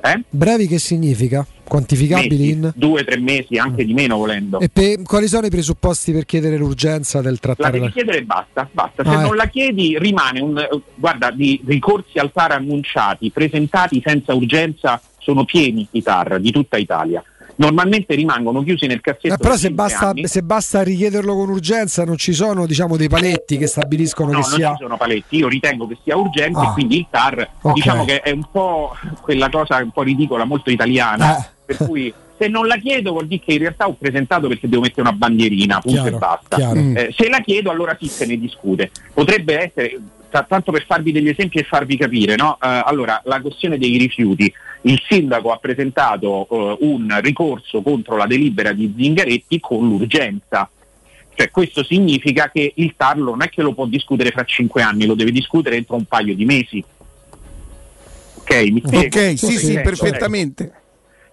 [0.00, 0.22] Eh?
[0.28, 1.46] Brevi che significa?
[1.64, 2.72] Quantificabili Mesi, in?
[2.76, 4.58] due tre mesi, anche di meno volendo.
[4.58, 7.90] E per- quali sono i presupposti per chiedere l'urgenza del La trattare devi la...
[7.90, 9.02] chiedere e basta, basta.
[9.04, 9.36] Se Ah, non eh.
[9.36, 10.66] la chiedi rimane un...
[10.94, 16.78] Guarda, di ricorsi al TAR annunciati, presentati senza urgenza, sono pieni i TAR di tutta
[16.78, 17.22] Italia.
[17.60, 19.34] Normalmente rimangono chiusi nel cassetto.
[19.34, 23.08] Eh, però per se basta, se basta richiederlo con urgenza non ci sono diciamo dei
[23.08, 24.70] paletti che stabiliscono No, che non sia...
[24.70, 26.68] ci sono paletti, io ritengo che sia urgente Ah.
[26.70, 27.72] e quindi il TAR Ok.
[27.74, 31.44] diciamo che è un po' quella cosa un po' ridicola, molto italiana, Eh.
[31.64, 34.82] per cui se non la chiedo vuol dire che in realtà ho presentato perché devo
[34.82, 36.72] mettere una bandierina, punto Chiaro, e basta.
[36.72, 38.90] Eh, se la chiedo allora sì se ne discute.
[39.12, 39.98] Potrebbe essere,
[40.30, 42.54] ta- tanto per farvi degli esempi e farvi capire, no?
[42.62, 44.52] Eh, allora, la questione dei rifiuti.
[44.82, 50.70] Il sindaco ha presentato eh, un ricorso contro la delibera di Zingaretti con l'urgenza.
[51.34, 55.06] Cioè, questo significa che il TAR non è che lo può discutere fra cinque anni,
[55.06, 56.84] lo deve discutere entro un paio di mesi.
[58.34, 59.18] Ok, mi spiego?
[59.18, 60.72] Ok, sì, sì, perfettamente.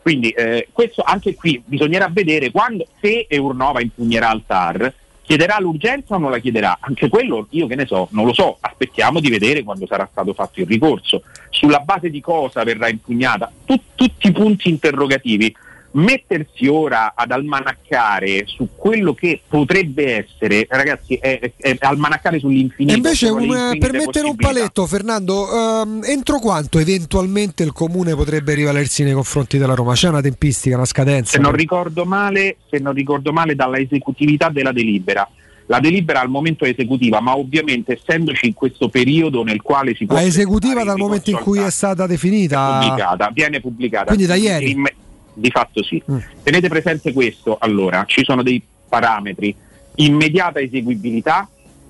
[0.06, 4.94] Quindi eh, questo anche qui bisognerà vedere quando, se Eurnova impugnerà al TAR,
[5.24, 6.78] chiederà l'urgenza o non la chiederà?
[6.80, 10.36] Anche quello io che ne so, non lo so, aspettiamo di vedere quando sarà stato
[10.36, 15.52] fatto il ricorso, sulla base di cosa verrà impugnata, Tu- tutti punti interrogativi.
[15.98, 22.94] Mettersi ora ad almanaccare su quello che potrebbe essere, ragazzi, è, è- almanaccare sull'infinito.
[22.94, 25.48] E invece un- per mettere un paletto, Fernando,
[25.82, 29.94] ehm, entro quanto eventualmente il comune potrebbe rivalersi nei confronti della Roma?
[29.94, 31.32] C'è una tempistica, una scadenza?
[31.32, 35.26] se non ricordo male, se non ricordo male dalla esecutività della delibera.
[35.68, 40.06] La delibera al momento è esecutiva, ma ovviamente essendoci in questo periodo nel quale si
[40.06, 42.80] può La esecutiva dal momento in cui è stata definita?
[42.80, 44.06] pubblicata, viene pubblicata.
[44.08, 44.72] Quindi da ieri?
[44.72, 44.88] In-
[45.36, 46.02] di fatto sì.
[46.10, 46.18] Mm.
[46.44, 49.56] Tenete presente questo, allora, ci sono dei parametri.
[49.96, 51.48] Immediata eseguibilità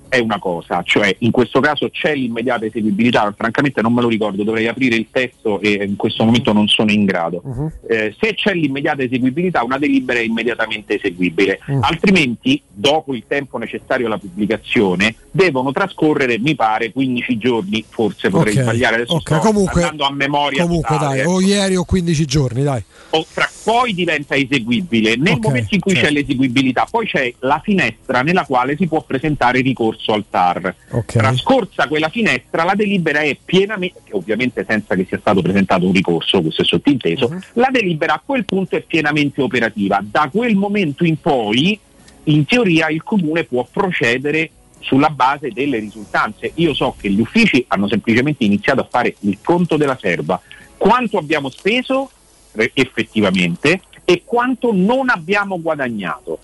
[0.08, 4.42] è una cosa, cioè in questo caso c'è l'immediata eseguibilità, francamente non me lo ricordo,
[4.44, 7.42] dovrei aprire il testo e in questo momento non sono in grado.
[7.44, 7.72] Mhm.
[7.88, 11.82] Eh, se c'è l'immediata eseguibilità, una delibera è immediatamente eseguibile, Mm.
[11.82, 18.54] altrimenti, dopo il tempo necessario alla pubblicazione, devono trascorrere, mi pare, 15 giorni, forse potrei
[18.56, 19.14] Ok, sbagliare adesso.
[19.14, 20.62] ok, sto comunque- andando a memoria.
[20.62, 21.30] Comunque totale, dai, ecco.
[21.32, 22.82] o ieri o 15 giorni, dai.
[23.10, 25.16] O fra- poi diventa eseguibile.
[25.16, 26.06] Nel Ok, momento in cui certo.
[26.08, 30.74] c'è l'eseguibilità, poi c'è la finestra nella quale si può presentare ricorso al TAR.
[31.18, 36.40] Trascorsa quella finestra, la delibera è pienamente, ovviamente senza che sia stato presentato un ricorso,
[36.40, 37.40] questo è sottinteso, Mhm.
[37.54, 40.00] la delibera a quel punto è pienamente operativa.
[40.02, 41.78] Da quel momento in poi,
[42.24, 44.50] in teoria, il comune può procedere
[44.80, 46.52] sulla base delle risultanze.
[46.54, 50.40] Io so che gli uffici hanno semplicemente iniziato a fare il conto della serva.
[50.76, 52.10] Quanto abbiamo speso
[52.74, 56.38] effettivamente e quanto non abbiamo guadagnato.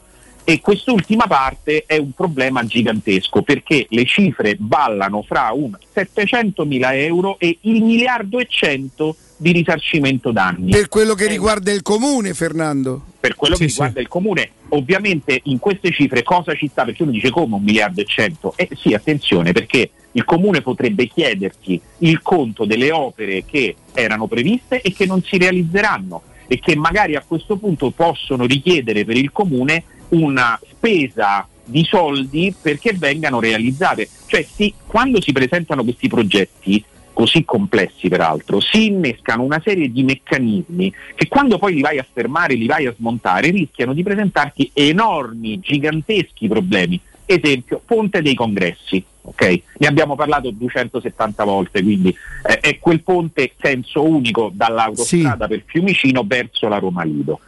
[0.45, 6.97] E quest'ultima parte è un problema gigantesco perché le cifre ballano fra un 700 mila
[6.97, 10.71] euro e il miliardo e 100 di risarcimento danni.
[10.71, 13.03] Per quello che riguarda il comune, Fernando.
[13.21, 16.85] Per quello che riguarda il comune, ovviamente in queste cifre cosa ci sta?
[16.85, 18.55] Perché uno dice come un miliardo e cento?
[18.57, 24.81] Eh sì, attenzione, perché il comune potrebbe chiedersi il conto delle opere che erano previste
[24.81, 29.33] e che non si realizzeranno e che magari a questo punto possono richiedere per il
[29.33, 34.09] comune una spesa di soldi perché vengano realizzate.
[34.27, 40.03] Cioè sì, quando si presentano questi progetti così complessi peraltro, si innescano una serie di
[40.03, 44.71] meccanismi che quando poi li vai a fermare, li vai a smontare, rischiano di presentarti
[44.73, 47.01] enormi, giganteschi problemi.
[47.25, 49.61] Esempio, Ponte dei Congressi, ok?
[49.79, 52.15] Ne abbiamo parlato 270 volte, quindi
[52.47, 57.41] eh, è quel ponte senso unico dall'autostrada per Fiumicino verso la Roma Lido.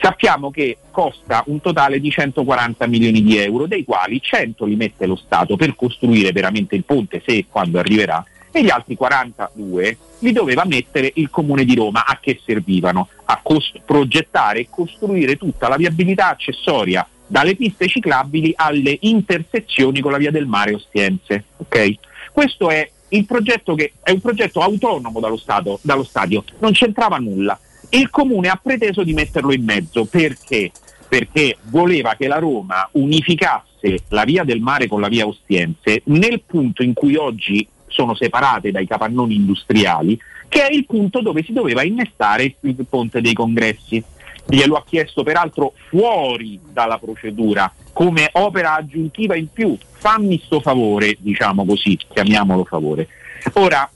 [0.00, 5.06] Sappiamo che costa un totale di 140 milioni di euro, dei quali 100 li mette
[5.06, 9.98] lo Stato per costruire veramente il ponte, se e quando arriverà, e gli altri 42
[10.20, 12.04] li doveva mettere il Comune di Roma.
[12.06, 13.08] A che servivano?
[13.24, 20.12] A cos- progettare e costruire tutta la viabilità accessoria dalle piste ciclabili alle intersezioni con
[20.12, 21.44] la via del mare Ostiense.
[21.56, 21.94] ok?
[22.32, 22.88] Questo è
[23.26, 27.58] progetto che è un progetto autonomo dallo, Stato, dallo stadio, non c'entrava nulla.
[27.90, 30.70] Il comune ha preteso di metterlo in mezzo perché?
[31.08, 36.42] Perché voleva che la Roma unificasse la via del mare con la via Ostiense nel
[36.44, 41.52] punto in cui oggi sono separate dai capannoni industriali, che è il punto dove si
[41.54, 44.02] doveva innestare il ponte dei congressi.
[44.46, 49.76] Glielo ha chiesto peraltro fuori dalla procedura, come opera aggiuntiva in più.
[49.98, 53.08] Fammi sto favore, diciamo così, chiamiamolo favore.
[53.54, 53.90] Ora,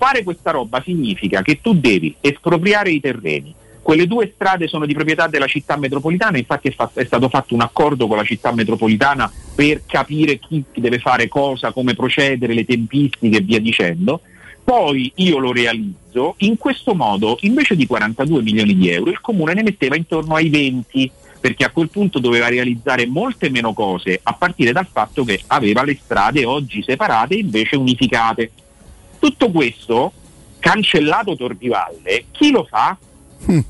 [0.00, 3.54] fare questa roba significa che tu devi espropriare i terreni.
[3.82, 7.52] Quelle due strade sono di proprietà della città metropolitana, infatti è, fa- è stato fatto
[7.52, 12.64] un accordo con la città metropolitana per capire chi deve fare cosa, come procedere, le
[12.64, 14.22] tempistiche e via dicendo.
[14.64, 19.52] Poi io lo realizzo, in questo modo invece di 42 milioni di euro il comune
[19.52, 24.32] ne metteva intorno ai 20 perché a quel punto doveva realizzare molte meno cose a
[24.32, 28.50] partire dal fatto che aveva le strade oggi separate e invece unificate.
[29.20, 30.12] Tutto questo,
[30.58, 32.96] cancellato Tordivalle, chi lo fa?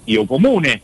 [0.04, 0.80] Io comune.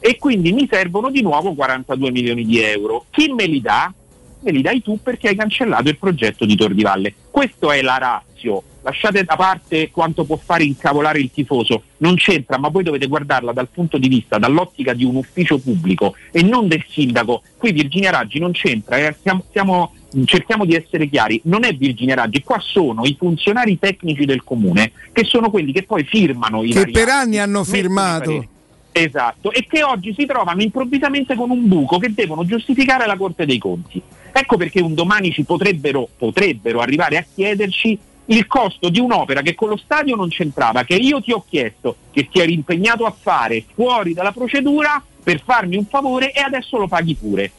[0.00, 3.06] E quindi mi servono di nuovo 42 milioni di euro.
[3.10, 3.92] Chi me li dà?
[4.40, 7.14] Me li dai tu perché hai cancellato il progetto di Tordivalle.
[7.30, 8.62] Questa è la razio.
[8.88, 13.06] La lasciate da parte quanto può fare incavolare il tifoso, non c'entra, ma voi dovete
[13.06, 17.42] guardarla dal punto di vista, dall'ottica di un ufficio pubblico e non del sindaco.
[17.58, 19.92] Qui Virginia Raggi non c'entra, eh, siamo- siamo-
[20.24, 24.92] cerchiamo di essere chiari, non è Virginia Raggi, qua sono i funzionari tecnici del comune
[25.12, 28.46] che sono quelli che poi firmano i Che vari per anni hanno firmato.
[28.90, 33.44] Esatto, e che oggi si trovano improvvisamente con un buco che devono giustificare la Corte
[33.44, 34.00] dei Conti.
[34.32, 37.98] Ecco perché un domani ci potrebbero, potrebbero arrivare a chiederci
[38.30, 41.96] il costo di un'opera che con lo stadio non c'entrava, che io ti ho chiesto,
[42.10, 46.78] che ti eri impegnato a fare fuori dalla procedura per farmi un favore e adesso
[46.78, 47.50] lo paghi pure.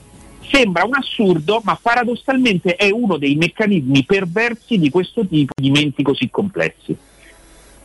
[0.51, 6.01] Sembra un assurdo, ma paradossalmente è uno dei meccanismi perversi di questo tipo di menti
[6.01, 6.97] così complessi.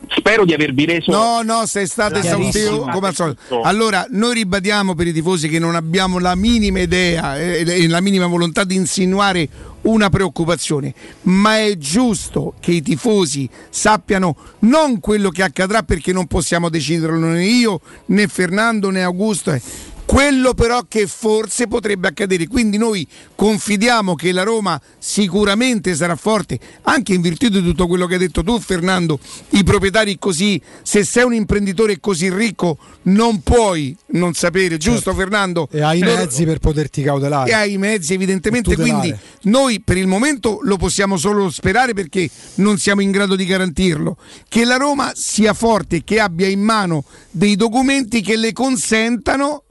[0.07, 3.61] Spero di avervi reso No, no, sei stato esaustivo come al solito.
[3.63, 8.01] Allora, noi ribadiamo per i tifosi che non abbiamo la minima idea e e la
[8.01, 9.47] minima volontà di insinuare
[9.81, 10.93] una preoccupazione,
[11.23, 17.17] ma è giusto che i tifosi sappiano non quello che accadrà perché non possiamo deciderlo
[17.27, 19.51] né io, né Fernando, né Augusto.
[19.51, 19.61] eh.
[20.05, 26.59] Quello però che forse potrebbe accadere, quindi noi confidiamo che la Roma sicuramente sarà forte,
[26.83, 29.19] anche in virtù di tutto quello che hai detto tu Fernando,
[29.49, 35.67] i proprietari così, se sei un imprenditore così ricco non puoi non sapere, giusto Fernando?
[35.71, 37.49] E hai i Loro- mezzi per poterti cautelare.
[37.49, 42.29] e hai i mezzi evidentemente, quindi noi per il momento lo possiamo solo sperare perché
[42.55, 44.17] non siamo in grado di garantirlo,
[44.47, 49.63] che la Roma sia forte, che abbia in mano dei documenti che le consentano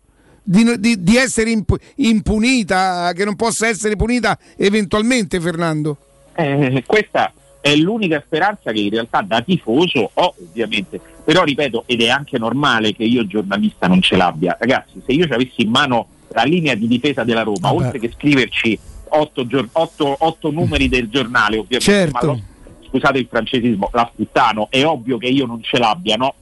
[0.44, 5.96] di, di- di essere imp- impunita, che non possa essere punita eventualmente Fernando.
[6.34, 12.02] Eh, questa è l'unica speranza che in realtà da tifoso ho ovviamente, però ripeto ed
[12.02, 14.56] è anche normale che io giornalista non ce l'abbia.
[14.60, 17.84] Ragazzi, se io ci avessi in mano la linea di difesa della Roma, Vabbè.
[17.86, 18.78] oltre che scriverci
[19.10, 22.12] otto, gior- otto- otto numeri del giornale ovviamente, Certo.
[22.26, 22.40] ma lo-
[22.88, 26.34] scusate il francesismo, la sputtano, è ovvio che io non ce l'abbia, no?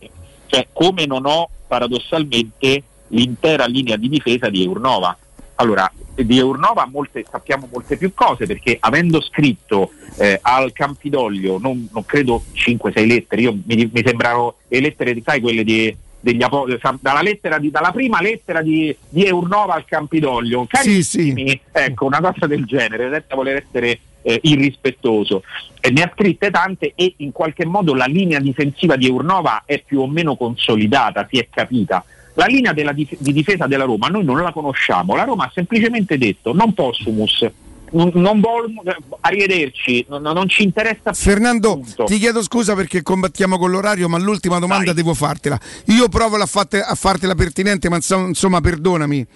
[0.47, 5.16] Cioè, come non ho paradossalmente l'intera linea di difesa di Eurnova.
[5.57, 11.89] Allora, di Eurnova molte, sappiamo molte più cose perché avendo scritto eh, al Campidoglio, non,
[11.92, 16.66] non credo 5-6 lettere, io, mi, mi sembrano le lettere, sai, quelle di, degli apo-
[17.00, 22.47] dalla, lettera di- dalla prima lettera di, di Eurnova al Campidoglio, carissimi, ecco, una cosa
[22.47, 25.42] del genere, senza voler essere eh, irrispettoso.
[25.81, 29.82] E ne ha scritte tante e in qualche modo la linea difensiva di Eurnova è
[29.84, 32.05] più o meno consolidata, si è capita.
[32.35, 36.17] La linea dif- di difesa della Roma noi non la conosciamo, la Roma ha semplicemente
[36.17, 37.47] detto non possumus,
[37.93, 38.73] non, non vol-
[39.20, 41.15] arrivederci, non, non ci interessa più.
[41.15, 42.05] Fernando, punto.
[42.05, 45.59] ti chiedo scusa perché combattiamo con l'orario, ma l'ultima domanda devo fartela.
[45.86, 49.27] Io provo a, fatte- a fartela pertinente, ma inso- insomma, perdonami.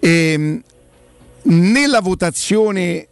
[0.00, 0.62] Ehm,
[1.44, 3.06] nella votazione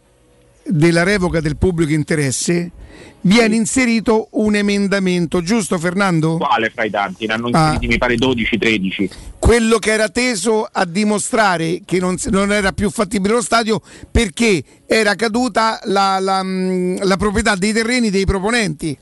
[0.63, 2.71] della revoca del pubblico interesse
[3.27, 6.37] viene inserito un emendamento, giusto Fernando?
[6.37, 7.25] Quale fra i tanti?
[7.25, 7.59] Ne hanno Ah.
[7.73, 9.09] inseriti mi pare 12-13.
[9.39, 13.81] Quello che era teso a dimostrare che non, non era più fattibile lo stadio
[14.11, 18.97] perché era caduta la- la- mh, la proprietà dei terreni dei proponenti.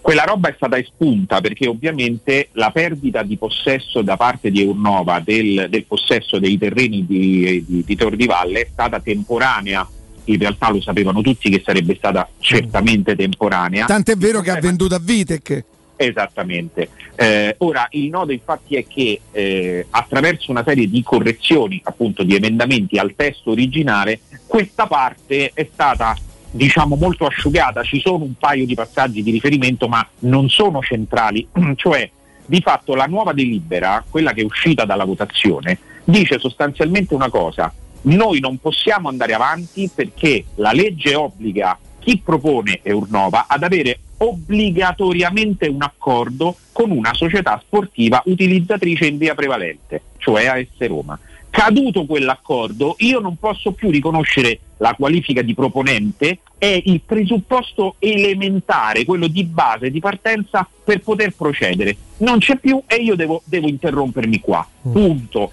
[0.00, 5.20] quella roba è stata espunta perché ovviamente la perdita di possesso da parte di Eurnova
[5.20, 9.86] del, del possesso dei terreni di, di, di Tor di Valle è stata temporanea.
[10.24, 13.86] In realtà lo sapevano tutti che sarebbe stata certamente temporanea.
[13.86, 15.64] Tant'è vero che ha venduto a Vitec.
[15.96, 16.88] Esattamente.
[17.14, 22.34] Eh, ora il nodo infatti è che eh, attraverso una serie di correzioni, appunto di
[22.34, 26.16] emendamenti al testo originale, questa parte è stata
[26.50, 31.46] diciamo molto asciugata, ci sono un paio di passaggi di riferimento ma non sono centrali,
[31.76, 32.08] cioè
[32.44, 37.72] di fatto la nuova delibera, quella che è uscita dalla votazione, dice sostanzialmente una cosa,
[38.02, 45.68] noi non possiamo andare avanti perché la legge obbliga chi propone Eurnova ad avere obbligatoriamente
[45.68, 51.18] un accordo con una società sportiva utilizzatrice in via prevalente, cioè AS Roma.
[51.50, 59.04] Caduto quell'accordo, io non posso più riconoscere la qualifica di proponente, è il presupposto elementare,
[59.04, 61.94] quello di base, di partenza per poter procedere.
[62.18, 64.66] Non c'è più e io devo, devo interrompermi qua.
[64.80, 65.52] Punto.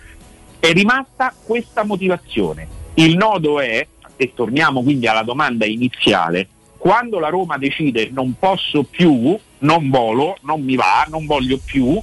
[0.60, 2.68] È rimasta questa motivazione.
[2.96, 6.48] Il nodo è, e torniamo quindi alla domanda iniziale,
[6.78, 12.02] quando la Roma decide non posso più, non volo, non mi va, non voglio più,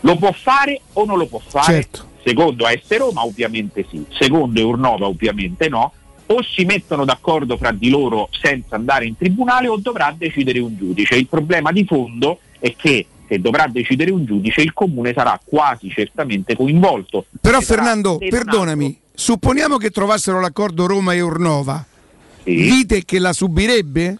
[0.00, 1.72] lo può fare o non lo può fare?
[1.72, 2.06] Certo.
[2.24, 5.92] Secondo AS Roma ovviamente sì, secondo Urnova ovviamente no,
[6.26, 10.76] o si mettono d'accordo fra di loro senza andare in tribunale o dovrà decidere un
[10.76, 11.16] giudice.
[11.16, 15.90] Il problema di fondo è che se dovrà decidere un giudice il comune sarà quasi
[15.90, 17.26] certamente coinvolto.
[17.40, 21.84] Però Fernando, perdonami, supponiamo che trovassero l'accordo Roma e Urnova,
[22.44, 22.54] Sì.
[22.54, 24.18] dite che la subirebbe?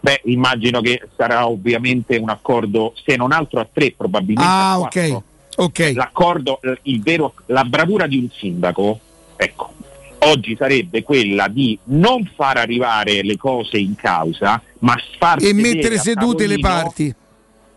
[0.00, 4.42] Beh, immagino che sarà ovviamente un accordo, se non altro a tre, probabilmente.
[4.50, 4.90] Ah, a ok.
[4.90, 5.22] quattro.
[5.56, 5.92] Ok.
[5.94, 8.98] L'accordo, eh, il vero, la bravura di un sindaco,
[9.36, 9.72] ecco,
[10.18, 15.98] oggi sarebbe quella di non far arrivare le cose in causa, ma far E mettere
[15.98, 17.14] sedute le parti.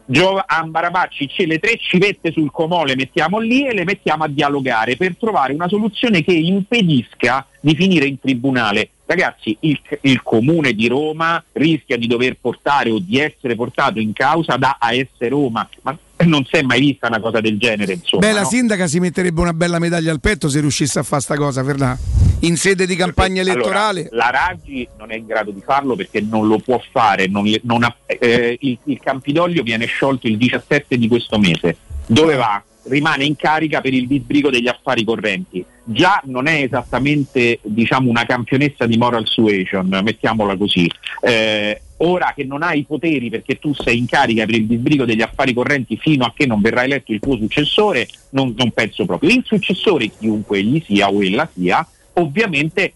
[0.09, 4.29] Gio Ambarabacci, ce le tre civette sul comò le mettiamo lì e le mettiamo a
[4.29, 8.89] dialogare per trovare una soluzione che impedisca di finire in tribunale.
[9.05, 14.13] Ragazzi, il, il comune di Roma rischia di dover portare o di essere portato in
[14.13, 17.93] causa da AS Roma, ma non si è mai vista una cosa del genere.
[17.93, 18.47] Insomma, Beh, la no?
[18.47, 21.97] sindaca si metterebbe una bella medaglia al petto se riuscisse a fare sta cosa, Fernà.
[22.41, 24.07] In sede di campagna Allora, elettorale.
[24.11, 27.27] la Raggi non è in grado di farlo perché non lo può fare.
[27.27, 31.77] non non ha- eh, il, il Campidoglio viene sciolto il 17 di questo mese.
[32.05, 32.61] Dove va?
[32.83, 35.65] Rimane in carica per il disbrigo degli affari correnti.
[35.83, 40.89] Già non è esattamente diciamo, una campionessa di moral suasion, mettiamola così.
[41.21, 45.05] Eh, ora che non hai i poteri perché tu sei in carica per il disbrigo
[45.05, 49.05] degli affari correnti fino a che non verrà eletto il tuo successore, non, non penso
[49.05, 49.31] proprio.
[49.31, 51.85] Il successore, chiunque egli sia o ella sia,
[52.17, 52.93] ovviamente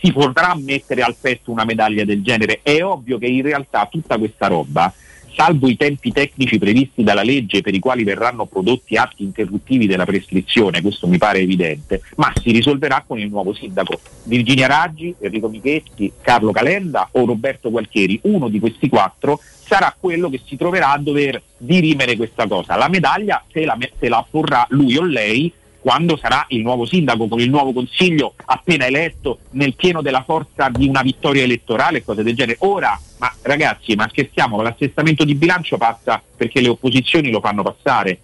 [0.00, 2.60] si potrà mettere al petto una medaglia del genere.
[2.62, 4.92] È ovvio che in realtà tutta questa roba,
[5.34, 10.04] salvo i tempi tecnici previsti dalla legge per i quali verranno prodotti atti interruttivi della
[10.04, 14.00] prescrizione, questo mi pare evidente, ma si risolverà con il nuovo sindaco.
[14.24, 20.30] Virginia Raggi, Enrico Michetti, Carlo Calenda o Roberto Gualtieri, uno di questi quattro sarà quello
[20.30, 22.76] che si troverà a dover dirimere questa cosa.
[22.76, 25.52] La medaglia se la, se la porrà lui o lei
[25.88, 30.68] quando sarà il nuovo sindaco con il nuovo consiglio appena eletto nel pieno della forza
[30.68, 32.58] di una vittoria elettorale e cose del genere.
[32.60, 38.18] Ora, ma ragazzi, ma scherziamo, l'assestamento di bilancio passa perché le opposizioni lo fanno passare.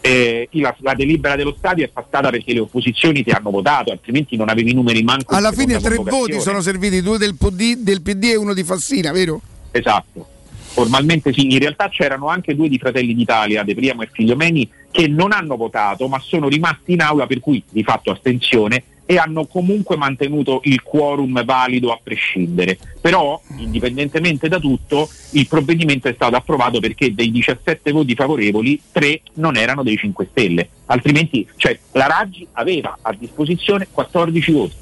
[0.00, 4.34] Eh, la, la delibera dello stadio è passata perché le opposizioni ti hanno votato, altrimenti
[4.34, 5.36] non avevi i numeri manco.
[5.36, 9.12] Alla fine tre voti sono serviti, due del PD, del PD e uno di Fassina,
[9.12, 9.40] vero?
[9.70, 10.31] Esatto.
[10.72, 15.06] Formalmente sì, in realtà c'erano anche due di Fratelli d'Italia, De Priamo e Figliomeni, che
[15.06, 19.44] non hanno votato ma sono rimasti in aula per cui di fatto astensione e hanno
[19.46, 22.78] comunque mantenuto il quorum valido a prescindere.
[23.00, 29.20] Però, indipendentemente da tutto, il provvedimento è stato approvato perché dei 17 voti favorevoli, 3
[29.34, 30.68] non erano dei 5 Stelle.
[30.86, 34.74] Altrimenti, cioè, la Raggi aveva a disposizione 14 voti.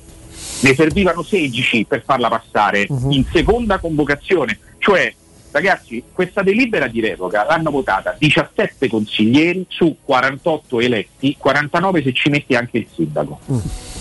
[0.63, 4.59] Ne servivano 16 per farla passare in seconda convocazione.
[4.79, 5.15] Cioè,
[5.51, 12.29] ragazzi, questa delibera di revoca l'hanno votata 17 consiglieri su 48 eletti, 49 se ci
[12.31, 13.41] metti anche il sindaco.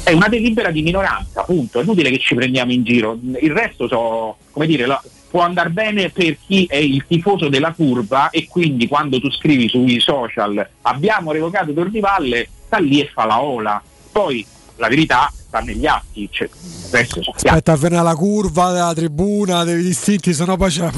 [0.03, 1.79] È una delibera di minoranza, punto.
[1.79, 3.17] È inutile che ci prendiamo in giro.
[3.39, 7.71] Il resto so, come dire, la- può andare bene per chi è il tifoso della
[7.73, 13.25] curva e quindi quando tu scrivi sui social abbiamo revocato Tornivalle, sta lì e fa
[13.25, 13.81] la ola.
[14.11, 14.43] Poi
[14.77, 16.47] la verità sta negli atti, cioè,
[16.87, 20.89] adesso so- Aspetta, ferma la curva della tribuna, dei distinti, sono poi c'è-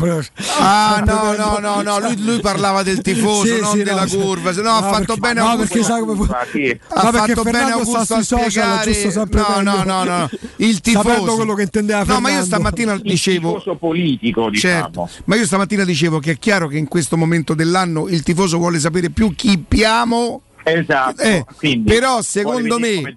[0.59, 4.07] Ah no, no, no, no, lui, lui parlava del tifoso, Sì, non sì, della no,
[4.07, 4.17] sì.
[4.17, 4.53] curva.
[4.53, 5.73] Se no, ha fatto perché- bene no, Augusto.
[5.73, 8.91] perché sa come fu- Ha No, fatto bene Augusto a social, spiegare.
[8.91, 10.29] giusto sempre No, no, no, no.
[10.57, 11.35] Il tifoso.
[11.35, 14.73] quello che intendeva No, ma io stamattina il dicevo tifoso politico, diciamo.
[14.83, 18.57] Certo, ma io stamattina dicevo che è chiaro che in questo momento dell'anno il tifoso
[18.57, 20.41] vuole sapere più chi piamo.
[20.63, 23.15] Esatto, Eh, quindi però secondo me.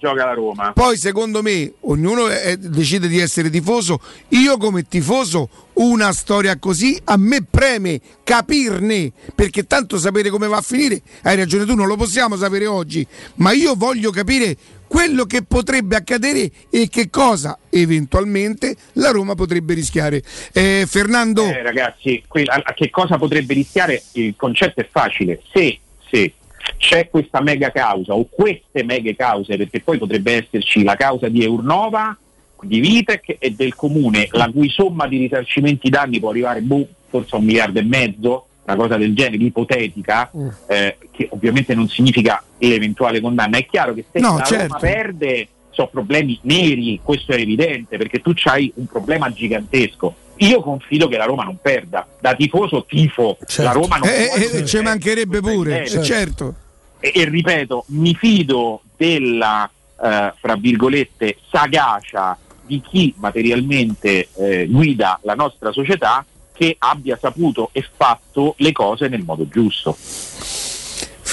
[0.74, 4.00] Poi secondo me ognuno è- decide di essere tifoso.
[4.28, 10.56] Io come tifoso una storia così a me preme capirne, perché tanto sapere come va
[10.58, 13.06] a finire, hai ragione tu, non lo possiamo sapere oggi,
[13.36, 14.56] ma io voglio capire
[14.86, 20.22] quello che potrebbe accadere e che cosa eventualmente la Roma potrebbe rischiare.
[20.52, 24.02] Eh, Fernando, Eh, ragazzi, a che cosa potrebbe rischiare?
[24.12, 25.42] Il concetto è facile.
[25.52, 25.78] Se,
[26.10, 26.32] se
[26.76, 31.42] c'è questa mega causa o queste mega cause, perché poi potrebbe esserci la causa di
[31.42, 32.16] Eurnova,
[32.62, 37.34] di Vitec e del comune, la cui somma di risarcimenti danni può arrivare boh, forse
[37.34, 40.30] a un miliardo e mezzo, una cosa del genere, ipotetica,
[40.66, 43.58] eh, che ovviamente non significa l'eventuale condanna.
[43.58, 44.66] È chiaro che se No, la certo.
[44.66, 50.14] Roma perde sono problemi neri, questo è evidente, perché tu hai un problema gigantesco.
[50.36, 54.28] Io confido che la Roma non perda, da tifoso tifo, la Roma non eh, eh,
[54.28, 54.64] perdere.
[54.66, 56.04] ci mancherebbe pure, eh, evidente.
[56.04, 56.54] certo.
[56.98, 59.70] E, e ripeto, mi fido della,
[60.02, 67.70] eh, fra virgolette, sagacia di chi materialmente eh, guida la nostra società che abbia saputo
[67.72, 69.96] e fatto le cose nel modo giusto.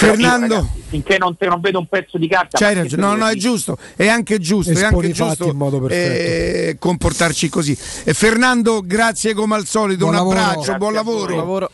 [0.06, 0.54] Io, Fernando.
[0.54, 3.34] ragazzi, finché non, te- non vedo un pezzo di carta, C'hai ragione, no, no, è
[3.34, 6.68] giusto, è anche giusto, è Esponi anche giusto in modo perfetto.
[6.70, 7.76] eh, comportarci così.
[8.04, 10.38] E Fernando, grazie come al solito, Buon un lavoro.
[10.38, 11.70] abbraccio, Grazie buon lavoro.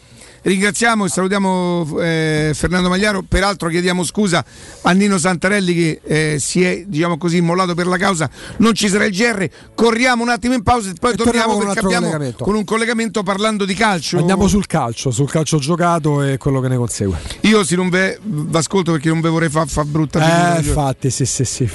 [0.48, 3.20] Ringraziamo e salutiamo eh, Fernando Magliaro.
[3.20, 4.42] Peraltro chiediamo scusa
[4.80, 8.30] a Nino Santarelli che eh, si è diciamo così mollato per la causa.
[8.56, 9.46] Non ci sarà il GR.
[9.74, 12.44] Corriamo un attimo in pausa e poi E torniamo torniamo con un perché abbiamo collegamento.
[12.44, 14.16] con un collegamento parlando di calcio.
[14.16, 17.18] Andiamo sul calcio, sul calcio giocato e quello che ne consegue.
[17.42, 18.18] Io se non ve
[18.52, 21.68] ascolto perché non ve vorrei far fa brutta Eh, infatti, sì, sì, sì.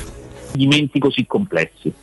[0.53, 1.93] Dimenti così complessi.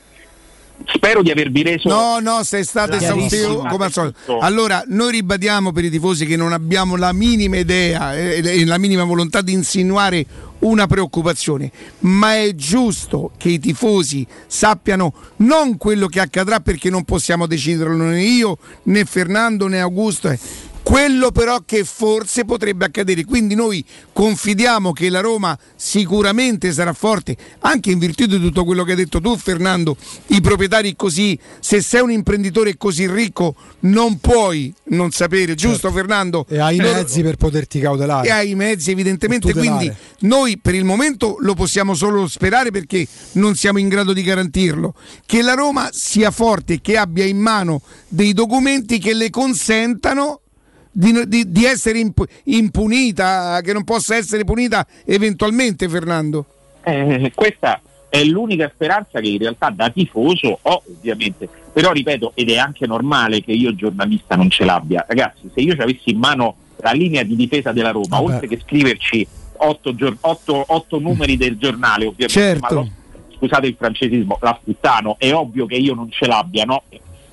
[0.86, 1.88] Spero di avervi reso.
[1.88, 4.38] No, no, sei stato esaustivo come al solito.
[4.38, 8.78] Allora, noi ribadiamo per i tifosi che non abbiamo la minima idea e e la
[8.78, 10.24] minima volontà di insinuare
[10.60, 17.04] una preoccupazione, ma è giusto che i tifosi sappiano non quello che accadrà perché non
[17.04, 20.28] possiamo deciderlo né io, né Fernando, né Augusto.
[20.28, 20.38] eh.
[20.90, 27.36] Quello però che forse potrebbe accadere, quindi noi confidiamo che la Roma sicuramente sarà forte,
[27.60, 29.96] anche in virtù di tutto quello che hai detto tu Fernando,
[30.26, 36.44] i proprietari così, se sei un imprenditore così ricco non puoi non sapere, giusto Fernando?
[36.48, 38.26] E hai i mezzi per poterti cautelare.
[38.26, 43.06] e hai i mezzi evidentemente, quindi noi per il momento lo possiamo solo sperare perché
[43.34, 44.94] non siamo in grado di garantirlo,
[45.24, 50.39] che la Roma sia forte, che abbia in mano dei documenti che le consentano
[50.90, 56.44] di, di- di essere imp- impunita, che non possa essere punita eventualmente Fernando.
[56.82, 62.50] Eh, questa è l'unica speranza che in realtà da tifoso ho ovviamente, però ripeto ed
[62.50, 65.04] è anche normale che io giornalista non ce l'abbia.
[65.06, 68.32] Ragazzi, se io ci avessi in mano la linea di difesa della Roma, Vabbè.
[68.34, 69.26] oltre che scriverci
[69.58, 72.60] otto, gior- otto- otto numeri del giornale ovviamente, Certo.
[72.74, 72.88] ma lo-
[73.36, 76.82] scusate il francesismo, la sputtano, è ovvio che io non ce l'abbia, no?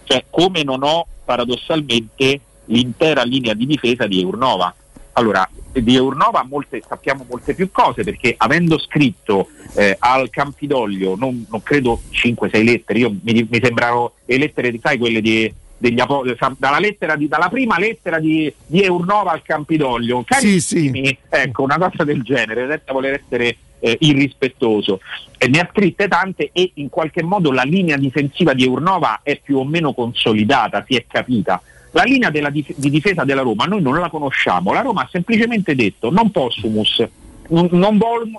[0.03, 4.73] Cioè, come non ho paradossalmente l'intera linea di difesa di Eurnova.
[5.13, 11.45] Allora, di Eurnova molte, sappiamo molte più cose perché avendo scritto eh, al Campidoglio, non,
[11.49, 15.99] non credo 5-6 lettere, io mi, mi sembrano le lettere, di- sai, quelle di, degli
[15.99, 16.23] apo-
[16.57, 22.03] dalla, lettera di- dalla prima lettera di, di Eurnova al Campidoglio, carissimi, ecco, una cosa
[22.03, 24.99] del genere, senza voler essere eh, irrispettoso.
[25.37, 29.39] E ne ha scritte tante e in qualche modo la linea difensiva di Eurnova è
[29.39, 31.61] più o meno consolidata, si è capita.
[31.91, 35.09] La linea della dif- di difesa della Roma noi non la conosciamo, la Roma ha
[35.11, 37.05] semplicemente detto non possumus,
[37.49, 38.29] non, non vol-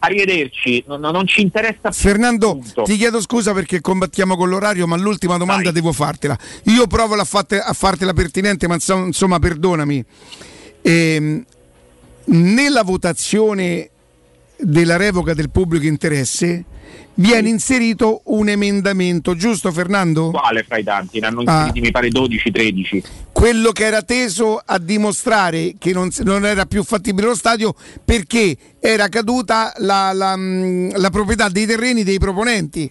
[0.00, 1.92] arrivederci, non, non ci interessa più.
[1.92, 2.82] Fernando, Punto.
[2.82, 6.36] ti chiedo scusa perché combattiamo con l'orario, ma l'ultima domanda devo fartela.
[6.64, 10.04] Io provo a, fatte- a fartela pertinente, ma inso- insomma, perdonami.
[10.82, 11.44] Ehm,
[12.26, 13.90] nella votazione
[14.58, 16.64] della revoca del pubblico interesse
[17.14, 20.30] viene inserito un emendamento, giusto Fernando?
[20.30, 21.20] Quale fra i tanti?
[21.20, 21.58] Ne hanno Ah.
[21.58, 23.02] inseriti mi pare 12-13.
[23.32, 28.56] Quello che era teso a dimostrare che non, non era più fattibile lo stadio perché
[28.80, 32.90] era caduta la, la, mh, la proprietà dei terreni dei proponenti.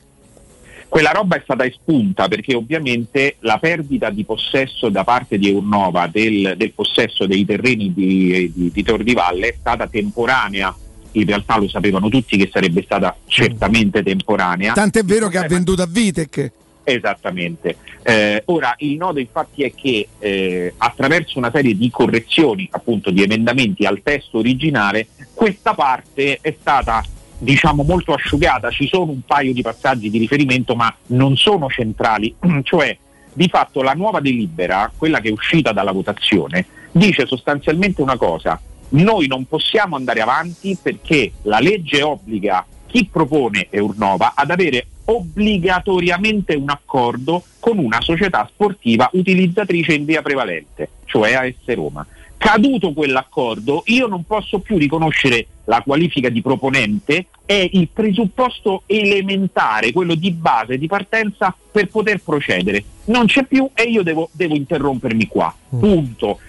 [0.90, 6.08] quella roba è stata espunta perché ovviamente la perdita di possesso da parte di Eurnova
[6.08, 10.74] del, del possesso dei terreni di, di, di Tor di Valle è stata temporanea.
[11.14, 14.74] In realtà lo sapevano tutti che sarebbe stata certamente temporanea.
[14.74, 16.52] Tant'è vero che ha venduto a Vitec.
[16.84, 17.76] Esattamente.
[18.02, 23.24] Eh, ora il nodo infatti è che eh, attraverso una serie di correzioni, appunto di
[23.24, 27.04] emendamenti al testo originale, questa parte è stata
[27.38, 32.34] diciamo molto asciugata, ci sono un paio di passaggi di riferimento ma non sono centrali,
[32.64, 32.98] cioè
[33.34, 38.60] di fatto la nuova delibera, quella che è uscita dalla votazione, dice sostanzialmente una cosa,
[38.90, 46.56] noi non possiamo andare avanti perché la legge obbliga chi propone Eurnova ad avere obbligatoriamente
[46.56, 52.06] un accordo con una società sportiva utilizzatrice in via prevalente, cioè AS Roma.
[52.38, 59.92] Caduto quell'accordo, io non posso più riconoscere la qualifica di proponente, è il presupposto elementare,
[59.92, 62.84] quello di base, di partenza per poter procedere.
[63.06, 65.54] Non c'è più e io devo, devo interrompermi qua.
[65.70, 66.40] Punto.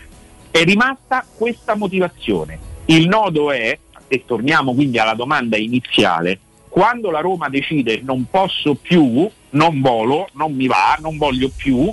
[0.51, 2.59] È rimasta questa motivazione.
[2.87, 3.79] Il nodo è,
[4.09, 10.29] e torniamo quindi alla domanda iniziale, quando la Roma decide non posso più, non volo,
[10.33, 11.93] non mi va, non voglio più,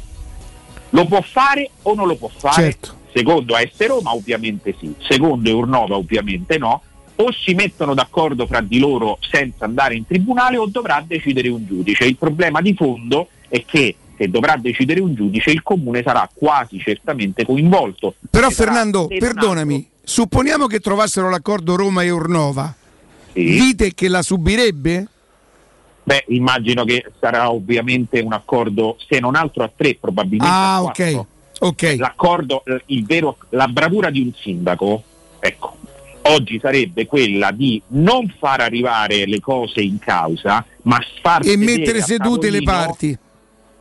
[0.90, 2.61] lo può fare o non lo può fare?
[2.61, 3.03] Certo.
[3.14, 6.82] Secondo AS Roma ovviamente sì, secondo Eurnova ovviamente no,
[7.16, 11.66] o si mettono d'accordo fra di loro senza andare in tribunale o dovrà decidere un
[11.66, 12.06] giudice.
[12.06, 16.80] Il problema di fondo è che se dovrà decidere un giudice il comune sarà quasi
[16.80, 18.16] certamente coinvolto.
[18.30, 22.74] Però Fernando, perdonami, supponiamo che trovassero l'accordo Roma e Urnova.
[23.34, 23.44] Sì.
[23.44, 25.08] Dite che la subirebbe?
[26.03, 30.94] Beh, immagino che sarà ovviamente un accordo, se non altro a tre, probabilmente Ah, ok.
[30.94, 31.27] quattro.
[31.60, 31.95] Ok.
[31.98, 35.03] L'accordo, eh, il vero, la bravura di un sindaco,
[35.40, 35.77] ecco,
[36.24, 42.02] oggi sarebbe quella di non far arrivare le cose in causa, ma far E mettere
[42.02, 43.18] sedute le parti.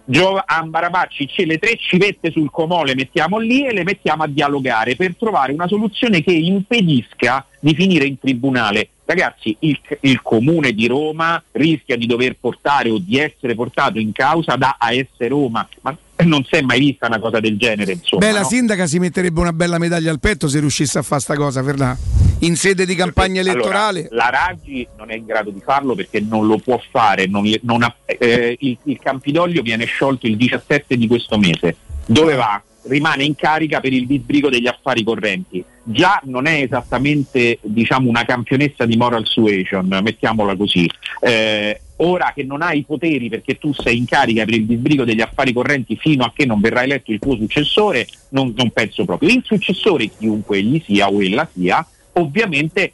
[0.07, 4.26] Gio- Ambarabacci ce le tre civette sul comò le mettiamo lì e le mettiamo a
[4.26, 8.91] dialogare per trovare una soluzione che impedisca di finire in tribunale.
[9.07, 14.12] Ragazzi, il, il comune di Roma rischia di dover portare o di essere portato in
[14.12, 17.92] causa da AS Roma, ma non si è mai vista una cosa del genere.
[17.92, 18.47] Insomma, Beh, la no?
[18.47, 22.24] sindaca si metterebbe una bella medaglia al petto se riuscisse a fare sta cosa, Fernà.
[22.41, 24.09] In sede di campagna Allora, elettorale.
[24.11, 27.27] la Raggi non è in grado di farlo perché non lo può fare.
[27.27, 31.77] non non ha- eh, il, il Campidoglio viene sciolto il 17 di questo mese.
[32.05, 32.63] Dove va?
[32.87, 35.65] Rimane in carica per il disbrigo degli affari correnti.
[35.85, 40.87] Già non è esattamente diciamo, una campionessa di moral suasion, mettiamola così.
[41.21, 45.05] Eh, ora che non hai i poteri perché tu sei in carica per il disbrigo
[45.05, 49.07] degli affari correnti fino a che non verrà eletto il tuo successore, non, non penso
[49.07, 49.31] proprio.
[49.31, 52.93] Il successore, chiunque egli sia o ella sia, ovviamente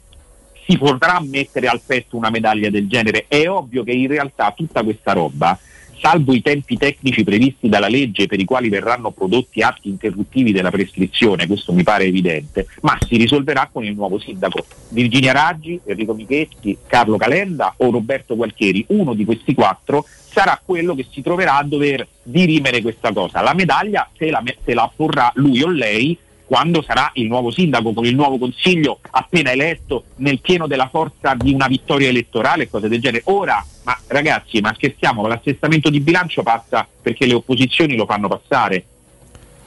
[0.67, 3.25] si potrà mettere al petto una medaglia del genere.
[3.27, 5.57] È ovvio che in realtà tutta questa roba,
[5.99, 10.71] salvo i tempi tecnici previsti dalla legge per i quali verranno prodotti atti interruttivi della
[10.71, 14.65] prescrizione, questo mi pare evidente, ma si risolverà con il nuovo sindaco.
[14.89, 20.95] Virginia Raggi, Enrico Michetti, Carlo Calenda o Roberto Gualtieri, uno di questi quattro sarà quello
[20.95, 23.41] che si troverà a dover dirimere questa cosa.
[23.41, 26.17] La medaglia se la, se la porrà lui o lei
[26.51, 31.33] quando sarà il nuovo sindaco con il nuovo consiglio appena eletto nel pieno della forza
[31.33, 33.23] di una vittoria elettorale e cose del genere.
[33.27, 38.83] Ora, ma ragazzi, ma scherziamo, l'assestamento di bilancio passa perché le opposizioni lo fanno passare.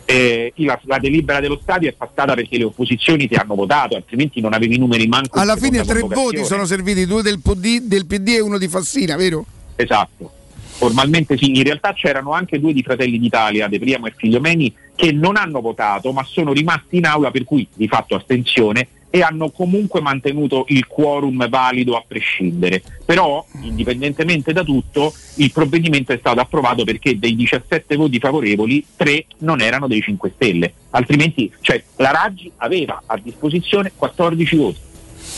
[0.05, 4.43] Eh, la, la delibera dello stadio è passata perché le opposizioni ti hanno votato, altrimenti
[4.43, 5.39] non avevi i numeri manco.
[5.39, 9.17] Alla fine tre voti sono serviti, due del PD, del PD e uno di Fassina,
[9.17, 9.47] vero?
[9.77, 10.31] Esatto.
[10.77, 15.13] Formalmente sì, in realtà c'erano anche due di Fratelli d'Italia, De Priamo e Figliomeni, che
[15.13, 19.51] non hanno votato ma sono rimasti in aula per cui di fatto astensione e hanno
[19.51, 22.83] comunque mantenuto il quorum valido a prescindere.
[23.05, 29.27] Però, indipendentemente da tutto, il provvedimento è stato approvato perché dei 17 voti favorevoli, 3
[29.39, 30.73] non erano dei 5 Stelle.
[30.91, 34.79] Altrimenti, cioè, la Raggi aveva a disposizione 14 voti.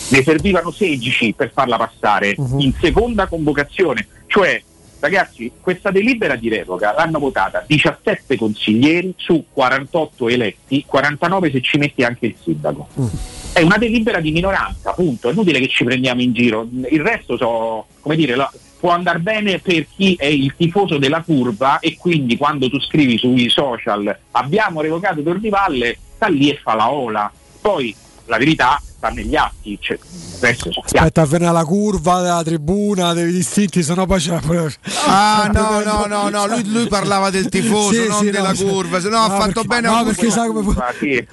[0.09, 4.07] Ne servivano 16 per farla passare in seconda convocazione.
[4.27, 4.63] Cioè,
[5.01, 11.79] ragazzi, questa delibera di revoca l'hanno votata 17 consiglieri su 48 eletti, 49 se ci
[11.79, 12.89] metti anche il sindaco.
[13.53, 16.69] È una delibera di minoranza, appunto, è inutile che ci prendiamo in giro.
[16.91, 21.23] Il resto so, come dire, la- può andare bene per chi è il tifoso della
[21.23, 26.75] curva e quindi quando tu scrivi sui social abbiamo revocato Tordivalle, sta lì e fa
[26.75, 27.33] la ola.
[27.61, 27.95] Poi
[28.27, 29.99] la verità sta negli atti, cioè,
[30.39, 34.39] Aspetta a venire la curva della tribuna, dei distinti, sennò poi c'è
[35.07, 38.55] Ah no, no, no, no, lui, lui parlava del tifoso, Sì, non sì, della no,
[38.55, 38.65] sì.
[38.67, 39.01] curva.
[39.01, 40.21] Se no, ha fatto perché- bene no, Augusto.
[40.21, 40.75] perché sai come-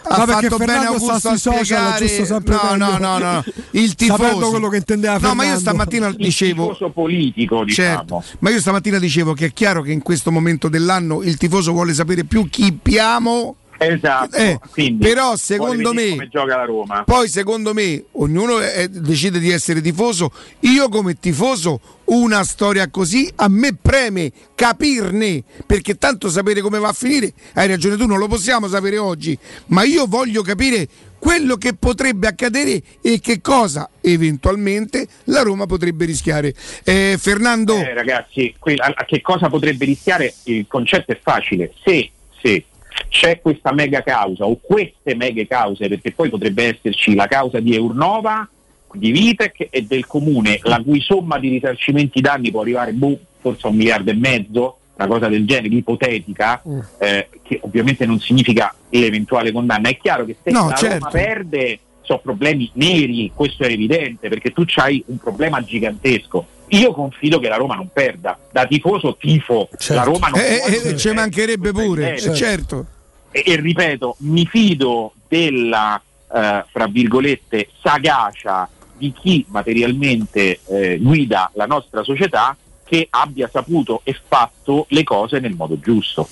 [0.03, 3.43] Ha No, fatto bene Augusto a social, giusto sempre No, no, no, no.
[3.71, 4.49] Il tifoso.
[4.49, 7.97] quello che intendeva No, ma io stamattina il dicevo tifoso politico, diciamo.
[7.97, 11.71] Certo, ma io stamattina dicevo che è chiaro che in questo momento dell'anno il tifoso
[11.73, 13.55] vuole sapere più chi piamo.
[13.87, 17.03] Esatto, Eh, quindi però secondo me come gioca la Roma.
[17.03, 20.31] Poi secondo me ognuno è- decide di essere tifoso.
[20.61, 26.89] Io come tifoso una storia così a me preme capirne, perché tanto sapere come va
[26.89, 29.37] a finire, hai ragione tu, non lo possiamo sapere oggi,
[29.67, 30.87] ma io voglio capire
[31.19, 36.53] quello che potrebbe accadere e che cosa eventualmente la Roma potrebbe rischiare.
[36.83, 40.33] Eh, Fernando, Eh, ragazzi, a che cosa potrebbe rischiare?
[40.43, 41.73] Il concetto è facile.
[41.83, 42.65] Se, se
[43.09, 47.75] c'è questa mega causa o queste mega cause, perché poi potrebbe esserci la causa di
[47.75, 48.47] Eurnova,
[48.93, 53.67] di Vitec e del comune, la cui somma di risarcimenti danni può arrivare boh, forse
[53.67, 56.61] a un miliardo e mezzo, una cosa del genere, ipotetica,
[56.99, 59.89] eh, che ovviamente non significa l'eventuale condanna.
[59.89, 60.97] È chiaro che se No, la certo.
[60.99, 66.45] Roma perde sono problemi neri, questo è evidente, perché tu hai un problema gigantesco.
[66.67, 70.89] Io confido che la Roma non perda, da tifoso tifo, la Roma non eh, può
[70.89, 72.31] eh, ci mancherebbe pure, Certo.
[72.31, 72.85] eh, certo.
[73.31, 76.01] e, e ripeto, mi fido della,
[76.33, 78.67] eh, fra virgolette, sagacia
[78.97, 85.39] di chi materialmente eh, guida la nostra società che abbia saputo e fatto le cose
[85.39, 86.27] nel modo giusto.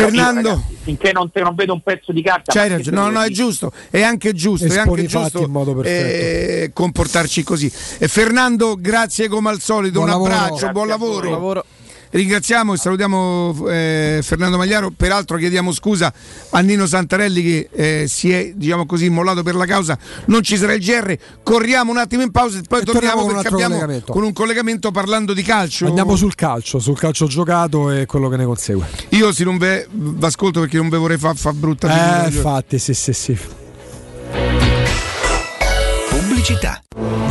[0.00, 0.48] Fernando.
[0.48, 3.30] ragazzi, finché non, te- non vedo un pezzo di carta, C'hai ragione, no, no, è
[3.30, 6.64] giusto, è anche giusto, è anche giusto in modo perfetto.
[6.64, 7.70] eh, comportarci così.
[7.98, 10.32] E Fernando, grazie come al solito, Buon un lavoro.
[10.32, 11.64] abbraccio, Grazie buon lavoro.
[12.14, 16.12] Ringraziamo e salutiamo eh, Fernando Magliaro, peraltro chiediamo scusa
[16.50, 20.56] a Nino Santarelli che eh, si è diciamo così immollato per la causa, non ci
[20.56, 23.42] sarà il GR, corriamo un attimo in pausa e poi E torniamo torniamo con un
[23.42, 25.86] perché abbiamo con un collegamento parlando di calcio.
[25.88, 28.86] Andiamo sul calcio, sul calcio giocato e quello che ne consegue.
[29.08, 29.84] Io se non ve
[30.20, 32.26] ascolto perché non ve vorrei far fa brutta Eh, figura.
[32.28, 33.36] infatti, sì, sì, sì.
[36.10, 36.80] pubblicità.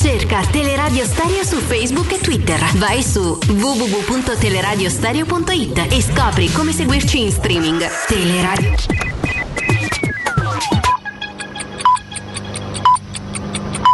[0.00, 2.58] Cerca Teleradio Stereo su Facebook e Twitter.
[2.76, 7.86] Vai su www.teleradiostereo.it e scopri come seguirci in streaming.
[8.06, 8.76] Teleradio.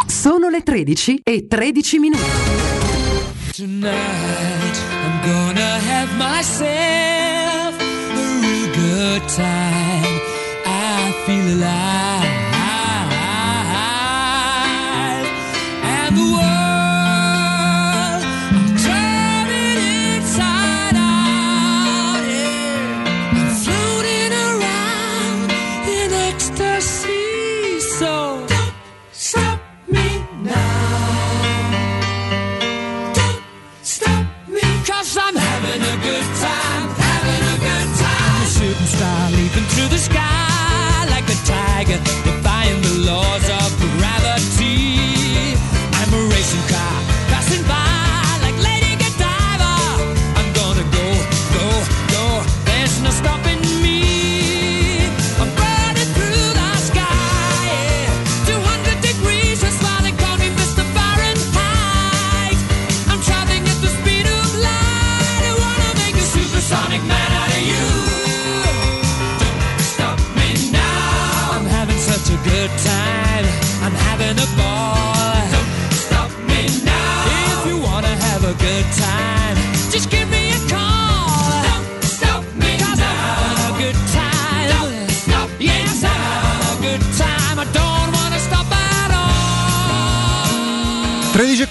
[0.06, 2.22] Sono le 13 e 13 minuti.
[3.56, 10.20] Tonight I'm gonna have myself a real good time.
[10.64, 12.35] I feel alive.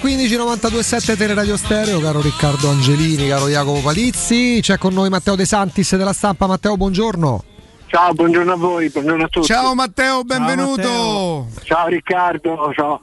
[0.06, 5.34] 1592.7 92 7 Teleradio Stereo, caro Riccardo Angelini, caro Jacopo Palizzi, c'è con noi Matteo
[5.34, 6.46] De Santis della stampa.
[6.46, 7.42] Matteo, buongiorno.
[7.86, 9.46] Ciao, buongiorno a voi, buongiorno a tutti.
[9.48, 10.82] Ciao Matteo, benvenuto.
[10.82, 11.64] Ciao, Matteo.
[11.64, 13.00] ciao Riccardo, ciao.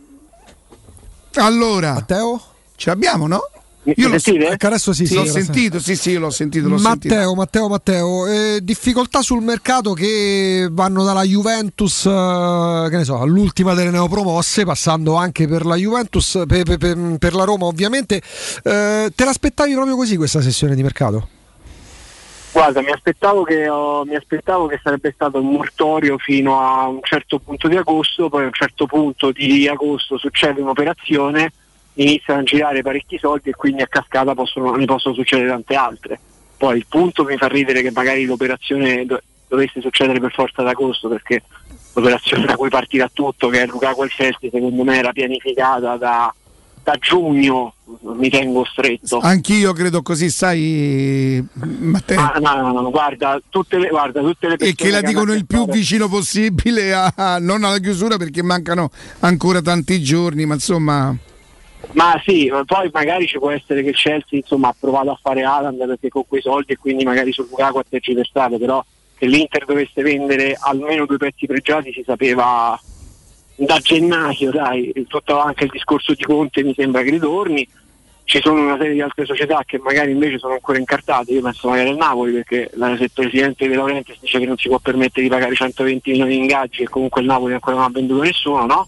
[1.35, 2.41] Allora, Matteo?
[2.77, 3.49] Ce l'abbiamo, no?
[3.83, 4.15] Io l'ho?
[4.15, 7.13] Ecco, adesso sì, sì, l'ho sentito, sì, sì, l'ho sentito, l'ho sentito.
[7.13, 13.19] Matteo, Matteo, Matteo, eh, difficoltà sul mercato che vanno dalla Juventus, eh, che ne so,
[13.19, 18.21] all'ultima delle neopromosse, passando anche per la Juventus, per, per- per- per la Roma ovviamente.
[18.63, 21.27] Eh, te l'aspettavi proprio così questa sessione di mercato?
[22.53, 26.99] Guarda, mi aspettavo, che, oh, mi aspettavo che sarebbe stato un mortorio fino a un
[27.01, 31.51] certo punto di agosto, poi a un certo punto di agosto succede un'operazione,
[31.95, 36.19] iniziano a girare parecchi soldi e quindi a cascata possono- ne possono succedere tante altre.
[36.57, 40.67] Poi il punto mi fa ridere che magari l'operazione do- dovesse succedere per forza ad
[40.67, 41.43] agosto perché
[41.93, 46.33] l'operazione da cui partirà tutto, che è Lukaku al secondo me era pianificata da,
[46.83, 49.19] da giugno, mi tengo stretto.
[49.19, 52.19] Anch'io credo così, sai, Matteo.
[52.19, 55.07] Ah, no, no, no, guarda, tutte le, guarda, tutte le e persone che la hanno
[55.07, 58.89] dicono il che più vicino possibile, a, non alla chiusura perché mancano
[59.19, 61.15] ancora tanti giorni, ma insomma...
[61.91, 65.77] Ma sì, poi magari ci può essere che Chelsea insomma, ha provato a fare Alan
[65.77, 68.83] perché con quei soldi e quindi magari sul Lukaku ha tergiversato, però
[69.15, 72.79] che l'Inter dovesse vendere almeno due pezzi pregiati si sapeva
[73.55, 77.67] da gennaio, dai, tutto anche il discorso di Conte mi sembra che ritorni.
[78.25, 81.67] Ci sono una serie di altre società che magari invece sono ancora incartate, io penso
[81.67, 85.23] magari al Napoli perché se il presidente De Laurentiis dice che non si può permettere
[85.23, 88.65] di pagare 120 milioni di ingaggi e comunque il Napoli ancora non ha venduto nessuno,
[88.65, 88.87] no?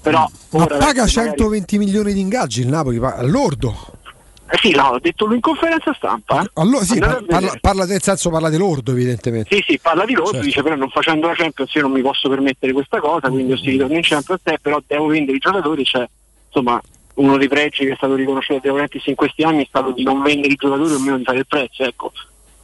[0.00, 3.74] Però Ma ora paga adesso magari- 120 milioni di ingaggi il Napoli, all'ordo.
[4.50, 6.40] Eh sì, no, ho detto lui in conferenza stampa.
[6.42, 6.50] eh.
[6.54, 7.40] Allora, sì, Andate par- a vedere.
[7.40, 9.54] parla, parla nel senso parla dell'ordo evidentemente.
[9.54, 10.46] Sì, sì, parla di loro, Certo.
[10.46, 13.58] dice però non facendo la Champions io non mi posso permettere questa cosa, quindi io
[13.58, 16.08] si ritorno in Champions eh, però devo vendere i giocatori, cioè
[16.46, 16.80] insomma
[17.14, 20.02] uno dei pregi che è stato riconosciuto da Laurentiis in questi anni è stato di
[20.04, 22.12] non vendere i giocatori o meno di fare il prezzo, ecco.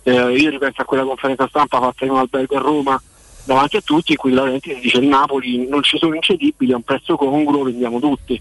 [0.05, 3.03] Eh, io ripenso a quella conferenza stampa fatta in un albergo a Roma
[3.45, 6.83] davanti a tutti in cui Laurentiis dice il Napoli non ci sono incedibili, a un
[6.83, 8.41] prezzo congruo vendiamo tutti.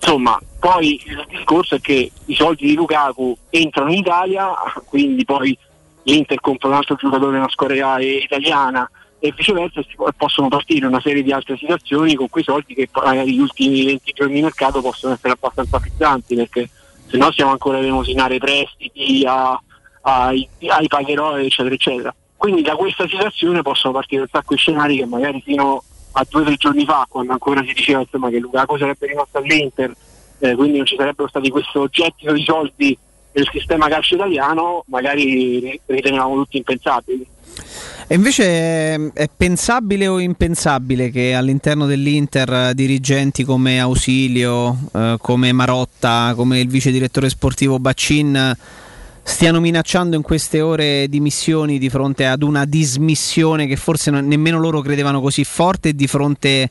[0.00, 4.48] Insomma, poi il discorso è che i soldi di Lukaku entrano in Italia,
[4.86, 5.56] quindi poi
[6.04, 9.86] l'Inter compra un altro giocatore della squadra italiana e viceversa e
[10.16, 13.84] possono partire una serie di altre situazioni con quei soldi che poi magari gli ultimi
[13.84, 16.68] 20 giorni di mercato possono essere abbastanza frizzanti perché
[17.06, 19.60] se no stiamo ancora a demosinare prestiti a-
[20.00, 22.14] ai, ai pagherò eccetera eccetera.
[22.42, 25.80] Quindi da questa situazione possono partire un sacco di scenari che magari fino
[26.10, 29.38] a due o tre giorni fa, quando ancora si diceva insomma, che Lukaku sarebbe rimasto
[29.38, 29.94] all'Inter,
[30.40, 32.98] eh, quindi non ci sarebbero stati questo gettito di soldi
[33.30, 37.24] nel sistema calcio italiano, magari ri- ritenevamo tutti impensabili.
[38.08, 45.16] E invece eh, è pensabile o impensabile che all'interno dell'Inter eh, dirigenti come Ausilio, eh,
[45.20, 48.56] come Marotta, come il vice direttore sportivo Baccin
[49.24, 54.80] stiano minacciando in queste ore dimissioni di fronte ad una dismissione che forse nemmeno loro
[54.80, 56.68] credevano così forte e di fronte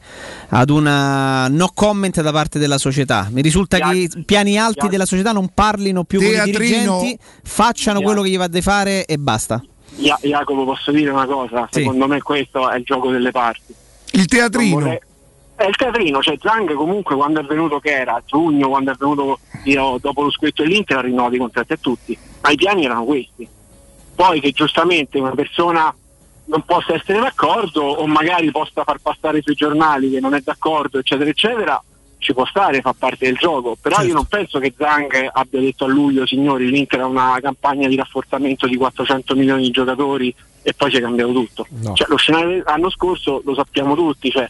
[0.49, 3.27] ad una no comment da parte della società.
[3.31, 6.57] Mi risulta che i piani alti della società non parlino più con i Teatrino.
[6.99, 9.63] dirigenti, facciano quello che gli va di fare e basta.
[9.97, 11.67] Ja- Jacopo, posso dire una cosa?
[11.71, 11.79] Sì.
[11.79, 13.73] Secondo me questo è il gioco delle parti.
[14.11, 14.73] Il teatrino.
[14.79, 14.99] Non vorrei-
[15.61, 18.95] È il teatrino, cioè Zang comunque quando è venuto che era a giugno, quando è
[18.97, 22.85] venuto io, dopo lo scritto dell'Inter ha rinnovato i contratti a tutti, ma i piani
[22.85, 23.47] erano questi.
[24.15, 25.93] Poi che giustamente una persona
[26.45, 30.97] non possa essere d'accordo o magari possa far passare sui giornali che non è d'accordo,
[30.97, 31.83] eccetera, eccetera,
[32.17, 33.77] ci può stare, fa parte del gioco.
[33.79, 37.87] Però io non penso che Zang abbia detto a luglio, signori, l'Inter ha una campagna
[37.87, 40.33] di rafforzamento di 400 milioni di giocatori
[40.63, 41.67] e poi si è cambiato tutto.
[41.93, 44.49] Cioè, lo scenario dell'anno scorso lo sappiamo tutti, cioè,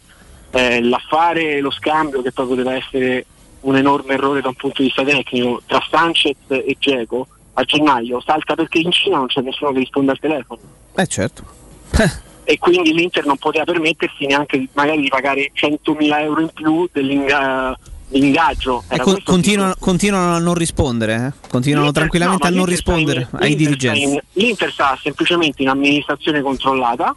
[0.51, 3.25] eh, l'affare e lo scambio che poi poteva essere
[3.61, 8.21] un enorme errore da un punto di vista tecnico tra Sanchez e Geco a gennaio
[8.21, 10.59] salta perché in Cina non c'è nessuno che risponde al telefono
[10.95, 11.43] Eh certo.
[12.43, 17.77] e quindi l'Inter non poteva permettersi neanche magari di pagare 100.000 euro in più dell'inga-
[18.07, 18.83] di ingaggio.
[18.89, 21.47] Era con- continuano, continuano a non rispondere, eh?
[21.49, 24.03] continuano L'Inter- tranquillamente no, a non sta in- rispondere ai l'Inter dirigenti.
[24.03, 27.13] in- L'Inter sta semplicemente in amministrazione controllata.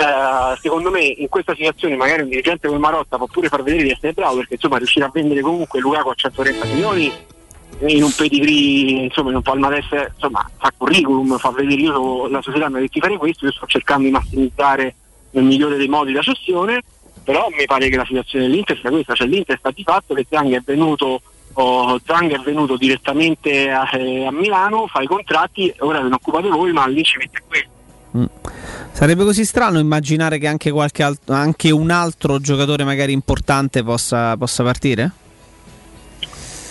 [0.00, 3.82] Eh, secondo me in questa situazione magari un dirigente come Marotta può pure far vedere
[3.82, 7.12] di essere bravo perché insomma riuscire a vendere comunque Lukaku a 130 milioni
[7.80, 12.70] in un pedigree, insomma in un palmarès, insomma fa curriculum, fa vedere io la società
[12.70, 14.94] mi ha detto di fare questo, io sto cercando di massimizzare
[15.32, 16.82] nel migliore dei modi la cessione,
[17.22, 20.26] però mi pare che la situazione dell'Inter sia questa, cioè l'Inter sta di fatto che
[20.28, 21.20] Zang è venuto
[21.52, 26.14] oh, Zang è venuto direttamente a, eh, a Milano, fa i contratti, ora ve ne
[26.14, 27.79] occupate voi, ma lì ci mette questo.
[28.92, 34.36] Sarebbe così strano immaginare che anche, qualche alt- anche un altro giocatore magari importante possa,
[34.36, 35.12] possa partire?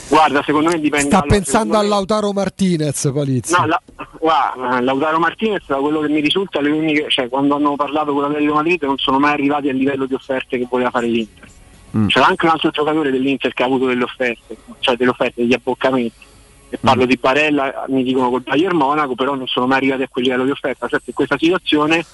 [0.09, 3.53] Guarda, secondo me dipende Sta allora, pensando a me- Lautaro Martinez, Palizzi.
[3.53, 3.81] No, la,
[4.19, 8.23] guarda, Lautaro Martinez, da quello che mi risulta, le uniche, cioè, quando hanno parlato con
[8.23, 11.47] l'Atletico Madrid non sono mai arrivati al livello di offerte che voleva fare l'Inter.
[11.95, 12.07] Mm.
[12.07, 15.53] C'era anche un altro giocatore dell'Inter che ha avuto delle offerte, cioè delle offerte, degli
[15.53, 16.27] abboccamenti.
[16.69, 20.07] E parlo di Barella, mi dicono col Bayern Monaco, però non sono mai arrivati a
[20.07, 20.87] quel livello di offerta.
[20.87, 22.05] Certo, in questa situazione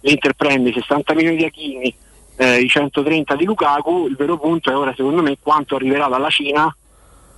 [0.00, 1.94] l'Inter prende i 60 milioni di Achini,
[2.36, 6.28] eh, i 130 di Lukaku, il vero punto è ora secondo me quanto arriverà dalla
[6.28, 6.74] Cina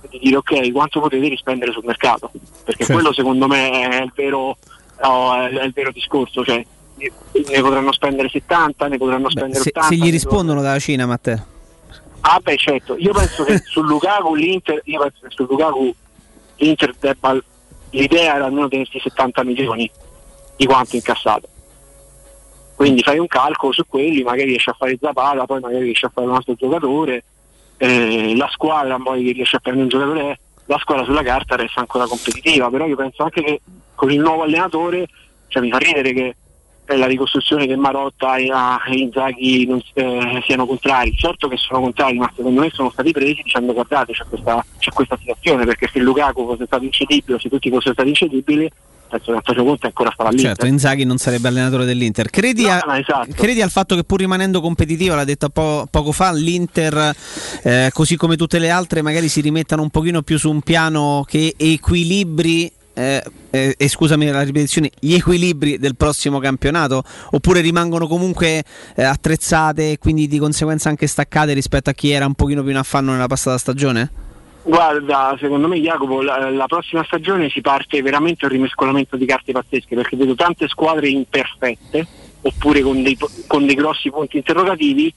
[0.09, 2.29] di dire ok, quanto potete rispendere sul mercato,
[2.63, 2.93] perché Certo.
[2.93, 4.57] quello secondo me è il vero,
[5.01, 6.63] no, è il vero discorso, cioè
[6.97, 9.87] ne potranno spendere 70, ne potranno spendere Se, 80.
[9.87, 11.45] se gli rispondono dalla Cina, Matteo.
[12.21, 15.93] Ah beh certo, io penso che su Lukaku l'Inter, io penso che su Lukaku
[16.57, 17.37] l'Inter debba,
[17.91, 19.89] l'idea era almeno tenersi 70 milioni
[20.55, 21.47] di quanto incassato.
[22.75, 26.11] Quindi fai un calcolo su quelli, magari riesci a fare Zapata, poi magari riesci a
[26.13, 27.23] fare un altro giocatore,
[27.77, 31.79] eh, la squadra poi che riesce a prendere un giocatore, la squadra sulla carta resta
[31.79, 33.61] ancora competitiva, però io penso anche che
[33.95, 35.07] con il nuovo allenatore,
[35.47, 36.35] cioè mi fa ridere che
[36.85, 41.15] eh, la ricostruzione che Marotta e, ah, e Inzaghi non, eh, siano contrari.
[41.15, 44.91] Certo che sono contrari, ma secondo me sono stati presi dicendo guardate c'è questa, c'è
[44.91, 48.69] questa situazione, perché se Lukaku fosse stato incedibile, o se tutti fossero stati incedibili,
[49.09, 50.39] penso che Antonio Conte ancora stava lì.
[50.39, 52.29] Certo, Inzaghi non sarebbe allenatore dell'Inter.
[52.29, 53.27] Credi, a- no, esatto.
[53.33, 57.15] credi al fatto che pur rimanendo competitiva, l'ha detto po- poco fa, l'Inter,
[57.63, 61.25] eh, così come tutte le altre, magari si rimettano un pochino più su un piano
[61.27, 62.71] che equilibri.
[62.95, 68.63] Eh, eh, e scusami la ripetizione, gli equilibri del prossimo campionato oppure rimangono comunque
[68.95, 72.71] eh, attrezzate e quindi di conseguenza anche staccate rispetto a chi era un pochino più
[72.71, 74.23] in affanno nella passata stagione?
[74.63, 79.51] Guarda, secondo me Jacopo, la, la prossima stagione si parte veramente un rimescolamento di carte
[79.51, 82.07] pazzesche perché vedo tante squadre imperfette
[82.41, 85.13] oppure con dei, con dei grossi punti interrogativi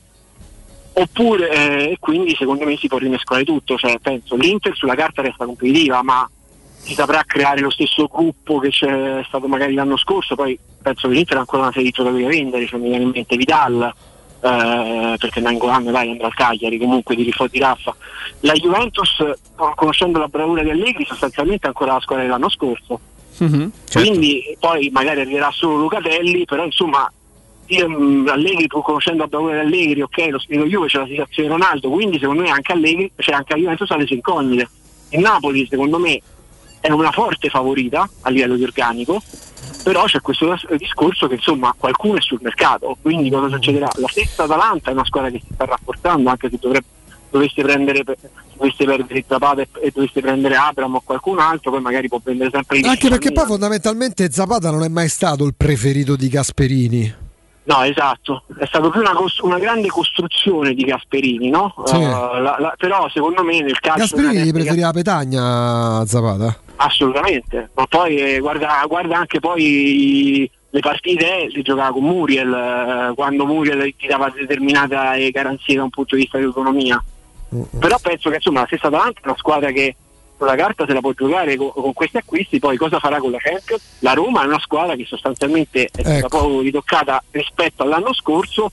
[0.94, 5.46] oppure eh, quindi secondo me si può rimescolare tutto, cioè penso l'Inter sulla carta resta
[5.46, 6.28] competitiva ma
[6.82, 11.14] si saprà creare lo stesso gruppo che c'è stato magari l'anno scorso, poi penso che
[11.14, 13.94] l'Inter ha ancora una serie di giocatori da vendere, cioè mi viene in mente Vidal,
[14.40, 17.94] eh, perché Nangolan dai andrà al Cagliari comunque di rifò di Raffa.
[18.40, 19.22] La Juventus,
[19.74, 23.00] conoscendo la bravura di Allegri, sostanzialmente è ancora la squadra dell'anno scorso.
[23.84, 23.98] certo.
[24.00, 27.10] Quindi poi magari arriverà solo Lucatelli, però insomma
[27.66, 31.06] io, mh, Allegri pur conoscendo la bravura di Allegri, ok, lo spirito Juve c'è la
[31.06, 34.16] situazione di Ronaldo, quindi secondo me anche Allegri, cioè anche la Juventus ha le sue
[34.16, 34.70] incognite.
[35.10, 36.20] Il Napoli secondo me
[36.80, 39.22] è una forte favorita a livello di organico,
[39.82, 43.88] però c'è questo dis- discorso che insomma qualcuno è sul mercato, quindi cosa succederà?
[43.96, 46.86] La stessa Atalanta è una squadra che si sta rafforzando, anche se dovrebbe,
[47.30, 48.02] dovesse prendere
[48.58, 52.50] dovesse perdere Zapata e, e dovesse prendere Abram o qualcun altro, poi magari può prendere
[52.52, 57.26] sempre il Anche perché poi fondamentalmente Zapata non è mai stato il preferito di Gasperini.
[57.68, 61.74] No, esatto, è stata più una, cos- una grande costruzione di Gasperini, no?
[61.84, 61.96] Sì.
[61.96, 62.00] Uh,
[62.40, 66.58] la- la- però secondo me nel calcio Gasperini gli preferiva Petagna a Zapata.
[66.76, 72.52] Assolutamente, ma poi eh, guarda, guarda anche poi le partite si giocava con Muriel,
[73.10, 77.02] eh, quando Muriel ti dava determinate garanzie da un punto di vista di autonomia.
[77.78, 79.94] Però penso che insomma la stessa Atalanta è una squadra che
[80.38, 83.38] sulla carta se la può giocare con, con questi acquisti, poi cosa farà con la
[83.38, 83.82] Champions?
[83.98, 86.28] La Roma è una squadra che sostanzialmente è stata Ecco.
[86.28, 88.70] poco ritoccata rispetto all'anno scorso,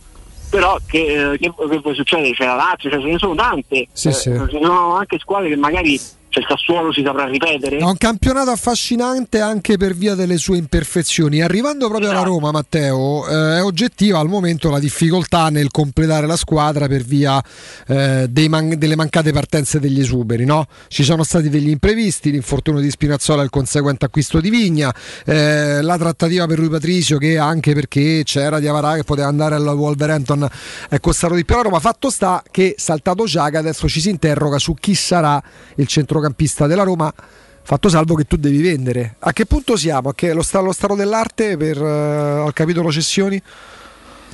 [0.49, 2.31] però che, eh, che, che può succedere?
[2.33, 4.31] C'è la Lazio, cioè, ce ne sono tante, Sì, Eh, sì.
[4.31, 5.99] ci sono anche squadre che magari
[6.35, 7.77] cioè, il Sassuolo si saprà ripetere.
[7.77, 11.41] È un campionato affascinante anche per via delle sue imperfezioni.
[11.41, 16.35] Arrivando proprio alla Roma, Matteo, eh, è oggettiva al momento la difficoltà nel completare la
[16.35, 17.41] squadra per via
[17.87, 20.45] eh, man- delle mancate partenze degli esuberi.
[20.45, 20.67] No?
[20.87, 24.93] Ci sono stati degli imprevisti, l'infortunio di Spinazzola e il conseguente acquisto di Vigna,
[25.25, 29.65] eh, la trattativa per Rui Patricio che anche perché c'era Diavara che poteva andare al
[29.65, 30.47] Wolverhampton
[30.89, 31.79] è costato di più a Roma.
[31.79, 35.41] Fatto sta che saltato Giaga adesso ci si interroga su chi sarà
[35.75, 35.87] il
[36.25, 37.13] centrocampista della Roma.
[37.61, 39.15] Fatto salvo che tu devi vendere.
[39.19, 40.09] A che punto siamo?
[40.09, 43.41] A che lo, sta- lo stato dell'arte per, eh, al capitolo cessioni?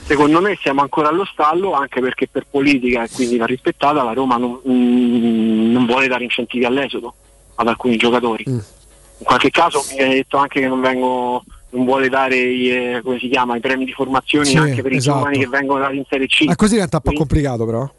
[0.03, 4.11] Secondo me siamo ancora allo stallo anche perché per politica e quindi va rispettata la
[4.11, 7.14] Roma non, mm, non vuole dare incentivi all'esodo
[7.56, 8.44] ad alcuni giocatori.
[8.50, 8.53] Mm.
[8.53, 13.02] In qualche caso mi viene detto anche che non, vengo, non vuole dare i, eh,
[13.02, 15.18] come si chiama, i premi di formazione Sì, anche per esatto.
[15.18, 16.45] i giovani che vengono dati in Serie C.
[16.48, 17.90] Ah, così diventa un po' complicato però.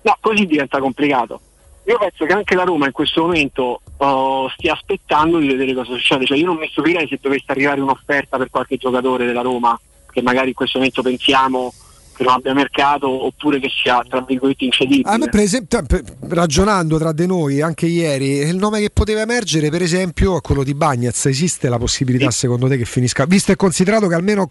[0.00, 1.40] No, così diventa complicato.
[1.88, 5.94] Io penso che anche la Roma in questo momento oh, stia aspettando di vedere cosa
[5.94, 6.26] succede.
[6.26, 9.78] Cioè, io non mi stupirei se dovesse arrivare un'offerta per qualche giocatore della Roma,
[10.10, 11.72] che magari in questo momento pensiamo
[12.14, 15.08] che non abbia mercato, oppure che sia tra virgolette incedibile.
[15.08, 15.82] A me, per esempio,
[16.28, 20.64] ragionando tra di noi anche ieri, il nome che poteva emergere, per esempio, è quello
[20.64, 21.24] di Bagnez.
[21.24, 23.24] Esiste la possibilità, secondo te, che finisca?
[23.24, 24.46] Visto e considerato che almeno,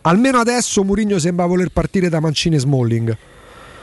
[0.00, 3.16] almeno adesso Mourinho sembra voler partire da Mancini e Smalling.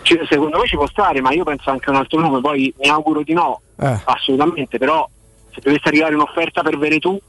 [0.02, 2.74] Ci- secondo me ci può stare, ma io penso anche a un altro nome, poi
[2.80, 4.00] mi auguro di no, Eh.
[4.06, 5.08] assolutamente, però
[5.54, 7.20] se dovesse arrivare un'offerta per Veretù,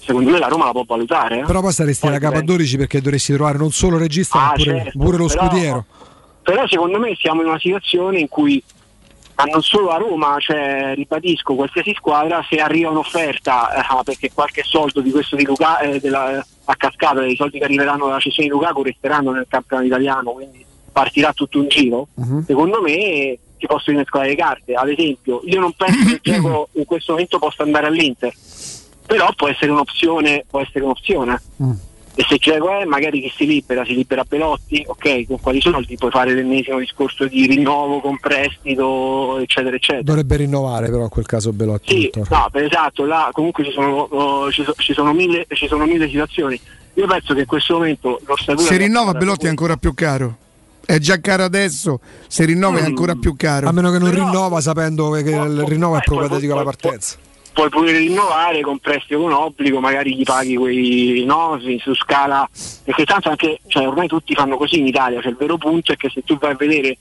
[0.00, 1.40] secondo me la Roma la può valutare.
[1.40, 1.44] eh.
[1.44, 4.52] Però poi saresti la capa 12 perché dovresti trovare non solo il regista, ma Ah,
[4.54, 5.84] pure, certo, pure lo però- scudiero.
[6.42, 8.62] Però secondo me siamo in una situazione in cui
[9.38, 14.62] ma non solo a Roma, cioè, ribadisco, qualsiasi squadra se arriva un'offerta, eh, perché qualche
[14.62, 18.48] soldo di questo di Luca, eh, della, a cascata dei soldi che arriveranno dalla cessione
[18.48, 20.64] di Lukaku resteranno nel campionato italiano, quindi
[20.96, 22.08] partirà tutto un giro,
[22.46, 24.72] secondo me si possono innescare le carte.
[24.72, 28.32] Ad esempio, io non penso che Dzeko in questo momento possa andare all'Inter,
[29.04, 31.38] però può essere un'opzione, può essere un'opzione.
[32.14, 35.96] E se Dzeko è, magari chi si libera, si libera Belotti, ok, con quali soldi
[35.96, 40.02] puoi fare l'ennesimo discorso di rinnovo con prestito, eccetera, eccetera.
[40.02, 42.10] Dovrebbe rinnovare però in quel caso Belotti.
[42.10, 45.66] Sì, no, per esatto, là comunque ci sono, oh, ci so- ci sono mille, ci
[45.66, 46.58] sono mille situazioni.
[46.94, 50.38] Io penso che in questo momento lo Se rinnova Belotti è ancora più caro.
[50.86, 51.98] È già caro adesso,
[52.28, 53.68] se rinnova è ancora più caro.
[53.68, 57.16] A meno che non rinnova sapendo che il rinnovo è propedeutico alla partenza.
[57.52, 62.48] puoi pure rinnovare con prestito con obbligo, magari gli paghi quei no sì, su scala,
[62.84, 65.96] perché tanto anche, cioè, ormai tutti fanno così in Italia, cioè il vero punto è
[65.96, 66.96] che se tu vai a vedere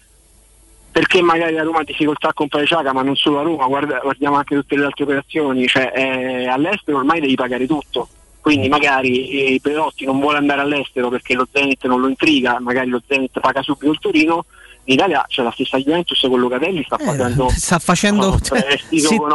[0.96, 4.00] perché magari la Roma ha difficoltà a comprare Ciaga, ma non solo a Roma, guarda-
[4.00, 8.08] guardiamo anche tutte le altre operazioni, cioè eh, all'estero ormai devi pagare tutto.
[8.46, 12.90] Quindi magari eh, Perotti non vuole andare all'estero perché lo Zenit non lo intriga, magari
[12.90, 14.46] lo Zenit paga subito il Torino.
[14.88, 19.32] In Italia c'è la stessa Juventus con Locatelli, sta facendo sta facendo prestito con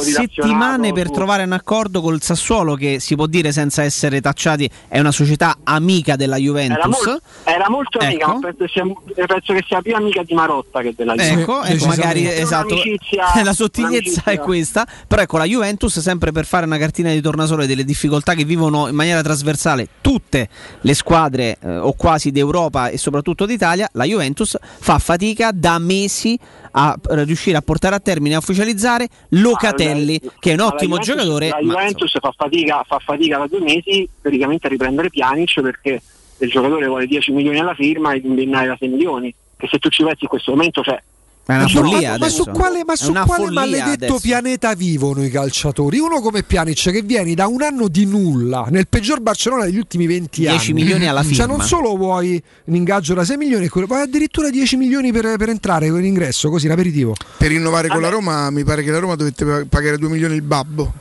[0.00, 4.68] setti- settimane per trovare un accordo col Sassuolo che si può dire senza essere tacciati
[4.88, 7.06] è una società amica della Era, Juventus.
[7.06, 8.38] mol- era molto amica, Ecco.
[8.38, 11.40] ma penso, sia, penso che sia più amica di Marotta che della Juventus.
[11.42, 12.74] Ecco, ecco, magari esatto.
[13.44, 14.86] La sottigliezza è questa.
[15.06, 18.88] Però ecco, la Juventus, sempre per fare una cartina di tornasole delle difficoltà che vivono
[18.88, 20.48] in maniera trasversale tutte
[20.80, 26.38] le squadre eh, o quasi d'Europa e soprattutto d'Italia, la Juventus fa fatica da mesi
[26.72, 31.06] a riuscire a portare a termine e a ufficializzare Locatelli, che è un ottimo Juventus-
[31.06, 31.48] giocatore.
[31.48, 36.02] La Juventus fa, fatica, fa fatica da due mesi praticamente a riprendere Pjanic perché
[36.38, 39.34] il giocatore vuole 10 milioni alla firma e indennare da 6 milioni.
[39.56, 41.00] Che se tu ci pensi in questo momento, cioè,
[41.46, 44.18] È una Ma su- follia ma, ma su quale, ma su quale maledetto adesso.
[44.20, 45.98] pianeta vivono i calciatori?
[45.98, 50.06] Uno come Pjanic che vieni da un anno di nulla nel peggior Barcellona degli ultimi
[50.06, 50.56] 20 anni.
[50.56, 51.46] 10 milioni alla Cioè firma.
[51.56, 55.90] non solo vuoi un ingaggio da 6 milioni, ma addirittura 10 milioni per, per entrare
[55.90, 57.12] con l'ingresso, così l'aperitivo.
[57.36, 60.34] Per rinnovare con la Roma, mi pare che la Roma dovette pa- pagare 2 milioni
[60.36, 60.92] il babbo.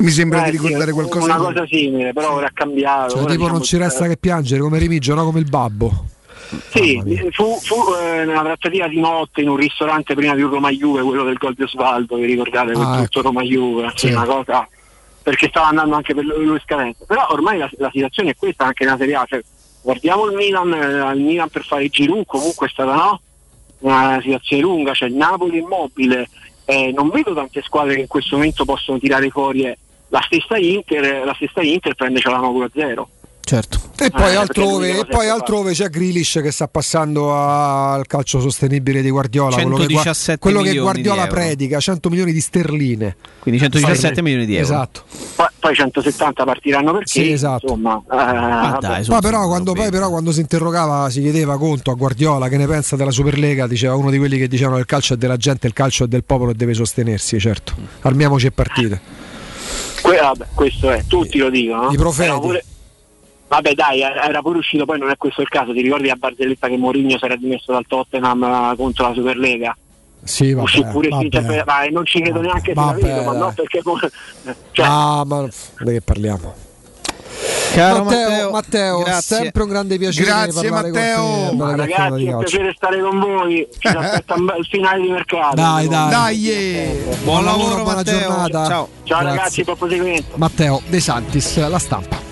[0.00, 1.24] Mi sembra eh, di sì, ricordare qualcosa.
[1.26, 3.10] una cosa simile, però ora è cambiato.
[3.10, 5.48] Cioè, ora tipo non diciamo, ci resta eh, che piangere come Remigio, no come il
[5.48, 6.06] babbo.
[6.70, 10.70] Sì, fu, fu eh, una trattativa di notte in un ristorante prima di un Roma
[10.70, 14.24] Juve, quello del gol di Osvaldo, vi ricordate quel Ah, tutto Roma Juve, sì, una
[14.24, 14.68] cosa
[15.22, 17.04] perché stava andando anche per lui scadenza.
[17.06, 19.40] Però ormai la, la situazione è questa anche nella Serie A, cioè,
[19.80, 23.20] guardiamo il Milan, eh, il Milan per fare il Giroud comunque è stata no?
[23.80, 26.28] una situazione lunga, c'è il Napoli immobile,
[26.64, 30.56] eh, non vedo tante squadre che in questo momento possono tirare fuori eh, la stessa
[30.56, 33.08] Inter, la stessa Inter prende a zero.
[33.44, 33.80] Certo.
[33.98, 39.02] E poi, Eh, altrove, e poi altrove c'è Grealish che sta passando al calcio sostenibile
[39.02, 43.16] di Guardiola, quello che, gua- 117 quello che Guardiola predica, 100 milioni di sterline.
[43.40, 44.64] Quindi 117 milioni di euro.
[44.64, 45.02] Esatto.
[45.34, 47.66] Poi, poi 170 partiranno perché Sì, esatto.
[47.66, 49.04] insomma eh, vabbè.
[49.06, 52.66] Poi però quando, poi però quando si interrogava, si chiedeva conto a Guardiola che ne
[52.66, 55.66] pensa della Superlega, diceva uno di quelli che dicevano che il calcio è della gente,
[55.66, 57.74] il calcio è del popolo e deve sostenersi, certo.
[58.02, 59.00] Armiamoci e partite.
[60.00, 61.82] Que- vabbè, questo è, tutti lo dicono.
[61.82, 61.92] no?
[61.92, 62.70] I profeti.
[63.52, 66.14] Vabbè dai, era era pure uscito, poi non è questo il caso, ti ricordi a
[66.16, 69.76] Barzelletta che Mourinho si era dimesso dal Tottenham eh, contro la Superlega?
[70.24, 71.20] Sì, Uscì vabbè, pure vabbè.
[71.20, 73.40] Finta- ma non ci credo neanche se la vabbè, vedo, ma dai.
[73.40, 73.82] no perché
[74.72, 75.42] cioè, Ah, ma
[75.80, 76.54] di che parliamo?
[77.74, 80.94] Caro Matteo, Matteo, Matteo, sempre un grande piacere Grazie, Matteo.
[81.56, 85.56] chiacchierata ragazzi è un piacere stare con voi, ci aspetta un bel finale di mercato.
[85.56, 86.08] Dai, dai.
[86.10, 87.02] Dai, eh.
[87.22, 88.18] Buon lavoro, buona Matteo.
[88.18, 88.66] giornata.
[88.66, 88.88] Ciao.
[89.04, 90.36] Ciao ragazzi, buon proseguimento.
[90.36, 92.31] Matteo De Santis, la stampa.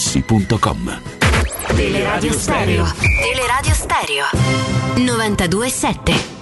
[0.01, 0.99] artigianamaterassi.com.
[1.75, 2.85] Teleradio Stereo.
[3.21, 4.25] Teleradio Stereo.
[4.95, 6.40] 92.7.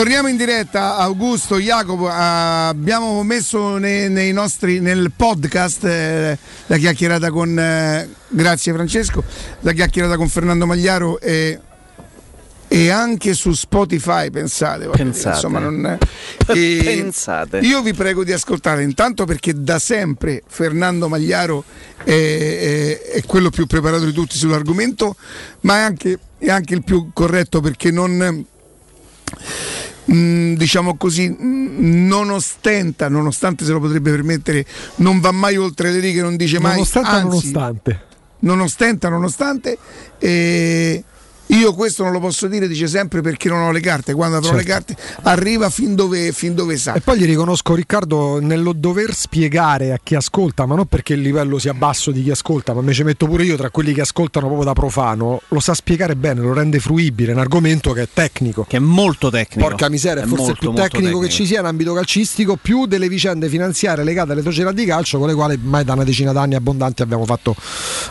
[0.00, 6.38] Torniamo in diretta, Augusto, Jacopo, ah, abbiamo messo nei, nei nostri, nel podcast eh,
[6.68, 9.22] la chiacchierata con, eh, grazie Francesco,
[9.60, 11.60] la chiacchierata con Fernando Magliaro e,
[12.66, 14.86] e anche su Spotify, pensate.
[14.86, 15.34] Pensate.
[15.34, 15.98] insomma, non-
[16.48, 17.58] e Pensate.
[17.58, 21.62] Io vi prego di ascoltare intanto perché da sempre Fernando Magliaro
[22.02, 25.14] è, è- è quello più preparato di tutti sull'argomento,
[25.60, 28.46] ma è anche, è anche il più corretto perché non
[30.14, 34.64] mh, diciamo così, mh, non ostenta, nonostante se lo potrebbe permettere,
[34.96, 38.00] non va mai oltre le righe, non dice mai Nonostante, anzi, nonostante.
[38.40, 39.78] non ostenta, nonostante.
[40.18, 41.04] E
[41.50, 44.14] io questo non lo posso dire, dice sempre perché non ho le carte.
[44.14, 46.94] Quando avrò le carte, arriva fin dove, fin dove sa.
[46.94, 51.20] E poi gli riconosco Riccardo nello dover spiegare a chi ascolta, ma non perché il
[51.20, 54.02] livello sia basso di chi ascolta, ma me ci metto pure io tra quelli che
[54.02, 58.02] ascoltano proprio da profano, lo sa spiegare bene, lo rende fruibile, è un argomento che
[58.02, 58.64] è tecnico.
[58.68, 59.68] Che è molto tecnico.
[59.68, 61.34] Porca miseria, È forse molto, il più molto tecnico, che tecnico.
[61.34, 65.28] ci sia in ambito calcistico, più delle vicende finanziarie legate alle società di calcio, con
[65.28, 67.54] le quali ormai da una decina d'anni abbondanti abbiamo fatto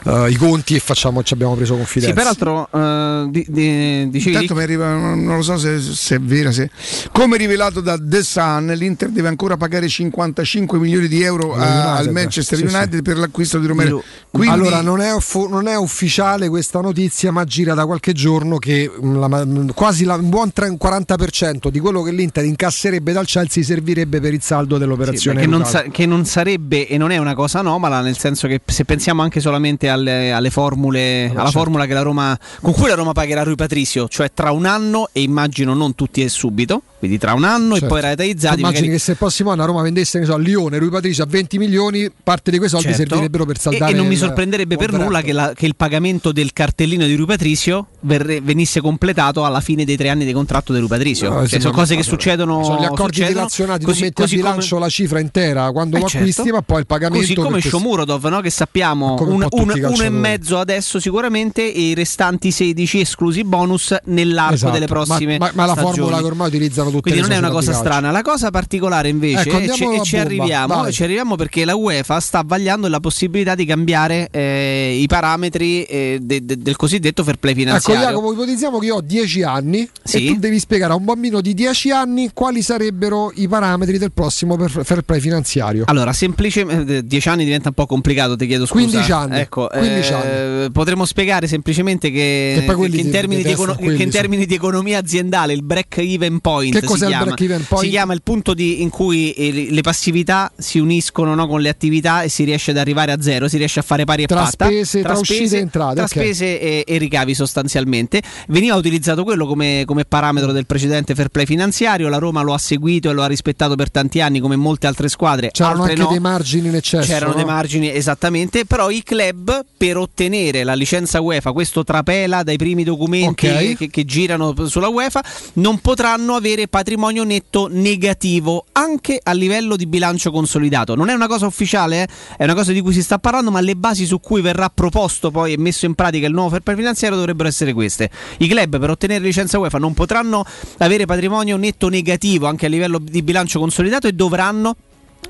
[0.05, 2.13] eh, i conti e facciamo, ci abbiamo preso confidenza.
[2.13, 6.19] Sì, peraltro eh, di- di- dicevi Intanto mi arriva, non lo so se, se è
[6.19, 6.51] vera.
[6.51, 6.69] Se...
[7.11, 12.07] Come rivelato da The Sun, l'Inter deve ancora pagare 55 milioni di euro a- United.
[12.07, 12.75] al Manchester Sì, sì.
[12.75, 14.03] United per l'acquisto di Romero.
[14.31, 15.11] Quindi, Allora, non è,
[15.49, 20.03] non è ufficiale questa notizia, ma gira da qualche giorno che mm, la mm, quasi
[20.05, 24.41] la- un buon tre- 40% di quello che l'Inter incasserebbe dal Chelsea servirebbe per il
[24.41, 25.39] saldo Sì, dell'operazione.
[25.41, 28.61] che, non sa- che non sarebbe e non è una cosa anomala, nel senso che
[28.65, 31.51] se pensiamo anche solamente alle, alle formule, alla certo.
[31.51, 35.09] formula che la Roma, con cui la Roma pagherà Rui Patrizio, cioè tra un anno
[35.11, 37.93] e immagino non tutti e subito, quindi tra un anno e Certo.
[37.93, 38.59] poi rateizzati.
[38.59, 41.23] Immagini magari- che se il prossimo anno a Roma vendesse ne so, Lione, Rui Patricio
[41.23, 43.09] a 20 milioni, parte di quei soldi Certo.
[43.09, 46.31] servirebbero per E- saldare E, non mi sorprenderebbe per nulla che, la- che il pagamento
[46.31, 50.71] del cartellino di Rui Patrizio verre- venisse completato alla fine dei tre anni di contratto
[50.71, 51.29] di Rui Patrizio.
[51.29, 52.63] No, Cioè, sono cose che succedono.
[52.63, 55.71] Sono gli accordi succedono, relazionati, così- tu metti così a come- bilancio la cifra intera
[55.71, 56.27] quando Eh, lo certo.
[56.29, 58.39] acquisti, ma poi il pagamento Così come Shomurodov, no?
[58.39, 63.43] che sappiamo Come un un, uno e mezzo adesso sicuramente e i restanti 16 esclusi
[63.43, 64.71] bonus nell'arco Esatto.
[64.73, 65.95] delle prossime Ma, ma- ma la stagioni.
[65.97, 68.11] formula che ormai utilizzano tutte Quindi non è una cosa strana.
[68.11, 72.19] La cosa particolare invece, Ecco, ci, andiamo e ci arriviamo, ci arriviamo perché la UEFA
[72.19, 77.37] sta vagliando la possibilità di cambiare eh, i parametri eh, de- de- del cosiddetto fair
[77.37, 78.01] play Ecco finanziario.
[78.07, 80.25] Jacopo, ipotizziamo che io ho 10 anni Sì.
[80.27, 84.11] e tu devi spiegare a un bambino di 10 anni quali sarebbero i parametri del
[84.11, 85.83] prossimo fair play finanziario.
[85.87, 88.83] Allora, semplicemente 10 anni diventa un po' complicato, ti chiedo scusa.
[88.85, 93.51] 15 anni, Ecco, 15 eh, potremmo spiegare semplicemente che, Che quelli che in, termini di
[93.51, 97.65] econo- che in termini di economia aziendale il break even point Che si chiama, break-even
[97.67, 97.83] point?
[97.85, 101.69] si chiama il punto di- in cui eh, le- passività si uniscono no, con le
[101.69, 104.41] attività e si riesce ad arrivare a zero, si riesce a fare pari e Tra
[104.43, 106.09] patta spese, tra uscite e entrate, tra ok.
[106.09, 108.21] spese e, e ricavi sostanzialmente.
[108.47, 112.57] Veniva utilizzato quello come, come parametro del precedente fair play finanziario, la Roma lo ha
[112.57, 115.49] seguito e lo ha rispettato per tanti anni come molte altre squadre.
[115.51, 116.09] C'erano altre anche no.
[116.09, 117.07] dei margini in eccesso.
[117.11, 117.37] C'erano no?
[117.37, 122.78] dei margini esattamente, però i club per ottenere la licenza UEFA, questo trapela dai primi
[122.83, 123.75] documenti Ok.
[123.75, 129.85] che, che girano sulla UEFA, non potranno avere patrimonio netto negativo anche a livello di
[129.85, 130.95] bilancio consolidato.
[130.95, 132.07] Non è una cosa ufficiale, eh?
[132.37, 135.31] è una cosa di cui si sta parlando, ma le basi su cui verrà proposto
[135.31, 138.09] poi e messo in pratica il nuovo fair play finanziario dovrebbero essere queste.
[138.37, 140.45] I club per ottenere licenza UEFA non potranno
[140.77, 144.75] avere patrimonio netto negativo anche a livello di bilancio consolidato e dovranno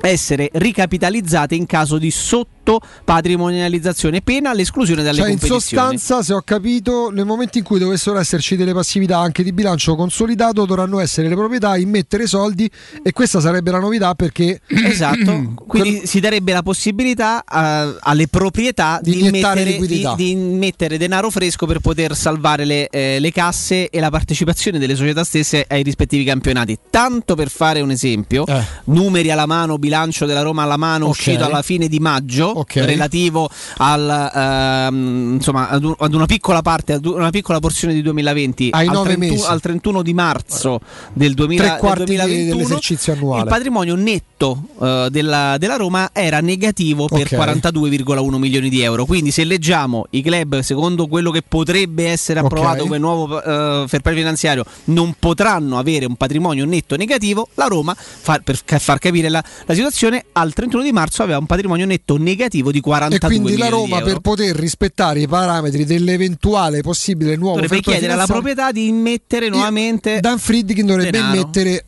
[0.02, 5.98] essere ricapitalizzate in caso di sottopatrimonializzazione, pena l'esclusione dalle Cioè, in competizioni.
[5.98, 9.96] sostanza, se ho capito, nel momento in cui dovessero esserci delle passività anche di bilancio
[9.96, 12.70] consolidato, dovranno essere le proprietà a immettere soldi
[13.04, 19.00] e questa sarebbe la novità perché Esatto, quindi si darebbe la possibilità a- alle proprietà
[19.02, 20.14] Di di, immettere, di, liquidità.
[20.16, 24.96] di immettere denaro fresco per poter salvare le, eh, le casse e la partecipazione delle
[24.96, 26.78] società stesse ai rispettivi campionati.
[26.90, 28.62] Tanto per fare un esempio, Eh.
[28.86, 31.12] numeri alla mano, bilancio della Roma alla mano, Ok.
[31.12, 32.76] uscito alla fine di maggio, Ok.
[32.86, 38.02] relativo al, ehm, insomma, ad, un- ad una piccola parte, ad una piccola porzione di
[38.02, 39.46] 2020, Ai al, nove 31, mesi.
[39.52, 40.80] al 31 di marzo
[41.14, 42.56] del, 2000, tre del quarti di- 2021.
[42.56, 43.42] dell'esercizio annuale.
[43.44, 47.36] Il patrimonio netto eh, della, della Roma era negativo per Ok.
[47.36, 49.06] 42,1 milioni di euro.
[49.06, 54.02] Quindi, se leggiamo i club secondo quello che potrebbe essere approvato come nuovo eh, fair
[54.02, 57.48] play finanziario, non potranno avere un patrimonio netto negativo.
[57.56, 61.46] La Roma, fa- per far capire la, la situazione, al 31 di marzo aveva un
[61.46, 65.86] patrimonio netto negativo di 42 e quindi la milioni Roma per poter rispettare i parametri
[65.86, 71.36] dell'eventuale possibile nuovo dovrebbe chiedere alla proprietà di immettere nuovamente Dan Friedkin dovrebbe denaro.
[71.36, 71.86] mettere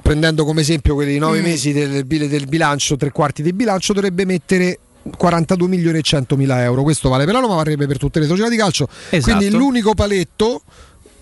[0.00, 1.42] prendendo come esempio quelli nove Mm.
[1.42, 4.78] mesi del, del bilancio, tre quarti del bilancio, dovrebbe mettere
[5.16, 6.82] 42 milioni e 100 mila euro.
[6.84, 8.86] Questo vale per la Roma, varrebbe per tutte le società di calcio.
[9.10, 9.36] Esatto.
[9.36, 10.62] Quindi l'unico paletto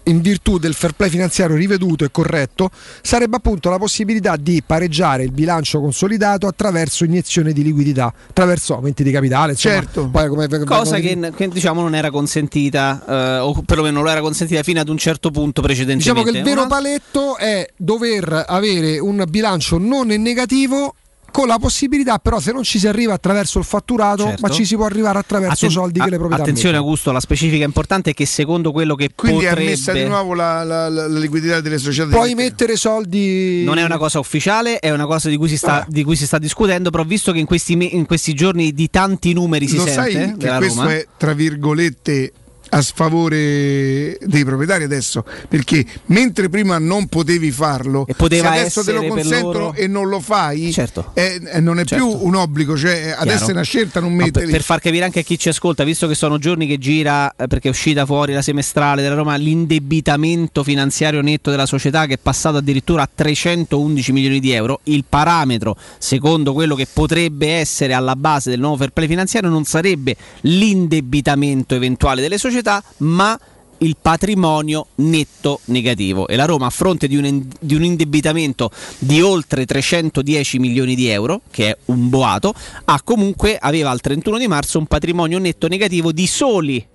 [0.05, 2.71] in virtù del fair play finanziario riveduto e corretto
[3.03, 9.03] sarebbe appunto la possibilità di pareggiare il bilancio consolidato attraverso iniezione di liquidità, attraverso aumenti
[9.03, 9.53] di capitale.
[9.53, 10.09] Insomma, Certo.
[10.09, 14.21] poi come- Cosa vengono- che, che, diciamo non era consentita, eh, o perlomeno non era
[14.21, 16.13] consentita fino ad un certo punto precedentemente.
[16.13, 20.95] Diciamo che il vero paletto è dover avere un bilancio non negativo
[21.33, 24.47] con la possibilità però se non ci si arriva attraverso il fatturato, Certo.
[24.47, 26.86] ma ci si può arrivare attraverso Atten- soldi che a- le proprietà Attenzione mettono.
[26.91, 30.35] Augusto, la specifica importante è che secondo quello che Quindi è potrebbe ammessa di nuovo
[30.35, 32.11] la, la- la- la liquidità delle società.
[32.11, 35.85] Puoi mettere soldi non è una cosa ufficiale, è una cosa di cui si sta,
[35.89, 38.91] di cui si sta discutendo, però visto che in questi, me- in questi giorni di
[38.91, 42.33] tanti numeri si Lo sente sai che questo Roma, è tra virgolette
[42.75, 48.92] a sfavore dei proprietari adesso perché mentre prima non potevi farlo E se adesso te
[48.92, 51.10] lo consentono loro- e non lo fai Certo.
[51.15, 52.07] eh, eh, non è Certo.
[52.07, 53.47] più un obbligo cioè adesso Chiaro.
[53.49, 55.84] è una scelta non No, per, metterli per far capire anche a chi ci ascolta,
[55.84, 59.36] visto che sono giorni che gira, eh, perché è uscita fuori la semestrale della Roma,
[59.36, 65.05] l'indebitamento finanziario netto della società che è passato addirittura a 311 milioni di euro, il
[65.09, 70.15] parametro, secondo quello che potrebbe essere alla base del nuovo fair play finanziario, non sarebbe
[70.42, 72.61] l'indebitamento eventuale delle società,
[72.99, 73.39] ma
[73.82, 76.26] il patrimonio netto negativo.
[76.26, 81.08] E la Roma a fronte di un, di un indebitamento di oltre 310 milioni di
[81.08, 85.66] euro che è un boato ha comunque aveva al 31 di marzo un patrimonio netto
[85.68, 86.86] negativo di soli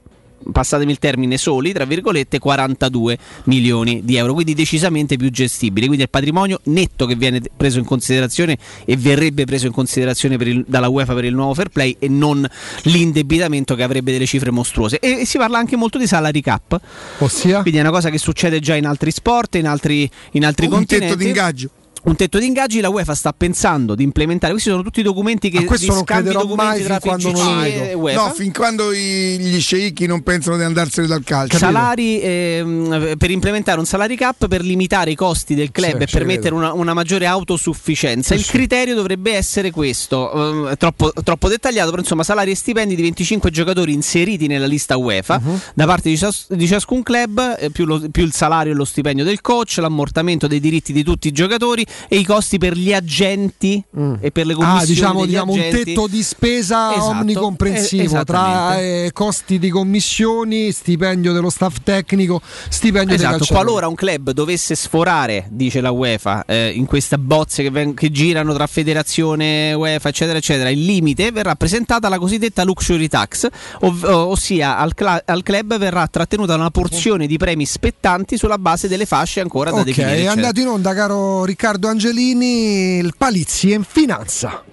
[0.52, 5.86] passatemi il termine soli, tra virgolette, 42 milioni di euro, quindi decisamente più gestibile.
[5.88, 10.36] Quindi è il patrimonio netto che viene preso in considerazione e verrebbe preso in considerazione
[10.36, 12.48] il- dalla UEFA per il nuovo fair play e non
[12.84, 15.00] l'indebitamento che avrebbe delle cifre mostruose.
[15.00, 16.80] E, e si parla anche molto di salary cap,
[17.20, 17.62] ossia?
[17.62, 20.72] Quindi è una cosa che succede già in altri sport, in altri, in altri Un
[20.72, 21.08] continenti.
[21.14, 21.70] tetto di ingaggio.
[22.08, 24.54] Un tetto di ingaggi la UEFA sta pensando di implementare.
[24.54, 27.10] Questi sono tutti documenti che A questo di non scambi crederò documenti mai tra fin
[27.12, 27.98] quando non e vedo.
[28.00, 28.22] UEFA.
[28.28, 33.30] no fin quando i- gli sceicchi non pensano di andarsene dal calcio salari ehm, per
[33.30, 36.94] implementare un salary cap per limitare i costi del club Sì, e permettere una, una
[36.94, 38.34] maggiore autosufficienza.
[38.36, 40.32] Il criterio dovrebbe essere questo,
[40.70, 44.96] ehm, troppo, troppo dettagliato, però insomma salari e stipendi di 25 giocatori inseriti nella lista
[44.96, 45.60] UEFA Mhm.
[45.74, 48.86] da parte di, cias- di ciascun club, eh, più, lo- più il salario e lo
[48.86, 52.94] stipendio del coach, l'ammortamento dei diritti di tutti i giocatori e i costi per gli
[52.94, 53.84] agenti
[54.20, 59.12] e per le commissioni Ah, diciamo, diciamo un tetto di spesa Esatto, omnicomprensivo tra eh,
[59.14, 63.64] costi di commissioni, stipendio dello staff tecnico, stipendio dei Esatto, calciatori.
[63.66, 68.12] qualora un club dovesse sforare, dice la UEFA, eh, in queste bozze che, ven- che
[68.12, 73.48] girano tra federazione, UEFA, eccetera, eccetera, il limite verrà presentata la cosiddetta luxury tax,
[73.82, 78.88] ov- ossia al, cla- al club verrà trattenuta una porzione di premi spettanti sulla base
[78.88, 80.12] delle fasce ancora da Ok, definire.
[80.12, 80.34] è eccetera.
[80.34, 84.64] andato in onda, caro Riccardo Angelini, il Palizzi in finanza.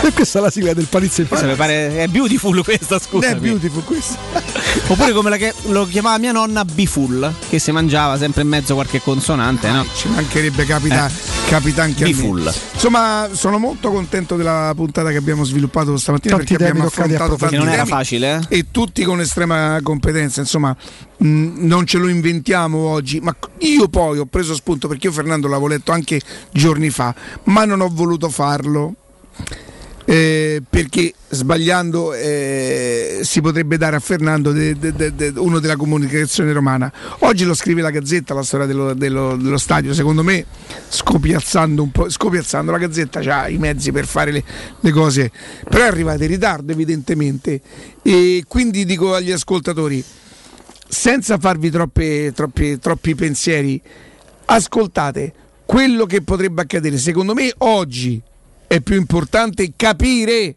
[0.14, 3.28] questa è la sigla del Palizzi in Questa mi pare è beautiful questa, scusa.
[3.28, 4.18] è beautiful questa
[4.88, 8.74] Oppure come la che- lo chiamava mia nonna Biful, che si mangiava sempre in mezzo
[8.74, 9.84] qualche consonante, no?
[9.94, 11.12] ci mancherebbe capita, Eh.
[11.48, 12.12] capita anche a me.
[12.12, 12.52] Biful.
[12.74, 17.56] insomma sono molto contento della puntata che abbiamo sviluppato stamattina Tanti perché abbiamo affrontato tanti
[17.56, 18.58] non era facile, eh?
[18.58, 20.74] e tutti con estrema competenza insomma
[21.16, 21.26] mh,
[21.66, 25.68] non ce lo inventiamo oggi ma io poi ho preso spunto perché io Fernando l'avevo
[25.68, 26.20] letto anche
[26.52, 27.14] giorni fa
[27.44, 28.94] ma non ho voluto farlo
[30.10, 36.52] eh, perché sbagliando eh, si potrebbe dare a Fernando de- de- de- uno della comunicazione
[36.52, 36.92] romana.
[37.20, 40.44] Oggi lo scrive la Gazzetta, la storia dello, dello- dello stadio, secondo me
[40.88, 44.42] scopiazzando un po', scopiazzando la Gazzetta ha i mezzi per fare le,
[44.80, 45.30] le cose,
[45.68, 47.60] però è arrivata in ritardo evidentemente
[48.02, 50.02] e quindi dico agli ascoltatori,
[50.88, 53.80] senza farvi troppe- troppi- troppi pensieri,
[54.46, 55.32] ascoltate
[55.64, 56.98] quello che potrebbe accadere.
[56.98, 58.20] Secondo me oggi
[58.70, 60.54] è più importante capire,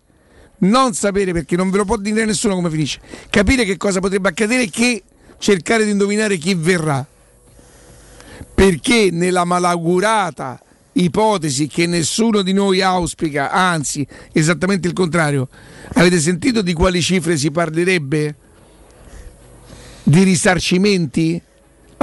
[0.59, 4.29] non sapere perché non ve lo può dire nessuno come finisce, capire che cosa potrebbe
[4.29, 5.01] accadere che
[5.39, 7.03] cercare di indovinare chi verrà.
[8.53, 10.61] Perché nella malaugurata
[10.91, 15.49] ipotesi che nessuno di noi auspica, anzi esattamente il contrario,
[15.93, 18.35] avete sentito di quali cifre si parlerebbe?
[20.03, 21.41] Di risarcimenti?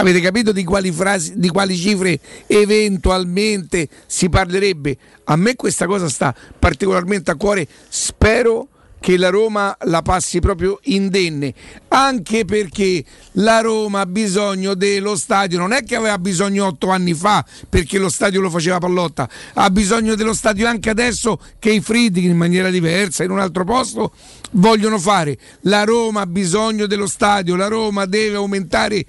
[0.01, 4.97] Avete capito di quali, frasi, di quali cifre eventualmente si parlerebbe?
[5.25, 7.69] A me questa cosa sta particolarmente a cuore.
[7.87, 11.53] Spero che la Roma la passi proprio indenne,
[11.89, 17.12] anche perché la Roma ha bisogno dello stadio, non è che aveva bisogno otto anni
[17.12, 21.81] fa perché lo stadio lo faceva pallotta, ha bisogno dello stadio anche adesso che i
[21.81, 24.12] Friedrich in maniera diversa, in un altro posto,
[24.53, 25.37] vogliono fare.
[25.62, 29.05] La Roma ha bisogno dello stadio, la Roma deve aumentare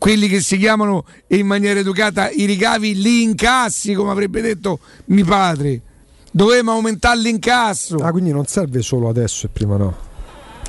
[0.00, 5.26] quelli che si chiamano in maniera educata i ricavi, gli incassi, come avrebbe detto mio
[5.26, 5.82] padre.
[6.32, 7.96] Dovevamo aumentare l'incasso.
[7.96, 10.09] Ah, quindi non serve solo adesso e prima no.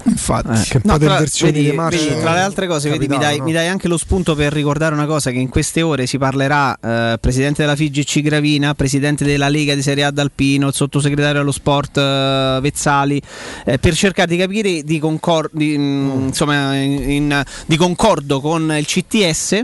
[0.06, 1.62] Infatti, che No, tra, vedi-
[1.98, 3.44] vedi, tra le altre cose, vedi, mi, dai, no?
[3.46, 6.78] mi dai anche lo spunto per ricordare una cosa: che in queste ore si parlerà
[6.82, 11.52] eh, presidente della FIGC Gravina, presidente della Lega di Serie A D'Alpino, il sottosegretario allo
[11.52, 13.22] sport eh, Vezzali,
[13.66, 18.74] eh, per cercare di capire di, concor- di, mm, insomma, in- in- di concordo con
[18.78, 19.62] il CTS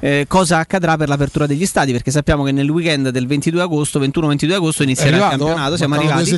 [0.00, 4.00] eh, cosa accadrà per l'apertura degli stadi, perché sappiamo che nel weekend del 22 agosto,
[4.00, 5.44] 21-22 agosto inizierà il arrivato?
[5.44, 5.76] campionato.
[5.76, 6.30] Siamo arrivati.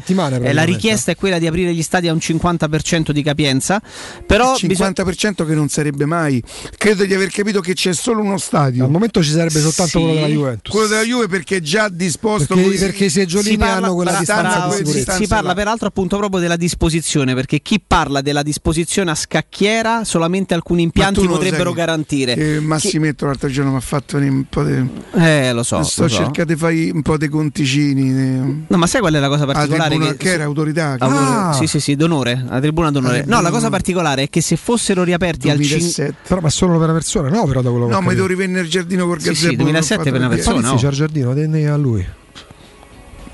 [0.49, 3.83] Eh, la richiesta è quella di aprire gli stadi a un 50% di capienza,
[4.27, 6.41] però Il 50% che non sarebbe mai.
[6.79, 8.85] Credo di aver capito che c'è solo uno stadio.
[8.85, 10.73] Al momento ci sarebbe soltanto quello della Juventus.
[10.73, 14.13] Quello della Juve perché è già disposto Perché- perché i seggiolini Si parla- hanno quella
[14.13, 14.97] la distanza stanza- di sicurezza.
[14.99, 15.55] distanza si parla là.
[15.55, 21.27] peraltro appunto proprio della disposizione, perché chi parla della disposizione a scacchiera solamente alcuni impianti
[21.27, 22.35] potrebbero garantire.
[22.35, 24.87] che Massimetto l'altro giorno mi ha fatto un po' di.
[25.15, 25.83] Eh, lo so.
[25.83, 26.17] Sto lo so.
[26.17, 28.65] cercando di fare un po' di conticini.
[28.67, 29.89] No, ma sai qual è la cosa particolare?
[29.91, 30.97] tribuna- che, che era autorità?
[30.99, 31.53] Autor- Ah!
[31.55, 33.14] Sì, sì, sì, d'onore, la tribuna d'onore.
[33.19, 36.73] Eh, no, la cosa particolare è che se fossero riaperti al 5 Però ma solo
[36.75, 38.27] per una persona, no, però da quello che No, ho ma capito.
[38.27, 40.81] devo rivenne il giardino col Sì, sì, 2007 per una persona, Palizzi no.
[40.81, 42.07] c'ha il giardino, tenne a lui.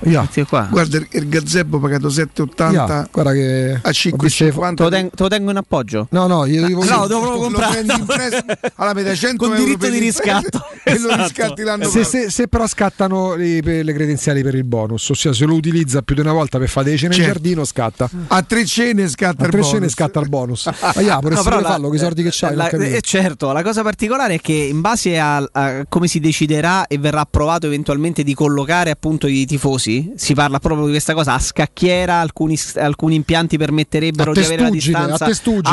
[0.03, 0.29] Yeah.
[0.49, 0.67] qua.
[0.71, 4.75] Guarda, il- il gazebo pagato 7,80 Yeah, guarda che a 5,50.
[4.75, 6.07] Te lo, ten- te lo tengo in appoggio?
[6.11, 7.73] No, no, io devo No, devo proprio comprare.
[7.85, 10.65] prendi in prestito, allora mi dai 100 Con diritto di riscatto.
[10.85, 11.23] e lo Esatto.
[11.23, 15.33] riscatti l'anno se, se- se però scattano le, per le credenziali per il bonus, ossia
[15.33, 17.33] se lo utilizza più di una volta per fare dei cene in Certo.
[17.41, 18.09] giardino, scatta.
[18.29, 19.75] A tre cene scatta A il tre bonus.
[19.75, 20.67] cene scatta il bonus.
[20.95, 22.55] Ma yeah, No, vorresti però pure la- farlo i soldi che c'hai.
[22.55, 26.87] la- eh, certo, la cosa particolare è che in base a, a come si deciderà
[26.87, 31.35] e verrà approvato eventualmente di collocare appunto i tifosi, si parla proprio di questa cosa
[31.35, 35.25] a scacchiera, alcuni, alcuni impianti permetterebbero di avere la distanza,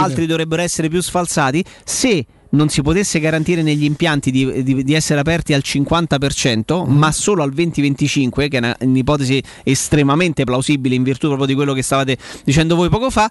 [0.03, 1.63] altri dovrebbero essere più sfalsati.
[1.83, 6.97] Se non si potesse garantire negli impianti di, di- di essere aperti al 50%, Mm.
[6.97, 11.73] ma solo al 20-25, che è una- un'ipotesi estremamente plausibile in virtù proprio di quello
[11.73, 13.29] che stavate dicendo voi poco fa,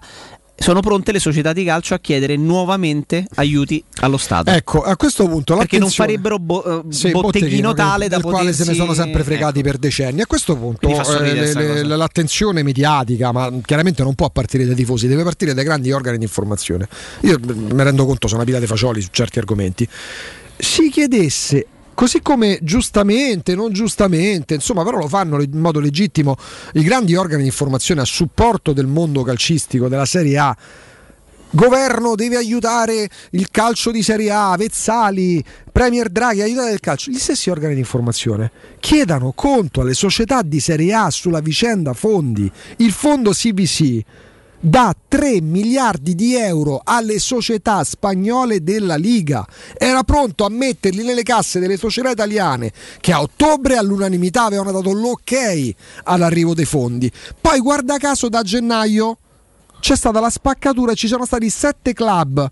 [0.59, 4.49] sono pronte le società di calcio a chiedere nuovamente aiuti allo Stato.
[4.51, 8.51] Ecco, a questo punto perché non farebbero bo- eh, Sì, botteghino tale da del quale
[8.53, 10.21] se ne potersi- sono sempre fregati per decenni.
[10.21, 15.23] A questo punto eh, le- l'attenzione mediatica, ma chiaramente non può partire dai tifosi, deve
[15.23, 16.87] partire dai grandi organi di informazione.
[17.21, 19.87] Io mi rendo conto, sono una pila di fagioli su certi argomenti.
[20.57, 26.35] Si chiedesse Così come giustamente, non giustamente, insomma, però lo fanno in modo legittimo
[26.73, 30.55] i grandi organi di informazione a supporto del mondo calcistico, della Serie A,
[31.49, 37.09] Governo deve aiutare il calcio di Serie A, Vezzali, Premier Draghi, aiutare il calcio.
[37.09, 42.51] Gli stessi organi di informazione chiedano conto alle società di Serie A sulla vicenda fondi.
[42.75, 44.03] Il fondo CVC
[44.59, 49.45] dà 3 miliardi di euro alle società spagnole della Liga.
[49.77, 54.91] Era pronto a metterli nelle casse delle società italiane che a ottobre all'unanimità avevano dato
[54.91, 57.11] l'ok all'arrivo dei fondi.
[57.39, 59.17] Poi guarda caso da gennaio
[59.87, 62.45] c'è stata la spaccatura ci sono stati sette club,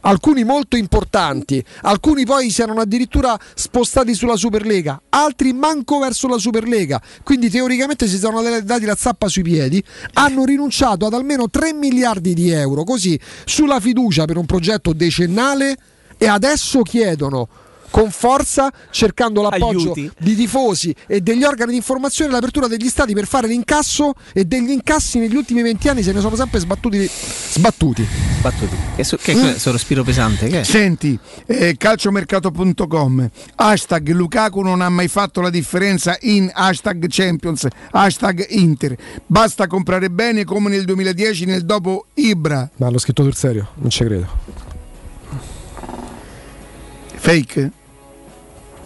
[0.00, 6.38] alcuni molto importanti, alcuni poi si erano addirittura spostati sulla Superlega, altri manco verso la
[6.38, 9.84] Superlega, quindi teoricamente si sono dati la zappa sui piedi,
[10.14, 15.76] hanno rinunciato ad almeno 3 miliardi di euro, così sulla fiducia per un progetto decennale
[16.16, 17.48] e adesso chiedono
[17.90, 20.10] con forza, cercando l'appoggio Aiuti.
[20.18, 24.70] di tifosi e degli organi di informazione, l'apertura degli stati per fare l'incasso e degli
[24.70, 27.08] incassi negli ultimi 20 anni se ne sono sempre sbattuti.
[27.10, 28.06] sbattuti.
[28.40, 28.76] Battuti.
[28.96, 30.48] Che, so- che è questo respiro pesante?
[30.48, 30.64] Che è?
[30.64, 38.46] Senti, eh, calciomercato.com hashtag Lukaku non ha mai fatto la differenza in hashtag Champions, hashtag
[38.50, 38.96] Inter.
[39.26, 42.68] Basta comprare bene come nel 2010 nel dopo Ibra.
[42.76, 44.67] Ma l'ho scritto sul serio, non ci credo.
[47.28, 47.70] Fake?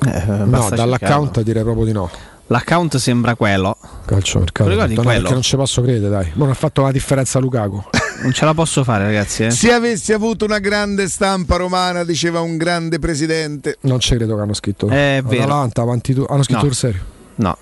[0.05, 1.43] Eh, No, dall'account cercarlo.
[1.43, 2.11] direi proprio di no.
[2.49, 3.77] L'account sembra quello.
[4.05, 4.69] Calcio mercato.
[4.69, 5.03] No, quello?
[5.05, 6.27] perché non ci posso credere, dai.
[6.35, 7.83] Ma non ha fatto una differenza Lukaku.
[8.23, 9.43] Non ce la posso fare, ragazzi.
[9.47, 9.51] Eh?
[9.51, 13.79] Se avessi avuto una grande stampa romana, diceva un grande presidente.
[13.81, 14.87] Non ci credo che hanno scritto.
[14.87, 15.43] È vero.
[15.43, 16.25] Atalanta, avanti tu.
[16.29, 16.67] Hanno scritto No.
[16.67, 17.01] sul serio.
[17.37, 17.57] No.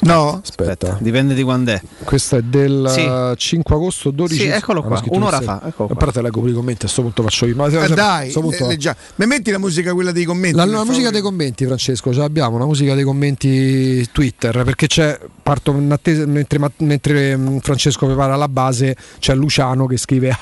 [0.00, 0.40] No?
[0.42, 0.96] Aspetta.
[1.00, 1.80] Dipende di quando è.
[2.04, 3.00] Questo è del Sì.
[3.04, 4.40] eh, 5 agosto 12.
[4.40, 5.96] Sì, eccolo Hanno qua, un'ora fa, eccolo qua.
[5.96, 7.54] Però te leggo i commenti, a questo punto faccio io.
[7.54, 10.56] Ma Eh, dai, a punto- eh, leggia- mi metti la musica quella dei commenti?
[10.56, 15.18] La, la musica dei commenti, Francesco, ce l'abbiamo, una musica dei commenti Twitter, perché c'è,
[15.42, 20.36] parto in attesa, mentre, mentre, mm, Francesco prepara la base, c'è Luciano che scrive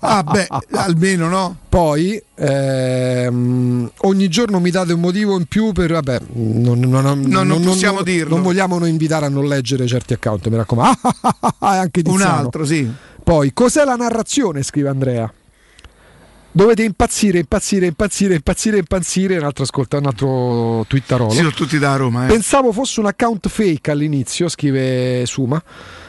[0.00, 1.56] Ah, beh, almeno no.
[1.68, 7.63] Poi ehm, ogni giorno mi date un motivo in più per vabbè, non, non- non
[7.64, 8.34] possiamo dirlo.
[8.34, 10.98] Non vogliamo noi invitare a non leggere certi account, mi raccomando.
[11.60, 12.36] Ah, anche Un Tiziano.
[12.36, 12.90] altro, sì.
[13.22, 14.62] Poi, cos'è la narrazione?
[14.62, 15.32] scrive Andrea.
[16.56, 19.38] Dovete impazzire, impazzire, impazzire, impazzire, impazzire.
[19.38, 21.30] Un altro ascolta, un altro twitterolo.
[21.30, 22.24] Sì, sono tutti da Roma.
[22.26, 22.28] Eh.
[22.28, 25.60] Pensavo fosse un account fake all'inizio, scrive Suma.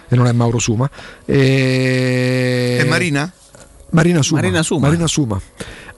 [0.07, 0.87] e non è Mauro Suma.
[1.25, 2.77] E...
[2.79, 3.31] È Marina?
[3.91, 4.41] Marina Suma.
[4.41, 4.87] Marina Suma.
[4.87, 5.41] Marina Suma.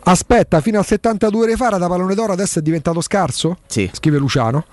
[0.04, 3.58] Aspetta, fino al 72 ore fa era da pallone d'oro, adesso è diventato scarso?
[3.68, 3.90] Sì.
[3.92, 4.64] Scrive Luciano.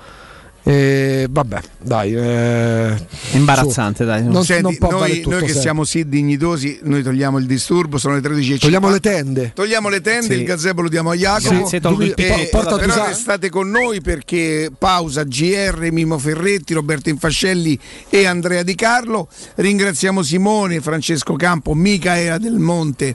[0.67, 2.15] E vabbè, dai.
[2.15, 4.09] eh, Imbarazzante, su.
[4.09, 4.25] dai.
[4.25, 5.61] Non, Senti, non può noi, tutto noi che sempre.
[5.61, 8.59] siamo sì dignitosi, noi togliamo il disturbo, sono le 13.50.
[8.61, 9.53] Togliamo le tende.
[9.55, 10.41] Togliamo le tende, Sì.
[10.41, 11.55] il gazebo lo diamo a Jacopo.
[11.55, 12.49] Grazie, tolgo il E-.
[12.51, 17.79] Porta però restate con noi perché pausa GR, Mimo Ferretti, Roberto Infascelli
[18.09, 19.29] e Andrea Di Carlo.
[19.57, 23.15] Ringraziamo Simone, Francesco Campo, Micaela Del Monte.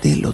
[0.00, 0.32] Dello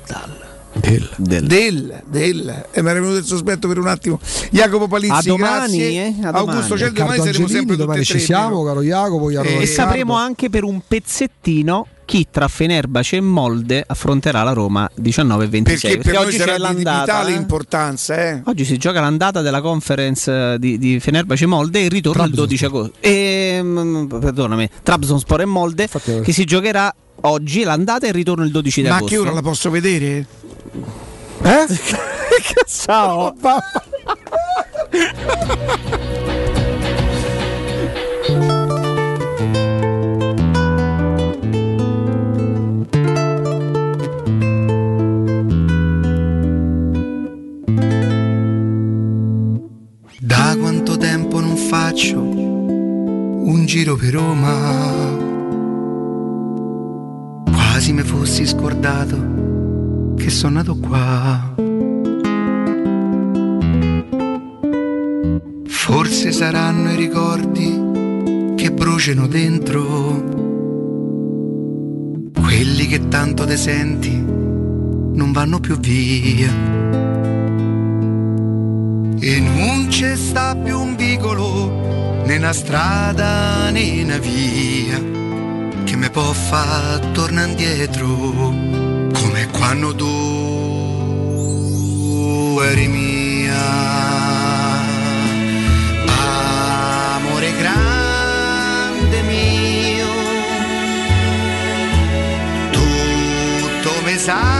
[0.73, 1.09] Dalla.
[1.17, 1.45] Del.
[1.47, 4.19] Del, del, Eh, mi era venuto il sospetto per un attimo.
[4.51, 6.07] Jacopo Palizzi, A domani, grazie.
[6.07, 6.79] eh, a Augusto domani.
[6.79, 9.67] Cel, domani Riccardo saremo sempre domani e ci tre, siamo, caro Jacopo, caro E Riccardo.
[9.67, 15.49] sapremo anche per un pezzettino chi tra Fenerbace e Molde affronterà la Roma 19 e
[15.49, 15.91] 26.
[15.97, 17.01] Perché per noi oggi c'è di l'andata.
[17.03, 17.37] vitale eh.
[17.37, 18.17] importanza.
[18.17, 18.43] Eh?
[18.47, 22.33] Oggi si gioca l'andata della conference eh, di, di Fenerbahce Molde e il ritorno il
[22.33, 22.93] 12 agosto.
[22.99, 25.89] E, mm, perdonami, Trabzonspor e Molde
[26.23, 26.93] che si giocherà
[27.23, 29.15] oggi l'andata e il ritorno il 12 di Ma a agosto.
[29.15, 30.27] che ora la posso vedere?
[31.43, 31.67] Eh?
[32.67, 33.35] Ciao.
[50.23, 55.19] Da quanto tempo non faccio un giro per Roma?
[57.51, 59.40] Quasi mi fossi scordato
[60.21, 61.55] che sono nato qua.
[65.67, 69.83] Forse saranno i ricordi che bruciano dentro,
[72.35, 76.53] quelli che tanto te senti non vanno più via.
[79.23, 84.99] E non c'è sta più un vicolo, né una strada né una via,
[85.85, 90.09] che mi può far tornare indietro, come quando tu
[92.63, 93.19] eri mia.
[97.17, 100.09] Amore grande mio,
[102.71, 104.60] tutto mi sa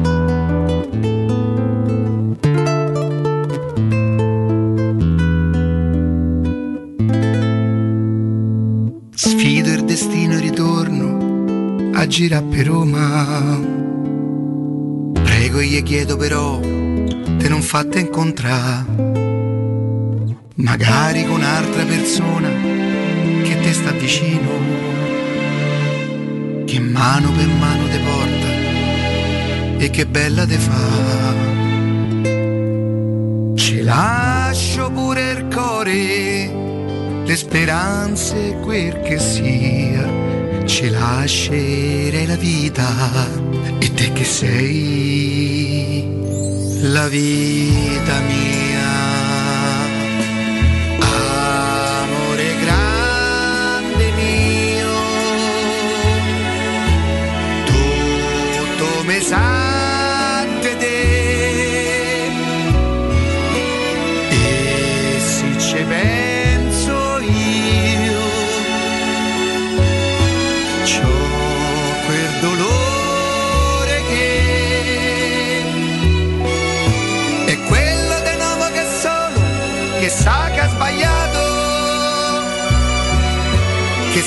[10.41, 13.59] Ritorno a girare per Roma.
[15.23, 19.21] Prego e gli chiedo però, te non fatte incontrare
[20.61, 24.49] magari con un'altra persona che te sta vicino,
[26.65, 28.49] che mano per mano te porta
[29.77, 31.49] e che bella te fa.
[33.55, 40.07] Ci lascio pure il cuore, le speranze, quel che sia,
[40.71, 42.87] ci lascerei la vita
[43.77, 46.07] e te che sei
[46.83, 48.70] la vita mia.